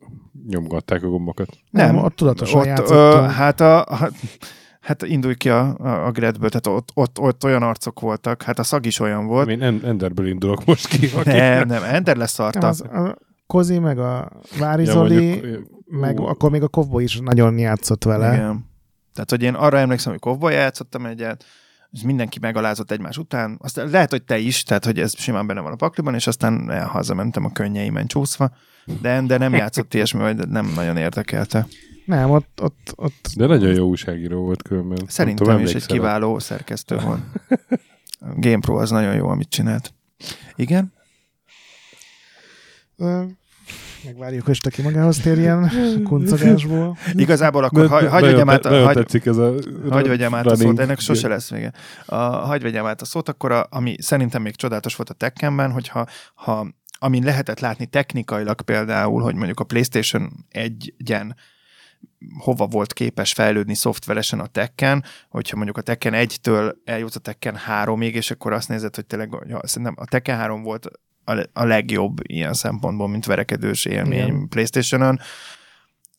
nyomgatták 0.47 1.03
a 1.03 1.07
gombokat? 1.07 1.47
nem, 1.71 1.97
ott 1.97 2.15
tudatosan 2.15 2.59
ott, 2.59 2.65
játszottunk. 2.65 3.23
ö, 3.23 3.27
hát 3.27 3.61
a, 3.61 3.81
a 3.85 4.09
Hát 4.79 5.03
indulj 5.03 5.35
ki 5.35 5.49
a, 5.49 5.77
a, 5.77 6.05
a 6.05 6.11
Gredből, 6.11 6.49
tehát 6.49 6.67
ott, 6.79 6.89
ott, 6.93 7.19
ott 7.19 7.43
olyan 7.43 7.63
arcok 7.63 7.99
voltak, 7.99 8.41
hát 8.41 8.59
a 8.59 8.63
szag 8.63 8.85
is 8.85 8.99
olyan 8.99 9.25
volt. 9.25 9.49
Én 9.49 9.61
En- 9.61 9.81
Enderből 9.85 10.27
indulok 10.27 10.65
most 10.65 10.87
ki. 10.87 11.07
aki- 11.17 11.29
Nem, 11.29 11.67
nem, 11.67 11.83
Ender 11.83 12.03
Nem, 12.03 12.17
leszarta. 12.17 12.67
az, 12.67 12.81
a 12.81 13.17
Kozi, 13.47 13.79
meg 13.79 13.99
a 13.99 14.31
Vári 14.59 14.83
Ja, 14.85 14.91
Zoli, 14.91 15.29
mondjuk, 15.29 15.67
meg 15.85 16.19
akkor 16.19 16.51
még 16.51 16.61
a 16.63 16.67
Kovboy 16.67 17.03
is 17.03 17.19
nagyon 17.19 17.57
játszott 17.57 18.03
vele. 18.03 18.33
Igen. 18.33 18.71
Tehát, 19.13 19.29
hogy 19.29 19.43
én 19.43 19.53
arra 19.53 19.77
emlékszem, 19.77 20.11
hogy 20.11 20.21
kovboly 20.21 20.53
játszottam 20.53 21.05
egyet, 21.05 21.45
és 21.91 22.01
mindenki 22.01 22.39
megalázott 22.39 22.91
egymás 22.91 23.17
után. 23.17 23.57
Aztán 23.61 23.89
lehet, 23.89 24.11
hogy 24.11 24.23
te 24.23 24.37
is, 24.37 24.63
tehát, 24.63 24.85
hogy 24.85 24.99
ez 24.99 25.17
simán 25.17 25.47
benne 25.47 25.61
van 25.61 25.71
a 25.71 25.75
pakliban, 25.75 26.13
és 26.13 26.27
aztán 26.27 26.87
hazamentem 26.87 27.45
a 27.45 27.51
könnyeimen 27.51 28.07
csúszva. 28.07 28.51
De, 29.01 29.21
de 29.21 29.37
nem 29.37 29.53
játszott 29.53 29.93
ilyesmi, 29.93 30.21
hogy 30.21 30.47
nem 30.47 30.71
nagyon 30.75 30.97
érdekelte. 30.97 31.67
Nem, 32.05 32.29
ott, 32.29 32.59
ott, 32.61 32.93
ott 32.95 33.27
De 33.35 33.45
nagyon 33.45 33.73
jó 33.73 33.87
újságíró 33.87 34.41
volt 34.41 34.61
különben. 34.61 34.97
Szerintem 35.07 35.45
tudom, 35.45 35.61
is 35.61 35.73
egy 35.73 35.85
kiváló 35.85 36.39
szerkesztő 36.39 36.97
volt. 36.97 37.21
A 38.19 38.33
GamePro 38.35 38.75
az 38.75 38.89
nagyon 38.89 39.15
jó, 39.15 39.27
amit 39.27 39.49
csinált. 39.49 39.93
Igen? 40.55 40.93
Megvárjuk, 44.05 44.45
hogy 44.45 44.69
ki 44.69 44.81
magához 44.81 45.17
térjen 45.17 45.71
kuncogásból. 46.07 46.97
Igazából 47.13 47.63
akkor 47.63 47.87
hagy, 47.87 48.07
hagy 48.07 48.23
vegyem 48.23 48.49
át, 48.49 48.61
te- 48.61 48.69
a, 48.69 48.71
nagyon 48.71 48.85
hagy, 48.85 48.95
tetszik 48.95 49.25
ez 49.25 49.37
a 49.37 49.53
hagy 49.89 50.07
vegyem 50.07 50.35
át 50.35 50.45
a 50.45 50.55
szót, 50.55 50.79
ennek 50.79 50.99
sose 50.99 51.27
lesz 51.27 51.49
vége. 51.49 51.73
A, 52.05 52.15
hagy 52.15 52.61
vegyem 52.61 52.85
át 52.85 53.01
a 53.01 53.05
szót, 53.05 53.29
akkor 53.29 53.51
a, 53.51 53.67
ami 53.69 53.95
szerintem 53.99 54.41
még 54.41 54.55
csodálatos 54.55 54.95
volt 54.95 55.09
a 55.09 55.13
Tekkenben, 55.13 55.71
hogyha 55.71 56.07
ha, 56.33 56.67
amin 56.99 57.23
lehetett 57.23 57.59
látni 57.59 57.85
technikailag 57.85 58.61
például, 58.61 59.21
hogy 59.21 59.35
mondjuk 59.35 59.59
a 59.59 59.63
PlayStation 59.63 60.45
1-gen 60.51 61.35
hova 62.37 62.67
volt 62.67 62.93
képes 62.93 63.33
fejlődni 63.33 63.75
szoftveresen 63.75 64.39
a 64.39 64.47
Tekken, 64.47 65.03
hogyha 65.29 65.55
mondjuk 65.55 65.77
a 65.77 65.81
Tekken 65.81 66.13
1-től 66.15 66.73
eljutsz 66.85 67.15
a 67.15 67.19
Tekken 67.19 67.57
3-ig, 67.67 68.13
és 68.13 68.31
akkor 68.31 68.53
azt 68.53 68.69
nézed, 68.69 68.95
hogy 68.95 69.05
tényleg 69.05 69.37
ja, 69.47 69.59
szerintem 69.63 69.95
a 69.97 70.05
Tekken 70.05 70.37
3 70.37 70.63
volt 70.63 70.87
a, 71.23 71.33
le- 71.33 71.49
a 71.53 71.63
legjobb 71.63 72.19
ilyen 72.29 72.53
szempontból, 72.53 73.07
mint 73.07 73.25
verekedős 73.25 73.85
élmény 73.85 74.27
Igen. 74.27 74.47
PlayStation-on, 74.49 75.19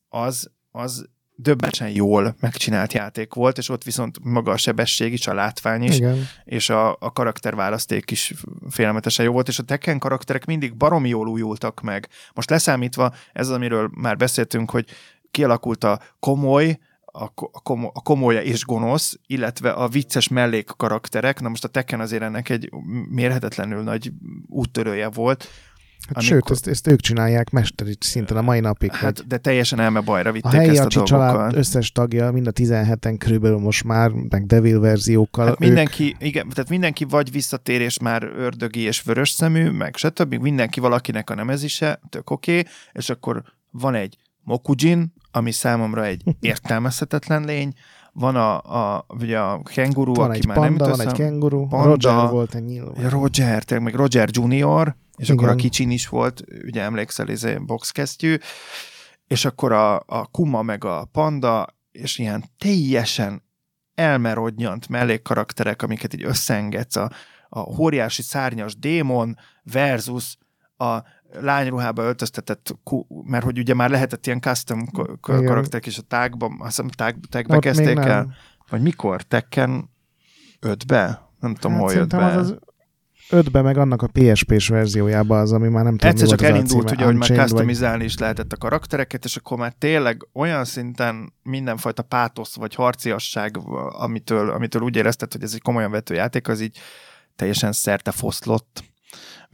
az, 0.08 0.50
az 0.70 1.08
döbbenetesen 1.36 1.90
jól 1.90 2.36
megcsinált 2.40 2.92
játék 2.92 3.34
volt, 3.34 3.58
és 3.58 3.68
ott 3.68 3.84
viszont 3.84 4.18
maga 4.22 4.52
a 4.52 4.56
sebesség 4.56 5.12
is, 5.12 5.26
a 5.26 5.34
látvány 5.34 5.82
is, 5.82 5.96
Igen. 5.96 6.26
és 6.44 6.70
a, 6.70 6.90
a 6.90 7.12
karakterválaszték 7.12 8.10
is 8.10 8.34
félelmetesen 8.70 9.24
jó 9.24 9.32
volt, 9.32 9.48
és 9.48 9.58
a 9.58 9.62
Tekken 9.62 9.98
karakterek 9.98 10.44
mindig 10.44 10.76
baromi 10.76 11.08
jól 11.08 11.28
újultak 11.28 11.80
meg. 11.80 12.08
Most 12.34 12.50
leszámítva, 12.50 13.14
ez 13.32 13.48
az, 13.48 13.54
amiről 13.54 13.90
már 13.94 14.16
beszéltünk, 14.16 14.70
hogy 14.70 14.86
kialakult 15.30 15.84
a 15.84 16.00
komoly, 16.20 16.78
a, 17.16 17.28
ko- 17.34 17.50
a, 17.52 17.60
komo, 17.60 17.90
a 17.94 18.00
komolya 18.00 18.42
és 18.42 18.64
gonosz, 18.64 19.18
illetve 19.26 19.70
a 19.70 19.88
vicces 19.88 20.28
mellék 20.28 20.70
karakterek. 20.76 21.40
Na 21.40 21.48
most 21.48 21.64
a 21.64 21.68
Tekken 21.68 22.00
azért 22.00 22.22
ennek 22.22 22.48
egy 22.48 22.70
mérhetetlenül 23.08 23.82
nagy 23.82 24.12
úttörője 24.46 25.08
volt. 25.08 25.48
Hát 26.08 26.16
Amikor- 26.16 26.26
Sőt, 26.28 26.50
ezt, 26.50 26.66
ezt 26.66 26.86
ők 26.86 27.00
csinálják 27.00 27.50
mesteri 27.50 27.96
szinten 28.00 28.36
a 28.36 28.42
mai 28.42 28.60
napig. 28.60 28.90
hogy 28.90 28.98
Hát, 29.00 29.26
de 29.26 29.38
teljesen 29.38 29.80
elme 29.80 30.00
bajra 30.00 30.30
a 30.30 30.32
vitték 30.32 30.52
helyi 30.52 30.68
ezt 30.68 30.78
a 30.78 30.88
dolgokkal. 30.88 31.18
család 31.18 31.56
összes 31.56 31.92
tagja, 31.92 32.32
mind 32.32 32.46
a 32.46 32.52
17-en 32.52 33.14
körülbelül 33.18 33.58
most 33.58 33.84
már, 33.84 34.10
meg 34.10 34.46
Devil 34.46 34.80
verziókkal. 34.80 35.44
Hát 35.44 35.52
ők, 35.52 35.58
mindenki, 35.58 36.16
igen, 36.18 36.48
tehát 36.48 36.70
mindenki 36.70 37.04
vagy 37.04 37.30
visszatér, 37.30 37.80
és 37.80 37.98
már 37.98 38.22
ördögi 38.22 38.80
és 38.80 39.02
vörös 39.02 39.30
szemű, 39.30 39.70
meg 39.70 39.96
stb. 39.96 40.34
Mindenki 40.34 40.80
valakinek 40.80 41.30
a 41.30 41.34
nemezise, 41.34 42.00
tök 42.08 42.30
oké, 42.30 42.58
okay, 42.58 42.72
és 42.92 43.10
akkor 43.10 43.42
van 43.70 43.94
egy 43.94 44.16
Mokujin, 44.42 45.12
ami 45.36 45.50
számomra 45.50 46.04
egy 46.04 46.22
értelmezhetetlen 46.40 47.44
lény, 47.44 47.72
van 48.12 48.36
a, 48.36 48.60
a, 48.60 49.06
ugye 49.08 49.38
a 49.38 49.62
kenguru, 49.62 50.14
Van 50.14 50.28
aki 50.28 50.38
egy 50.38 50.46
már 50.46 50.56
nem 50.56 50.66
panda, 50.76 50.86
jut 50.86 50.96
van 50.96 51.06
egy 51.06 51.12
kenguru, 51.12 51.66
Panda. 51.66 51.88
Roger 51.88 52.30
volt 52.30 52.54
egy 52.54 52.64
nyilván. 52.64 53.10
Roger, 53.10 53.64
tényleg, 53.64 53.86
meg 53.86 53.94
Roger 54.00 54.28
Junior, 54.32 54.96
és 55.16 55.28
Igen. 55.28 55.38
akkor 55.38 55.48
a 55.48 55.54
kicsin 55.54 55.90
is 55.90 56.08
volt, 56.08 56.44
ugye 56.64 56.82
emlékszel, 56.82 57.28
ez 57.28 57.44
egy 57.44 57.62
boxkesztyű, 57.62 58.36
és 59.26 59.44
akkor 59.44 59.72
a, 59.72 59.94
a 60.06 60.26
kuma 60.30 60.62
meg 60.62 60.84
a 60.84 61.08
panda, 61.12 61.66
és 61.92 62.18
ilyen 62.18 62.44
teljesen 62.58 63.42
elmerodnyant 63.94 64.88
mellékkarakterek, 64.88 65.82
amiket 65.82 66.14
így 66.14 66.24
összeengedsz, 66.24 66.96
a, 66.96 67.10
a 67.48 67.60
óriási 67.60 68.22
szárnyas 68.22 68.78
démon 68.78 69.36
versus 69.62 70.36
a 70.76 70.98
lányruhába 71.32 72.02
öltöztetett, 72.02 72.76
mert 73.24 73.44
hogy 73.44 73.58
ugye 73.58 73.74
már 73.74 73.90
lehetett 73.90 74.26
ilyen 74.26 74.40
custom 74.40 74.86
karakterek 75.20 75.86
is 75.86 75.98
a 75.98 76.02
tágban, 76.02 76.52
azt 76.58 76.66
hiszem 76.66 76.88
tág, 76.88 77.16
tágbe 77.28 77.58
kezdték 77.58 77.96
el, 77.98 78.34
vagy 78.68 78.82
mikor? 78.82 79.22
Tekken 79.22 79.90
5-be? 80.60 81.30
Nem 81.40 81.54
tudom, 81.54 81.72
Hát 81.72 81.80
hol 81.80 81.92
jött 81.92 82.08
be. 82.10 82.24
az 82.24 82.36
az 82.36 82.56
ötbe 83.30 83.62
meg 83.62 83.76
annak 83.78 84.02
a 84.02 84.08
PSP-s 84.12 84.68
verziójában 84.68 85.40
az, 85.40 85.52
ami 85.52 85.68
már 85.68 85.84
nem 85.84 85.96
tudom, 85.96 86.10
Egyszer 86.14 86.28
csak 86.28 86.42
elindult, 86.42 86.90
ugye, 86.90 87.04
hogy 87.04 87.14
már 87.14 87.14
Unchained 87.14 87.38
vagy- 87.38 87.48
customizálni 87.48 88.04
is 88.04 88.18
lehetett 88.18 88.52
a 88.52 88.56
karaktereket, 88.56 89.24
és 89.24 89.36
akkor 89.36 89.58
már 89.58 89.72
tényleg 89.78 90.28
olyan 90.32 90.64
szinten 90.64 91.32
mindenfajta 91.42 92.02
pátosz 92.02 92.56
vagy 92.56 92.74
harciasság, 92.74 93.56
amitől, 93.88 94.50
amitől 94.50 94.82
úgy 94.82 94.96
érezted, 94.96 95.32
hogy 95.32 95.42
ez 95.42 95.52
egy 95.54 95.62
komolyan 95.62 95.90
vető 95.90 96.14
játék, 96.14 96.48
az 96.48 96.60
így 96.60 96.78
teljesen 97.36 97.72
szerte 97.72 98.10
foszlott. 98.10 98.84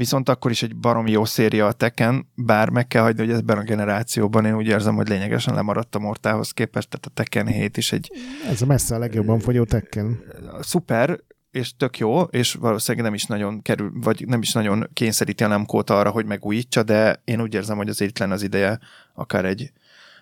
Viszont 0.01 0.29
akkor 0.29 0.51
is 0.51 0.63
egy 0.63 0.77
baromi 0.77 1.11
jó 1.11 1.25
széria 1.25 1.67
a 1.67 1.73
Tekken, 1.73 2.27
bár 2.35 2.69
meg 2.69 2.87
kell 2.87 3.03
hagyni, 3.03 3.27
hogy 3.27 3.35
ebben 3.35 3.59
a 3.59 3.63
generációban 3.63 4.45
én 4.45 4.57
úgy 4.57 4.67
érzem, 4.67 4.95
hogy 4.95 5.09
lényegesen 5.09 5.55
lemaradt 5.55 5.95
a 5.95 5.99
Mortához 5.99 6.51
képest, 6.51 6.89
tehát 6.89 7.07
a 7.07 7.11
Tekken 7.11 7.47
7 7.47 7.77
is 7.77 7.93
egy 7.93 8.11
Ez 8.49 8.63
a 8.63 8.67
messze 8.67 8.95
a 8.95 8.99
legjobban 8.99 9.39
fogyó 9.39 9.65
Tekken. 9.65 10.23
szuper, 10.61 11.21
és 11.51 11.77
tök 11.77 11.99
jó, 11.99 12.21
és 12.21 12.55
valószínűleg 12.55 13.07
nem 13.07 13.15
is 13.15 13.25
nagyon 13.25 13.63
kerül, 13.63 13.93
vagy 13.95 14.25
nem 14.27 14.41
is 14.41 14.53
nagyon 14.53 14.89
kényszeríti 14.93 15.45
a 15.45 15.47
Namco-t 15.47 15.91
arra, 15.91 16.11
hogy 16.11 16.27
megújítsa, 16.27 16.83
de 16.83 17.23
én 17.25 17.41
úgy 17.41 17.55
érzem, 17.55 17.77
hogy 17.77 17.89
azért 17.89 18.11
itt 18.11 18.19
lenne 18.19 18.35
az 18.35 18.43
ideje 18.43 18.79
akár 19.15 19.45
egy 19.45 19.73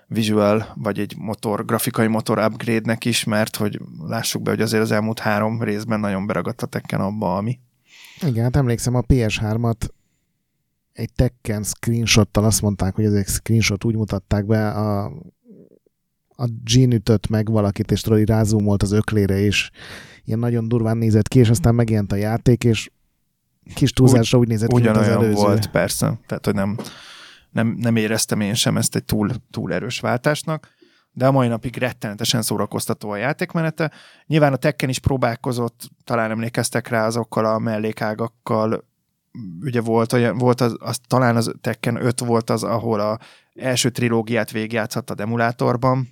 visual, 0.07 0.73
vagy 0.75 0.99
egy 0.99 1.15
motor, 1.19 1.65
grafikai 1.65 2.07
motor 2.07 2.39
upgrade-nek 2.39 3.05
is, 3.05 3.25
mert 3.25 3.57
hogy 3.57 3.81
lássuk 4.09 4.43
be, 4.43 4.51
hogy 4.51 4.61
azért 4.61 4.83
az 4.83 4.93
elmúlt 4.93 5.19
három 5.19 5.63
részben 5.63 6.01
nagyon 6.01 6.27
beragadt 6.27 6.63
a 6.63 6.67
Tekken 6.67 7.01
abba, 7.01 7.37
ami. 7.37 7.59
Igen, 8.27 8.43
hát 8.43 8.57
emlékszem 8.57 8.95
a 8.95 9.03
PS3-at 9.03 9.89
egy 10.93 11.13
Tekken 11.13 11.63
screenshottal 11.63 12.45
azt 12.45 12.63
mondták, 12.63 12.95
hogy 12.95 13.05
ez 13.05 13.13
egy 13.13 13.27
screenshot 13.27 13.85
úgy 13.85 13.97
mutatták 13.97 14.47
be, 14.47 14.71
a, 14.71 15.05
a 16.29 16.49
Jean 16.65 16.93
ütött 16.93 17.29
meg 17.29 17.51
valakit, 17.51 17.91
és 17.91 18.01
tudod, 18.01 18.19
így 18.19 18.29
rázoomolt 18.29 18.83
az 18.83 18.93
öklére, 18.93 19.39
és 19.39 19.71
ilyen 20.25 20.39
nagyon 20.39 20.69
durván 20.69 20.97
nézett 20.97 21.29
ki, 21.29 21.39
és 21.39 21.49
aztán 21.51 21.75
megjelent 21.75 22.13
a 22.13 22.17
játék, 22.17 22.65
és 22.65 22.91
kis 23.75 23.91
túlzásra 23.91 24.39
úgy, 24.39 24.49
nézett 24.49 24.69
ki, 24.69 24.81
mint 24.81 24.97
az 24.97 25.09
előző. 25.09 25.33
volt, 25.33 25.71
persze. 25.71 26.19
Tehát, 26.27 26.45
hogy 26.45 26.55
nem, 26.55 26.77
nem, 27.51 27.77
nem 27.79 27.97
éreztem 27.97 28.41
én 28.41 28.55
sem 28.55 28.77
ezt 28.77 28.97
egy 28.97 29.05
túl, 29.05 29.31
túl 29.51 29.73
erős 29.73 30.01
váltásnak, 30.01 30.69
de 31.19 31.27
a 31.27 31.31
mai 31.31 31.49
napig 31.49 31.77
rettenetesen 31.77 32.43
szórakoztató 32.43 33.11
a 33.11 33.17
játékmenete. 33.17 33.91
Nyilván 34.27 34.53
a 34.53 34.57
Tekken 34.57 34.89
is 34.89 34.99
próbálkozott, 34.99 35.91
talán 36.05 36.31
emlékeztek 36.31 36.89
rá 36.89 37.07
azokkal 37.07 37.45
a 37.45 37.59
mellékágakkal, 37.59 38.85
ugye 39.61 39.81
volt, 39.81 40.13
olyan, 40.13 40.39
volt 40.39 40.61
az, 40.61 40.77
az, 40.79 41.01
talán 41.07 41.37
az 41.37 41.53
Tekken 41.61 42.05
5 42.05 42.21
volt 42.21 42.51
az, 42.51 42.63
ahol 42.63 43.01
a 43.01 43.19
első 43.55 43.91
trilógiát 43.91 44.51
végigjátszhattad 44.51 45.21
emulátorban, 45.21 46.09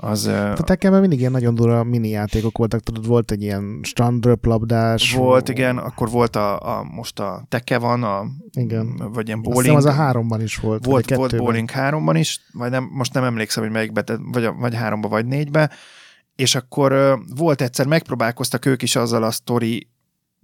az, 0.00 0.26
A 0.26 0.52
Tekkenben 0.64 1.00
mindig 1.00 1.18
ilyen 1.18 1.32
nagyon 1.32 1.54
durva 1.54 1.84
mini 1.84 2.08
játékok 2.08 2.58
voltak, 2.58 2.80
tudod, 2.80 3.06
volt 3.06 3.30
egy 3.30 3.42
ilyen 3.42 3.80
strandröplabdás. 3.82 5.14
Volt, 5.14 5.48
igen, 5.48 5.78
akkor 5.78 6.10
volt 6.10 6.36
a, 6.36 6.78
a 6.78 6.84
most 6.84 7.20
a 7.20 7.44
Teke 7.48 7.78
van, 7.78 8.02
a, 8.02 8.24
Igen. 8.52 8.96
vagy 9.12 9.26
ilyen 9.26 9.42
bowling. 9.42 9.76
az 9.76 9.84
a 9.84 9.92
háromban 9.92 10.40
is 10.40 10.56
volt. 10.56 10.84
Volt, 10.84 11.14
volt 11.14 11.36
bowling 11.36 11.70
háromban 11.70 12.16
is, 12.16 12.40
vagy 12.52 12.70
nem, 12.70 12.88
most 12.92 13.12
nem 13.14 13.24
emlékszem, 13.24 13.62
hogy 13.62 13.72
melyikbe, 13.72 14.04
vagy, 14.32 14.44
a- 14.44 14.52
vagy 14.52 14.74
háromba, 14.74 15.08
vagy 15.08 15.26
négybe, 15.26 15.70
és 16.36 16.54
akkor 16.54 17.18
volt 17.36 17.60
egyszer, 17.60 17.86
megpróbálkoztak 17.86 18.66
ők 18.66 18.82
is 18.82 18.96
azzal 18.96 19.22
a 19.22 19.30
sztori 19.30 19.88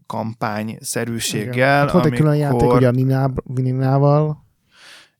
kampány-szerűséggel, 0.06 1.80
Hát 1.80 1.90
volt 1.92 2.04
egy 2.04 2.12
külön 2.12 2.36
játék, 2.36 2.72
ugye 2.72 2.88
a 2.88 2.90
Ninával, 3.44 4.43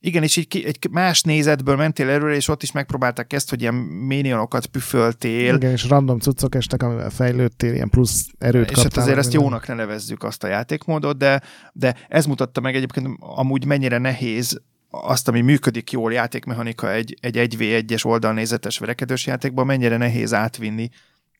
Igen, 0.07 0.23
és 0.23 0.37
így 0.37 0.49
ki, 0.49 0.67
egy 0.67 0.89
más 0.91 1.23
nézetből 1.23 1.77
mentél 1.77 2.09
előre, 2.09 2.35
és 2.35 2.49
ott 2.49 2.63
is 2.63 2.73
megpróbálták 2.73 3.33
ezt, 3.33 3.51
hogy 3.51 3.61
ilyen 3.61 3.75
minionokat 3.75 4.67
püföltél, 4.67 5.55
igen, 5.55 5.71
és 5.71 5.89
random 5.89 6.19
cuccok 6.19 6.55
estek, 6.55 6.83
amivel 6.83 7.11
fejlődtél, 7.11 7.75
ilyen 7.75 7.89
plusz 7.89 8.27
erőt 8.39 8.71
és 8.71 8.83
hát 8.83 8.97
azért 8.97 9.19
ezt 9.19 9.33
jónak 9.33 9.67
ne 9.67 9.75
nevezzük 9.75 10.23
azt 10.23 10.45
a 10.45 10.47
játékmódot, 10.47 11.17
de, 11.17 11.43
de 11.73 11.95
ez 12.09 12.27
mutatta 12.27 12.61
meg 12.61 12.75
egyébként 12.75 13.09
amúgy 13.19 13.65
mennyire 13.65 13.99
nehéz 13.99 14.61
azt, 14.91 15.29
ami 15.29 15.41
működik 15.41 15.91
jól 15.91 16.13
játékmechanika 16.13 16.93
egy, 16.93 17.17
egy 17.21 17.37
1v1-es 17.57 18.07
oldalnézetes 18.07 18.79
verekedős 18.79 19.27
játékban, 19.27 19.67
mennyire 19.67 19.97
nehéz 19.97 20.35
átvinni 20.35 20.89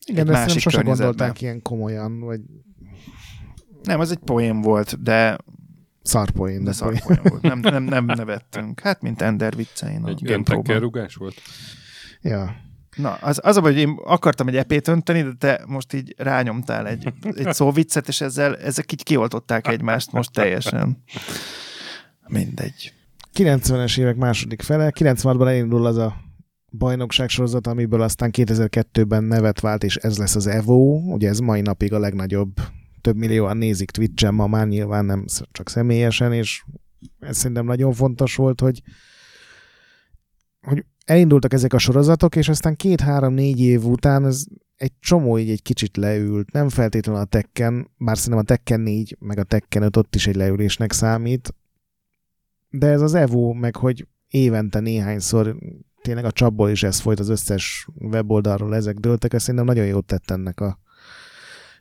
Igen, 0.07 0.27
egy 0.27 0.31
ezt 0.31 0.39
nem 0.39 0.41
másik 0.41 0.61
sose 0.61 0.77
környezetbe. 0.77 1.09
gondolták 1.09 1.41
ilyen 1.41 1.63
komolyan, 1.63 2.21
vagy 2.21 2.41
Nem, 3.83 4.01
az 4.01 4.11
egy 4.11 4.19
poém 4.25 4.61
volt, 4.61 5.03
de, 5.03 5.37
szarpoén. 6.05 6.59
de 6.59 6.65
De 6.65 6.73
szar 6.73 6.89
poén. 6.89 7.03
poém 7.03 7.23
volt. 7.23 7.43
Nem, 7.43 7.59
nem, 7.59 7.83
nem 7.85 8.05
nevettünk. 8.05 8.81
Hát, 8.81 9.03
mint 9.03 9.23
Ender 9.23 9.57
viccein. 9.57 10.07
Egy 10.07 10.23
gentekkel 10.23 10.79
rugás 10.81 11.15
volt? 11.15 11.35
Ja. 12.21 12.57
Na, 12.97 13.13
az, 13.13 13.41
az 13.43 13.57
a 13.57 13.61
baj, 13.61 13.73
hogy 13.73 13.81
én 13.81 13.97
akartam 14.05 14.49
egy 14.49 14.57
epét 14.57 14.89
önteni, 14.89 15.23
de 15.23 15.33
te 15.39 15.65
most 15.67 15.93
így 15.93 16.15
rányomtál 16.19 16.89
egy, 16.89 17.13
egy 17.35 17.53
szóviccet, 17.55 18.09
és 18.09 18.21
ezzel, 18.21 18.57
ezek 18.57 18.93
így 18.93 19.03
kioltották 19.03 19.69
egymást 19.69 20.13
most 20.13 20.33
teljesen. 20.33 21.03
Mindegy. 22.27 22.93
90-es 23.35 23.99
évek 23.99 24.17
második 24.17 24.63
fele, 24.63 24.93
96-ban 24.99 25.49
elindul 25.49 25.87
az 25.87 25.97
a 25.97 26.17
bajnokság 26.71 27.29
sorozat, 27.29 27.67
amiből 27.67 28.03
aztán 28.03 28.31
2002-ben 28.33 29.25
nevet 29.25 29.61
vált, 29.61 29.85
és 29.85 29.97
ez 29.97 30.19
lesz 30.19 30.35
az 30.37 30.47
EVO, 30.47 30.97
ugye 30.97 31.29
ez 31.29 31.39
mai 31.39 31.61
napig 31.61 31.93
a 31.93 31.99
legnagyobb, 31.99 32.61
több 33.05 33.17
millióan 33.17 33.57
nézik 33.57 33.91
Twitch-en, 33.91 34.35
ma 34.35 34.47
már 34.47 34.67
nyilván 34.67 35.05
nem 35.05 35.25
csak 35.53 35.69
személyesen, 35.69 36.33
és 36.33 36.65
ez 37.19 37.37
szerintem 37.37 37.65
nagyon 37.65 37.93
fontos 37.93 38.37
volt, 38.37 38.61
hogy, 38.61 38.83
hogy 40.61 40.85
elindultak 41.05 41.53
ezek 41.53 41.73
a 41.73 41.79
sorozatok, 41.79 42.37
és 42.37 42.49
aztán 42.49 42.77
két-három-négy 42.77 43.61
év 43.61 43.85
után 43.85 44.25
ez 44.25 44.45
egy 44.77 44.93
csomó 45.01 45.39
így 45.39 45.51
egy 45.51 45.63
kicsit 45.63 45.97
leült, 45.97 46.53
nem 46.53 46.69
feltétlenül 46.69 47.21
a 47.21 47.25
Tekken, 47.25 47.91
bár 47.99 48.17
szerintem 48.19 48.41
a 48.41 48.47
Tekken 48.47 48.81
4, 48.81 49.17
meg 49.21 49.39
a 49.39 49.43
Tekken 49.43 49.83
5 49.83 49.97
ott 49.97 50.15
is 50.15 50.27
egy 50.27 50.37
leülésnek 50.37 50.93
számít, 50.93 51.55
de 52.69 52.87
ez 52.87 53.01
az 53.01 53.15
Evo, 53.15 53.53
meg 53.53 53.77
hogy 53.77 54.07
évente 54.29 54.81
néhányszor 54.81 55.57
tényleg 56.03 56.25
a 56.25 56.33
csapból 56.33 56.71
is 56.71 56.83
ez 56.83 57.01
folyt 57.01 57.21
az 57.21 57.29
összes 57.29 57.89
weboldalról, 57.95 58.75
ezek 58.75 58.97
dőltek, 58.97 59.33
ez 59.33 59.41
szerintem 59.41 59.65
nagyon 59.65 59.87
jót 59.87 60.07
tett 60.07 60.31
ennek 60.31 60.61
a 60.61 60.79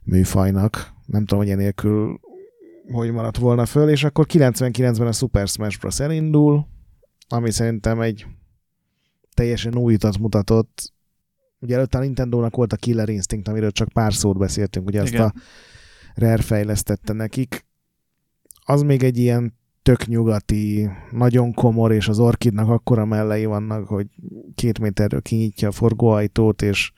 műfajnak. 0.04 0.94
Nem 1.06 1.26
tudom, 1.26 1.44
hogy 1.44 1.52
enélkül 1.52 2.20
hogy 2.92 3.12
maradt 3.12 3.38
volna 3.38 3.66
föl, 3.66 3.90
és 3.90 4.04
akkor 4.04 4.26
99-ben 4.30 5.08
a 5.08 5.12
Super 5.12 5.48
Smash 5.48 5.80
Bros. 5.80 6.00
elindul, 6.00 6.68
ami 7.28 7.52
szerintem 7.52 8.02
egy 8.02 8.26
teljesen 9.34 9.76
új 9.76 9.94
utat 9.94 10.18
mutatott. 10.18 10.94
Ugye 11.60 11.76
előtte 11.76 11.98
a 11.98 12.02
Nintendo-nak 12.02 12.56
volt 12.56 12.74
a 12.74 12.76
Killer 12.76 13.10
Instinct, 13.10 13.48
amiről 13.48 13.72
csak 13.72 13.88
pár 13.88 14.14
szót 14.14 14.38
beszéltünk, 14.38 14.88
ugye 14.88 15.02
azt 15.02 15.14
Igen. 15.14 15.24
a 15.24 15.34
Rare 16.16 16.42
fejlesztette 16.42 17.14
nekik. 17.14 17.66
Az 18.66 18.82
még 18.82 19.04
egy 19.04 19.18
ilyen 19.18 19.54
tök 19.82 20.08
nyugati, 20.08 20.90
nagyon 21.12 21.54
komor, 21.54 21.92
és 21.92 22.08
az 22.08 22.20
Orchidnak 22.20 22.70
akkora 22.70 23.06
mellei 23.06 23.46
vannak, 23.46 23.88
hogy 23.88 24.08
két 24.56 24.80
méterről 24.80 25.22
kinyitja 25.22 25.68
a 25.68 25.72
forgóajtót, 25.72 26.62
és 26.62 26.92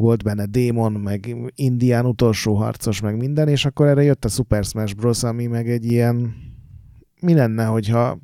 volt 0.00 0.22
benne 0.22 0.46
démon, 0.46 0.92
meg 0.92 1.36
indián 1.54 2.06
utolsó 2.06 2.54
harcos, 2.54 3.00
meg 3.00 3.16
minden, 3.16 3.48
és 3.48 3.64
akkor 3.64 3.86
erre 3.86 4.02
jött 4.02 4.24
a 4.24 4.28
Super 4.28 4.64
Smash 4.64 4.94
Bros., 4.94 5.22
ami 5.22 5.46
meg 5.46 5.70
egy 5.70 5.84
ilyen 5.84 6.34
mi 7.20 7.34
lenne, 7.34 7.64
hogyha 7.64 8.18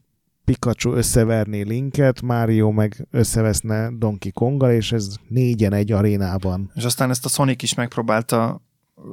Pikachu 0.45 0.93
összeverné 0.93 1.63
Linket, 1.63 2.23
Mario 2.23 2.71
meg 2.71 3.07
összeveszne 3.11 3.91
Donkey 3.99 4.33
Konggal, 4.33 4.71
és 4.71 4.93
ez 4.93 5.17
négyen 5.29 5.73
egy 5.73 5.93
arénában. 5.93 6.71
És 6.75 6.85
aztán 6.85 7.11
ezt 7.11 7.25
a 7.25 7.29
Sonic 7.29 7.63
is 7.63 7.75
megpróbálta 7.75 8.63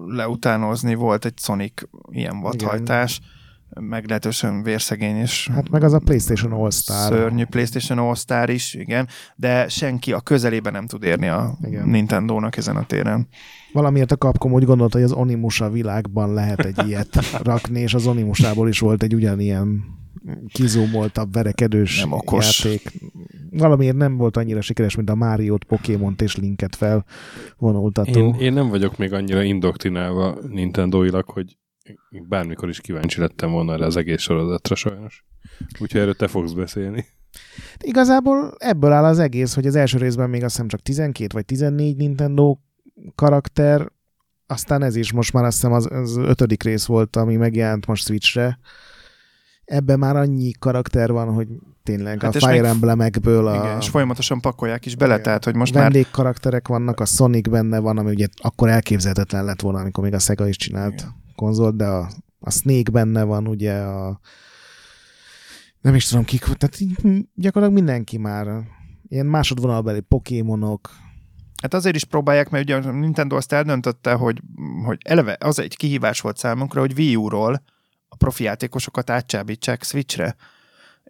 leutánozni, 0.08 0.96
volt 0.96 1.26
egy 1.26 1.40
Sonic 1.40 1.82
ilyen 2.12 2.40
vadhajtás, 2.40 3.22
meglehetősen 3.80 4.64
vérszegény 4.64 5.16
és 5.16 5.50
Hát 5.54 5.70
meg 5.70 5.84
az 5.84 5.94
a 5.94 6.00
PlayStation 6.00 6.52
All-Star. 6.52 7.08
szörnyű 7.12 7.46
PlayStation 7.46 7.98
All-Star 7.98 8.50
is, 8.50 8.74
igen, 8.74 9.08
de 9.36 9.68
senki 9.70 10.14
a 10.14 10.20
közelében 10.20 10.72
nem 10.74 10.88
tud 10.88 11.04
érni 11.04 11.28
a 11.28 11.58
Igen. 11.64 11.88
Nintendo-nak 11.90 12.58
ezen 12.58 12.76
a 12.76 12.86
téren. 12.86 13.28
Valamiért 13.74 14.12
a 14.12 14.16
Capcom 14.16 14.52
úgy 14.52 14.66
gondolta, 14.66 14.98
hogy 14.98 15.06
az 15.06 15.12
Onimusa 15.12 15.70
világban 15.70 16.34
lehet 16.34 16.60
egy 16.66 16.88
ilyet 16.88 17.26
rakni, 17.44 17.80
és 17.80 17.94
az 17.94 18.08
Onimusából 18.08 18.68
is 18.70 18.80
volt 18.80 19.04
egy 19.04 19.16
ugyanilyen 19.16 19.84
kizúmoltabb, 20.48 21.34
verekedős 21.34 22.00
Nem 22.00 22.12
okos. 22.12 22.64
játék. 22.64 22.92
valamiért 23.52 23.96
nem 23.96 24.18
volt 24.18 24.38
annyira 24.38 24.62
sikeres, 24.62 24.96
mint 24.96 25.10
a 25.10 25.16
Mario-t, 25.16 25.64
Pokémont 25.64 26.22
és 26.22 26.36
Linket 26.36 26.76
felvonultató. 26.76 28.20
Én, 28.20 28.34
én 28.34 28.54
nem 28.54 28.70
vagyok 28.70 28.98
még 28.98 29.14
annyira 29.14 29.42
indoktrinálva 29.42 30.38
Nintendo-ilag, 30.50 31.30
hogy 31.30 31.58
bármikor 32.28 32.70
is 32.70 32.80
kíváncsi 32.80 33.20
lettem 33.20 33.52
volna 33.52 33.74
erre 33.74 33.86
az 33.86 33.96
egész 33.96 34.22
sorozatra 34.22 34.76
sajnos. 34.76 35.26
Úgyhogy 35.80 36.02
erről 36.02 36.16
te 36.16 36.28
fogsz 36.28 36.52
beszélni. 36.52 37.06
Igazából 37.80 38.56
ebből 38.58 38.92
áll 38.92 39.04
az 39.04 39.20
egész, 39.20 39.54
hogy 39.54 39.68
az 39.68 39.76
első 39.76 39.98
részben 39.98 40.30
még 40.30 40.44
azt 40.44 40.52
hiszem 40.52 40.68
csak 40.68 40.80
12 40.80 41.30
vagy 41.34 41.46
14 41.46 41.96
Nintendo 41.96 42.58
karakter, 43.16 43.92
aztán 44.48 44.84
ez 44.84 44.96
is 44.96 45.12
most 45.12 45.34
már 45.34 45.44
azt 45.44 45.56
hiszem 45.56 45.72
az, 45.72 45.88
az 45.92 46.18
ötödik 46.18 46.64
rész 46.64 46.86
volt, 46.86 47.16
ami 47.16 47.36
megjelent 47.36 47.86
most 47.86 48.06
Switchre. 48.06 48.60
Ebben 49.66 50.00
már 50.00 50.16
annyi 50.16 50.52
karakter 50.52 51.12
van, 51.12 51.34
hogy 51.34 51.48
tényleg 51.84 52.22
hát 52.22 52.36
a 52.36 52.48
Fire. 52.48 52.68
Emblemekből 52.68 53.48
a... 53.48 53.56
Igen, 53.56 53.78
és 53.80 53.90
folyamatosan 53.90 54.42
pakolják 54.42 54.86
is 54.86 54.96
bele, 54.96 55.20
tehát 55.20 55.44
hogy 55.44 55.56
most 55.56 55.74
Vendég 55.74 56.04
már... 56.04 56.12
karakterek 56.12 56.68
vannak, 56.68 57.00
a 57.00 57.06
Sonic 57.06 57.50
benne 57.50 57.80
van, 57.80 57.98
ami 57.98 58.10
ugye 58.10 58.28
akkor 58.42 58.70
elképzelhetetlen 58.70 59.46
lett 59.46 59.62
volna, 59.62 59.80
amikor 59.80 60.04
még 60.04 60.14
a 60.14 60.20
Sega 60.20 60.48
is 60.48 60.58
csinált 60.58 60.94
igen. 60.94 61.23
Konzolt, 61.36 61.76
de 61.76 61.86
a, 61.86 62.10
a 62.40 62.52
Snake 62.52 62.92
benne 62.92 63.24
van, 63.24 63.48
ugye 63.48 63.74
a 63.74 64.20
nem 65.82 65.96
is 65.96 66.08
tudom 66.08 66.24
kik, 66.26 66.44
tehát 66.44 66.78
gyakorlatilag 67.36 67.72
mindenki 67.72 68.18
már 68.18 68.48
ilyen 69.08 69.26
másodvonalbeli 69.26 70.00
pokémonok. 70.00 70.90
Hát 71.62 71.74
azért 71.74 71.96
is 71.96 72.04
próbálják, 72.04 72.50
mert 72.50 72.64
ugye 72.64 72.76
a 72.76 72.92
Nintendo 72.92 73.36
azt 73.36 73.52
eldöntötte, 73.52 74.14
hogy, 74.14 74.42
hogy 74.86 74.98
eleve 75.04 75.38
az 75.40 75.60
egy 75.60 75.76
kihívás 75.76 76.22
volt 76.22 76.38
számunkra, 76.38 76.80
hogy 76.80 76.94
Wii 76.98 77.16
U-ról 77.16 77.64
a 78.08 78.16
profi 78.16 78.44
játékosokat 78.44 79.10
átcsábítsák 79.10 79.84
Switchre 79.84 80.36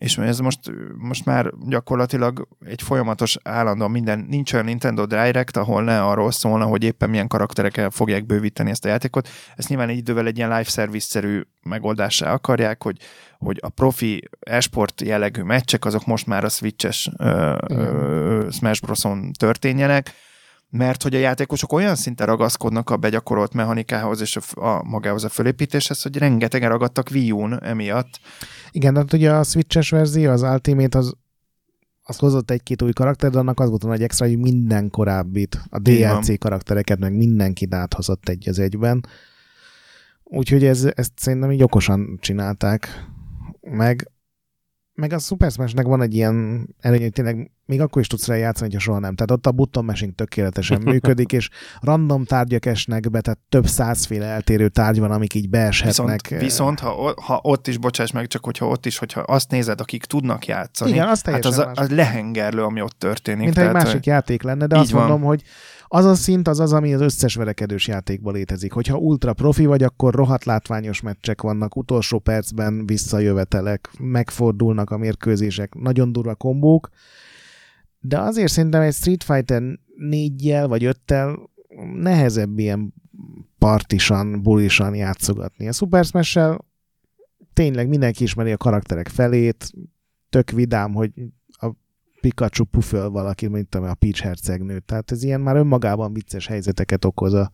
és 0.04 0.18
ez 0.18 0.40
most, 0.40 0.60
most 0.98 1.26
már 1.26 1.52
gyakorlatilag 1.68 2.48
egy 2.66 2.82
folyamatos 2.82 3.38
állandó 3.44 3.88
minden, 3.88 4.26
nincs 4.30 4.54
olyan 4.54 4.66
Nintendo 4.66 5.06
Direct, 5.06 5.58
ahol 5.58 5.84
ne 5.84 6.04
arról 6.04 6.32
szólna, 6.32 6.66
hogy 6.66 6.84
éppen 6.84 7.10
milyen 7.10 7.28
karakterekkel 7.28 7.90
fogják 7.90 8.26
bővíteni 8.26 8.70
ezt 8.70 8.86
a 8.86 8.88
játékot. 8.88 9.30
Ezt 9.56 9.70
nyilván 9.70 9.90
egy 9.90 9.98
idővel 9.98 10.26
egy 10.26 10.38
ilyen 10.38 10.50
live 10.50 10.64
service-szerű 10.64 11.42
megoldásá 11.62 12.34
akarják, 12.34 12.84
hogy, 12.84 12.98
hogy 13.40 13.58
a 13.62 13.70
profi 13.70 14.30
esport 14.40 15.02
jellegű 15.02 15.42
meccsek 15.42 15.86
azok 15.86 16.06
most 16.06 16.28
már 16.28 16.44
a 16.44 16.50
Switch-es 16.50 17.10
Smash 18.52 18.82
Bros-on 18.82 19.32
történjenek, 19.32 20.12
mert 20.74 21.04
hogy 21.04 21.16
a 21.16 21.20
játékosok 21.20 21.74
olyan 21.74 21.96
szinten 21.96 22.28
ragaszkodnak 22.28 22.90
a 22.90 22.98
begyakorolt 22.98 23.54
mechanikához 23.54 24.22
és 24.22 24.38
a, 24.38 24.68
a 24.68 24.84
magához 24.84 25.24
a 25.24 25.30
fölépítéshez, 25.30 26.02
hogy 26.02 26.18
rengetegen 26.18 26.70
ragadtak 26.70 27.10
Wii 27.12 27.32
U-n 27.32 27.64
emiatt. 27.64 28.20
Igen, 28.72 28.94
de 28.94 29.06
ugye 29.14 29.32
a 29.32 29.44
Switch-es 29.44 29.90
verzió, 29.90 30.32
az 30.32 30.42
Ultimate, 30.42 30.98
az, 30.98 31.14
az 32.04 32.18
hozott 32.18 32.52
egy-két 32.52 32.82
új 32.82 32.92
karakter, 32.92 33.30
de 33.30 33.40
annak 33.40 33.60
az 33.60 33.70
volt 33.70 33.84
a 33.84 33.88
nagy 33.88 34.04
extra, 34.04 34.26
hogy 34.28 34.38
minden 34.38 34.90
korábbit, 34.90 35.62
a 35.70 35.80
DLC 35.80 36.40
karaktereket, 36.40 37.00
meg 37.00 37.16
mindenkit 37.16 37.74
áthozott 37.74 38.30
egy 38.30 38.50
az 38.50 38.60
egyben. 38.60 39.06
Úgyhogy 40.24 40.64
ez, 40.64 40.88
ezt 40.96 41.12
szerintem 41.16 41.52
így 41.52 41.64
okosan 41.64 42.18
csinálták. 42.22 43.08
Meg 43.62 44.12
meg 44.94 45.14
a 45.14 45.20
Super 45.20 45.52
Smash-nek 45.52 45.86
van 45.86 46.02
egy 46.02 46.14
ilyen 46.14 46.68
előny, 46.80 47.02
hogy 47.02 47.12
tényleg 47.12 47.52
még 47.66 47.82
akkor 47.82 48.02
is 48.02 48.08
tudsz 48.08 48.28
rá 48.28 48.36
játszani, 48.36 48.70
hogyha 48.70 48.84
soha 48.84 49.00
nem. 49.00 49.16
Tehát 49.16 49.32
ott 49.32 49.46
a 49.46 49.52
button 49.52 49.86
mashing 49.86 50.16
tökéletesen 50.16 50.82
működik, 50.92 51.32
és 51.32 51.50
random 51.82 52.26
tárgyak 52.26 52.66
esnek 52.66 53.12
be, 53.12 53.22
tehát 53.22 53.40
több 53.50 53.68
százféle 53.68 54.26
eltérő 54.26 54.70
tárgy 54.70 55.00
van, 55.00 55.12
amik 55.12 55.34
így 55.34 55.50
beeshetnek. 55.50 56.28
Viszont, 56.28 56.42
viszont 56.42 56.80
ha, 56.80 57.14
ha 57.22 57.40
ott 57.44 57.68
is, 57.68 57.78
bocsáss 57.78 58.12
meg, 58.12 58.28
csak 58.28 58.46
hogyha 58.46 58.68
ott 58.68 58.86
is, 58.86 58.98
hogyha 58.98 59.20
azt 59.20 59.52
nézed, 59.52 59.82
akik 59.82 60.06
tudnak 60.06 60.46
játszani, 60.46 60.92
Igen, 60.92 61.08
az 61.08 61.22
hát 61.22 61.46
az, 61.46 61.68
az 61.74 61.90
lehengerlő, 61.90 62.64
ami 62.64 62.82
ott 62.82 63.00
történik. 63.00 63.44
Mint 63.44 63.54
tehát, 63.54 63.76
egy 63.76 63.84
másik 63.84 64.06
játék 64.06 64.42
lenne, 64.42 64.66
de 64.66 64.78
azt 64.78 64.92
van. 64.92 65.02
mondom, 65.02 65.22
hogy 65.22 65.44
az 65.88 66.06
a 66.06 66.16
szint 66.16 66.48
az 66.48 66.60
az, 66.60 66.74
ami 66.74 66.94
az 66.94 67.02
összes 67.02 67.36
verekedős 67.36 67.88
játékban 67.88 68.34
létezik. 68.34 68.72
Hogyha 68.72 68.98
ultra 68.98 69.34
profi 69.34 69.66
vagy, 69.66 69.84
akkor 69.84 70.14
rohadt 70.14 70.46
látványos 70.46 71.02
meccsek 71.02 71.42
vannak, 71.42 71.76
utolsó 71.76 72.20
percben 72.20 72.86
visszajövetelek, 72.86 73.90
megfordulnak 74.00 74.92
a 74.92 74.98
mérkőzések, 74.98 75.74
nagyon 75.74 76.12
durva 76.12 76.36
kombók, 76.36 76.90
de 78.06 78.20
azért 78.20 78.52
szerintem 78.52 78.82
egy 78.82 78.94
Street 78.94 79.24
Fighter 79.24 79.64
négyjel 79.96 80.68
vagy 80.68 80.84
öttel 80.84 81.50
nehezebb 81.94 82.60
ilyen 82.60 82.94
partisan, 83.58 84.42
bulisan 84.42 84.96
játszogatni. 84.96 85.68
A 85.68 85.72
Super 85.72 86.06
smash 86.06 86.58
tényleg 87.54 87.88
mindenki 87.88 88.24
ismeri 88.24 88.52
a 88.52 88.58
karakterek 88.58 89.08
felét, 89.08 89.72
tök 90.30 90.52
vidám, 90.52 90.94
hogy 90.94 91.12
Pikachu 92.22 92.64
puföl 92.64 93.10
valaki, 93.10 93.48
mint 93.48 93.70
tudom, 93.70 93.88
a 93.88 93.94
Peach 93.94 94.22
hercegnő. 94.22 94.80
Tehát 94.80 95.12
ez 95.12 95.24
ilyen 95.24 95.42
már 95.42 95.56
önmagában 95.56 96.14
vicces 96.14 96.48
helyzeteket 96.48 97.06
okoz 97.06 97.34
a, 97.34 97.52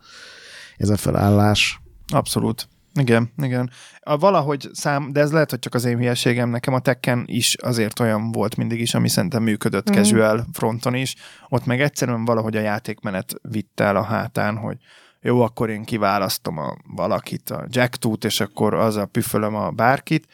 ez 0.78 0.90
a 0.90 0.98
felállás. 0.98 1.82
Abszolút. 2.08 2.68
Igen, 2.94 3.34
igen. 3.38 3.70
A 4.00 4.18
valahogy 4.18 4.70
szám, 4.72 5.12
de 5.12 5.20
ez 5.20 5.32
lehet, 5.32 5.50
hogy 5.50 5.60
csak 5.60 5.74
az 5.74 5.86
én 5.86 5.98
hülyeségem, 5.98 6.50
nekem 6.50 6.74
a 6.74 6.80
Tekken 6.80 7.24
is 7.26 7.56
azért 7.56 8.00
olyan 8.00 8.32
volt 8.32 8.56
mindig 8.56 8.80
is, 8.80 8.94
ami 8.94 9.10
szerintem 9.10 9.44
működött 9.44 9.92
mm. 9.92 9.94
casual 9.94 10.46
fronton 10.54 10.96
is. 10.96 11.16
Ott 11.50 11.66
meg 11.66 11.82
egyszerűen 11.82 12.26
valahogy 12.26 12.56
a 12.56 12.62
játékmenet 12.62 13.34
vitt 13.42 13.80
el 13.80 13.96
a 13.96 14.04
hátán, 14.04 14.58
hogy 14.58 14.78
jó, 15.22 15.42
akkor 15.42 15.70
én 15.70 15.84
kiválasztom 15.84 16.58
a 16.58 16.78
valakit, 16.96 17.50
a 17.50 17.66
Jack 17.68 17.98
és 18.22 18.40
akkor 18.40 18.74
az 18.74 18.96
a 18.96 19.06
püfölöm 19.06 19.56
a 19.56 19.70
bárkit, 19.70 20.28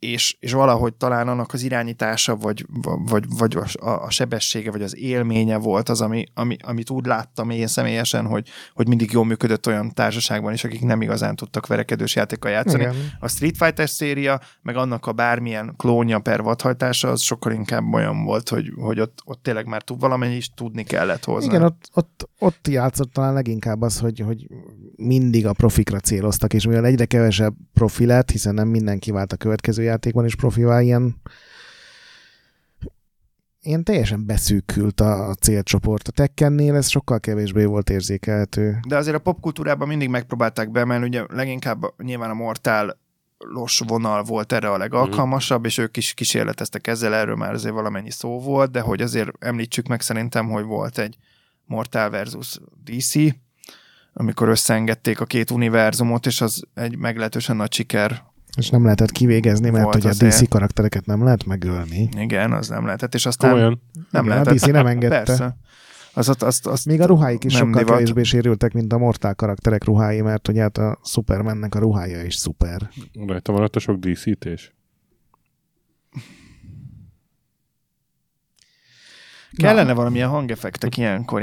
és, 0.00 0.36
és 0.38 0.52
valahogy 0.52 0.94
talán 0.94 1.28
annak 1.28 1.52
az 1.52 1.62
irányítása, 1.62 2.36
vagy, 2.36 2.66
vagy, 2.82 3.24
vagy 3.38 3.56
a, 3.56 3.88
a 3.88 4.10
sebessége, 4.10 4.70
vagy 4.70 4.82
az 4.82 4.96
élménye 4.96 5.56
volt 5.56 5.88
az, 5.88 6.00
ami, 6.00 6.26
ami, 6.34 6.56
amit 6.62 6.90
úgy 6.90 7.06
láttam 7.06 7.50
én 7.50 7.66
személyesen, 7.66 8.26
hogy, 8.26 8.48
hogy 8.74 8.88
mindig 8.88 9.12
jól 9.12 9.24
működött 9.24 9.66
olyan 9.66 9.94
társaságban 9.94 10.52
is, 10.52 10.64
akik 10.64 10.80
nem 10.80 11.02
igazán 11.02 11.36
tudtak 11.36 11.66
verekedős 11.66 12.14
játékkal 12.14 12.50
játszani. 12.50 12.82
Igen. 12.82 12.94
A 13.18 13.28
Street 13.28 13.56
Fighter 13.56 13.88
széria, 13.88 14.40
meg 14.62 14.76
annak 14.76 15.06
a 15.06 15.12
bármilyen 15.12 15.74
klónja 15.76 16.18
per 16.18 16.42
vadhajtása, 16.42 17.08
az 17.08 17.20
sokkal 17.20 17.52
inkább 17.52 17.92
olyan 17.92 18.24
volt, 18.24 18.48
hogy, 18.48 18.72
hogy 18.76 19.00
ott, 19.00 19.18
ott 19.24 19.42
tényleg 19.42 19.66
már 19.66 19.82
tud, 19.82 20.00
valamennyi 20.00 20.36
is 20.36 20.50
tudni 20.54 20.82
kellett 20.82 21.24
hozzá. 21.24 21.46
Igen, 21.46 21.62
ott, 21.62 21.90
ott, 21.94 22.28
ott 22.38 22.68
játszott 22.68 23.12
talán 23.12 23.32
leginkább 23.32 23.82
az, 23.82 23.98
hogy, 23.98 24.18
hogy 24.20 24.46
mindig 25.00 25.46
a 25.46 25.52
profikra 25.52 25.98
céloztak, 25.98 26.54
és 26.54 26.66
mivel 26.66 26.84
egyre 26.84 27.04
kevesebb 27.04 27.54
profi 27.74 28.08
hiszen 28.32 28.54
nem 28.54 28.68
mindenki 28.68 29.10
vált 29.10 29.32
a 29.32 29.36
következő 29.36 29.82
játékban 29.82 30.24
is 30.24 30.36
profivá, 30.36 30.80
ilyen 30.80 31.16
ilyen 33.62 33.84
teljesen 33.84 34.26
beszűkült 34.26 35.00
a 35.00 35.34
célcsoport. 35.40 36.08
A 36.08 36.12
Tekkennél 36.12 36.74
ez 36.74 36.88
sokkal 36.88 37.20
kevésbé 37.20 37.64
volt 37.64 37.90
érzékelhető. 37.90 38.78
De 38.88 38.96
azért 38.96 39.16
a 39.16 39.20
popkultúrában 39.20 39.88
mindig 39.88 40.08
megpróbálták 40.08 40.70
beemelni, 40.70 41.06
ugye 41.06 41.24
leginkább 41.28 41.84
nyilván 42.02 42.30
a 42.30 42.34
Mortal 42.34 42.98
los 43.38 43.82
vonal 43.86 44.22
volt 44.22 44.52
erre 44.52 44.70
a 44.70 44.78
legalkalmasabb, 44.78 45.64
és 45.64 45.78
ők 45.78 45.96
is 45.96 46.14
kísérleteztek 46.14 46.86
ezzel, 46.86 47.14
erről 47.14 47.36
már 47.36 47.52
azért 47.52 47.74
valamennyi 47.74 48.10
szó 48.10 48.40
volt, 48.40 48.70
de 48.70 48.80
hogy 48.80 49.00
azért 49.00 49.30
említsük 49.38 49.86
meg 49.86 50.00
szerintem, 50.00 50.48
hogy 50.48 50.64
volt 50.64 50.98
egy 50.98 51.16
Mortal 51.64 52.10
versus 52.10 52.60
DC, 52.84 53.14
amikor 54.12 54.48
összeengedték 54.48 55.20
a 55.20 55.24
két 55.24 55.50
univerzumot, 55.50 56.26
és 56.26 56.40
az 56.40 56.62
egy 56.74 56.96
meglehetősen 56.96 57.56
nagy 57.56 57.72
siker 57.72 58.28
és 58.56 58.70
nem 58.70 58.82
lehetett 58.82 59.10
kivégezni, 59.10 59.70
mert 59.70 59.94
hogy 59.94 60.06
a 60.06 60.12
DC 60.12 60.48
karaktereket 60.48 61.06
nem 61.06 61.24
lehet 61.24 61.46
megölni. 61.46 62.08
Igen, 62.16 62.52
az 62.52 62.68
nem 62.68 62.84
lehetett, 62.84 63.14
és 63.14 63.26
aztán 63.26 63.52
Olyan. 63.52 63.82
nem 64.10 64.24
Igen, 64.24 64.36
lehetett. 64.36 64.52
A 64.52 64.56
DC 64.56 64.66
nem 64.66 64.86
engedte. 64.94 65.22
Persze. 65.22 65.56
Az, 66.12 66.28
azt, 66.28 66.42
azt, 66.42 66.66
azt 66.66 66.86
Még 66.86 67.00
a 67.00 67.06
ruháik 67.06 67.44
is 67.44 67.52
sokkal 67.52 67.82
divat. 67.82 67.86
kevésbé 67.86 68.22
sérültek, 68.22 68.72
mint 68.72 68.92
a 68.92 68.98
Mortal 68.98 69.34
karakterek 69.34 69.84
ruhái, 69.84 70.20
mert 70.20 70.48
ugye 70.48 70.60
hát 70.60 70.78
a 70.78 70.98
Supermannek 71.04 71.74
a 71.74 71.78
ruhája 71.78 72.22
is 72.22 72.34
szuper. 72.34 72.90
Rajta 73.26 73.52
maradt 73.52 73.76
a 73.76 73.78
sok 73.78 73.96
díszítés. 73.96 74.74
Kellene 79.56 79.92
valamilyen 79.92 80.28
hangeffektek 80.28 80.96
ilyenkor. 80.96 81.42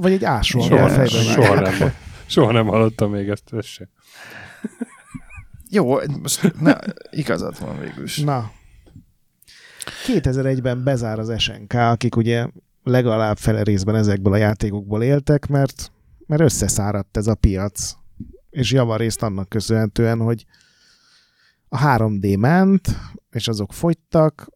Vagy 0.00 0.12
egy 0.12 0.24
ásó. 0.24 0.60
Soha, 0.60 1.06
soha, 1.06 1.60
nem, 1.60 1.92
soha 2.26 2.52
nem 2.52 2.66
hallottam 2.66 3.10
még 3.10 3.28
ezt, 3.28 3.52
ezt 3.52 3.66
se. 3.68 3.88
Jó, 5.70 5.98
most 6.22 6.60
na, 6.60 6.78
igazad 7.10 7.60
van 7.60 7.80
végül 7.80 8.04
is. 8.04 8.18
Na. 8.18 8.50
2001-ben 10.06 10.84
bezár 10.84 11.18
az 11.18 11.40
SNK, 11.40 11.72
akik 11.72 12.16
ugye 12.16 12.46
legalább 12.82 13.36
fele 13.36 13.62
részben 13.62 13.94
ezekből 13.94 14.32
a 14.32 14.36
játékokból 14.36 15.02
éltek, 15.02 15.46
mert, 15.46 15.92
mert 16.26 16.42
összeszáradt 16.42 17.16
ez 17.16 17.26
a 17.26 17.34
piac. 17.34 17.94
És 18.50 18.72
javarészt 18.72 19.22
annak 19.22 19.48
köszönhetően, 19.48 20.18
hogy 20.18 20.44
a 21.68 21.78
3D 21.78 22.38
ment, 22.38 22.88
és 23.30 23.48
azok 23.48 23.72
fogytak, 23.72 24.48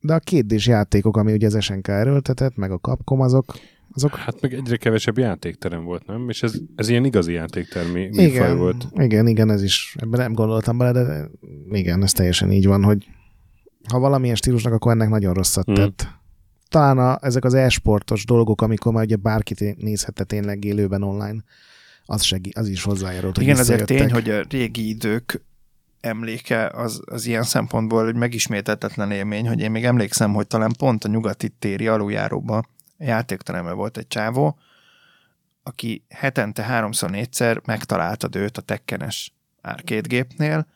de 0.00 0.14
a 0.14 0.18
kétdés 0.18 0.66
játékok, 0.66 1.16
ami 1.16 1.32
ugye 1.32 1.46
az 1.46 1.62
SNK 1.62 1.88
erőltetett, 1.88 2.56
meg 2.56 2.70
a 2.70 2.78
Capcom, 2.78 3.20
azok 3.20 3.54
azok... 3.94 4.14
Hát 4.14 4.40
meg 4.40 4.54
egyre 4.54 4.76
kevesebb 4.76 5.18
játékterem 5.18 5.84
volt, 5.84 6.06
nem? 6.06 6.28
És 6.28 6.42
ez, 6.42 6.54
ez 6.76 6.88
ilyen 6.88 7.04
igazi 7.04 7.32
játéktermi 7.32 8.08
igen, 8.12 8.58
volt. 8.58 8.86
Igen, 8.94 9.26
igen, 9.26 9.50
ez 9.50 9.62
is, 9.62 9.96
ebben 9.98 10.20
nem 10.20 10.32
gondoltam 10.32 10.78
bele, 10.78 10.92
de 10.92 11.30
igen, 11.70 12.02
ez 12.02 12.12
teljesen 12.12 12.52
így 12.52 12.66
van, 12.66 12.82
hogy 12.82 13.06
ha 13.88 13.98
valamilyen 13.98 14.34
stílusnak, 14.34 14.72
akkor 14.72 14.92
ennek 14.92 15.08
nagyon 15.08 15.34
rosszat 15.34 15.64
Hmm. 15.64 15.74
tett. 15.74 16.08
Talán 16.68 16.98
a, 16.98 17.18
ezek 17.20 17.44
az 17.44 17.54
e-sportos 17.54 18.24
dolgok, 18.24 18.62
amikor 18.62 18.92
már 18.92 19.04
ugye 19.04 19.16
bárkit 19.16 19.76
nézhette 19.76 20.24
tényleg 20.24 20.64
élőben 20.64 21.02
online, 21.02 21.44
az, 22.04 22.22
segí, 22.22 22.50
az 22.54 22.68
is 22.68 22.82
hozzájárult, 22.82 23.36
hogy 23.36 23.44
Igen, 23.44 23.56
azért 23.56 23.86
tény, 23.86 24.12
hogy 24.12 24.30
a 24.30 24.42
régi 24.48 24.88
idők 24.88 25.42
emléke 26.00 26.66
az, 26.66 27.02
az 27.04 27.26
ilyen 27.26 27.42
szempontból 27.42 28.08
egy 28.08 28.14
megismételtetlen 28.14 29.10
élmény, 29.10 29.48
hogy 29.48 29.60
én 29.60 29.70
még 29.70 29.84
emlékszem, 29.84 30.32
hogy 30.32 30.46
talán 30.46 30.72
pont 30.78 31.04
a 31.04 31.08
nyugati 31.08 31.48
téri 31.48 31.88
aluljáróban 31.88 32.68
játékteremben 32.98 33.76
volt 33.76 33.96
egy 33.96 34.06
csávó, 34.06 34.58
aki 35.62 36.04
hetente 36.08 36.62
háromszor 36.62 37.10
négyszer 37.10 37.60
megtaláltad 37.64 38.36
őt 38.36 38.58
a 38.58 38.62
tekkenes 38.62 39.34
arcade 39.60 40.08
gépnél, 40.08 40.66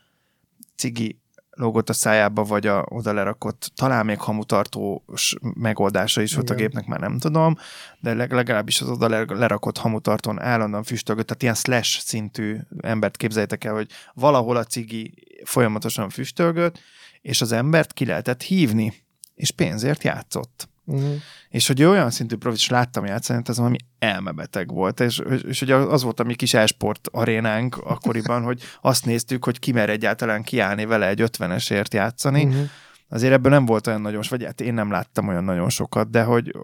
cigi 0.76 1.22
lógott 1.55 1.89
a 1.89 1.93
szájába, 1.93 2.44
vagy 2.44 2.66
a 2.66 2.86
oda 2.89 3.12
lerakott, 3.12 3.72
talán 3.74 4.05
még 4.05 4.18
hamutartós 4.18 5.35
megoldása 5.55 6.22
is 6.22 6.35
volt 6.35 6.51
a 6.51 6.55
Igen. 6.55 6.66
gépnek, 6.66 6.86
már 6.86 7.01
nem 7.01 7.18
tudom, 7.18 7.56
de 8.01 8.14
leg- 8.14 8.32
legalábbis 8.32 8.81
az 8.81 8.89
oda 8.89 9.09
le- 9.09 9.24
lerakott 9.28 9.78
hamutartón 9.78 10.40
állandóan 10.40 10.82
füstölgött, 10.82 11.26
tehát 11.26 11.43
ilyen 11.43 11.55
slash 11.55 12.01
szintű 12.01 12.56
embert 12.81 13.16
képzeljétek 13.16 13.64
el, 13.64 13.74
hogy 13.74 13.90
valahol 14.14 14.56
a 14.56 14.64
cigi 14.64 15.14
folyamatosan 15.44 16.09
füstölgött, 16.09 16.78
és 17.20 17.40
az 17.40 17.52
embert 17.52 17.93
ki 17.93 18.05
lehetett 18.05 18.43
hívni, 18.43 18.94
és 19.35 19.51
pénzért 19.51 20.05
játszott. 20.05 20.68
Uh-huh. 20.86 21.15
És 21.48 21.66
hogy 21.66 21.81
ő 21.81 21.89
olyan 21.89 22.11
szintű 22.11 22.36
profi, 22.36 22.56
és 22.56 22.69
láttam 22.69 23.05
játszani, 23.05 23.39
hát 23.39 23.48
ez 23.48 23.56
valami 23.56 23.77
elmebeteg 23.98 24.73
volt. 24.73 25.01
És, 25.01 25.23
és 25.48 25.62
ugye 25.62 25.74
az 25.74 26.02
volt 26.02 26.20
a 26.20 26.24
mi 26.24 26.35
kis 26.35 26.55
e-sport 26.55 27.09
arénánk 27.12 27.77
akkoriban, 27.77 28.43
hogy 28.43 28.62
azt 28.81 29.05
néztük, 29.05 29.44
hogy 29.44 29.59
ki 29.59 29.73
mer 29.73 29.90
egyáltalán 29.90 30.43
kiállni 30.43 30.85
vele 30.85 31.09
egy 31.09 31.20
ötvenesért 31.20 31.94
játszani. 31.94 32.44
Uh-huh. 32.44 32.62
Azért 33.09 33.32
ebből 33.32 33.52
nem 33.52 33.66
volt 33.66 33.86
olyan 33.86 34.01
nagyon, 34.01 34.23
vagy 34.28 34.44
hát 34.44 34.61
én 34.61 34.74
nem 34.74 34.90
láttam 34.90 35.28
olyan 35.28 35.44
nagyon 35.44 35.69
sokat, 35.69 36.11
de 36.11 36.23
hogy, 36.23 36.55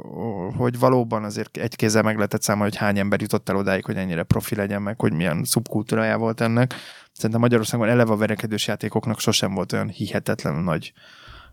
hogy 0.57 0.79
valóban 0.79 1.25
azért 1.25 1.57
egy 1.57 1.77
kézzel 1.77 2.03
meg 2.03 2.15
lehetett 2.15 2.43
számolni, 2.43 2.71
hogy 2.71 2.81
hány 2.81 2.99
ember 2.99 3.21
jutott 3.21 3.49
el 3.49 3.57
odáig, 3.57 3.85
hogy 3.85 3.97
ennyire 3.97 4.23
profi 4.23 4.55
legyen 4.55 4.83
meg, 4.83 5.01
hogy 5.01 5.13
milyen 5.13 5.45
szubkultúrája 5.45 6.19
volt 6.19 6.41
ennek. 6.41 6.75
Szerintem 7.13 7.41
Magyarországon 7.41 7.89
eleve 7.89 8.13
a 8.13 8.17
verekedős 8.17 8.67
játékoknak 8.67 9.21
sosem 9.21 9.55
volt 9.55 9.73
olyan 9.73 9.89
hihetetlen 9.89 10.55
nagy 10.55 10.93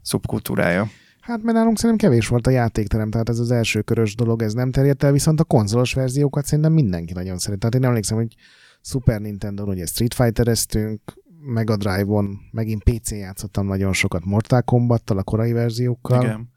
szubkultúrája. 0.02 0.90
Hát 1.28 1.44
mert 1.44 1.58
nálunk 1.58 1.78
szerintem 1.80 2.10
kevés 2.10 2.28
volt 2.28 2.48
a 2.48 2.50
játékterem, 2.50 3.10
tehát 3.10 3.30
ez 3.30 3.40
az 3.40 3.52
első 3.52 3.82
körös 3.82 4.16
dolog, 4.16 4.42
ez 4.42 4.54
nem 4.54 4.72
terjedt 4.72 5.04
el, 5.04 5.12
viszont 5.12 5.40
a 5.40 5.44
konzolos 5.44 5.94
verziókat 5.94 6.46
szerintem 6.46 6.74
mindenki 6.74 7.14
nagyon 7.14 7.38
szeret. 7.38 7.60
Tehát 7.60 7.76
én 7.76 7.84
emlékszem, 7.84 8.18
hogy 8.18 8.36
Super 8.82 9.20
Nintendo-n 9.20 9.70
ugye 9.70 9.86
Street 9.86 10.14
Fighter-eztünk, 10.14 11.02
Mega 11.40 11.78
Drive-on, 11.78 12.40
megint 12.52 12.84
PC 12.84 13.12
játszottam 13.12 13.66
nagyon 13.66 13.94
sokat 13.94 14.26
Mortal 14.26 14.62
Kombattal, 14.62 15.18
a 15.18 15.24
korai 15.24 15.52
verziókkal. 15.52 16.22
Igen. 16.22 16.50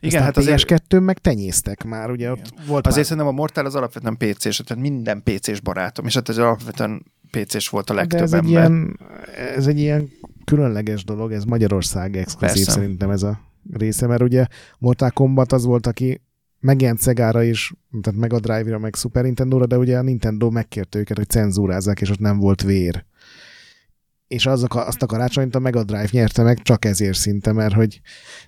Igen, 0.00 0.20
Aztán 0.20 0.22
hát 0.22 0.36
azért, 0.36 0.64
PS2-n 0.66 1.04
meg 1.04 1.18
tenyésztek 1.18 1.84
már, 1.84 2.10
ugye 2.10 2.30
ott 2.30 2.52
volt 2.66 2.86
azért 2.86 2.96
már... 2.96 3.04
szerintem 3.04 3.26
a 3.26 3.36
Mortal 3.36 3.66
az 3.66 3.74
alapvetően 3.74 4.16
PC-s, 4.16 4.62
tehát 4.66 4.82
minden 4.82 5.22
PC-s 5.22 5.60
barátom, 5.60 6.06
és 6.06 6.14
hát 6.14 6.28
ez 6.28 6.38
alapvetően 6.38 7.04
PC-s 7.30 7.68
volt 7.68 7.90
a 7.90 7.94
De 7.94 8.00
legtöbb 8.00 8.20
ez 8.20 8.32
egy, 8.32 8.38
ember. 8.38 8.50
ilyen, 8.50 9.00
ez 9.56 9.66
egy 9.66 9.78
ilyen 9.78 10.10
különleges 10.44 11.04
dolog, 11.04 11.32
ez 11.32 11.44
Magyarország 11.44 12.16
exkluzív 12.16 12.64
Persze. 12.64 12.70
szerintem 12.70 13.10
ez 13.10 13.22
a 13.22 13.47
része, 13.72 14.06
mert 14.06 14.22
ugye 14.22 14.46
Mortal 14.78 15.10
Kombat 15.10 15.52
az 15.52 15.64
volt, 15.64 15.86
aki 15.86 16.20
megjelent 16.60 17.00
Szegára 17.00 17.42
is, 17.42 17.72
tehát 18.02 18.20
Mega 18.20 18.40
Drive-ra, 18.40 18.78
meg 18.78 18.94
Super 18.94 19.22
Nintendo-ra, 19.22 19.66
de 19.66 19.78
ugye 19.78 19.98
a 19.98 20.02
Nintendo 20.02 20.50
megkérte 20.50 20.98
őket, 20.98 21.16
hogy 21.16 21.28
cenzúrázzák, 21.28 22.00
és 22.00 22.10
ott 22.10 22.18
nem 22.18 22.38
volt 22.38 22.62
vér. 22.62 23.04
És 24.26 24.46
azok 24.46 24.74
a, 24.74 24.86
azt 24.86 25.02
a 25.02 25.06
karácsonyt 25.06 25.54
a 25.54 25.58
Mega 25.58 25.84
Drive 25.84 26.08
nyerte 26.10 26.42
meg 26.42 26.62
csak 26.62 26.84
ezért 26.84 27.16
szinte, 27.16 27.52
mert 27.52 27.74
hogy 27.74 28.00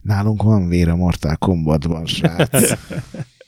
nálunk 0.03 0.43
van 0.43 0.69
vér 0.69 0.89
a 0.89 0.97
Mortal 0.97 1.37
Kombatban, 1.37 2.07
srác. 2.07 2.51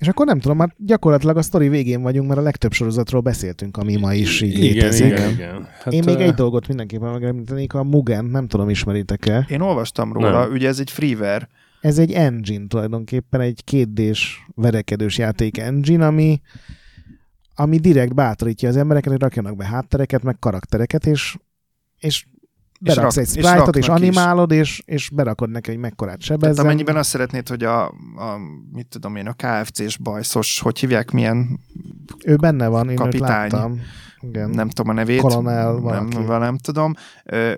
És 0.00 0.08
akkor 0.08 0.26
nem 0.26 0.40
tudom, 0.40 0.58
hát 0.58 0.74
gyakorlatilag 0.78 1.36
a 1.36 1.42
sztori 1.42 1.68
végén 1.68 2.02
vagyunk, 2.02 2.28
mert 2.28 2.40
a 2.40 2.42
legtöbb 2.42 2.72
sorozatról 2.72 3.20
beszéltünk, 3.20 3.76
ami 3.76 3.96
ma 3.96 4.14
is 4.14 4.40
így 4.40 4.58
igen, 4.58 4.72
létezik. 4.74 5.06
igen, 5.06 5.30
igen. 5.30 5.68
Hát, 5.82 5.92
Én 5.92 6.02
még 6.04 6.16
ö, 6.18 6.22
egy 6.22 6.34
dolgot 6.34 6.68
mindenképpen 6.68 7.12
megemlítenék, 7.12 7.74
a 7.74 7.82
Mugen, 7.82 8.24
nem 8.24 8.46
tudom, 8.48 8.68
ismeritek-e. 8.68 9.46
Én 9.48 9.60
olvastam 9.60 10.12
róla, 10.12 10.40
Nem. 10.40 10.52
ugye 10.52 10.68
ez 10.68 10.78
egy 10.78 10.90
freeware, 10.90 11.48
Ez 11.80 11.98
egy 11.98 12.12
engine 12.12 12.66
tulajdonképpen, 12.66 13.40
egy 13.40 13.64
kétdés 13.64 14.46
verekedős 14.54 15.18
játék 15.18 15.58
engine, 15.58 16.06
ami, 16.06 16.40
ami 17.54 17.78
direkt 17.78 18.14
bátorítja 18.14 18.68
az 18.68 18.76
embereket, 18.76 19.10
hogy 19.10 19.20
rakjanak 19.20 19.56
be 19.56 19.64
háttereket, 19.64 20.22
meg 20.22 20.38
karaktereket, 20.38 21.06
és, 21.06 21.36
és 21.98 22.26
beraksz 22.80 23.16
rak- 23.16 23.28
egy 23.28 23.36
és 23.36 23.44
sprite-ot, 23.44 23.76
és, 23.76 23.82
is. 23.82 23.88
animálod, 23.88 24.50
és, 24.50 24.82
és 24.84 25.10
berakod 25.10 25.50
neki, 25.50 25.70
hogy 25.70 25.78
mekkorát 25.80 26.18
Tehát 26.18 26.40
sebezzen. 26.40 26.64
amennyiben 26.64 26.96
azt 26.96 27.08
szeretnéd, 27.08 27.48
hogy 27.48 27.64
a, 27.64 27.84
a 27.86 28.38
mit 28.72 28.86
tudom 28.86 29.16
én, 29.16 29.26
a 29.26 29.32
KFC-s 29.36 29.96
bajszos, 29.96 30.60
hogy 30.60 30.78
hívják, 30.78 31.10
milyen, 31.10 31.60
Ő 32.24 32.36
benne 32.36 32.68
van, 32.68 32.84
én 32.84 32.90
őt 32.90 32.96
Kapitány. 32.98 33.50
láttam. 33.50 33.80
Igen. 34.22 34.50
nem 34.50 34.68
tudom 34.68 34.90
a 34.90 34.94
nevét, 34.94 35.20
Kolonel 35.20 35.72
nem, 35.72 35.80
valaki. 35.80 36.16
nem 36.18 36.58
tudom, 36.58 36.94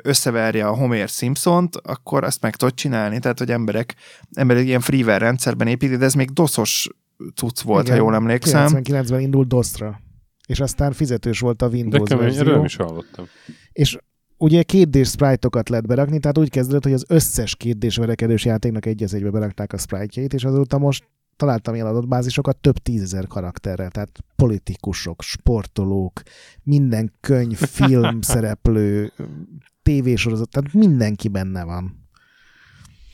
összeverje 0.02 0.66
a 0.66 0.74
Homer 0.74 1.08
Simpsont, 1.08 1.76
akkor 1.76 2.24
azt 2.24 2.40
meg 2.42 2.56
tudod 2.56 2.74
csinálni, 2.74 3.18
tehát 3.18 3.38
hogy 3.38 3.50
emberek, 3.50 3.94
emberek 4.34 4.64
ilyen 4.64 4.80
freeware 4.80 5.18
rendszerben 5.18 5.66
építik, 5.66 5.96
de 5.98 6.04
ez 6.04 6.14
még 6.14 6.30
doszos 6.30 6.88
cucc 7.34 7.60
volt, 7.60 7.84
Igen, 7.86 7.96
ha 7.98 8.02
jól 8.04 8.14
emlékszem. 8.14 8.66
99-ben 8.72 9.20
indult 9.20 9.48
DOS-ra. 9.48 10.00
És 10.46 10.60
aztán 10.60 10.92
fizetős 10.92 11.40
volt 11.40 11.62
a 11.62 11.68
De 11.68 11.76
Windows 11.76 12.08
kemény, 12.08 12.24
erről 12.26 12.44
verzió. 12.44 12.64
is 12.64 12.76
hallottam. 12.76 13.24
És 13.72 13.98
ugye 14.43 14.62
kétdés 14.62 15.09
sprite-okat 15.09 15.69
lehet 15.69 15.86
berakni, 15.86 16.19
tehát 16.19 16.39
úgy 16.39 16.51
kezdődött, 16.51 16.82
hogy 16.82 16.93
az 16.93 17.05
összes 17.09 17.56
kétdés 17.56 17.97
verekedős 17.97 18.44
játéknak 18.44 18.86
egy 18.86 19.02
egybe 19.02 19.31
berakták 19.31 19.73
a 19.73 19.78
sprite-jait, 19.78 20.35
és 20.35 20.44
azóta 20.44 20.78
most 20.78 21.09
találtam 21.36 21.74
ilyen 21.74 21.86
adatbázisokat 21.86 22.56
több 22.56 22.78
tízezer 22.78 23.27
karakterrel, 23.27 23.90
tehát 23.90 24.19
politikusok, 24.36 25.23
sportolók, 25.23 26.23
minden 26.62 27.12
könyv, 27.20 27.56
film 27.56 28.20
szereplő, 28.32 29.12
tévésorozat, 29.82 30.48
tehát 30.48 30.73
mindenki 30.73 31.28
benne 31.28 31.64
van. 31.64 32.01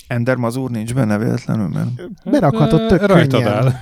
Ender 0.08 0.36
Mazur 0.36 0.70
nincs 0.70 0.94
benne 0.94 1.18
véletlenül, 1.18 1.68
mert 1.68 1.88
Berakhatod 2.30 2.86
tök 2.86 3.06
Rajtad 3.06 3.30
könnyen. 3.42 3.48
áll. 3.56 3.72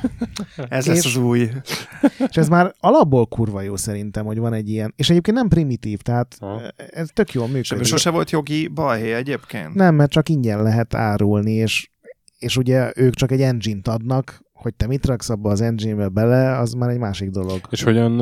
ez 0.69 0.87
lesz 0.87 0.99
És- 1.05 1.05
az 1.07 1.17
új. 1.23 1.41
És 2.31 2.37
ez 2.37 2.49
már 2.49 2.75
alapból 2.81 3.27
kurva 3.27 3.61
jó 3.61 3.77
szerintem, 3.77 4.25
hogy 4.25 4.39
van 4.39 4.53
egy 4.53 4.69
ilyen, 4.71 4.93
és 4.97 5.11
egyébként 5.11 5.37
nem 5.37 5.49
primitív, 5.49 5.99
tehát 6.01 6.37
Ha. 6.41 6.61
ez 6.91 7.09
tök 7.13 7.33
jól 7.33 7.47
működik. 7.47 7.71
ebből 7.73 7.85
sose 7.85 8.11
volt 8.11 8.31
jogi 8.31 8.69
balhé 8.69 9.13
egyébként? 9.15 9.75
Nem, 9.75 9.95
mert 9.95 10.11
csak 10.11 10.29
ingyen 10.29 10.63
lehet 10.63 10.95
árulni, 10.95 11.53
és, 11.53 11.91
és 12.39 12.57
ugye 12.57 12.93
ők 12.97 13.15
csak 13.15 13.31
egy 13.31 13.43
engine-t 13.43 13.89
adnak, 13.89 14.41
hogy 14.53 14.75
te 14.75 14.87
mit 14.87 15.07
raksz 15.07 15.31
abba 15.31 15.51
az 15.51 15.61
engine-be 15.61 16.09
bele, 16.09 16.59
az 16.59 16.73
már 16.73 16.91
egy 16.91 16.99
másik 16.99 17.31
dolog. 17.31 17.61
És 17.71 17.83
hogyan 17.83 18.21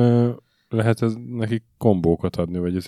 lehet 0.75 1.01
ez 1.01 1.13
nekik 1.29 1.63
kombókat 1.77 2.35
adni, 2.35 2.57
vagy 2.59 2.75
ez 2.75 2.85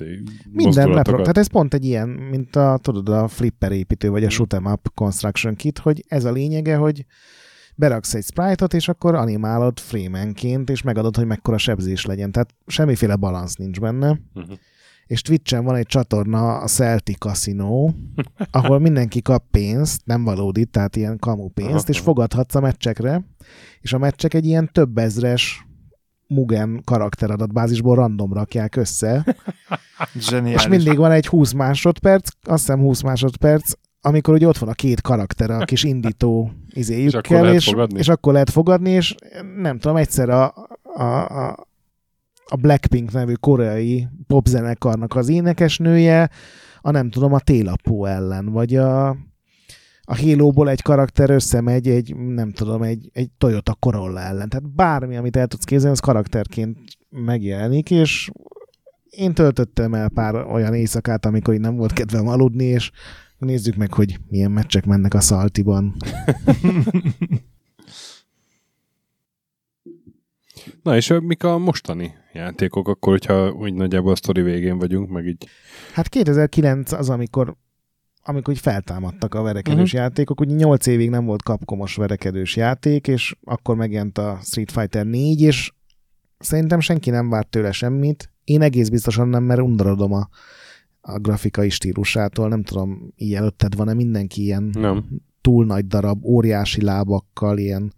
Minden 0.52 0.90
lepro. 0.90 1.18
Tehát 1.18 1.38
ez 1.38 1.48
pont 1.48 1.74
egy 1.74 1.86
ilyen, 1.86 2.10
mint 2.10 2.56
a, 2.56 2.80
tudod, 2.82 3.10
a 3.10 3.28
flipper 3.28 3.72
építő, 3.72 4.10
vagy 4.10 4.24
a 4.24 4.30
shoot'em 4.30 4.72
up 4.72 4.88
construction 4.94 5.56
kit, 5.56 5.78
hogy 5.78 6.04
ez 6.08 6.26
a 6.26 6.32
lényege, 6.32 6.76
hogy 6.76 7.06
beraksz 7.76 8.14
egy 8.14 8.24
sprite-ot, 8.24 8.74
és 8.74 8.88
akkor 8.88 9.16
animálod 9.16 9.80
frame-enként, 9.80 10.70
és 10.70 10.82
megadod, 10.82 11.16
hogy 11.16 11.26
mekkora 11.26 11.58
sebzés 11.58 12.06
legyen. 12.06 12.32
Tehát 12.32 12.54
semmiféle 12.66 13.16
balansz 13.16 13.56
nincs 13.56 13.80
benne. 13.80 14.20
Uh-huh. 14.34 14.58
és 15.06 15.22
Twitch-en 15.22 15.64
van 15.64 15.76
egy 15.76 15.86
csatorna, 15.86 16.58
a 16.58 16.68
Celtic 16.68 17.18
Casino, 17.18 17.90
ahol 18.52 18.80
mindenki 18.80 19.22
kap 19.22 19.44
pénzt, 19.52 20.02
nem 20.06 20.24
valódi, 20.24 20.66
tehát 20.66 20.96
ilyen 20.96 21.18
kamu 21.18 21.48
pénzt, 21.50 21.72
Aha, 21.72 21.88
és 21.88 22.00
fogadhatsz 22.00 22.56
a 22.56 22.60
meccsekre, 22.60 23.26
és 23.82 23.94
a 23.94 23.98
meccsek 23.98 24.34
egy 24.34 24.46
ilyen 24.46 24.70
több 24.72 24.98
ezres 24.98 25.68
Mugen 26.28 26.82
karakteradatbázisból 26.86 27.96
random 27.96 28.34
rakják 28.34 28.76
össze, 28.76 29.26
Zseniális. 30.30 30.62
és 30.62 30.68
mindig 30.68 30.98
van 30.98 31.12
egy 31.12 31.28
20 31.28 31.52
másodperc, 31.52 32.30
azt 32.42 32.66
hiszem 32.66 32.80
20 32.80 33.02
másodperc, 33.02 33.72
amikor 34.02 34.34
ugye 34.34 34.48
ott 34.48 34.58
van 34.58 34.70
a 34.70 34.74
két 34.74 35.02
karakter, 35.02 35.52
a 35.52 35.66
kis 35.66 35.84
indító 35.84 36.52
izéjükkel, 36.70 37.20
akkor 37.20 37.40
lehet 37.40 37.56
és, 37.56 37.66
fogadni? 37.66 38.00
és 38.00 38.08
akkor 38.08 38.34
lehet 38.34 38.50
fogadni, 38.50 38.90
és 38.90 39.16
nem 39.58 39.80
tudom, 39.80 39.98
egyszer 39.98 40.30
a, 40.30 40.54
a, 40.84 41.04
a, 41.04 41.68
a 42.46 42.56
Blackpink 42.56 43.12
nevű 43.12 43.34
koreai 43.34 44.08
popzenekarnak 44.28 45.16
az 45.16 45.30
énekesnője, 45.30 46.30
a 46.82 46.92
nem 46.92 47.10
tudom, 47.10 47.34
a 47.34 47.40
télapó 47.40 48.06
ellen, 48.06 48.52
vagy 48.52 48.76
a, 48.76 49.18
a 50.10 50.18
Halo-ból 50.18 50.70
egy 50.70 50.82
karakter 50.82 51.30
összemegy 51.30 51.88
egy, 51.88 52.16
nem 52.16 52.52
tudom, 52.52 52.82
egy, 52.82 53.10
egy 53.14 53.30
Toyota 53.38 53.74
Corolla 53.74 54.20
ellen. 54.20 54.50
Tehát 54.50 54.76
bármi, 54.76 55.16
amit 55.16 55.36
el 55.36 55.48
tudsz 55.48 55.64
képzelni, 55.64 55.94
az 55.94 56.00
karakterként 56.00 56.78
megjelenik, 57.10 57.92
és 57.92 58.30
én 59.10 59.34
töltöttem 59.34 59.94
el 59.94 60.10
pár 60.10 60.36
olyan 60.36 60.74
éjszakát, 60.74 61.26
amikor 61.26 61.54
így 61.54 61.60
nem 61.60 61.76
volt 61.76 61.94
kedvem 61.94 62.28
aludni, 62.28 62.64
és 62.64 62.92
nézzük 63.38 63.76
meg, 63.76 63.94
hogy 63.94 64.20
milyen 64.28 64.52
meccsek 64.52 64.86
mennek 64.86 65.14
a 65.14 65.20
Szaltiban. 65.20 65.96
Na 70.84 70.96
és 70.96 71.14
mik 71.22 71.44
a 71.44 71.58
mostani 71.58 72.14
játékok, 72.34 72.88
akkor, 72.88 73.12
hogyha 73.12 73.52
úgy 73.52 73.74
nagyjából 73.74 74.12
a 74.12 74.16
sztori 74.16 74.42
végén 74.42 74.78
vagyunk, 74.78 75.10
meg 75.10 75.26
így... 75.26 75.48
Hát 75.94 76.10
2009 76.10 76.92
az, 76.92 77.10
amikor 77.10 77.56
amikor 78.28 78.54
így 78.54 78.60
feltámadtak 78.60 79.36
a 79.36 79.42
verekedős 79.42 79.94
uh-huh. 79.94 80.02
játékok. 80.02 80.40
Ugye 80.40 80.56
8 80.56 80.86
évig 80.86 81.10
nem 81.10 81.26
volt 81.26 81.44
kapkomos 81.44 81.96
verekedős 81.96 82.56
játék, 82.56 83.08
és 83.08 83.36
akkor 83.44 83.76
megjelent 83.76 84.18
a 84.18 84.40
Street 84.44 84.72
Fighter 84.72 85.06
4, 85.06 85.42
és 85.42 85.72
szerintem 86.40 86.80
senki 86.80 87.10
nem 87.10 87.30
várt 87.30 87.48
tőle 87.48 87.72
semmit. 87.72 88.32
Én 88.44 88.62
egész 88.62 88.90
biztosan 88.90 89.28
nem, 89.28 89.44
mert 89.44 89.62
undorodom 89.62 90.14
a, 90.14 90.28
a 91.02 91.20
grafikai 91.20 91.70
stílusától. 91.70 92.48
Nem 92.48 92.64
tudom, 92.64 93.14
így 93.16 93.34
előtted 93.34 93.76
van-e 93.76 93.94
mindenki 93.94 94.42
ilyen 94.42 94.70
Nem. 94.74 95.06
túl 95.42 95.66
nagy 95.66 95.88
darab, 95.88 96.26
óriási 96.26 96.82
lábakkal, 96.82 97.58
ilyen 97.58 97.94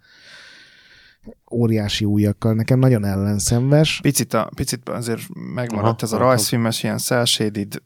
óriási 1.51 2.05
ujjakkal. 2.05 2.53
Nekem 2.53 2.79
nagyon 2.79 3.05
ellenszenves. 3.05 3.99
Picit, 4.01 4.33
a, 4.33 4.49
picit 4.55 4.89
azért 4.89 5.21
megmaradt 5.53 6.01
Aha, 6.01 6.11
ez 6.11 6.11
a 6.11 6.17
rajzfilmes, 6.17 6.83
ilyen 6.83 6.97
cel-shaded. 6.97 7.81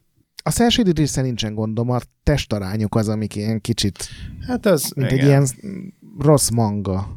A 0.46 0.50
cel 0.50 0.68
része 0.68 1.22
nincsen 1.22 1.54
gondom, 1.54 1.90
a 1.90 1.98
testarányok 2.22 2.94
az, 2.94 3.08
amik 3.08 3.34
ilyen 3.36 3.60
kicsit 3.60 4.08
Hát 4.46 4.66
ez, 4.66 4.90
mint 4.90 5.10
igen. 5.10 5.20
egy 5.20 5.26
ilyen 5.26 5.46
rossz 6.18 6.48
manga. 6.48 7.08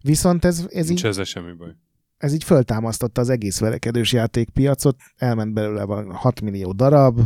Viszont 0.00 0.44
ez, 0.44 0.66
ez, 0.68 0.86
Nincs 0.86 1.00
így, 1.00 1.06
ezzel 1.06 1.24
semmi 1.24 1.52
baj. 1.52 1.74
ez 2.16 2.32
így 2.32 2.44
föltámasztotta 2.44 3.20
az 3.20 3.28
egész 3.28 3.58
verekedős 3.58 4.12
játékpiacot, 4.12 4.96
elment 5.16 5.52
belőle 5.52 5.84
van 5.84 6.12
6 6.12 6.40
millió 6.40 6.72
darab, 6.72 7.20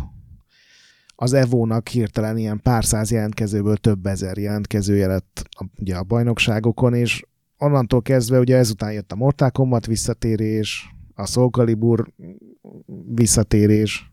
az 1.15 1.33
Evo-nak 1.33 1.89
hirtelen 1.89 2.37
ilyen 2.37 2.61
pár 2.63 2.85
száz 2.85 3.11
jelentkezőből 3.11 3.77
több 3.77 4.07
ezer 4.07 4.37
jelentkezője 4.37 5.07
lett 5.07 5.45
a, 5.51 5.65
ugye 5.81 5.97
a 5.97 6.03
bajnokságokon, 6.03 6.95
és 6.95 7.23
onnantól 7.59 8.03
kezdve 8.03 8.39
ugye 8.39 8.57
ezután 8.57 8.93
jött 8.93 9.13
a 9.13 9.17
Mortal 9.17 9.51
Kombat 9.51 9.87
visszatérés, 9.87 10.95
a 11.15 11.27
Soul 11.27 11.51
Calibur 11.51 12.13
visszatérés. 13.15 14.13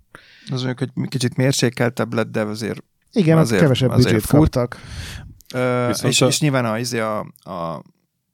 Az 0.51 0.63
mondjuk, 0.63 0.77
hogy 0.95 1.07
kicsit 1.09 1.35
mérsékeltebb 1.35 2.13
lett, 2.13 2.31
de 2.31 2.41
azért 2.41 2.83
Igen, 3.11 3.37
azért, 3.37 3.61
kevesebb 3.61 3.89
azért 3.89 4.13
büdzsét 4.13 4.29
kaptak. 4.31 4.77
Ö, 5.53 5.85
Viszont 5.87 6.13
és, 6.13 6.21
a- 6.21 6.27
és 6.27 6.39
nyilván 6.39 6.65
a, 6.65 6.77
izé 6.77 6.99
a, 6.99 7.19
a 7.39 7.81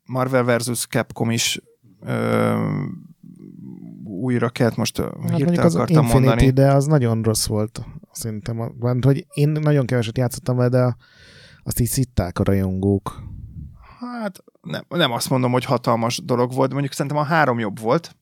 Marvel 0.05 0.43
versus 0.43 0.85
Capcom 0.87 1.31
is 1.31 1.61
ö, 2.01 2.55
újra 4.03 4.49
kellett 4.49 4.75
most 4.75 4.97
Hát 4.97 5.35
hirtelen 5.35 5.65
az 5.65 5.75
akartam 5.75 6.03
Infinity, 6.03 6.25
mondani. 6.25 6.49
de 6.51 6.71
az 6.73 6.85
nagyon 6.85 7.21
rossz 7.21 7.45
volt. 7.45 7.85
Szerintem, 8.11 8.55
mert 8.79 9.03
hogy 9.03 9.25
én 9.33 9.49
nagyon 9.49 9.85
keveset 9.85 10.17
játszottam 10.17 10.55
vele, 10.55 10.69
de 10.69 10.95
azt 11.63 11.79
így 11.79 11.87
szitták 11.87 12.39
a 12.39 12.43
rajongók. 12.43 13.23
Hát 13.99 14.43
nem, 14.61 14.83
nem 14.89 15.11
azt 15.11 15.29
mondom, 15.29 15.51
hogy 15.51 15.65
hatalmas 15.65 16.21
dolog 16.25 16.53
volt, 16.53 16.71
mondjuk 16.71 16.93
szerintem 16.93 17.21
a 17.21 17.23
három 17.25 17.59
jobb 17.59 17.79
volt. 17.79 18.15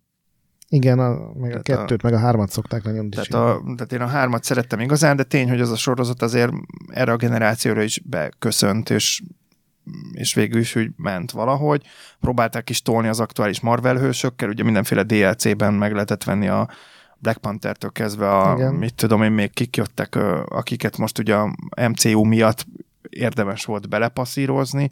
Igen, 0.70 1.00
a, 1.00 1.10
meg 1.34 1.56
a 1.56 1.62
Tehát 1.62 1.82
a- 1.82 1.86
kettőt, 1.86 2.02
meg 2.02 2.14
a 2.14 2.18
hármat 2.20 2.50
szokták 2.52 2.84
nagyon 2.84 3.10
Tehát, 3.10 3.26
dicsérni. 3.26 3.72
a, 3.72 3.76
tehát 3.76 3.94
én 3.94 4.02
a 4.02 4.08
hármat 4.08 4.44
szerettem 4.44 4.80
igazán, 4.80 5.16
de 5.16 5.24
tény, 5.24 5.50
hogy 5.50 5.62
az 5.62 5.72
a 5.72 5.76
sorozat 5.76 6.22
azért 6.22 6.52
erre 6.88 7.12
a 7.12 7.16
generációra 7.16 7.82
is 7.82 8.02
beköszönt, 8.06 8.90
és, 8.90 9.22
és 10.12 10.34
végül 10.34 10.60
is 10.60 10.76
úgy 10.76 10.90
ment 10.96 11.32
valahogy. 11.32 11.84
Próbálták 12.20 12.70
is 12.70 12.82
tolni 12.82 13.08
az 13.08 13.20
aktuális 13.20 13.60
Marvel 13.60 13.96
hősökkel, 13.98 14.50
ugye 14.50 14.64
mindenféle 14.64 15.04
DLC-ben 15.04 15.74
meg 15.74 15.94
lehetett 15.94 16.24
venni 16.24 16.48
a 16.48 16.70
Black 17.18 17.38
Panther-től 17.38 17.92
kezdve 17.92 18.38
a, 18.38 18.54
Igen. 18.56 18.74
mit 18.74 18.96
tudom 18.96 19.24
én, 19.24 19.32
még 19.32 19.54
kik 19.54 19.76
jöttek, 19.76 20.16
akiket 20.46 20.98
most 20.98 21.20
ugye 21.20 21.36
a 21.36 21.56
MCU 21.88 22.24
miatt 22.24 22.66
érdemes 23.10 23.66
volt 23.66 23.90
belepasszírozni, 23.90 24.92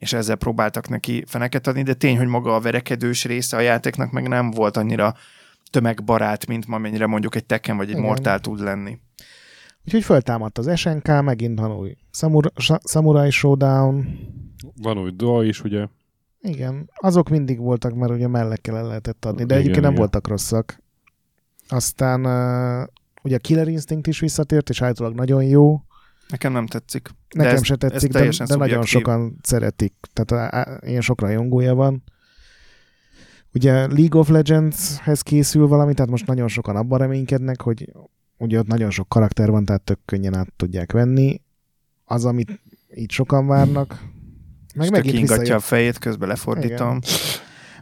és 0.00 0.12
ezzel 0.12 0.36
próbáltak 0.36 0.88
neki 0.88 1.24
feneket 1.26 1.66
adni, 1.66 1.82
de 1.82 1.94
tény, 1.94 2.16
hogy 2.16 2.26
maga 2.26 2.54
a 2.54 2.60
verekedős 2.60 3.24
része 3.24 3.56
a 3.56 3.60
játéknak 3.60 4.10
meg 4.10 4.28
nem 4.28 4.50
volt 4.50 4.76
annyira 4.76 5.14
tömegbarát, 5.70 6.46
mint 6.46 6.66
ma 6.66 6.78
mennyire 6.78 7.06
mondjuk 7.06 7.34
egy 7.34 7.46
Tekken 7.46 7.76
vagy 7.76 7.88
egy 7.88 7.96
Igen. 7.96 8.04
Mortal 8.04 8.38
tud 8.38 8.60
lenni. 8.60 8.98
Úgyhogy 9.84 10.02
föltámadt 10.04 10.58
az 10.58 10.78
SNK, 10.78 11.22
megint 11.22 11.58
van 11.58 11.72
új 11.72 11.96
Samur- 12.12 12.52
Sa- 12.60 12.88
Samurai 12.88 13.30
Showdown. 13.30 14.18
Van 14.82 14.98
új 14.98 15.10
DOA 15.10 15.44
is, 15.44 15.62
ugye? 15.62 15.86
Igen, 16.40 16.90
azok 16.94 17.28
mindig 17.28 17.58
voltak, 17.58 17.94
mert 17.94 18.12
ugye 18.12 18.28
mellekkel 18.28 18.76
el 18.76 18.86
lehetett 18.86 19.24
adni, 19.24 19.38
de 19.38 19.44
Igen, 19.44 19.56
egyébként 19.56 19.82
nem 19.82 19.90
igen. 19.92 20.02
voltak 20.02 20.28
rosszak. 20.28 20.82
Aztán 21.68 22.20
uh, 22.20 22.88
ugye 23.22 23.36
a 23.36 23.38
Killer 23.38 23.68
Instinct 23.68 24.06
is 24.06 24.20
visszatért, 24.20 24.68
és 24.68 24.82
állítólag 24.82 25.14
nagyon 25.14 25.44
jó. 25.44 25.80
Nekem 26.30 26.52
nem 26.52 26.66
tetszik. 26.66 27.08
Nekem 27.34 27.54
ez- 27.54 27.64
se 27.64 27.72
ez 27.72 27.78
tetszik, 27.78 28.10
de, 28.12 28.28
de 28.46 28.56
nagyon 28.56 28.82
sokan 28.82 29.36
szeretik. 29.42 29.92
Tehát 30.12 30.52
á, 30.54 30.78
ilyen 30.86 31.00
sok 31.00 31.20
rajongója 31.20 31.74
van. 31.74 32.02
Ugye 33.54 33.72
League 33.72 34.20
of 34.20 34.28
Legends-hez 34.28 35.20
készül 35.20 35.66
valami, 35.66 35.94
tehát 35.94 36.10
most 36.10 36.26
nagyon 36.26 36.48
sokan 36.48 36.76
abban 36.76 36.98
reménykednek, 36.98 37.60
hogy 37.62 37.92
ugye 38.38 38.58
ott 38.58 38.66
nagyon 38.66 38.90
sok 38.90 39.08
karakter 39.08 39.50
van, 39.50 39.64
tehát 39.64 39.82
tök 39.82 39.98
könnyen 40.04 40.34
át 40.34 40.52
tudják 40.56 40.92
venni. 40.92 41.40
Az, 42.04 42.24
amit 42.24 42.60
így 42.94 43.10
sokan 43.10 43.46
várnak. 43.46 44.02
Meg 44.74 44.84
És 44.86 44.90
megint 44.90 45.14
ingatja 45.14 45.34
a 45.34 45.38
visszajött. 45.38 45.62
fejét, 45.62 45.98
közben 45.98 46.28
lefordítom. 46.28 46.98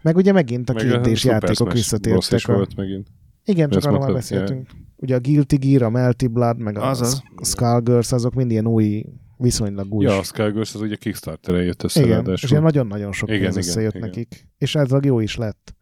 Meg 0.03 0.16
ugye 0.16 0.33
megint 0.33 0.70
a 0.70 0.73
Meg 0.73 0.83
kérdés 0.83 1.20
Super 1.20 1.43
játékok 1.43 1.73
visszatértek. 1.73 2.33
is 2.39 2.45
A... 2.47 2.53
volt 2.53 2.77
megint. 2.77 3.07
Igen, 3.49 3.70
csak 3.70 3.85
arról 3.85 3.99
már 3.99 4.12
beszéltünk. 4.12 4.69
Ugye 4.97 5.15
a 5.15 5.20
Guilty 5.20 5.57
Gear, 5.57 5.83
a 5.83 5.91
Melty 5.91 6.27
Blood, 6.27 6.59
meg 6.59 6.79
a 6.79 6.89
Azaz. 6.89 7.23
Skullgirls, 7.43 8.12
azok 8.12 8.35
mind 8.35 8.51
ilyen 8.51 8.66
új, 8.66 9.05
viszonylag 9.37 9.95
új. 9.95 10.05
Ja, 10.05 10.19
a 10.19 10.23
Skygirls 10.23 10.75
az 10.75 10.81
ugye 10.81 10.97
Kickstarter-en 10.97 11.65
jött 11.65 11.83
össze 11.83 12.01
igen, 12.01 12.12
ráadásul. 12.12 12.45
és 12.45 12.51
ilyen 12.51 12.62
nagyon-nagyon 12.62 13.12
sok 13.12 13.29
Igen, 13.29 13.41
pénz 13.41 13.57
igen, 13.57 13.69
összejött 13.69 13.95
igen. 13.95 14.09
nekik. 14.09 14.49
És 14.59 14.75
ez 14.75 14.91
jó 15.03 15.20
is 15.20 15.37
lett. 15.37 15.77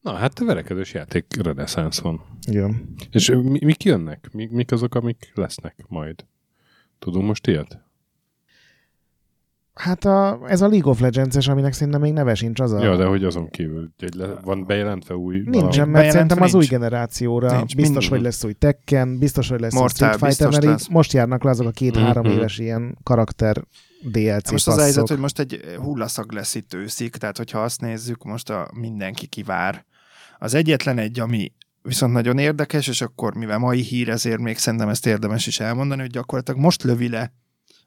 Na, 0.00 0.12
hát 0.12 0.38
a 0.38 0.44
verekedős 0.44 0.94
játék 0.94 1.42
reneszánsz 1.42 1.98
van. 1.98 2.20
Igen. 2.46 2.94
És 3.10 3.28
mi, 3.28 3.64
mik 3.64 3.84
jönnek? 3.84 4.28
Mi, 4.32 4.48
mik 4.50 4.72
azok, 4.72 4.94
amik 4.94 5.32
lesznek 5.34 5.84
majd? 5.88 6.24
Tudunk 6.98 7.26
most 7.26 7.46
ilyet? 7.46 7.84
Hát 9.74 10.04
a, 10.04 10.40
ez 10.46 10.60
a 10.60 10.68
League 10.68 10.90
of 10.90 11.00
Legends-es, 11.00 11.48
aminek 11.48 11.72
szerintem 11.72 12.00
még 12.00 12.12
neve 12.12 12.34
sincs, 12.34 12.60
az 12.60 12.72
a... 12.72 12.82
Ja, 12.82 12.96
de 12.96 13.04
hogy 13.04 13.24
azon 13.24 13.50
kívül. 13.50 13.90
Egy 13.98 14.14
le, 14.14 14.26
van 14.42 14.66
bejelentve 14.66 15.14
új 15.16 15.34
Nincsen, 15.34 15.52
valami? 15.52 15.76
mert 15.76 15.92
Bejelentve 15.92 16.10
szerintem 16.12 16.42
az 16.42 16.52
nincs. 16.52 16.64
új 16.64 16.70
generációra 16.78 17.56
Nincs, 17.56 17.76
biztos, 17.76 17.96
mind- 17.98 18.08
hogy 18.12 18.20
lesz 18.22 18.44
új 18.44 18.52
Tekken, 18.52 19.18
biztos, 19.18 19.48
hogy 19.48 19.60
lesz 19.60 19.74
új 19.74 19.80
Mortal 19.80 20.12
Street 20.12 20.32
Fighter, 20.32 20.50
mert 20.50 20.62
így 20.64 20.68
lesz. 20.70 20.88
most 20.88 21.12
járnak 21.12 21.44
le 21.44 21.50
azok 21.50 21.66
a 21.66 21.70
két-három 21.70 22.26
Mhm. 22.26 22.36
éves 22.36 22.58
ilyen 22.58 22.98
karakter 23.02 23.64
DLC 24.10 24.50
Most 24.50 24.52
az 24.52 24.64
passzok. 24.64 24.80
helyzet, 24.80 25.08
hogy 25.08 25.18
most 25.18 25.38
egy 25.38 25.60
hullaszag 25.76 26.32
lesz 26.32 26.54
itt 26.54 26.74
őszik, 26.74 27.16
tehát 27.16 27.36
hogyha 27.36 27.58
azt 27.62 27.80
nézzük, 27.80 28.24
most 28.24 28.50
a 28.50 28.70
mindenki 28.80 29.26
kivár. 29.26 29.84
Az 30.38 30.54
egyetlen 30.54 30.98
egy, 30.98 31.20
ami 31.20 31.52
viszont 31.82 32.12
nagyon 32.12 32.38
érdekes, 32.38 32.88
és 32.88 33.00
akkor 33.00 33.34
mivel 33.34 33.58
mai 33.58 33.80
hír, 33.80 34.08
ezért 34.08 34.40
még 34.40 34.58
szerintem 34.58 34.88
ezt 34.88 35.06
érdemes 35.06 35.46
is 35.46 35.60
elmondani, 35.60 36.00
hogy 36.00 36.10
gyakorlatilag 36.10 36.60
most 36.60 36.82
lövi 36.82 37.08
le 37.08 37.32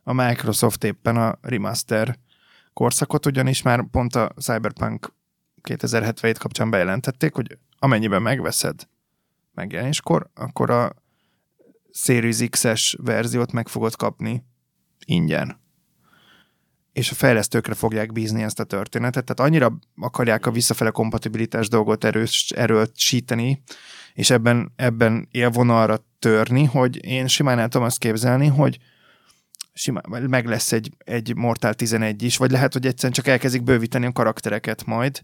a 0.07 0.13
Microsoft 0.13 0.83
éppen 0.83 1.17
a 1.17 1.37
remaster 1.41 2.17
korszakot, 2.73 3.25
ugyanis 3.25 3.61
már 3.61 3.87
pont 3.91 4.15
a 4.15 4.33
Cyberpunk 4.41 5.13
2077 5.61 6.37
kapcsán 6.37 6.69
bejelentették, 6.69 7.33
hogy 7.33 7.57
amennyiben 7.79 8.21
megveszed 8.21 8.87
megjelenéskor, 9.53 10.29
akkor 10.35 10.69
a 10.69 10.93
Series 11.91 12.37
X-es 12.49 12.95
verziót 13.01 13.51
meg 13.51 13.67
fogod 13.67 13.95
kapni 13.95 14.43
ingyen 15.05 15.59
és 16.93 17.11
a 17.11 17.15
fejlesztőkre 17.15 17.73
fogják 17.73 18.11
bízni 18.11 18.43
ezt 18.43 18.59
a 18.59 18.63
történetet. 18.63 19.25
Tehát 19.25 19.51
annyira 19.51 19.79
akarják 19.95 20.45
a 20.45 20.51
visszafele 20.51 20.89
kompatibilitás 20.89 21.67
dolgot 21.67 22.03
erős, 22.03 22.49
erősíteni, 22.55 23.63
és 24.13 24.29
ebben, 24.29 24.73
ebben 24.75 25.27
élvonalra 25.31 26.05
törni, 26.19 26.63
hogy 26.63 27.05
én 27.05 27.27
simán 27.27 27.59
el 27.59 27.67
tudom 27.67 27.87
azt 27.87 27.97
képzelni, 27.97 28.47
hogy 28.47 28.77
simán, 29.77 30.03
meg 30.29 30.45
lesz 30.45 30.71
egy, 30.71 30.91
egy 30.97 31.35
Mortal 31.35 31.73
11 31.73 32.23
is, 32.23 32.37
vagy 32.37 32.51
lehet, 32.51 32.73
hogy 32.73 32.85
egyszerűen 32.85 33.13
csak 33.13 33.27
elkezdik 33.27 33.63
bővíteni 33.63 34.05
a 34.05 34.11
karaktereket 34.11 34.85
majd, 34.85 35.23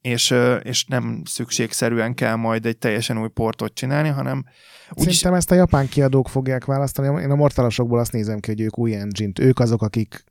és, 0.00 0.34
és 0.62 0.84
nem 0.84 1.22
szükségszerűen 1.24 2.14
kell 2.14 2.34
majd 2.34 2.66
egy 2.66 2.78
teljesen 2.78 3.18
új 3.18 3.28
portot 3.28 3.74
csinálni, 3.74 4.08
hanem 4.08 4.44
úgyis 4.90 5.14
Szerintem 5.16 5.34
ezt 5.34 5.50
a 5.50 5.54
japán 5.54 5.88
kiadók 5.88 6.28
fogják 6.28 6.64
választani. 6.64 7.22
Én 7.22 7.30
a 7.30 7.34
mortalosokból 7.34 7.98
azt 7.98 8.12
nézem 8.12 8.40
ki, 8.40 8.50
hogy 8.50 8.60
ők 8.60 8.78
új 8.78 8.94
engine-t, 8.94 9.38
ők 9.38 9.58
azok, 9.58 9.82
akik, 9.82 10.24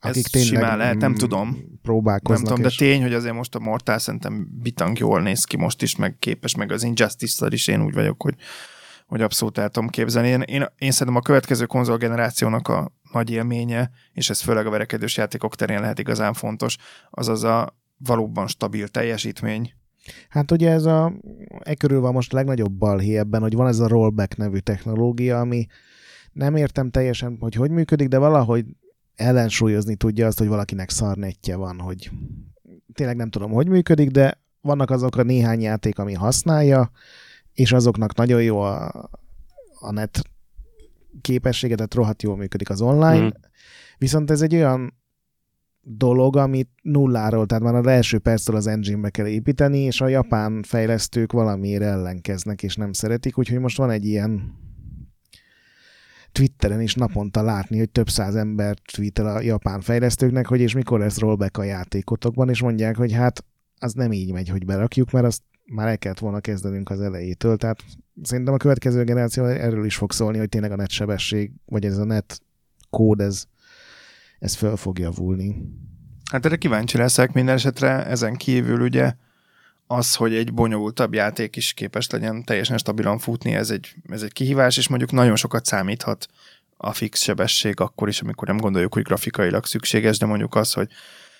Ez 0.00 0.10
akik 0.10 0.26
tényleg 0.26 0.50
simán 0.50 0.78
lehet, 0.78 0.96
nem 0.96 1.14
tudom. 1.14 1.58
próbálkoznak. 1.82 2.36
Nem 2.36 2.54
tudom, 2.54 2.62
de 2.62 2.68
és- 2.68 2.76
tény, 2.76 3.02
hogy 3.02 3.14
azért 3.14 3.34
most 3.34 3.54
a 3.54 3.58
Mortal 3.58 3.98
szerintem 3.98 4.48
bitang 4.62 4.98
jól 4.98 5.22
néz 5.22 5.44
ki 5.44 5.56
most 5.56 5.82
is, 5.82 5.96
meg 5.96 6.16
képes, 6.18 6.54
meg 6.54 6.72
az 6.72 6.82
Injustice-szal 6.82 7.52
is 7.52 7.68
én 7.68 7.82
úgy 7.82 7.94
vagyok, 7.94 8.22
hogy, 8.22 8.34
hogy 9.06 9.22
abszolút 9.22 9.58
el 9.58 9.68
tudom 9.68 9.88
képzelni. 9.88 10.28
Én, 10.28 10.40
én, 10.40 10.66
én 10.78 10.90
szerintem 10.90 11.16
a 11.16 11.24
következő 11.24 11.66
konzolgenerációnak 11.66 12.68
a 12.68 12.92
nagy 13.12 13.30
élménye, 13.30 13.90
és 14.12 14.30
ez 14.30 14.40
főleg 14.40 14.66
a 14.66 14.70
verekedős 14.70 15.16
játékok 15.16 15.54
terén 15.54 15.80
lehet 15.80 15.98
igazán 15.98 16.32
fontos, 16.32 16.76
az 17.10 17.28
az 17.28 17.44
a 17.44 17.76
valóban 17.96 18.46
stabil 18.46 18.88
teljesítmény. 18.88 19.74
Hát 20.28 20.50
ugye 20.50 20.70
ez 20.70 20.84
a, 20.84 21.12
e 21.60 21.74
körül 21.74 22.00
van 22.00 22.12
most 22.12 22.32
a 22.32 22.36
legnagyobb 22.36 22.72
balhé 22.72 23.16
ebben, 23.16 23.40
hogy 23.40 23.54
van 23.54 23.66
ez 23.66 23.78
a 23.78 23.88
rollback 23.88 24.36
nevű 24.36 24.58
technológia, 24.58 25.40
ami 25.40 25.66
nem 26.32 26.56
értem 26.56 26.90
teljesen, 26.90 27.36
hogy 27.40 27.54
hogy 27.54 27.70
működik, 27.70 28.08
de 28.08 28.18
valahogy 28.18 28.64
ellensúlyozni 29.14 29.96
tudja 29.96 30.26
azt, 30.26 30.38
hogy 30.38 30.48
valakinek 30.48 30.90
szarnetje 30.90 31.56
van, 31.56 31.80
hogy 31.80 32.10
tényleg 32.92 33.16
nem 33.16 33.30
tudom, 33.30 33.50
hogy 33.50 33.68
működik, 33.68 34.10
de 34.10 34.40
vannak 34.60 34.90
azok 34.90 35.16
a 35.16 35.22
néhány 35.22 35.60
játék, 35.60 35.98
ami 35.98 36.12
használja, 36.12 36.90
és 37.56 37.72
azoknak 37.72 38.14
nagyon 38.14 38.42
jó 38.42 38.60
a, 38.60 39.08
a 39.80 39.92
net 39.92 40.22
képessége, 41.20 41.74
tehát 41.74 41.94
rohadt 41.94 42.22
jól 42.22 42.36
működik 42.36 42.70
az 42.70 42.80
online, 42.80 43.24
mm. 43.24 43.28
viszont 43.98 44.30
ez 44.30 44.42
egy 44.42 44.54
olyan 44.54 44.94
dolog, 45.80 46.36
amit 46.36 46.70
nulláról, 46.82 47.46
tehát 47.46 47.62
már 47.62 47.74
az 47.74 47.86
első 47.86 48.18
perctől 48.18 48.56
az 48.56 48.66
engine-be 48.66 49.10
kell 49.10 49.26
építeni, 49.26 49.78
és 49.78 50.00
a 50.00 50.08
japán 50.08 50.62
fejlesztők 50.62 51.32
valamiért 51.32 51.82
ellenkeznek, 51.82 52.62
és 52.62 52.76
nem 52.76 52.92
szeretik, 52.92 53.38
úgyhogy 53.38 53.58
most 53.58 53.76
van 53.76 53.90
egy 53.90 54.04
ilyen 54.04 54.54
Twitteren 56.32 56.80
is 56.80 56.94
naponta 56.94 57.42
látni, 57.42 57.78
hogy 57.78 57.90
több 57.90 58.08
száz 58.08 58.34
ember 58.34 58.78
tweetel 58.92 59.26
a 59.26 59.40
japán 59.40 59.80
fejlesztőknek, 59.80 60.46
hogy 60.46 60.60
és 60.60 60.74
mikor 60.74 60.98
lesz 60.98 61.18
rollback 61.18 61.58
a 61.58 61.62
játékotokban, 61.62 62.48
és 62.48 62.62
mondják, 62.62 62.96
hogy 62.96 63.12
hát 63.12 63.44
az 63.78 63.92
nem 63.92 64.12
így 64.12 64.32
megy, 64.32 64.48
hogy 64.48 64.64
berakjuk, 64.64 65.10
mert 65.10 65.26
azt 65.26 65.42
már 65.66 65.88
el 65.88 65.98
kellett 65.98 66.18
volna 66.18 66.40
kezdenünk 66.40 66.90
az 66.90 67.00
elejétől. 67.00 67.56
Tehát 67.56 67.82
szerintem 68.22 68.54
a 68.54 68.56
következő 68.56 69.04
generáció 69.04 69.44
erről 69.44 69.84
is 69.84 69.96
fog 69.96 70.12
szólni, 70.12 70.38
hogy 70.38 70.48
tényleg 70.48 70.72
a 70.72 70.76
net 70.76 70.90
sebesség, 70.90 71.52
vagy 71.64 71.84
ez 71.84 71.98
a 71.98 72.04
net 72.04 72.40
kód, 72.90 73.20
ez, 73.20 73.44
ez 74.38 74.54
föl 74.54 74.76
fog 74.76 74.98
javulni. 74.98 75.56
Hát 76.30 76.44
erre 76.44 76.56
kíváncsi 76.56 76.98
leszek 76.98 77.32
minden 77.32 77.54
esetre, 77.54 78.06
ezen 78.06 78.34
kívül 78.34 78.80
ugye 78.80 79.14
az, 79.86 80.14
hogy 80.14 80.34
egy 80.34 80.54
bonyolultabb 80.54 81.14
játék 81.14 81.56
is 81.56 81.72
képes 81.72 82.10
legyen 82.10 82.44
teljesen 82.44 82.78
stabilan 82.78 83.18
futni, 83.18 83.54
ez 83.54 83.70
egy, 83.70 83.94
ez 84.08 84.22
egy 84.22 84.32
kihívás, 84.32 84.76
és 84.76 84.88
mondjuk 84.88 85.12
nagyon 85.12 85.36
sokat 85.36 85.64
számíthat 85.64 86.26
a 86.76 86.92
fix 86.92 87.22
sebesség 87.22 87.80
akkor 87.80 88.08
is, 88.08 88.20
amikor 88.20 88.48
nem 88.48 88.56
gondoljuk, 88.56 88.94
hogy 88.94 89.02
grafikailag 89.02 89.64
szükséges, 89.64 90.18
de 90.18 90.26
mondjuk 90.26 90.54
az, 90.54 90.72
hogy 90.72 90.88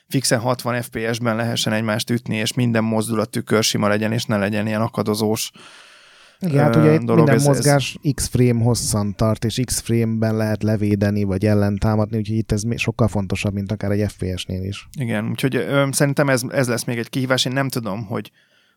fixen 0.09 0.41
60 0.41 0.83
FPS-ben 0.83 1.37
lehessen 1.37 1.73
egymást 1.73 2.11
ütni, 2.11 2.37
és 2.37 2.55
minden 2.55 2.85
mozdulat 2.85 3.31
tükörsima 3.31 3.89
legyen, 3.89 4.13
és 4.13 4.25
ne 4.25 4.37
legyen 4.37 4.67
ilyen 4.67 4.81
akadozós 4.81 5.51
igen, 6.41 6.63
hát 6.63 6.77
ugye 6.77 6.99
dolog, 6.99 7.17
minden 7.17 7.35
ez, 7.35 7.45
mozgás 7.45 7.97
ez... 8.03 8.11
X-frame 8.15 8.63
hosszan 8.63 9.15
tart, 9.17 9.45
és 9.45 9.61
X-frame-ben 9.65 10.37
lehet 10.37 10.63
levédeni, 10.63 11.25
vagy 11.25 11.47
ellentámadni, 11.47 12.17
úgyhogy 12.17 12.37
itt 12.37 12.53
ez 12.53 12.63
sokkal 12.77 13.09
fontosabb, 13.09 13.53
mint 13.53 13.73
akár 13.73 13.91
egy 13.91 14.11
FPS-nél 14.11 14.63
is. 14.63 14.89
Igen, 14.99 15.29
úgyhogy 15.29 15.57
ö, 15.57 15.89
szerintem 15.91 16.29
ez, 16.29 16.43
ez 16.49 16.69
lesz 16.69 16.85
még 16.85 16.99
egy 16.99 17.11
kihívás. 17.11 17.45
Én 17.45 17.53
nem 17.53 17.69
tudom, 17.69 18.07
hogy 18.07 18.31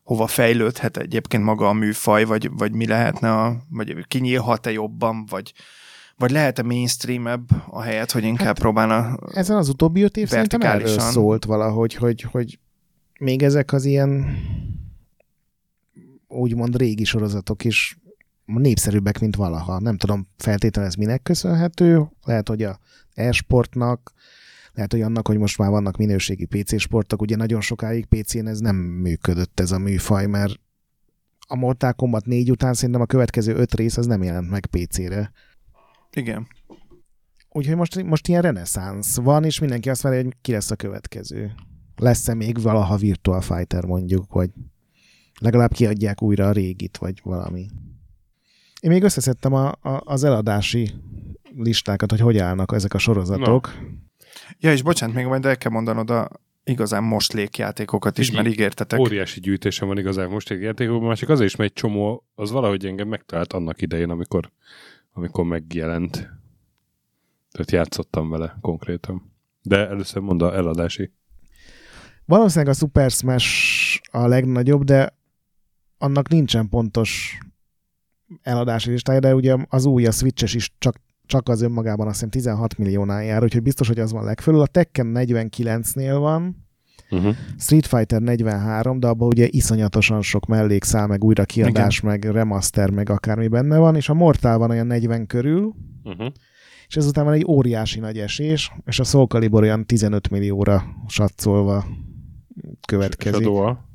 hova 0.03 0.27
fejlődhet 0.27 0.97
egyébként 0.97 1.43
maga 1.43 1.67
a 1.67 1.73
műfaj, 1.73 2.23
vagy, 2.23 2.49
vagy 2.51 2.73
mi 2.73 2.87
lehetne, 2.87 3.31
a, 3.31 3.63
vagy 3.69 3.95
kinyílhat-e 4.07 4.71
jobban, 4.71 5.25
vagy, 5.25 5.53
vagy 6.19 6.31
lehet-e 6.31 6.63
mainstream-ebb 6.63 7.49
a 7.69 7.81
helyet, 7.81 8.11
hogy 8.11 8.23
inkább 8.23 8.45
hát 8.47 8.59
próbálna 8.59 9.19
Ezen 9.33 9.57
az 9.57 9.69
utóbbi 9.69 10.01
öt 10.01 10.17
év 10.17 10.27
szerintem 10.27 10.61
erről 10.61 10.99
szólt 10.99 11.45
valahogy, 11.45 11.93
hogy, 11.93 12.21
hogy 12.21 12.59
még 13.19 13.43
ezek 13.43 13.73
az 13.73 13.85
ilyen 13.85 14.37
úgymond 16.27 16.77
régi 16.77 17.03
sorozatok 17.03 17.63
is 17.63 17.99
népszerűbbek, 18.45 19.19
mint 19.19 19.35
valaha. 19.35 19.79
Nem 19.79 19.97
tudom 19.97 20.27
feltétlenül 20.37 20.89
ez 20.89 20.95
minek 20.95 21.21
köszönhető, 21.21 22.09
lehet, 22.23 22.47
hogy 22.47 22.63
a 22.63 22.79
e-sportnak, 23.13 24.13
lehet, 24.73 24.91
hogy 24.91 25.01
annak, 25.01 25.27
hogy 25.27 25.37
most 25.37 25.57
már 25.57 25.69
vannak 25.69 25.97
minőségi 25.97 26.45
PC 26.45 26.79
sportok, 26.79 27.21
ugye 27.21 27.35
nagyon 27.35 27.61
sokáig 27.61 28.05
PC-n 28.05 28.47
ez 28.47 28.59
nem 28.59 28.75
működött 28.75 29.59
ez 29.59 29.71
a 29.71 29.77
műfaj, 29.77 30.25
mert 30.25 30.59
a 31.47 31.55
Mortal 31.55 31.93
Kombat 31.93 32.25
4 32.25 32.51
után 32.51 32.73
szerintem 32.73 33.01
a 33.01 33.05
következő 33.05 33.55
öt 33.55 33.75
rész 33.75 33.97
az 33.97 34.05
nem 34.05 34.23
jelent 34.23 34.49
meg 34.49 34.65
PC-re. 34.65 35.31
Igen. 36.13 36.47
Úgyhogy 37.49 37.75
most, 37.75 38.03
most 38.03 38.27
ilyen 38.27 38.41
reneszánsz 38.41 39.17
van, 39.17 39.43
és 39.43 39.59
mindenki 39.59 39.89
azt 39.89 40.01
várja, 40.01 40.23
hogy 40.23 40.33
ki 40.41 40.51
lesz 40.51 40.71
a 40.71 40.75
következő. 40.75 41.51
Lesz-e 41.95 42.33
még 42.33 42.61
valaha 42.61 42.97
Virtual 42.97 43.41
Fighter 43.41 43.85
mondjuk, 43.85 44.33
vagy 44.33 44.49
legalább 45.39 45.71
kiadják 45.71 46.21
újra 46.21 46.47
a 46.47 46.51
régit, 46.51 46.97
vagy 46.97 47.19
valami. 47.23 47.65
Én 48.81 48.91
még 48.91 49.03
összeszedtem 49.03 49.53
a, 49.53 49.67
a, 49.67 50.01
az 50.03 50.23
eladási 50.23 50.93
listákat, 51.55 52.09
hogy 52.09 52.19
hogy 52.19 52.37
állnak 52.37 52.73
ezek 52.73 52.93
a 52.93 52.97
sorozatok. 52.97 53.79
No. 53.79 53.87
Ja, 54.59 54.71
és 54.71 54.81
bocsánat, 54.81 55.15
még 55.15 55.25
majd 55.25 55.45
el 55.45 55.57
kell 55.57 55.71
mondanod 55.71 56.09
a 56.09 56.29
igazán 56.63 57.03
most 57.03 57.57
játékokat 57.57 58.17
is, 58.17 58.31
mert 58.31 58.47
ígértetek. 58.47 58.99
Óriási 58.99 59.39
gyűjtésem 59.39 59.87
van 59.87 59.97
igazán 59.97 60.29
most 60.29 60.49
játékokban, 60.49 61.07
másik 61.07 61.29
azért 61.29 61.49
is, 61.49 61.55
mert 61.55 61.69
egy 61.69 61.75
csomó, 61.75 62.27
az 62.35 62.51
valahogy 62.51 62.85
engem 62.85 63.07
megtalált 63.07 63.53
annak 63.53 63.81
idején, 63.81 64.09
amikor, 64.09 64.51
amikor 65.19 65.45
megjelent. 65.45 66.11
Tehát 67.51 67.71
játszottam 67.71 68.29
vele 68.29 68.57
konkrétan. 68.61 69.33
De 69.61 69.87
először 69.87 70.21
mondd 70.21 70.43
a 70.43 70.55
eladási. 70.55 71.11
Valószínűleg 72.25 72.73
a 72.73 72.77
Super 72.77 73.11
Smash 73.11 74.01
a 74.11 74.27
legnagyobb, 74.27 74.83
de 74.83 75.17
annak 75.97 76.29
nincsen 76.29 76.69
pontos 76.69 77.37
eladási 78.41 78.89
listája, 78.89 79.19
de 79.19 79.35
ugye 79.35 79.55
az 79.69 79.85
új, 79.85 80.05
a 80.05 80.11
Switches 80.11 80.53
is 80.53 80.75
csak, 80.77 80.95
csak 81.25 81.49
az 81.49 81.61
önmagában 81.61 82.05
azt 82.07 82.15
hiszem 82.15 82.29
16 82.29 82.77
milliónál 82.77 83.23
jár, 83.23 83.43
úgyhogy 83.43 83.63
biztos, 83.63 83.87
hogy 83.87 83.99
az 83.99 84.11
van 84.11 84.23
legfölül. 84.23 84.61
A 84.61 84.67
Tekken 84.67 85.11
49-nél 85.15 86.15
van, 86.19 86.68
uh-huh. 87.09 87.35
Street 87.57 87.85
Fighter 87.85 88.21
43, 88.21 88.99
de 88.99 89.07
abban 89.07 89.27
ugye 89.27 89.47
iszonyatosan 89.49 90.21
sok 90.21 90.45
mellékszál, 90.45 91.07
meg 91.07 91.23
újra 91.23 91.45
kiadás, 91.45 91.97
Igen. 91.97 92.09
meg 92.11 92.23
remaster, 92.23 92.89
meg 92.89 93.09
akármi 93.09 93.47
benne 93.47 93.77
van, 93.77 93.95
és 93.95 94.09
a 94.09 94.13
Mortal 94.13 94.57
van 94.57 94.69
olyan 94.69 94.87
40 94.87 95.25
körül, 95.25 95.73
uh-huh. 96.03 96.27
és 96.87 96.95
ezután 96.95 97.25
van 97.25 97.33
egy 97.33 97.45
óriási 97.47 97.99
nagy 97.99 98.17
esés, 98.17 98.71
és 98.85 98.99
a 98.99 99.03
Soul 99.03 99.27
Calibur 99.27 99.61
olyan 99.63 99.85
15 99.85 100.29
millióra 100.29 100.83
satszolva 101.07 101.85
következik. 102.87 103.39
És 103.39 103.88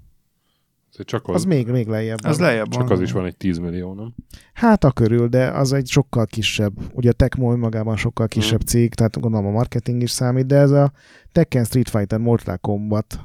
csak 1.05 1.29
az, 1.29 1.35
az 1.35 1.45
még, 1.45 1.66
még 1.66 1.87
lejjebb 1.87 2.19
Az 2.23 2.39
lejjebb 2.39 2.69
Csak 2.69 2.83
van. 2.83 2.93
az 2.93 3.01
is 3.01 3.12
van 3.12 3.25
egy 3.25 3.37
10 3.37 3.59
millió, 3.59 3.95
nem? 3.95 4.15
Hát 4.53 4.85
a 4.85 4.91
körül, 4.91 5.29
de 5.29 5.51
az 5.51 5.73
egy 5.73 5.87
sokkal 5.87 6.27
kisebb. 6.27 6.73
Ugye 6.93 7.11
a 7.11 7.12
Tecmo 7.12 7.57
magában 7.57 7.97
sokkal 7.97 8.29
kisebb 8.29 8.59
hmm. 8.59 8.66
cég, 8.66 8.95
tehát 8.95 9.21
gondolom 9.21 9.47
a 9.47 9.51
marketing 9.51 10.03
is 10.03 10.11
számít, 10.11 10.47
de 10.47 10.57
ez 10.57 10.71
a 10.71 10.93
Tekken 11.33 11.65
Street 11.65 11.89
Fighter 11.89 12.19
Mortal 12.19 12.57
Kombat 12.57 13.21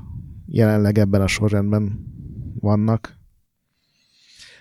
jelenleg 0.45 0.97
ebben 0.97 1.21
a 1.21 1.27
sorrendben 1.27 1.99
vannak. 2.59 3.17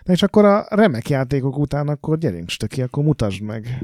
Na 0.05 0.13
és 0.13 0.23
akkor 0.23 0.45
a 0.45 0.67
remek 0.69 1.09
játékok 1.09 1.59
után 1.59 1.89
akkor 1.89 2.19
gyerünk, 2.19 2.49
Stöki, 2.49 2.83
akkor 2.83 3.05
mutasd 3.05 3.43
meg. 3.43 3.79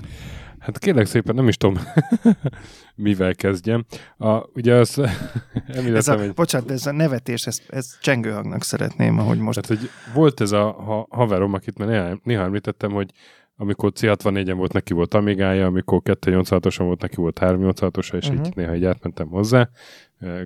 Hát 0.59 0.79
kérlek 0.79 1.07
szépen, 1.07 1.35
nem 1.35 1.49
is 1.49 1.57
tudom, 1.57 1.79
mivel 2.95 3.35
kezdjem. 3.35 3.85
A, 4.17 4.49
ugye 4.55 4.75
az 4.75 4.99
ez 5.95 6.09
a, 6.09 6.21
egy... 6.21 6.33
Bocsánat, 6.33 6.71
ez 6.71 6.87
a 6.87 6.93
nevetés, 6.93 7.47
ez, 7.47 7.61
ez 7.69 7.99
csengőhangnak 8.01 8.63
szeretném, 8.63 9.19
ahogy 9.19 9.39
most. 9.39 9.61
Tehát, 9.61 9.81
hogy 9.81 9.91
volt 10.15 10.41
ez 10.41 10.53
a 10.53 10.71
ha, 10.71 11.07
haverom, 11.11 11.53
akit 11.53 11.79
már 11.79 11.89
néha, 11.89 12.19
néha 12.23 12.43
említettem, 12.43 12.91
hogy 12.91 13.11
amikor 13.57 13.93
C64-en 13.95 14.55
volt, 14.57 14.73
neki 14.73 14.93
volt 14.93 15.15
Amigája, 15.15 15.67
amikor 15.67 16.01
286-osan 16.05 16.83
volt, 16.83 17.01
neki 17.01 17.17
volt 17.17 17.39
386-osa, 17.41 18.15
és 18.15 18.29
uh-huh. 18.29 18.47
így 18.47 18.57
néha 18.57 18.75
így 18.75 18.85
átmentem 18.85 19.29
hozzá. 19.29 19.69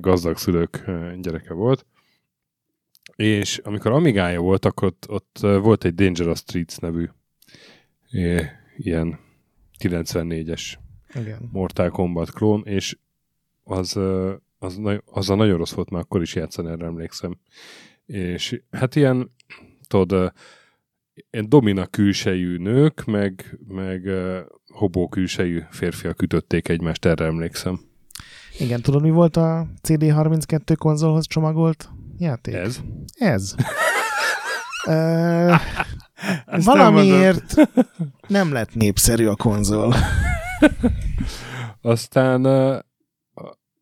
Gazdag 0.01 0.37
szülők 0.37 0.85
gyereke 1.21 1.55
volt. 1.55 1.87
És 3.17 3.59
amikor 3.59 3.91
Amigája 3.91 4.41
volt, 4.41 4.65
akkor 4.65 4.89
ott, 4.89 5.07
ott 5.09 5.39
volt 5.41 5.85
egy 5.85 5.95
Dangerous 5.95 6.39
Streets 6.39 6.79
nevű 6.81 7.09
ilyen 8.77 9.19
94-es 9.79 10.75
Igen. 11.15 11.49
Mortal 11.53 11.91
Kombat 11.91 12.33
klón, 12.33 12.63
és 12.65 12.97
az, 13.65 13.99
az, 14.59 14.81
az 15.05 15.31
a 15.31 15.35
nagyon 15.35 15.57
rossz 15.57 15.73
volt, 15.73 15.91
már 15.91 16.01
akkor 16.01 16.23
is 16.23 16.35
játszani, 16.35 16.71
erre 16.71 16.87
emlékszem. 16.87 17.39
És 18.07 18.61
hát 18.71 18.97
ilyen, 18.97 19.35
tudod, 19.89 20.33
ilyen 21.31 21.49
domina 21.49 21.87
külsejű 21.87 22.57
nők, 22.57 23.05
meg, 23.05 23.59
meg 23.69 24.09
hobó 24.69 25.09
külsejű 25.09 25.63
férfiak 25.71 26.23
ütötték 26.23 26.69
egymást, 26.69 27.05
erre 27.05 27.25
emlékszem. 27.25 27.81
Igen, 28.59 28.83
tudod, 28.83 29.03
mi 29.03 29.11
volt 29.11 29.37
a 29.37 29.67
CD32 29.83 30.75
konzolhoz 30.79 31.27
csomagolt 31.27 31.89
játék? 32.19 32.55
Ez? 32.55 32.81
Ez. 33.15 33.55
Valamiért 36.65 37.57
nem, 37.57 37.67
nem 38.27 38.53
lett 38.53 38.75
népszerű 38.75 39.27
a 39.27 39.37
konzol. 39.37 39.95
Aztán 41.81 42.41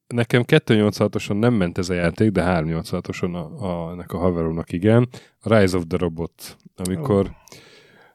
nekem 0.06 0.42
286-oson 0.46 1.38
nem 1.38 1.54
ment 1.54 1.78
ez 1.78 1.88
a 1.88 1.94
játék, 1.94 2.30
de 2.30 2.44
386-oson 2.46 3.32
a, 3.32 3.66
a, 3.66 3.90
ennek 3.90 4.12
a 4.12 4.18
haveromnak 4.18 4.72
igen. 4.72 5.08
A 5.40 5.56
Rise 5.56 5.76
of 5.76 5.82
the 5.88 5.98
Robot, 5.98 6.56
amikor... 6.76 7.30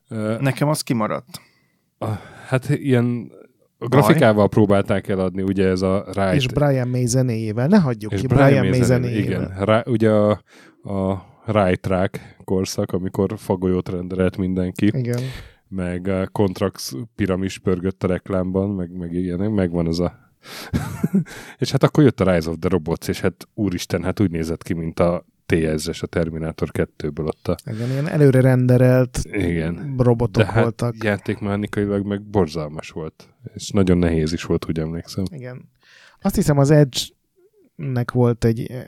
Oh. 0.10 0.18
Uh, 0.18 0.40
nekem 0.40 0.68
az 0.68 0.82
kimaradt. 0.82 1.42
Uh, 2.00 2.10
hát 2.48 2.70
ilyen 2.70 3.32
a 3.78 3.88
grafikával 3.88 4.34
Baj. 4.34 4.48
próbálták 4.48 5.08
eladni, 5.08 5.42
ugye 5.42 5.68
ez 5.68 5.82
a 5.82 6.04
Right... 6.14 6.34
És 6.34 6.48
Brian 6.48 6.88
May 6.88 7.06
zenéjével, 7.06 7.68
ne 7.68 7.78
hagyjuk 7.78 8.12
és 8.12 8.22
ki 8.22 8.28
Brian, 8.28 8.48
Brian 8.48 8.68
May 8.68 8.84
zenéjével. 8.84 9.42
Igen, 9.42 9.66
Rá, 9.66 9.84
ugye 9.86 10.10
a, 10.10 10.30
a 10.84 11.26
right 11.46 11.82
track 11.82 12.36
korszak, 12.44 12.92
amikor 12.92 13.34
fagolyót 13.38 13.90
renderelt 13.90 14.38
mindenki. 14.38 14.86
Igen. 14.86 15.20
Meg 15.76 16.08
a 16.08 16.28
Contrax 16.28 16.94
piramis 17.16 17.60
pörgött 17.60 18.04
a 18.04 18.08
reklámban, 18.08 18.70
meg, 18.70 18.92
meg 18.92 19.14
ilyenek, 19.14 19.50
megvan 19.50 19.88
az 19.88 20.00
a 20.00 20.30
és 21.58 21.72
hát 21.72 21.84
akkor 21.84 22.04
jött 22.04 22.20
a 22.20 22.34
Rise 22.34 22.50
of 22.50 22.56
the 22.60 22.70
Robots, 22.70 23.08
és 23.08 23.22
hát 23.22 23.48
úristen, 23.54 24.04
hát 24.04 24.20
úgy 24.20 24.32
nézett 24.32 24.64
ki, 24.64 24.74
mint 24.74 25.00
a 25.00 25.26
T-1000-es 25.46 26.02
a 26.02 26.06
Terminator 26.06 26.70
2-ből 26.74 27.26
ott 27.26 27.48
a... 27.48 27.56
Igen, 27.72 27.90
ilyen 27.90 28.08
előre 28.08 28.42
renderelt 28.42 29.20
Igen. 29.24 29.96
robotok 29.98 30.44
De 30.44 30.52
hát 30.52 30.62
voltak. 30.62 31.04
játékmechanikailag 31.04 32.06
meg 32.06 32.22
borzalmas 32.22 32.90
volt. 32.90 33.30
És 33.54 33.70
nagyon 33.70 33.98
nehéz 33.98 34.34
is 34.34 34.44
volt, 34.44 34.66
úgy 34.70 34.80
emlékszem. 34.80 35.24
Igen. 35.32 35.70
Azt 36.22 36.36
hiszem 36.36 36.58
az 36.58 36.72
Edge-nek 36.72 38.12
volt 38.12 38.46
egy 38.46 38.62
eh, 38.62 38.86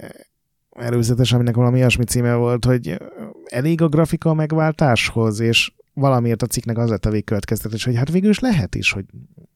előzetes, 0.70 1.34
aminek 1.34 1.56
valami 1.56 1.78
olyasmi 1.78 2.04
címe 2.04 2.36
volt, 2.36 2.66
hogy 2.66 2.98
elég 3.44 3.82
a 3.82 3.88
grafika 3.88 4.30
a 4.30 4.34
megváltáshoz, 4.34 5.40
és 5.40 5.72
valamiért 5.94 6.42
a 6.42 6.46
cikknek 6.46 6.78
az 6.78 6.90
lett 6.90 7.06
a 7.06 7.10
végkövetkeztetés, 7.10 7.84
hogy 7.84 7.96
hát 7.96 8.12
végül 8.12 8.30
is 8.30 8.40
lehet 8.40 8.76
is, 8.76 8.92
hogy 8.92 9.06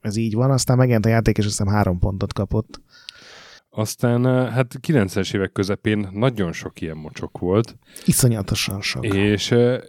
ez 0.02 0.16
így 0.16 0.34
van, 0.34 0.52
aztán 0.52 0.78
megjelent 0.78 1.06
a 1.06 1.10
játék, 1.10 1.38
és 1.38 1.46
azt 1.46 1.58
hiszem 1.58 1.74
három 1.74 2.00
pontot 2.00 2.34
kapott. 2.34 2.82
Aztán 3.70 4.28
eh, 4.28 4.52
hát 4.54 4.74
90-es 4.88 5.36
évek 5.36 5.52
közepén 5.52 6.10
nagyon 6.12 6.52
sok 6.54 6.82
ilyen 6.82 6.98
mocsok 6.98 7.38
volt, 7.38 7.78
Iszonyatosan 8.06 8.82
sok. 8.82 9.06
és 9.06 9.52
eh, 9.52 9.80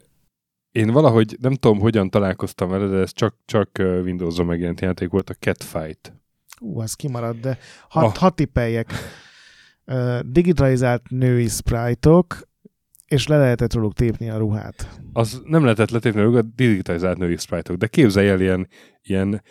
én 0.72 0.90
valahogy 0.90 1.36
nem 1.40 1.54
tudom, 1.54 1.78
hogyan 1.78 2.10
találkoztam 2.10 2.68
vele, 2.68 2.86
de 2.86 2.96
ez 2.96 3.12
csak, 3.12 3.34
csak 3.44 3.78
eh, 3.78 4.02
Windows-on 4.02 4.46
megjelent 4.46 4.80
játék 4.80 5.08
volt, 5.10 5.30
a 5.30 5.34
Catfight. 5.34 6.12
Ú, 6.60 6.80
az 6.80 6.94
kimaradt, 6.94 7.40
de 7.40 7.58
hat, 7.88 8.04
Ah. 8.04 8.14
hat 8.14 8.34
tippeljek. 8.34 8.92
Ö, 9.84 10.20
digitalizált 10.26 11.02
női 11.10 11.48
sprite-ok, 11.48 12.47
és 13.08 13.26
le 13.26 13.38
lehetett 13.38 13.72
róluk 13.72 13.94
tépni 13.94 14.30
a 14.30 14.38
ruhát. 14.38 15.00
Az 15.12 15.42
nem 15.44 15.62
lehetett 15.62 15.90
letépni 15.90 16.20
a 16.20 16.42
digitalizált 16.42 17.18
női 17.18 17.36
sprite 17.36 17.76
de 17.76 17.86
képzelj 17.86 18.28
el 18.28 18.40
ilyen, 18.40 18.68
ilyen 19.02 19.42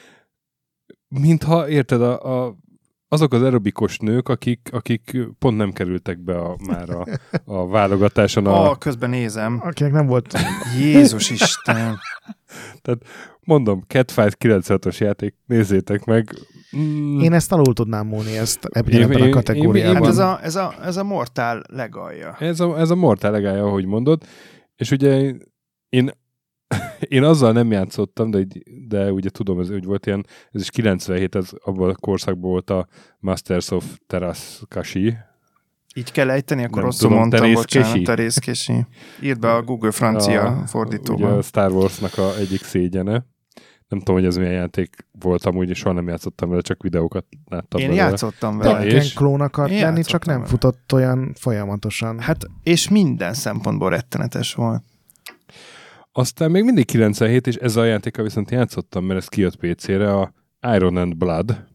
mintha, 1.07 1.69
érted, 1.69 2.01
a, 2.01 2.45
a, 2.45 2.55
azok 3.07 3.33
az 3.33 3.41
aerobikos 3.41 3.97
nők, 3.97 4.29
akik, 4.29 4.69
akik 4.71 5.17
pont 5.39 5.57
nem 5.57 5.71
kerültek 5.71 6.19
be 6.19 6.37
a, 6.37 6.57
már 6.67 6.89
a, 6.89 7.05
a 7.45 7.67
válogatáson 7.67 8.45
a, 8.45 8.69
Ah, 8.69 8.77
közben 8.77 9.09
nézem. 9.09 9.59
Akinek 9.63 9.91
nem 9.91 10.05
volt 10.05 10.33
Jézus 10.79 11.29
Isten. 11.29 11.99
mondom, 13.39 13.83
Catfight 13.87 14.37
96-os 14.39 14.97
játék, 14.97 15.35
nézzétek 15.45 16.05
meg. 16.05 16.29
Mm, 16.79 17.19
Én 17.19 17.33
ezt 17.33 17.51
alul 17.51 17.73
tudnám 17.73 18.07
múlni, 18.07 18.37
ezt 18.37 18.65
ebben, 18.65 18.93
Én- 18.93 19.01
ebben 19.01 19.17
én- 19.17 19.27
a 19.27 19.29
kategóriában. 19.29 19.93
Hát 19.95 20.01
Van. 20.01 20.09
ez 20.11 20.17
a, 20.17 20.39
ez 20.43 20.55
a, 20.55 20.73
ez 20.83 20.97
a 20.97 21.03
mortál 21.03 21.61
legalja. 21.69 22.35
Ez 22.39 22.59
a, 22.59 22.79
ez 22.79 22.89
a 22.89 22.95
Mortal 22.95 23.31
legája, 23.31 23.63
ahogy 23.65 23.85
mondod, 23.85 24.23
és 24.75 24.91
ugye 24.91 25.33
én, 25.89 26.11
én 27.07 27.23
azzal 27.31 27.51
nem 27.51 27.71
játszottam, 27.71 28.29
de, 28.31 28.45
de 28.87 29.11
ugye 29.11 29.29
tudom, 29.29 29.59
ez 29.59 29.69
úgy 29.69 29.85
volt 29.85 30.05
ilyen, 30.05 30.25
ez 30.51 30.61
is 30.61 30.69
97, 30.69 31.35
ez 31.35 31.49
abban 31.63 31.89
a 31.89 31.95
korszakban 31.95 32.49
volt 32.51 32.69
a 32.69 32.87
Masters 33.19 33.71
of 33.71 33.85
Terraskashi, 34.07 35.13
Így 35.95 36.11
kell 36.11 36.29
ejteni, 36.29 36.63
akkor 36.63 36.75
Nem 36.75 36.85
rosszul 36.85 37.01
tudom, 37.07 37.17
mondtam, 37.17 37.39
terészkési? 37.39 37.83
bocsánat, 37.83 38.03
terészkési. 38.05 38.85
Írd 39.21 39.39
be 39.39 39.53
a 39.53 39.61
Google 39.61 39.91
francia 39.91 40.41
a, 40.41 40.51
ugye 40.55 40.65
fordítóban. 40.65 41.37
a 41.37 41.41
Star 41.41 41.71
Warsnak 41.71 42.17
a 42.17 42.35
egyik 42.39 42.63
szégyene. 42.63 43.25
Nem 43.87 43.99
tudom, 43.99 44.15
hogy 44.15 44.25
ez 44.25 44.37
milyen 44.37 44.51
játék 44.53 45.05
volt 45.19 45.45
amúgy, 45.45 45.69
és 45.69 45.77
soha 45.77 45.95
nem 45.95 46.07
játszottam 46.07 46.49
vele, 46.49 46.61
csak 46.61 46.83
videókat 46.83 47.25
láttam 47.45 47.79
Én 47.81 47.87
belőle. 47.87 48.07
játszottam 48.07 48.57
vele. 48.57 48.77
Tekken 48.79 48.95
és? 48.95 49.13
klón 49.13 49.41
akart 49.41 49.71
Én 49.71 49.81
lenni, 49.81 50.03
csak 50.03 50.25
nem 50.25 50.35
vele. 50.37 50.47
futott 50.49 50.93
olyan 50.93 51.33
folyamatosan. 51.39 52.19
Hát, 52.19 52.45
és 52.63 52.89
minden 52.89 53.33
szempontból 53.33 53.89
rettenetes 53.89 54.53
volt. 54.53 54.83
Aztán 56.11 56.51
még 56.51 56.63
mindig 56.63 56.85
97, 56.85 57.47
és 57.47 57.55
ezzel 57.55 57.83
a 57.83 57.85
játékkal 57.85 58.23
viszont 58.23 58.51
játszottam, 58.51 59.05
mert 59.05 59.19
ez 59.19 59.27
kijött 59.27 59.55
PC-re, 59.55 60.13
a 60.13 60.33
Iron 60.75 60.97
and 60.97 61.17
Blood 61.17 61.65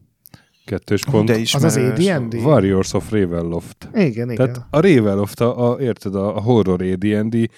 kettős 0.65 1.05
pont. 1.05 1.27
de 1.27 1.33
az 1.33 1.63
az 1.63 1.75
ismerős. 1.75 2.09
AD&D? 2.09 2.33
Warriors 2.33 2.93
of 2.93 3.11
Ravenloft. 3.11 3.89
Igen, 3.93 4.31
igen. 4.31 4.35
Tehát 4.35 4.65
a 4.69 4.79
Ravenloft, 4.79 5.41
a, 5.41 5.71
a, 5.71 5.79
érted, 5.79 6.15
a, 6.15 6.35
a 6.35 6.41
horror 6.41 6.81
AD&D, 6.81 7.49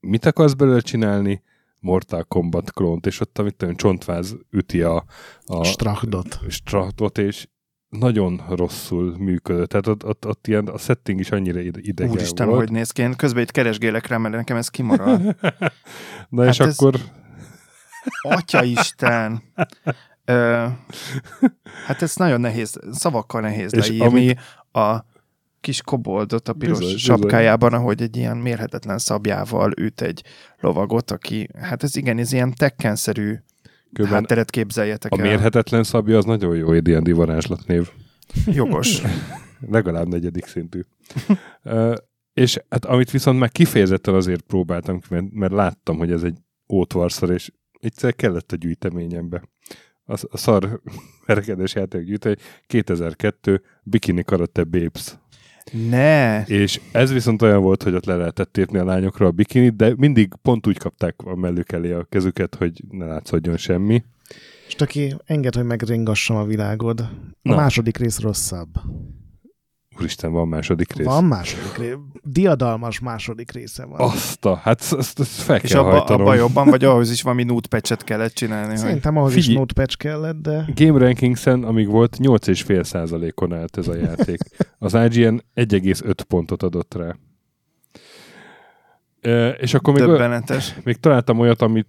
mit 0.00 0.26
akarsz 0.26 0.52
belőle 0.52 0.80
csinálni? 0.80 1.42
Mortal 1.84 2.22
Kombat 2.24 2.72
klónt, 2.72 3.06
és 3.06 3.20
ott, 3.20 3.38
amit 3.38 3.54
tudom, 3.56 3.76
csontváz 3.76 4.36
üti 4.50 4.82
a, 4.82 5.04
a 5.46 5.64
Strachdot. 5.64 6.38
Strahtot, 6.48 7.18
és 7.18 7.46
nagyon 7.88 8.42
rosszul 8.48 9.16
működött. 9.18 9.68
Tehát 9.68 9.86
ott, 9.86 10.04
ott, 10.04 10.26
ott 10.26 10.46
ilyen, 10.46 10.66
a 10.66 10.78
setting 10.78 11.20
is 11.20 11.30
annyira 11.30 11.60
ide- 11.60 11.86
idegen 11.86 12.12
Úristen, 12.12 12.46
volt. 12.46 12.58
hogy 12.58 12.70
néz 12.70 12.90
ki. 12.90 13.02
Én 13.02 13.16
közben 13.16 13.42
itt 13.42 13.50
keresgélek 13.50 14.06
rá, 14.06 14.16
mert 14.16 14.34
nekem 14.34 14.56
ez 14.56 14.68
kimarad. 14.68 15.20
Na 16.28 16.46
és 16.46 16.58
Hát 16.58 16.66
ez- 16.68 16.78
akkor 16.78 16.94
Atya 18.22 18.62
Isten! 18.64 19.42
Ö, 20.24 20.66
hát 21.86 22.02
ez 22.02 22.16
nagyon 22.16 22.40
nehéz, 22.40 22.78
szavakkal 22.90 23.40
nehéz 23.40 23.74
És 23.74 23.88
leírni. 23.88 24.06
amit- 24.06 24.38
A 24.72 25.04
kis 25.64 25.82
koboldot 25.82 26.48
a 26.48 26.52
piros 26.52 26.78
Bizony, 26.78 26.94
bizony, 26.94 27.14
bizony. 27.14 27.28
sapkájában, 27.28 27.72
ahogy 27.72 28.02
egy 28.02 28.16
ilyen 28.16 28.36
mérhetetlen 28.36 28.98
szabjával 28.98 29.72
üt 29.76 30.00
egy 30.00 30.22
lovagot, 30.60 31.10
aki, 31.10 31.48
hát 31.60 31.82
ez 31.82 31.96
igen, 31.96 32.18
ez 32.18 32.32
ilyen 32.32 32.54
tekkenszerű 32.54 33.34
különben 33.92 34.20
hátteret 34.20 34.50
képzeljetek 34.50 35.12
a 35.12 35.18
el. 35.18 35.22
mérhetetlen 35.22 35.82
szabja 35.82 36.16
az 36.16 36.24
nagyon 36.24 36.56
jó 36.56 36.68
AD&D 36.68 37.14
varázslatnév. 37.14 37.90
Jogos. 38.46 39.02
Legalább 39.70 40.08
negyedik 40.08 40.46
szintű. 40.46 40.80
Ö, 41.62 41.94
és 42.32 42.58
hát 42.68 42.84
amit 42.84 43.10
viszont 43.10 43.38
már 43.38 43.50
kifejezetten 43.50 44.14
azért 44.14 44.40
próbáltam, 44.40 45.00
mert, 45.08 45.32
mert 45.32 45.52
láttam, 45.52 45.96
hogy 45.96 46.12
ez 46.12 46.22
egy 46.22 46.36
ótvarszor, 46.68 47.30
és 47.30 47.52
egyszer 47.80 48.14
kellett 48.14 48.52
a 48.52 48.56
gyűjteményembe. 48.56 49.42
A, 50.04 50.12
a 50.30 50.36
szar 50.36 50.80
verekedés 51.26 51.74
játék 51.74 52.04
gyűjtemény 52.04 52.38
2002 52.66 53.62
Bikini 53.82 54.22
Karate 54.22 54.64
Babes. 54.64 55.18
Ne! 55.72 56.42
És 56.44 56.80
ez 56.92 57.12
viszont 57.12 57.42
olyan 57.42 57.62
volt, 57.62 57.82
hogy 57.82 57.94
ott 57.94 58.04
le 58.04 58.16
lehetett 58.16 58.52
tépni 58.52 58.78
a 58.78 58.84
lányokra 58.84 59.26
a 59.26 59.30
bikinit, 59.30 59.76
de 59.76 59.94
mindig 59.96 60.32
pont 60.42 60.66
úgy 60.66 60.78
kapták 60.78 61.14
a 61.24 61.34
mellük 61.34 61.72
elé 61.72 61.92
a 61.92 62.04
kezüket, 62.04 62.54
hogy 62.54 62.82
ne 62.90 63.04
látszódjon 63.04 63.56
semmi. 63.56 64.04
És 64.66 64.74
aki 64.74 65.14
enged, 65.24 65.54
hogy 65.54 65.64
megringassam 65.64 66.36
a 66.36 66.44
világod. 66.44 67.00
A 67.00 67.08
Na. 67.42 67.56
második 67.56 67.96
rész 67.96 68.20
rosszabb. 68.20 68.68
Úristen, 69.98 70.32
van 70.32 70.48
második 70.48 70.92
rész. 70.92 71.06
Van 71.06 71.24
második 71.24 71.76
rész. 71.76 71.94
Diadalmas 72.22 73.00
második 73.00 73.52
része 73.52 73.84
van. 73.84 74.00
Azt 74.00 74.44
a, 74.44 74.54
hát 74.54 74.80
ezt, 74.80 75.20
ezt 75.20 75.40
fel 75.42 75.56
És 75.56 75.70
kell 75.70 75.80
abba, 75.80 75.90
hajtanom. 75.90 76.26
abba 76.26 76.34
jobban, 76.34 76.68
vagy 76.68 76.84
ahhoz 76.84 77.10
is 77.10 77.22
valami 77.22 77.42
notepatchet 77.42 78.04
kellett 78.04 78.32
csinálni. 78.34 78.68
Hogy... 78.68 78.76
Szerintem 78.76 79.16
ahhoz 79.16 79.32
Figyelj. 79.32 79.52
is 79.52 79.58
notepatch 79.58 79.96
kellett, 79.96 80.40
de 80.42 80.68
Game 80.74 80.98
Rankingsen, 80.98 81.64
amíg 81.64 81.88
volt, 81.88 82.16
8,5%-on 82.20 83.52
állt 83.54 83.76
ez 83.76 83.88
a 83.88 83.94
játék. 83.94 84.38
Az 84.78 84.94
IGN 84.94 85.42
1,5 85.54 86.14
pontot 86.28 86.62
adott 86.62 86.94
rá. 86.94 87.16
E, 89.20 89.48
és 89.48 89.74
akkor 89.74 89.94
még, 89.94 90.04
Döbbenetes. 90.04 90.74
még 90.84 90.96
találtam 90.96 91.38
olyat, 91.38 91.62
amit, 91.62 91.88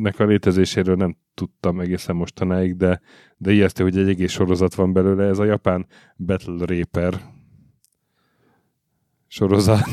aminek 0.00 0.20
a 0.20 0.24
létezéséről 0.24 0.96
nem 0.96 1.16
tudtam 1.34 1.80
egészen 1.80 2.16
mostanáig, 2.16 2.76
de, 2.76 3.00
de 3.36 3.52
ijesztő, 3.52 3.82
hogy 3.82 3.98
egy 3.98 4.08
egész 4.08 4.32
sorozat 4.32 4.74
van 4.74 4.92
belőle. 4.92 5.24
Ez 5.24 5.38
a 5.38 5.44
japán 5.44 5.86
Battle 6.16 6.64
Raper 6.66 7.20
sorozat. 9.26 9.84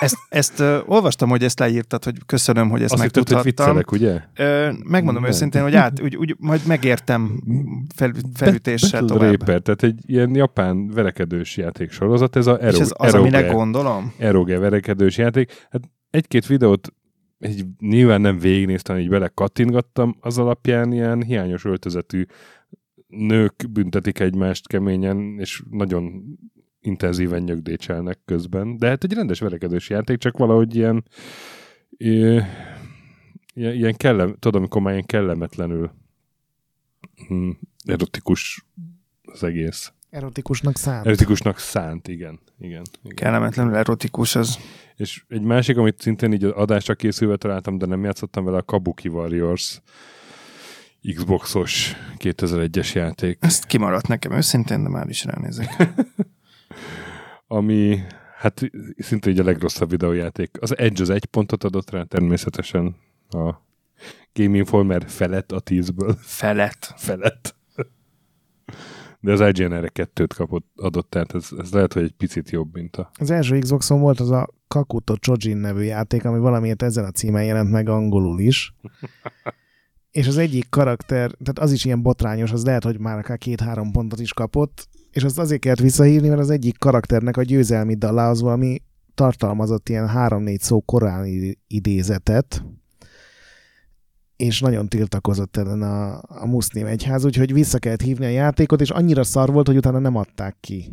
Ezt, 0.00 0.16
ezt 0.28 0.60
uh, 0.60 0.78
olvastam, 0.86 1.28
hogy 1.28 1.42
ezt 1.44 1.58
leírtad, 1.58 2.04
hogy 2.04 2.14
köszönöm, 2.26 2.70
hogy 2.70 2.82
ezt 2.82 2.92
Azt 2.92 3.02
megtudhattam. 3.02 3.42
viccelek, 3.42 3.92
ugye? 3.92 4.20
Ö, 4.36 4.70
megmondom 4.84 5.22
Nem. 5.22 5.30
őszintén, 5.30 5.62
hogy 5.62 5.74
át, 5.74 6.00
úgy, 6.00 6.16
úgy, 6.16 6.36
majd 6.38 6.60
megértem 6.66 7.42
fel, 7.94 8.12
felütéssel 8.34 9.00
Battle 9.00 9.16
tovább. 9.16 9.38
Raper, 9.38 9.60
tehát 9.60 9.82
egy 9.82 10.00
ilyen 10.06 10.34
japán 10.34 10.86
verekedős 10.88 11.56
játék 11.56 11.90
sorozat, 11.90 12.36
ez 12.36 12.46
a 12.46 12.52
És 12.52 12.64
Ero, 12.64 12.80
ez 12.80 12.92
az, 12.96 13.14
amire 13.14 13.40
gondolom? 13.40 14.12
eroge 14.18 14.58
verekedős 14.58 15.16
játék. 15.16 15.66
Hát 15.70 15.82
egy-két 16.10 16.46
videót 16.46 16.92
egy, 17.38 17.64
nyilván 17.78 18.20
nem 18.20 18.38
végignéztem, 18.38 18.98
így 18.98 19.08
bele 19.08 19.28
kattintgattam, 19.28 20.16
az 20.20 20.38
alapján 20.38 20.92
ilyen 20.92 21.22
hiányos 21.22 21.64
öltözetű 21.64 22.24
nők 23.06 23.64
büntetik 23.70 24.20
egymást 24.20 24.68
keményen, 24.68 25.38
és 25.38 25.62
nagyon 25.70 26.24
intenzíven 26.80 27.42
nyögdécselnek 27.42 28.18
közben. 28.24 28.76
De 28.76 28.88
hát 28.88 29.04
egy 29.04 29.12
rendes 29.12 29.40
verekedős 29.40 29.90
játék, 29.90 30.18
csak 30.18 30.36
valahogy 30.36 30.74
ilyen 30.74 31.04
ilyen, 31.96 33.74
ilyen 33.74 33.96
kellem, 33.96 34.36
tudom, 34.38 34.60
amikor 34.60 34.82
már 34.82 34.92
ilyen 34.92 35.06
kellemetlenül 35.06 35.90
hm, 37.28 37.50
erotikus 37.84 38.66
az 39.22 39.42
egész. 39.42 39.92
erotikusnak 40.10 40.76
szánt. 40.76 41.06
Erotikusnak 41.06 41.58
szánt, 41.58 42.08
igen. 42.08 42.40
Igen, 42.58 42.82
igen. 43.02 43.16
Kellemetlenül 43.16 43.76
erotikus 43.76 44.34
az. 44.34 44.58
És 44.96 45.24
egy 45.28 45.42
másik, 45.42 45.76
amit 45.76 46.00
szintén 46.00 46.32
így 46.32 46.44
adásra 46.44 46.94
készülve 46.94 47.36
találtam, 47.36 47.78
de 47.78 47.86
nem 47.86 48.04
játszottam 48.04 48.44
vele, 48.44 48.56
a 48.56 48.62
Kabuki 48.62 49.08
Warriors 49.08 49.82
Xboxos 51.14 51.96
2001-es 52.18 52.92
játék, 52.92 53.38
Ezt 53.40 53.66
kimaradt 53.66 54.06
nekem 54.06 54.32
őszintén, 54.32 54.82
de 54.82 54.88
már 54.88 55.08
is 55.08 55.24
ránézek. 55.24 55.76
ami 57.46 58.00
hát 58.36 58.60
szinte 58.96 59.30
így 59.30 59.38
a 59.38 59.44
legrosszabb 59.44 59.90
videójáték. 59.90 60.56
Az 60.60 60.78
Edge 60.78 61.02
az 61.02 61.10
egy 61.10 61.24
pontot 61.24 61.64
adott 61.64 61.90
rá, 61.90 62.02
természetesen 62.02 62.96
a 63.28 63.54
Game 64.32 64.56
Informer 64.56 65.04
felett 65.06 65.52
a 65.52 65.60
tízből. 65.60 66.16
Felett. 66.20 66.94
Felett. 66.96 67.56
De 69.20 69.32
az 69.32 69.40
IGN 69.40 69.72
erre 69.72 69.88
kettőt 69.88 70.34
kapott, 70.34 70.66
adott, 70.76 71.10
tehát 71.10 71.34
ez, 71.34 71.48
ez 71.58 71.72
lehet, 71.72 71.92
hogy 71.92 72.02
egy 72.02 72.14
picit 72.16 72.50
jobb, 72.50 72.74
mint 72.74 72.96
a... 72.96 73.10
Az 73.18 73.30
első 73.30 73.58
Xboxon 73.58 74.00
volt 74.00 74.20
az 74.20 74.30
a 74.30 74.48
Kakuto 74.68 75.16
Chojin 75.16 75.56
nevű 75.56 75.82
játék, 75.82 76.24
ami 76.24 76.38
valamiért 76.38 76.82
ezen 76.82 77.04
a 77.04 77.10
címen 77.10 77.44
jelent 77.44 77.70
meg 77.70 77.88
angolul 77.88 78.40
is. 78.40 78.74
és 80.18 80.26
az 80.26 80.36
egyik 80.36 80.66
karakter, 80.70 81.30
tehát 81.30 81.58
az 81.58 81.72
is 81.72 81.84
ilyen 81.84 82.02
botrányos, 82.02 82.52
az 82.52 82.64
lehet, 82.64 82.84
hogy 82.84 82.98
már 82.98 83.18
akár 83.18 83.38
két-három 83.38 83.90
pontot 83.90 84.20
is 84.20 84.32
kapott, 84.32 84.88
és 85.10 85.24
azt 85.24 85.38
azért 85.38 85.60
kellett 85.60 85.78
visszahívni, 85.78 86.28
mert 86.28 86.40
az 86.40 86.50
egyik 86.50 86.78
karakternek 86.78 87.36
a 87.36 87.42
győzelmi 87.42 87.94
dala 87.94 88.28
az 88.28 88.40
valami 88.40 88.82
tartalmazott 89.14 89.88
ilyen 89.88 90.08
három-négy 90.08 90.60
szó 90.60 90.80
koráni 90.80 91.58
idézetet, 91.66 92.64
és 94.38 94.60
nagyon 94.60 94.88
tiltakozott 94.88 95.56
ellen 95.56 95.82
a, 95.82 96.22
a 96.28 96.46
muszlim 96.46 96.86
egyház, 96.86 97.24
úgyhogy 97.24 97.52
vissza 97.52 97.78
kellett 97.78 98.02
hívni 98.02 98.24
a 98.24 98.28
játékot, 98.28 98.80
és 98.80 98.90
annyira 98.90 99.24
szar 99.24 99.52
volt, 99.52 99.66
hogy 99.66 99.76
utána 99.76 99.98
nem 99.98 100.16
adták 100.16 100.56
ki. 100.60 100.92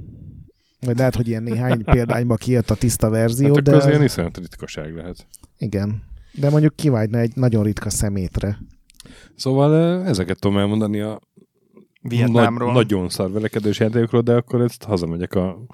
Vagy 0.80 0.98
lehet, 0.98 1.16
hogy 1.16 1.28
ilyen 1.28 1.44
néhány 1.44 1.84
példányba 1.94 2.36
kijött 2.36 2.70
a 2.70 2.76
tiszta 2.76 3.10
verzió, 3.10 3.54
Hát 3.54 3.64
de... 3.64 3.76
az 3.76 3.88
ilyen 3.88 4.04
iszonyat 4.04 4.38
ritkaság 4.38 4.96
lehet. 4.96 5.28
Igen. 5.58 6.04
De 6.32 6.50
mondjuk 6.50 6.76
kivágyna 6.76 7.18
egy 7.18 7.36
nagyon 7.36 7.64
ritka 7.64 7.90
szemétre. 7.90 8.60
Szóval 9.36 10.04
ezeket 10.06 10.40
tudom 10.40 10.58
elmondani 10.58 11.00
a 11.00 11.22
Vietnámról. 12.02 12.74
Nagy, 12.74 12.90
nagyon 12.90 13.10
szar 13.10 13.32
velekedős 13.32 13.80
játékokról, 13.80 14.22
de 14.22 14.36
akkor 14.36 14.62
ezt 14.62 14.84
hazamegyek 14.84 15.34
a 15.34 15.66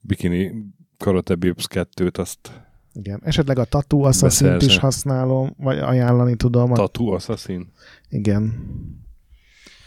Bikini 0.00 0.52
Karate 0.96 1.34
Bips 1.34 1.66
2-t, 1.70 2.18
azt 2.18 2.67
Igen. 2.92 3.20
Esetleg 3.24 3.58
a 3.58 3.64
Tattoo 3.64 4.02
assassin 4.02 4.56
is 4.58 4.78
használom, 4.78 5.54
vagy 5.56 5.78
ajánlani 5.78 6.36
tudom. 6.36 6.72
A... 6.72 6.74
Tattoo 6.74 7.12
Assassin. 7.12 7.72
Igen. 8.08 8.54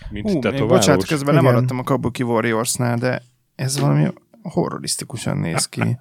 Mint 0.09 0.29
Hú, 0.29 0.39
tetoválós. 0.39 0.69
bocsánat, 0.69 1.05
közben 1.05 1.33
Igen. 1.33 1.45
lemaradtam 1.45 1.79
a 1.79 1.83
Kabuki 1.83 2.23
Warriorsnál, 2.23 2.97
de 2.97 3.21
ez 3.55 3.79
valami 3.79 4.07
horrorisztikusan 4.41 5.37
néz 5.37 5.65
ki. 5.65 5.81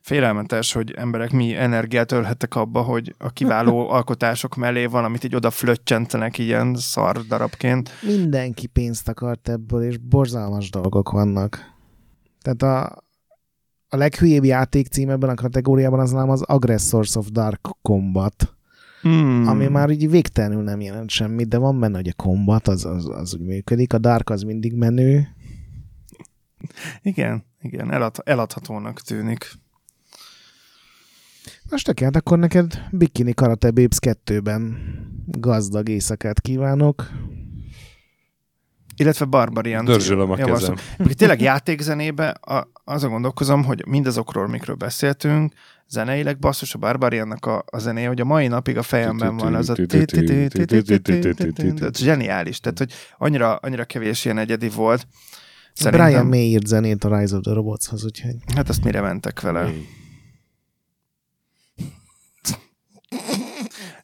Félelmetes, 0.00 0.72
hogy 0.72 0.90
emberek 0.90 1.30
mi 1.30 1.54
energiát 1.54 2.12
ölhettek 2.12 2.54
abba, 2.54 2.82
hogy 2.82 3.14
a 3.18 3.30
kiváló 3.30 3.88
alkotások 3.96 4.54
mellé 4.54 4.86
valamit 4.86 5.24
így 5.24 5.34
oda 5.34 5.50
flöccsentenek 5.50 6.38
ilyen 6.38 6.74
szar 6.74 7.20
darabként. 7.20 7.90
Mindenki 8.02 8.66
pénzt 8.66 9.08
akart 9.08 9.48
ebből, 9.48 9.82
és 9.82 9.98
borzalmas 9.98 10.70
dolgok 10.70 11.10
vannak. 11.10 11.74
Tehát 12.42 12.62
a, 12.62 13.04
a 13.96 13.98
leghülyébb 13.98 14.44
játék 14.44 14.86
cím 14.86 15.10
ebben 15.10 15.30
a 15.30 15.34
kategóriában 15.34 16.00
az 16.00 16.10
nem 16.10 16.30
az 16.30 16.42
Aggressors 16.42 17.16
of 17.16 17.30
Dark 17.30 17.68
Combat, 17.82 18.50
Hmm. 19.02 19.46
ami 19.46 19.66
már 19.66 19.90
így 19.90 20.10
végtelenül 20.10 20.62
nem 20.62 20.80
jelent 20.80 21.10
semmit, 21.10 21.48
de 21.48 21.58
van 21.58 21.80
benne, 21.80 21.96
hogy 21.96 22.08
a 22.08 22.22
combat 22.22 22.68
az, 22.68 22.84
az, 22.84 23.08
az 23.08 23.34
úgy 23.34 23.40
működik, 23.40 23.92
a 23.92 23.98
Dark 23.98 24.30
az 24.30 24.42
mindig 24.42 24.74
menő, 24.74 25.28
Igen, 27.02 27.44
igen, 27.60 27.92
elad, 27.92 28.16
eladhatónak 28.24 29.00
tűnik. 29.00 29.52
Most 31.70 31.84
tök 31.84 32.00
hát 32.00 32.16
akkor 32.16 32.38
neked 32.38 32.82
Bikini 32.90 33.34
Karate 33.34 33.70
Babes 33.70 33.98
2-ben 34.00 34.78
gazdag 35.26 35.88
éjszakát 35.88 36.40
kívánok. 36.40 37.10
Illetve 38.96 39.24
Barbarian. 39.24 39.84
Dörzsölöm 39.84 40.30
a 40.30 40.38
javaslom. 40.38 40.76
kezem. 40.76 41.12
Tényleg 41.12 41.40
játékzenébe 41.40 42.28
a, 42.28 42.70
azon 42.84 43.10
gondolkozom, 43.10 43.64
hogy 43.64 43.86
mindazokról, 43.86 44.48
mikről 44.48 44.76
beszéltünk, 44.76 45.52
zeneileg 45.88 46.38
basszus 46.38 46.74
a 46.74 46.78
Barbariannak 46.78 47.46
a, 47.46 47.64
a 47.66 47.78
zenéje, 47.78 48.08
hogy 48.08 48.20
a 48.20 48.24
mai 48.24 48.46
napig 48.46 48.76
a 48.76 48.82
fejemben 48.82 49.36
van 49.36 49.54
az 49.54 49.70
a 49.70 49.74
zseniális, 51.92 52.60
tehát 52.60 52.78
hogy 52.78 52.92
annyira, 53.18 53.54
annyira 53.56 53.84
kevés 53.84 54.24
ilyen 54.24 54.38
egyedi 54.38 54.68
volt. 54.68 55.06
Szerintem... 55.72 56.06
Brian 56.06 56.26
May 56.26 56.48
írt 56.48 56.66
zenét 56.66 57.04
a 57.04 57.18
Rise 57.18 57.36
of 57.36 57.42
the 57.42 57.52
Robotshoz, 57.52 58.04
úgyhogy 58.04 58.34
Hát 58.54 58.68
azt 58.68 58.84
mire 58.84 59.00
mentek 59.00 59.40
vele. 59.40 59.72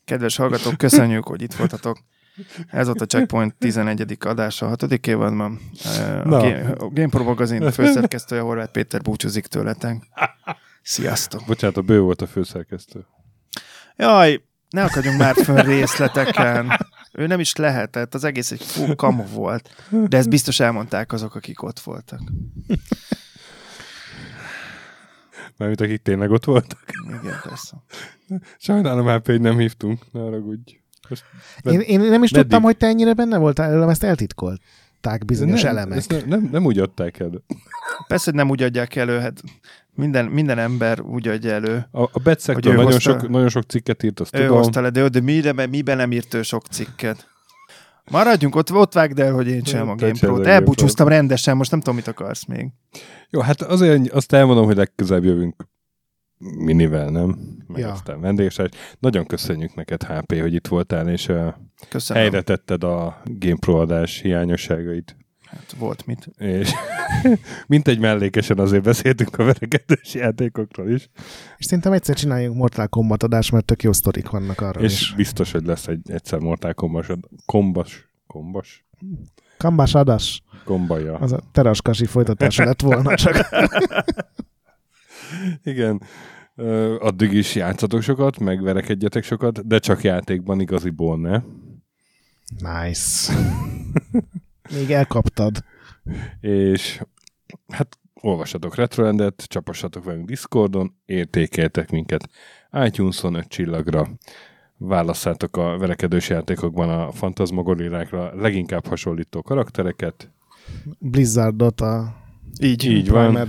Kedves 0.05 0.36
hallgatók, 0.36 0.77
köszönjük, 0.77 1.27
hogy 1.27 1.43
itt 1.43 1.55
voltatok. 1.55 1.98
Ez 2.70 2.86
volt 2.86 3.00
a 3.00 3.06
Checkpoint 3.06 3.54
11. 3.54 4.16
adása, 4.20 4.66
a 4.66 4.68
6. 4.68 4.82
évadban. 5.06 5.60
A, 5.84 5.88
Na. 6.24 6.40
Game, 6.40 6.70
a 6.70 6.88
GamePro 6.88 7.24
magazin 7.24 7.70
főszerkesztője 7.70 8.40
Horváth 8.40 8.70
Péter 8.70 9.02
búcsúzik 9.02 9.46
tőletek. 9.46 10.06
Sziasztok! 10.82 11.42
Bocsánat, 11.46 11.76
a 11.76 11.82
bő 11.82 12.00
volt 12.00 12.22
a 12.22 12.26
főszerkesztő. 12.26 13.06
Jaj, 13.96 14.44
ne 14.70 14.84
akadjunk 14.84 15.18
már 15.18 15.34
föl 15.34 15.62
részleteken. 15.62 16.72
Ő 17.12 17.26
nem 17.26 17.40
is 17.40 17.56
lehetett, 17.56 18.14
az 18.14 18.24
egész 18.24 18.50
egy 18.50 18.62
fú 18.64 18.94
kamu 18.94 19.24
volt. 19.26 19.86
De 20.09 20.16
ezt 20.16 20.28
biztos 20.28 20.60
elmondták 20.60 21.12
azok, 21.12 21.34
akik 21.34 21.62
ott 21.62 21.80
voltak. 21.80 22.20
Mármint 25.56 25.80
akik 25.80 26.02
tényleg 26.02 26.30
ott 26.30 26.44
voltak. 26.44 26.84
Igen, 27.09 27.40
persze. 27.42 27.76
Sajnálom, 28.59 29.09
HP, 29.09 29.38
nem 29.38 29.59
hívtunk. 29.59 30.12
Ne 30.12 30.20
haragudj. 30.20 30.81
Most 31.62 31.76
én, 31.76 31.80
én 31.80 32.01
nem 32.01 32.22
is 32.22 32.30
meddig? 32.30 32.48
tudtam, 32.48 32.62
hogy 32.62 32.76
te 32.76 32.86
ennyire 32.86 33.12
benne 33.12 33.39
voltál, 33.39 33.70
előlem 33.70 33.89
ezt 33.89 34.05
eltitkolták 34.05 35.24
bizonyos 35.26 35.62
nem, 35.62 35.70
elemek. 35.76 35.98
ezt 35.98 36.10
nem, 36.10 36.22
nem, 36.26 36.48
nem 36.52 36.64
úgy 36.64 36.78
adták 36.78 37.18
el. 37.20 37.30
Persze, 38.06 38.24
hogy 38.24 38.34
nem 38.34 38.51
úgy 38.51 38.62
adják 38.62 38.97
elő, 38.97 39.18
hát 39.18 39.43
minden, 39.94 40.24
minden 40.24 40.59
ember 40.59 41.01
úgy 41.01 41.28
adja 41.28 41.52
elő. 41.52 41.89
A, 41.90 42.02
a 42.02 42.20
Bet 42.22 42.44
Hogy 42.44 42.66
ő 42.66 42.70
nagyon, 42.70 42.84
hozta- 42.84 43.01
sok, 43.01 43.28
nagyon 43.28 43.48
sok 43.48 43.62
cikket 43.62 44.02
írt, 44.02 44.20
azt 44.20 44.36
Ő 44.36 44.40
tudom. 44.40 44.56
hozta 44.56 44.80
le, 44.80 44.90
de, 44.90 45.09
de 45.09 45.20
mire, 45.20 45.66
miben 45.66 45.97
nem 45.97 46.12
írt 46.12 46.34
ő 46.34 46.43
sok 46.43 46.66
cikket? 46.66 47.30
Maradjunk 48.10 48.56
ott, 48.56 48.72
ott 48.72 48.93
vágd 48.93 49.18
el, 49.18 49.32
hogy 49.32 49.48
én 49.48 49.64
sem 49.64 49.89
a 49.89 49.94
GamePro-t. 49.94 50.47
Elbúcsúztam 50.47 51.09
rendesen, 51.09 51.56
most 51.56 51.70
nem 51.70 51.80
tudom, 51.80 51.94
mit 51.94 52.06
akarsz 52.06 52.44
még. 52.47 52.68
Jó, 53.30 53.40
hát 53.40 53.62
azért 53.62 54.10
azt 54.10 54.32
elmondom, 54.32 54.64
hogy 54.64 54.76
legközelebb 54.76 55.24
jövünk 55.24 55.66
minivel, 56.59 57.09
nem? 57.10 57.39
Meg 57.66 57.81
Ja. 57.81 57.93
aztán. 57.93 58.39
Nagyon 58.98 59.27
köszönjük 59.27 59.74
neked, 59.74 60.02
HP, 60.02 60.40
hogy 60.40 60.55
itt 60.55 60.66
voltál, 60.66 61.09
és 61.09 61.28
uh, 61.28 61.55
Köszönöm. 61.89 62.23
helyre 62.23 62.43
tetted 62.43 62.85
a 62.85 63.23
GamePro 63.24 63.81
adás 63.81 64.20
hiányosságait. 64.20 65.16
Hát 65.44 65.74
volt 65.78 66.06
mit. 66.06 66.27
És 66.39 66.73
mint 67.66 67.89
egy 67.89 67.98
mellékesen 67.98 68.59
azért 68.59 68.82
beszéltünk 68.82 69.39
a 69.39 69.44
verekedős 69.44 70.14
játékokról 70.14 70.90
is, 70.90 71.09
És 71.56 71.64
szerintem 71.64 71.93
egyszer 71.93 72.14
csináljunk 72.14 72.56
Mortal 72.56 72.89
Kombat 72.89 73.23
adást, 73.23 73.52
mert 73.52 73.64
tök 73.64 73.82
jó 73.82 73.93
sztorik 73.93 74.31
vannak 74.31 74.60
arra 74.60 74.81
és 74.81 75.01
is. 75.01 75.14
biztos, 75.14 75.52
hogy 75.52 75.64
lesz 75.64 75.86
egy 75.86 76.10
egyszer 76.10 76.39
Mortal 76.39 76.74
Kombat 76.74 77.06
kombas, 77.47 78.12
kombas, 78.27 78.85
Kambás 79.56 79.94
adás, 79.94 80.43
kombaja. 80.64 81.14
az 81.19 81.32
a 81.32 81.40
teraskasi 81.52 82.05
folytatása 82.06 82.64
lett 82.64 82.81
volna 82.81 83.14
csak. 83.14 83.36
Igen. 85.62 86.02
Addig 86.98 87.32
is 87.32 87.54
játszatok 87.54 88.02
sokat, 88.02 88.38
megverekedjetek 88.38 89.24
sokat, 89.24 89.66
de 89.66 89.78
csak 89.78 90.02
játékban 90.02 90.60
igaziból 90.60 91.18
ne. 91.18 91.42
Nice. 92.59 93.34
Még 94.74 94.90
elkaptad. 94.90 95.64
És 96.40 97.02
hát 97.68 97.98
olvassatok 98.14 98.74
Retroendet, 98.74 99.44
csapassatok 99.46 100.04
velünk 100.04 100.26
Discordon, 100.26 100.94
értékeltek 101.04 101.90
minket 101.90 102.28
iTunes-on 102.84 103.34
5 103.34 103.48
csillagra, 103.48 104.09
válasszátok 104.76 105.56
a 105.56 105.78
verekedős 105.78 106.28
játékokban 106.28 106.88
a 106.88 107.12
fantasmagorilákra 107.12 108.34
leginkább 108.34 108.86
hasonlító 108.86 109.42
karaktereket, 109.42 110.30
Blizzardot 110.98 111.80
a 111.80 112.14
Így. 112.60 112.84
Így 112.84 113.09
van. 113.09 113.48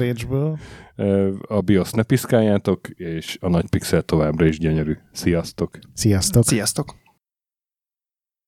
A 1.47 1.61
BIOS 1.61 1.91
ne 1.91 2.03
piszkáljátok, 2.03 2.87
és 2.89 3.37
a 3.41 3.49
nagy 3.49 3.69
pixel 3.69 4.01
továbbra 4.01 4.45
is 4.45 4.59
gyönyörű. 4.59 4.97
Sziasztok! 5.11 5.79
Sziasztok! 5.93 6.43
Sziasztok! 6.43 6.95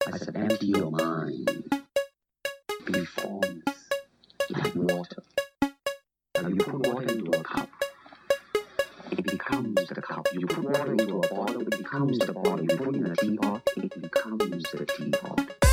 I 0.07 0.17
said, 0.17 0.35
empty 0.35 0.67
your 0.67 0.91
mind. 0.91 1.67
Be 2.91 3.05
formless, 3.05 3.87
like 4.47 4.75
water. 4.75 5.23
Now 6.41 6.49
you 6.49 6.57
put 6.57 6.87
water 6.87 7.15
into 7.15 7.31
a 7.31 7.41
cup. 7.41 7.69
It 9.09 9.23
becomes 9.23 9.87
the 9.87 10.01
cup. 10.01 10.27
You 10.33 10.45
put 10.45 10.63
water 10.63 10.91
into 10.91 11.15
a 11.15 11.27
bottle, 11.27 11.61
it 11.61 11.77
becomes 11.77 12.17
the 12.19 12.33
bottle. 12.33 12.61
You 12.61 12.77
put 12.77 12.95
it 12.95 13.01
in 13.01 13.05
a 13.05 13.15
teapot, 13.15 13.61
it 13.77 14.01
becomes 14.01 14.63
the 14.71 14.85
teapot. 14.85 15.64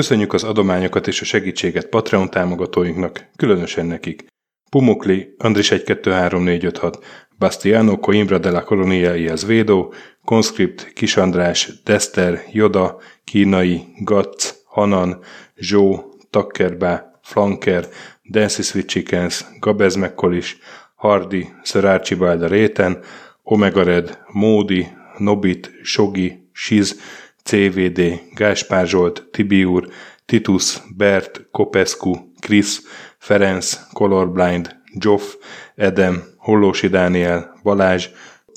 Köszönjük 0.00 0.32
az 0.32 0.44
adományokat 0.44 1.06
és 1.06 1.20
a 1.20 1.24
segítséget 1.24 1.86
Patreon 1.86 2.30
támogatóinknak, 2.30 3.26
különösen 3.36 3.86
nekik. 3.86 4.24
Pumukli, 4.70 5.34
Andris 5.38 5.68
123456, 5.68 7.04
Bastiano 7.38 7.98
Coimbra 7.98 8.38
de 8.38 8.50
la 8.50 8.62
Colonia 8.62 9.16
y 9.16 9.28
Azvedo, 9.28 9.88
Conscript, 10.24 10.92
Kis 10.92 11.16
András, 11.16 11.82
Dester, 11.84 12.42
Joda, 12.52 12.96
Kínai, 13.24 13.84
Gatz, 13.98 14.54
Hanan, 14.64 15.18
Zsó, 15.56 16.14
Takkerbá, 16.30 17.20
Flanker, 17.22 17.88
Dancy 18.30 18.62
Sweet 18.62 18.88
Chickens, 18.88 19.46
Gabez 19.58 19.94
Mekkolis, 19.94 20.58
Hardy, 20.94 21.48
Sir 21.62 21.86
Archibald 21.86 22.42
a 22.42 22.48
Réten, 22.48 22.98
Omega 23.42 23.82
Red, 23.82 24.18
Módi, 24.32 24.86
Nobit, 25.18 25.70
Sogi, 25.82 26.50
Siz, 26.52 26.96
CVD, 27.44 28.20
Gáspár 28.34 28.86
Zsolt, 28.86 29.28
Tibiur, 29.30 29.88
Titus, 30.26 30.78
Bert, 30.96 31.46
Kopescu, 31.50 32.14
Krisz, 32.40 32.82
Ferenc, 33.18 33.78
Colorblind, 33.92 34.76
Joff, 34.98 35.34
Edem, 35.74 36.22
Hollósi 36.36 36.88
Dániel, 36.88 37.60
Balázs, 37.62 38.08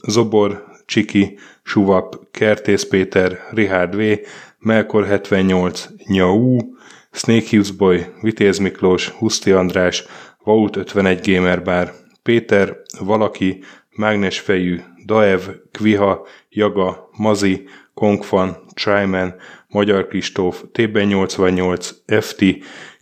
Zobor, 0.08 0.64
Csiki, 0.86 1.38
Suvap, 1.64 2.32
Kertész 2.32 2.88
Péter, 2.88 3.40
Richard 3.52 3.96
V, 3.96 4.02
Melkor 4.60 5.06
78, 5.06 5.88
Nyau, 6.08 6.58
Snake 7.12 7.46
Hughes 7.50 7.72
Boy, 7.72 8.06
Vitéz 8.22 8.58
Miklós, 8.58 9.10
Huszti 9.10 9.52
András, 9.52 10.06
Vault 10.44 10.76
51 10.76 11.34
Gamer 11.34 11.64
Bar, 11.64 11.94
Péter, 12.24 12.78
Valaki, 13.00 13.64
Mágnesfejű, 13.96 14.82
Daev, 15.06 15.42
Kviha, 15.72 16.28
Jaga, 16.50 17.10
Mazi, 17.18 17.68
Kongfan, 17.94 18.58
Tryman, 18.74 19.36
Magyar 19.68 20.08
Kristóf, 20.08 20.64
TB88, 20.74 21.90
FT, 22.06 22.44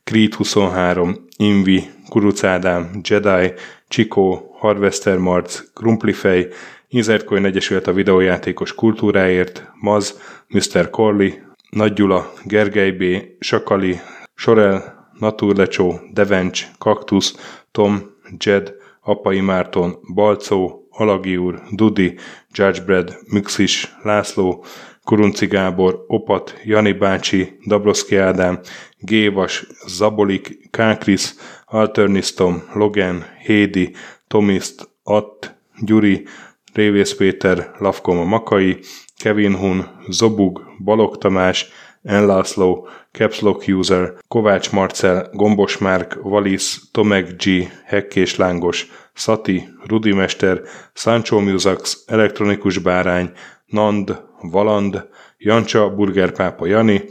Creed 0.04 0.34
23, 0.34 1.28
Invi, 1.38 1.90
Kuruc 2.10 2.44
Ádám, 2.44 3.00
Jedi, 3.04 3.54
Csikó, 3.88 4.56
Harvester 4.60 5.18
Marc, 5.18 5.74
Krumplifej, 5.74 6.48
Inzertcoin 6.88 7.46
Egyesület 7.46 7.88
a 7.88 7.94
videójátékos 7.94 8.76
kultúráért, 8.76 9.72
Maz, 9.80 10.20
Mr. 10.48 10.90
Corley, 10.90 11.30
Nagy 11.70 11.94
Gyula, 11.94 12.32
Gergely 12.44 12.92
B., 12.92 13.04
Sakali, 13.40 14.00
Sorel, 14.36 15.10
Naturlecsó, 15.20 16.00
Devencs, 16.14 16.68
Kaktusz, 16.78 17.36
Tom, 17.72 18.02
Jed, 18.38 18.74
Apai 19.02 19.40
Márton, 19.40 19.98
Balcó, 20.14 20.81
Alagi 20.92 21.38
úr, 21.38 21.62
Dudi, 21.72 22.16
Judgebred, 22.54 23.18
Müxis, 23.32 23.96
László, 24.04 24.64
Kurunci 25.04 25.46
Gábor, 25.46 26.04
Opat, 26.08 26.60
Jani 26.64 26.92
bácsi, 26.92 27.58
Dabroszki 27.66 28.16
Ádám, 28.16 28.60
Gévas, 28.98 29.66
Zabolik, 29.88 30.70
Kákris, 30.72 31.34
Alternisztom, 31.66 32.64
Logan, 32.74 33.26
Hédi, 33.46 33.96
Tomiszt, 34.28 34.90
Att, 35.04 35.56
Gyuri, 35.80 36.28
Révész 36.74 37.16
Péter, 37.16 37.72
Lavkoma 37.78 38.24
Makai, 38.24 38.80
Kevin 39.18 39.56
Hun, 39.56 39.86
Zobug, 40.08 40.62
Balog 40.84 41.18
Tamás, 41.18 41.70
Enlászló, 42.04 42.88
Capslock 43.12 43.68
User, 43.68 44.14
Kovács 44.28 44.72
Marcel, 44.72 45.30
Gombos 45.34 45.78
Márk, 45.78 46.18
Valisz, 46.22 46.90
Tomek 46.92 47.44
G, 47.44 47.72
Hekkés 47.86 48.36
Lángos, 48.36 48.92
Szati, 49.14 49.70
Rudimester, 49.88 50.62
Sancho 50.94 51.40
Musax, 51.40 52.04
Elektronikus 52.08 52.78
Bárány, 52.78 53.32
Nand, 53.66 54.22
Valand, 54.42 55.08
Jancsa, 55.38 55.90
Burgerpápa 55.90 56.66
Jani, 56.66 57.02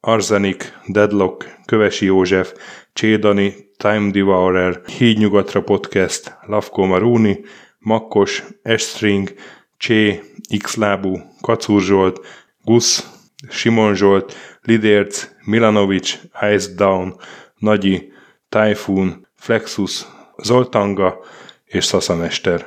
Arzenik, 0.00 0.72
Deadlock, 0.86 1.44
Kövesi 1.66 2.04
József, 2.04 2.52
Csédani, 2.92 3.54
Time 3.76 4.10
Devourer, 4.10 4.80
Hídnyugatra 4.98 5.62
Podcast, 5.62 6.36
Lavko 6.46 6.86
Maruni, 6.86 7.40
Makkos, 7.78 8.44
Estring, 8.62 9.34
Csé, 9.76 10.20
Xlábú, 10.62 11.18
Kacúr 11.40 11.82
Zsolt, 11.82 12.26
Gusz, 12.64 13.10
Simon 13.48 13.94
Zsolt, 13.94 14.34
Lidérc, 14.62 15.28
Milanovic, 15.44 16.18
Ice 16.54 16.74
Down, 16.74 17.14
Nagyi, 17.58 18.12
Typhoon, 18.48 19.26
Flexus, 19.36 20.06
Zoltanga 20.42 21.24
és 21.68 21.84
Szaszamester. 21.84 22.66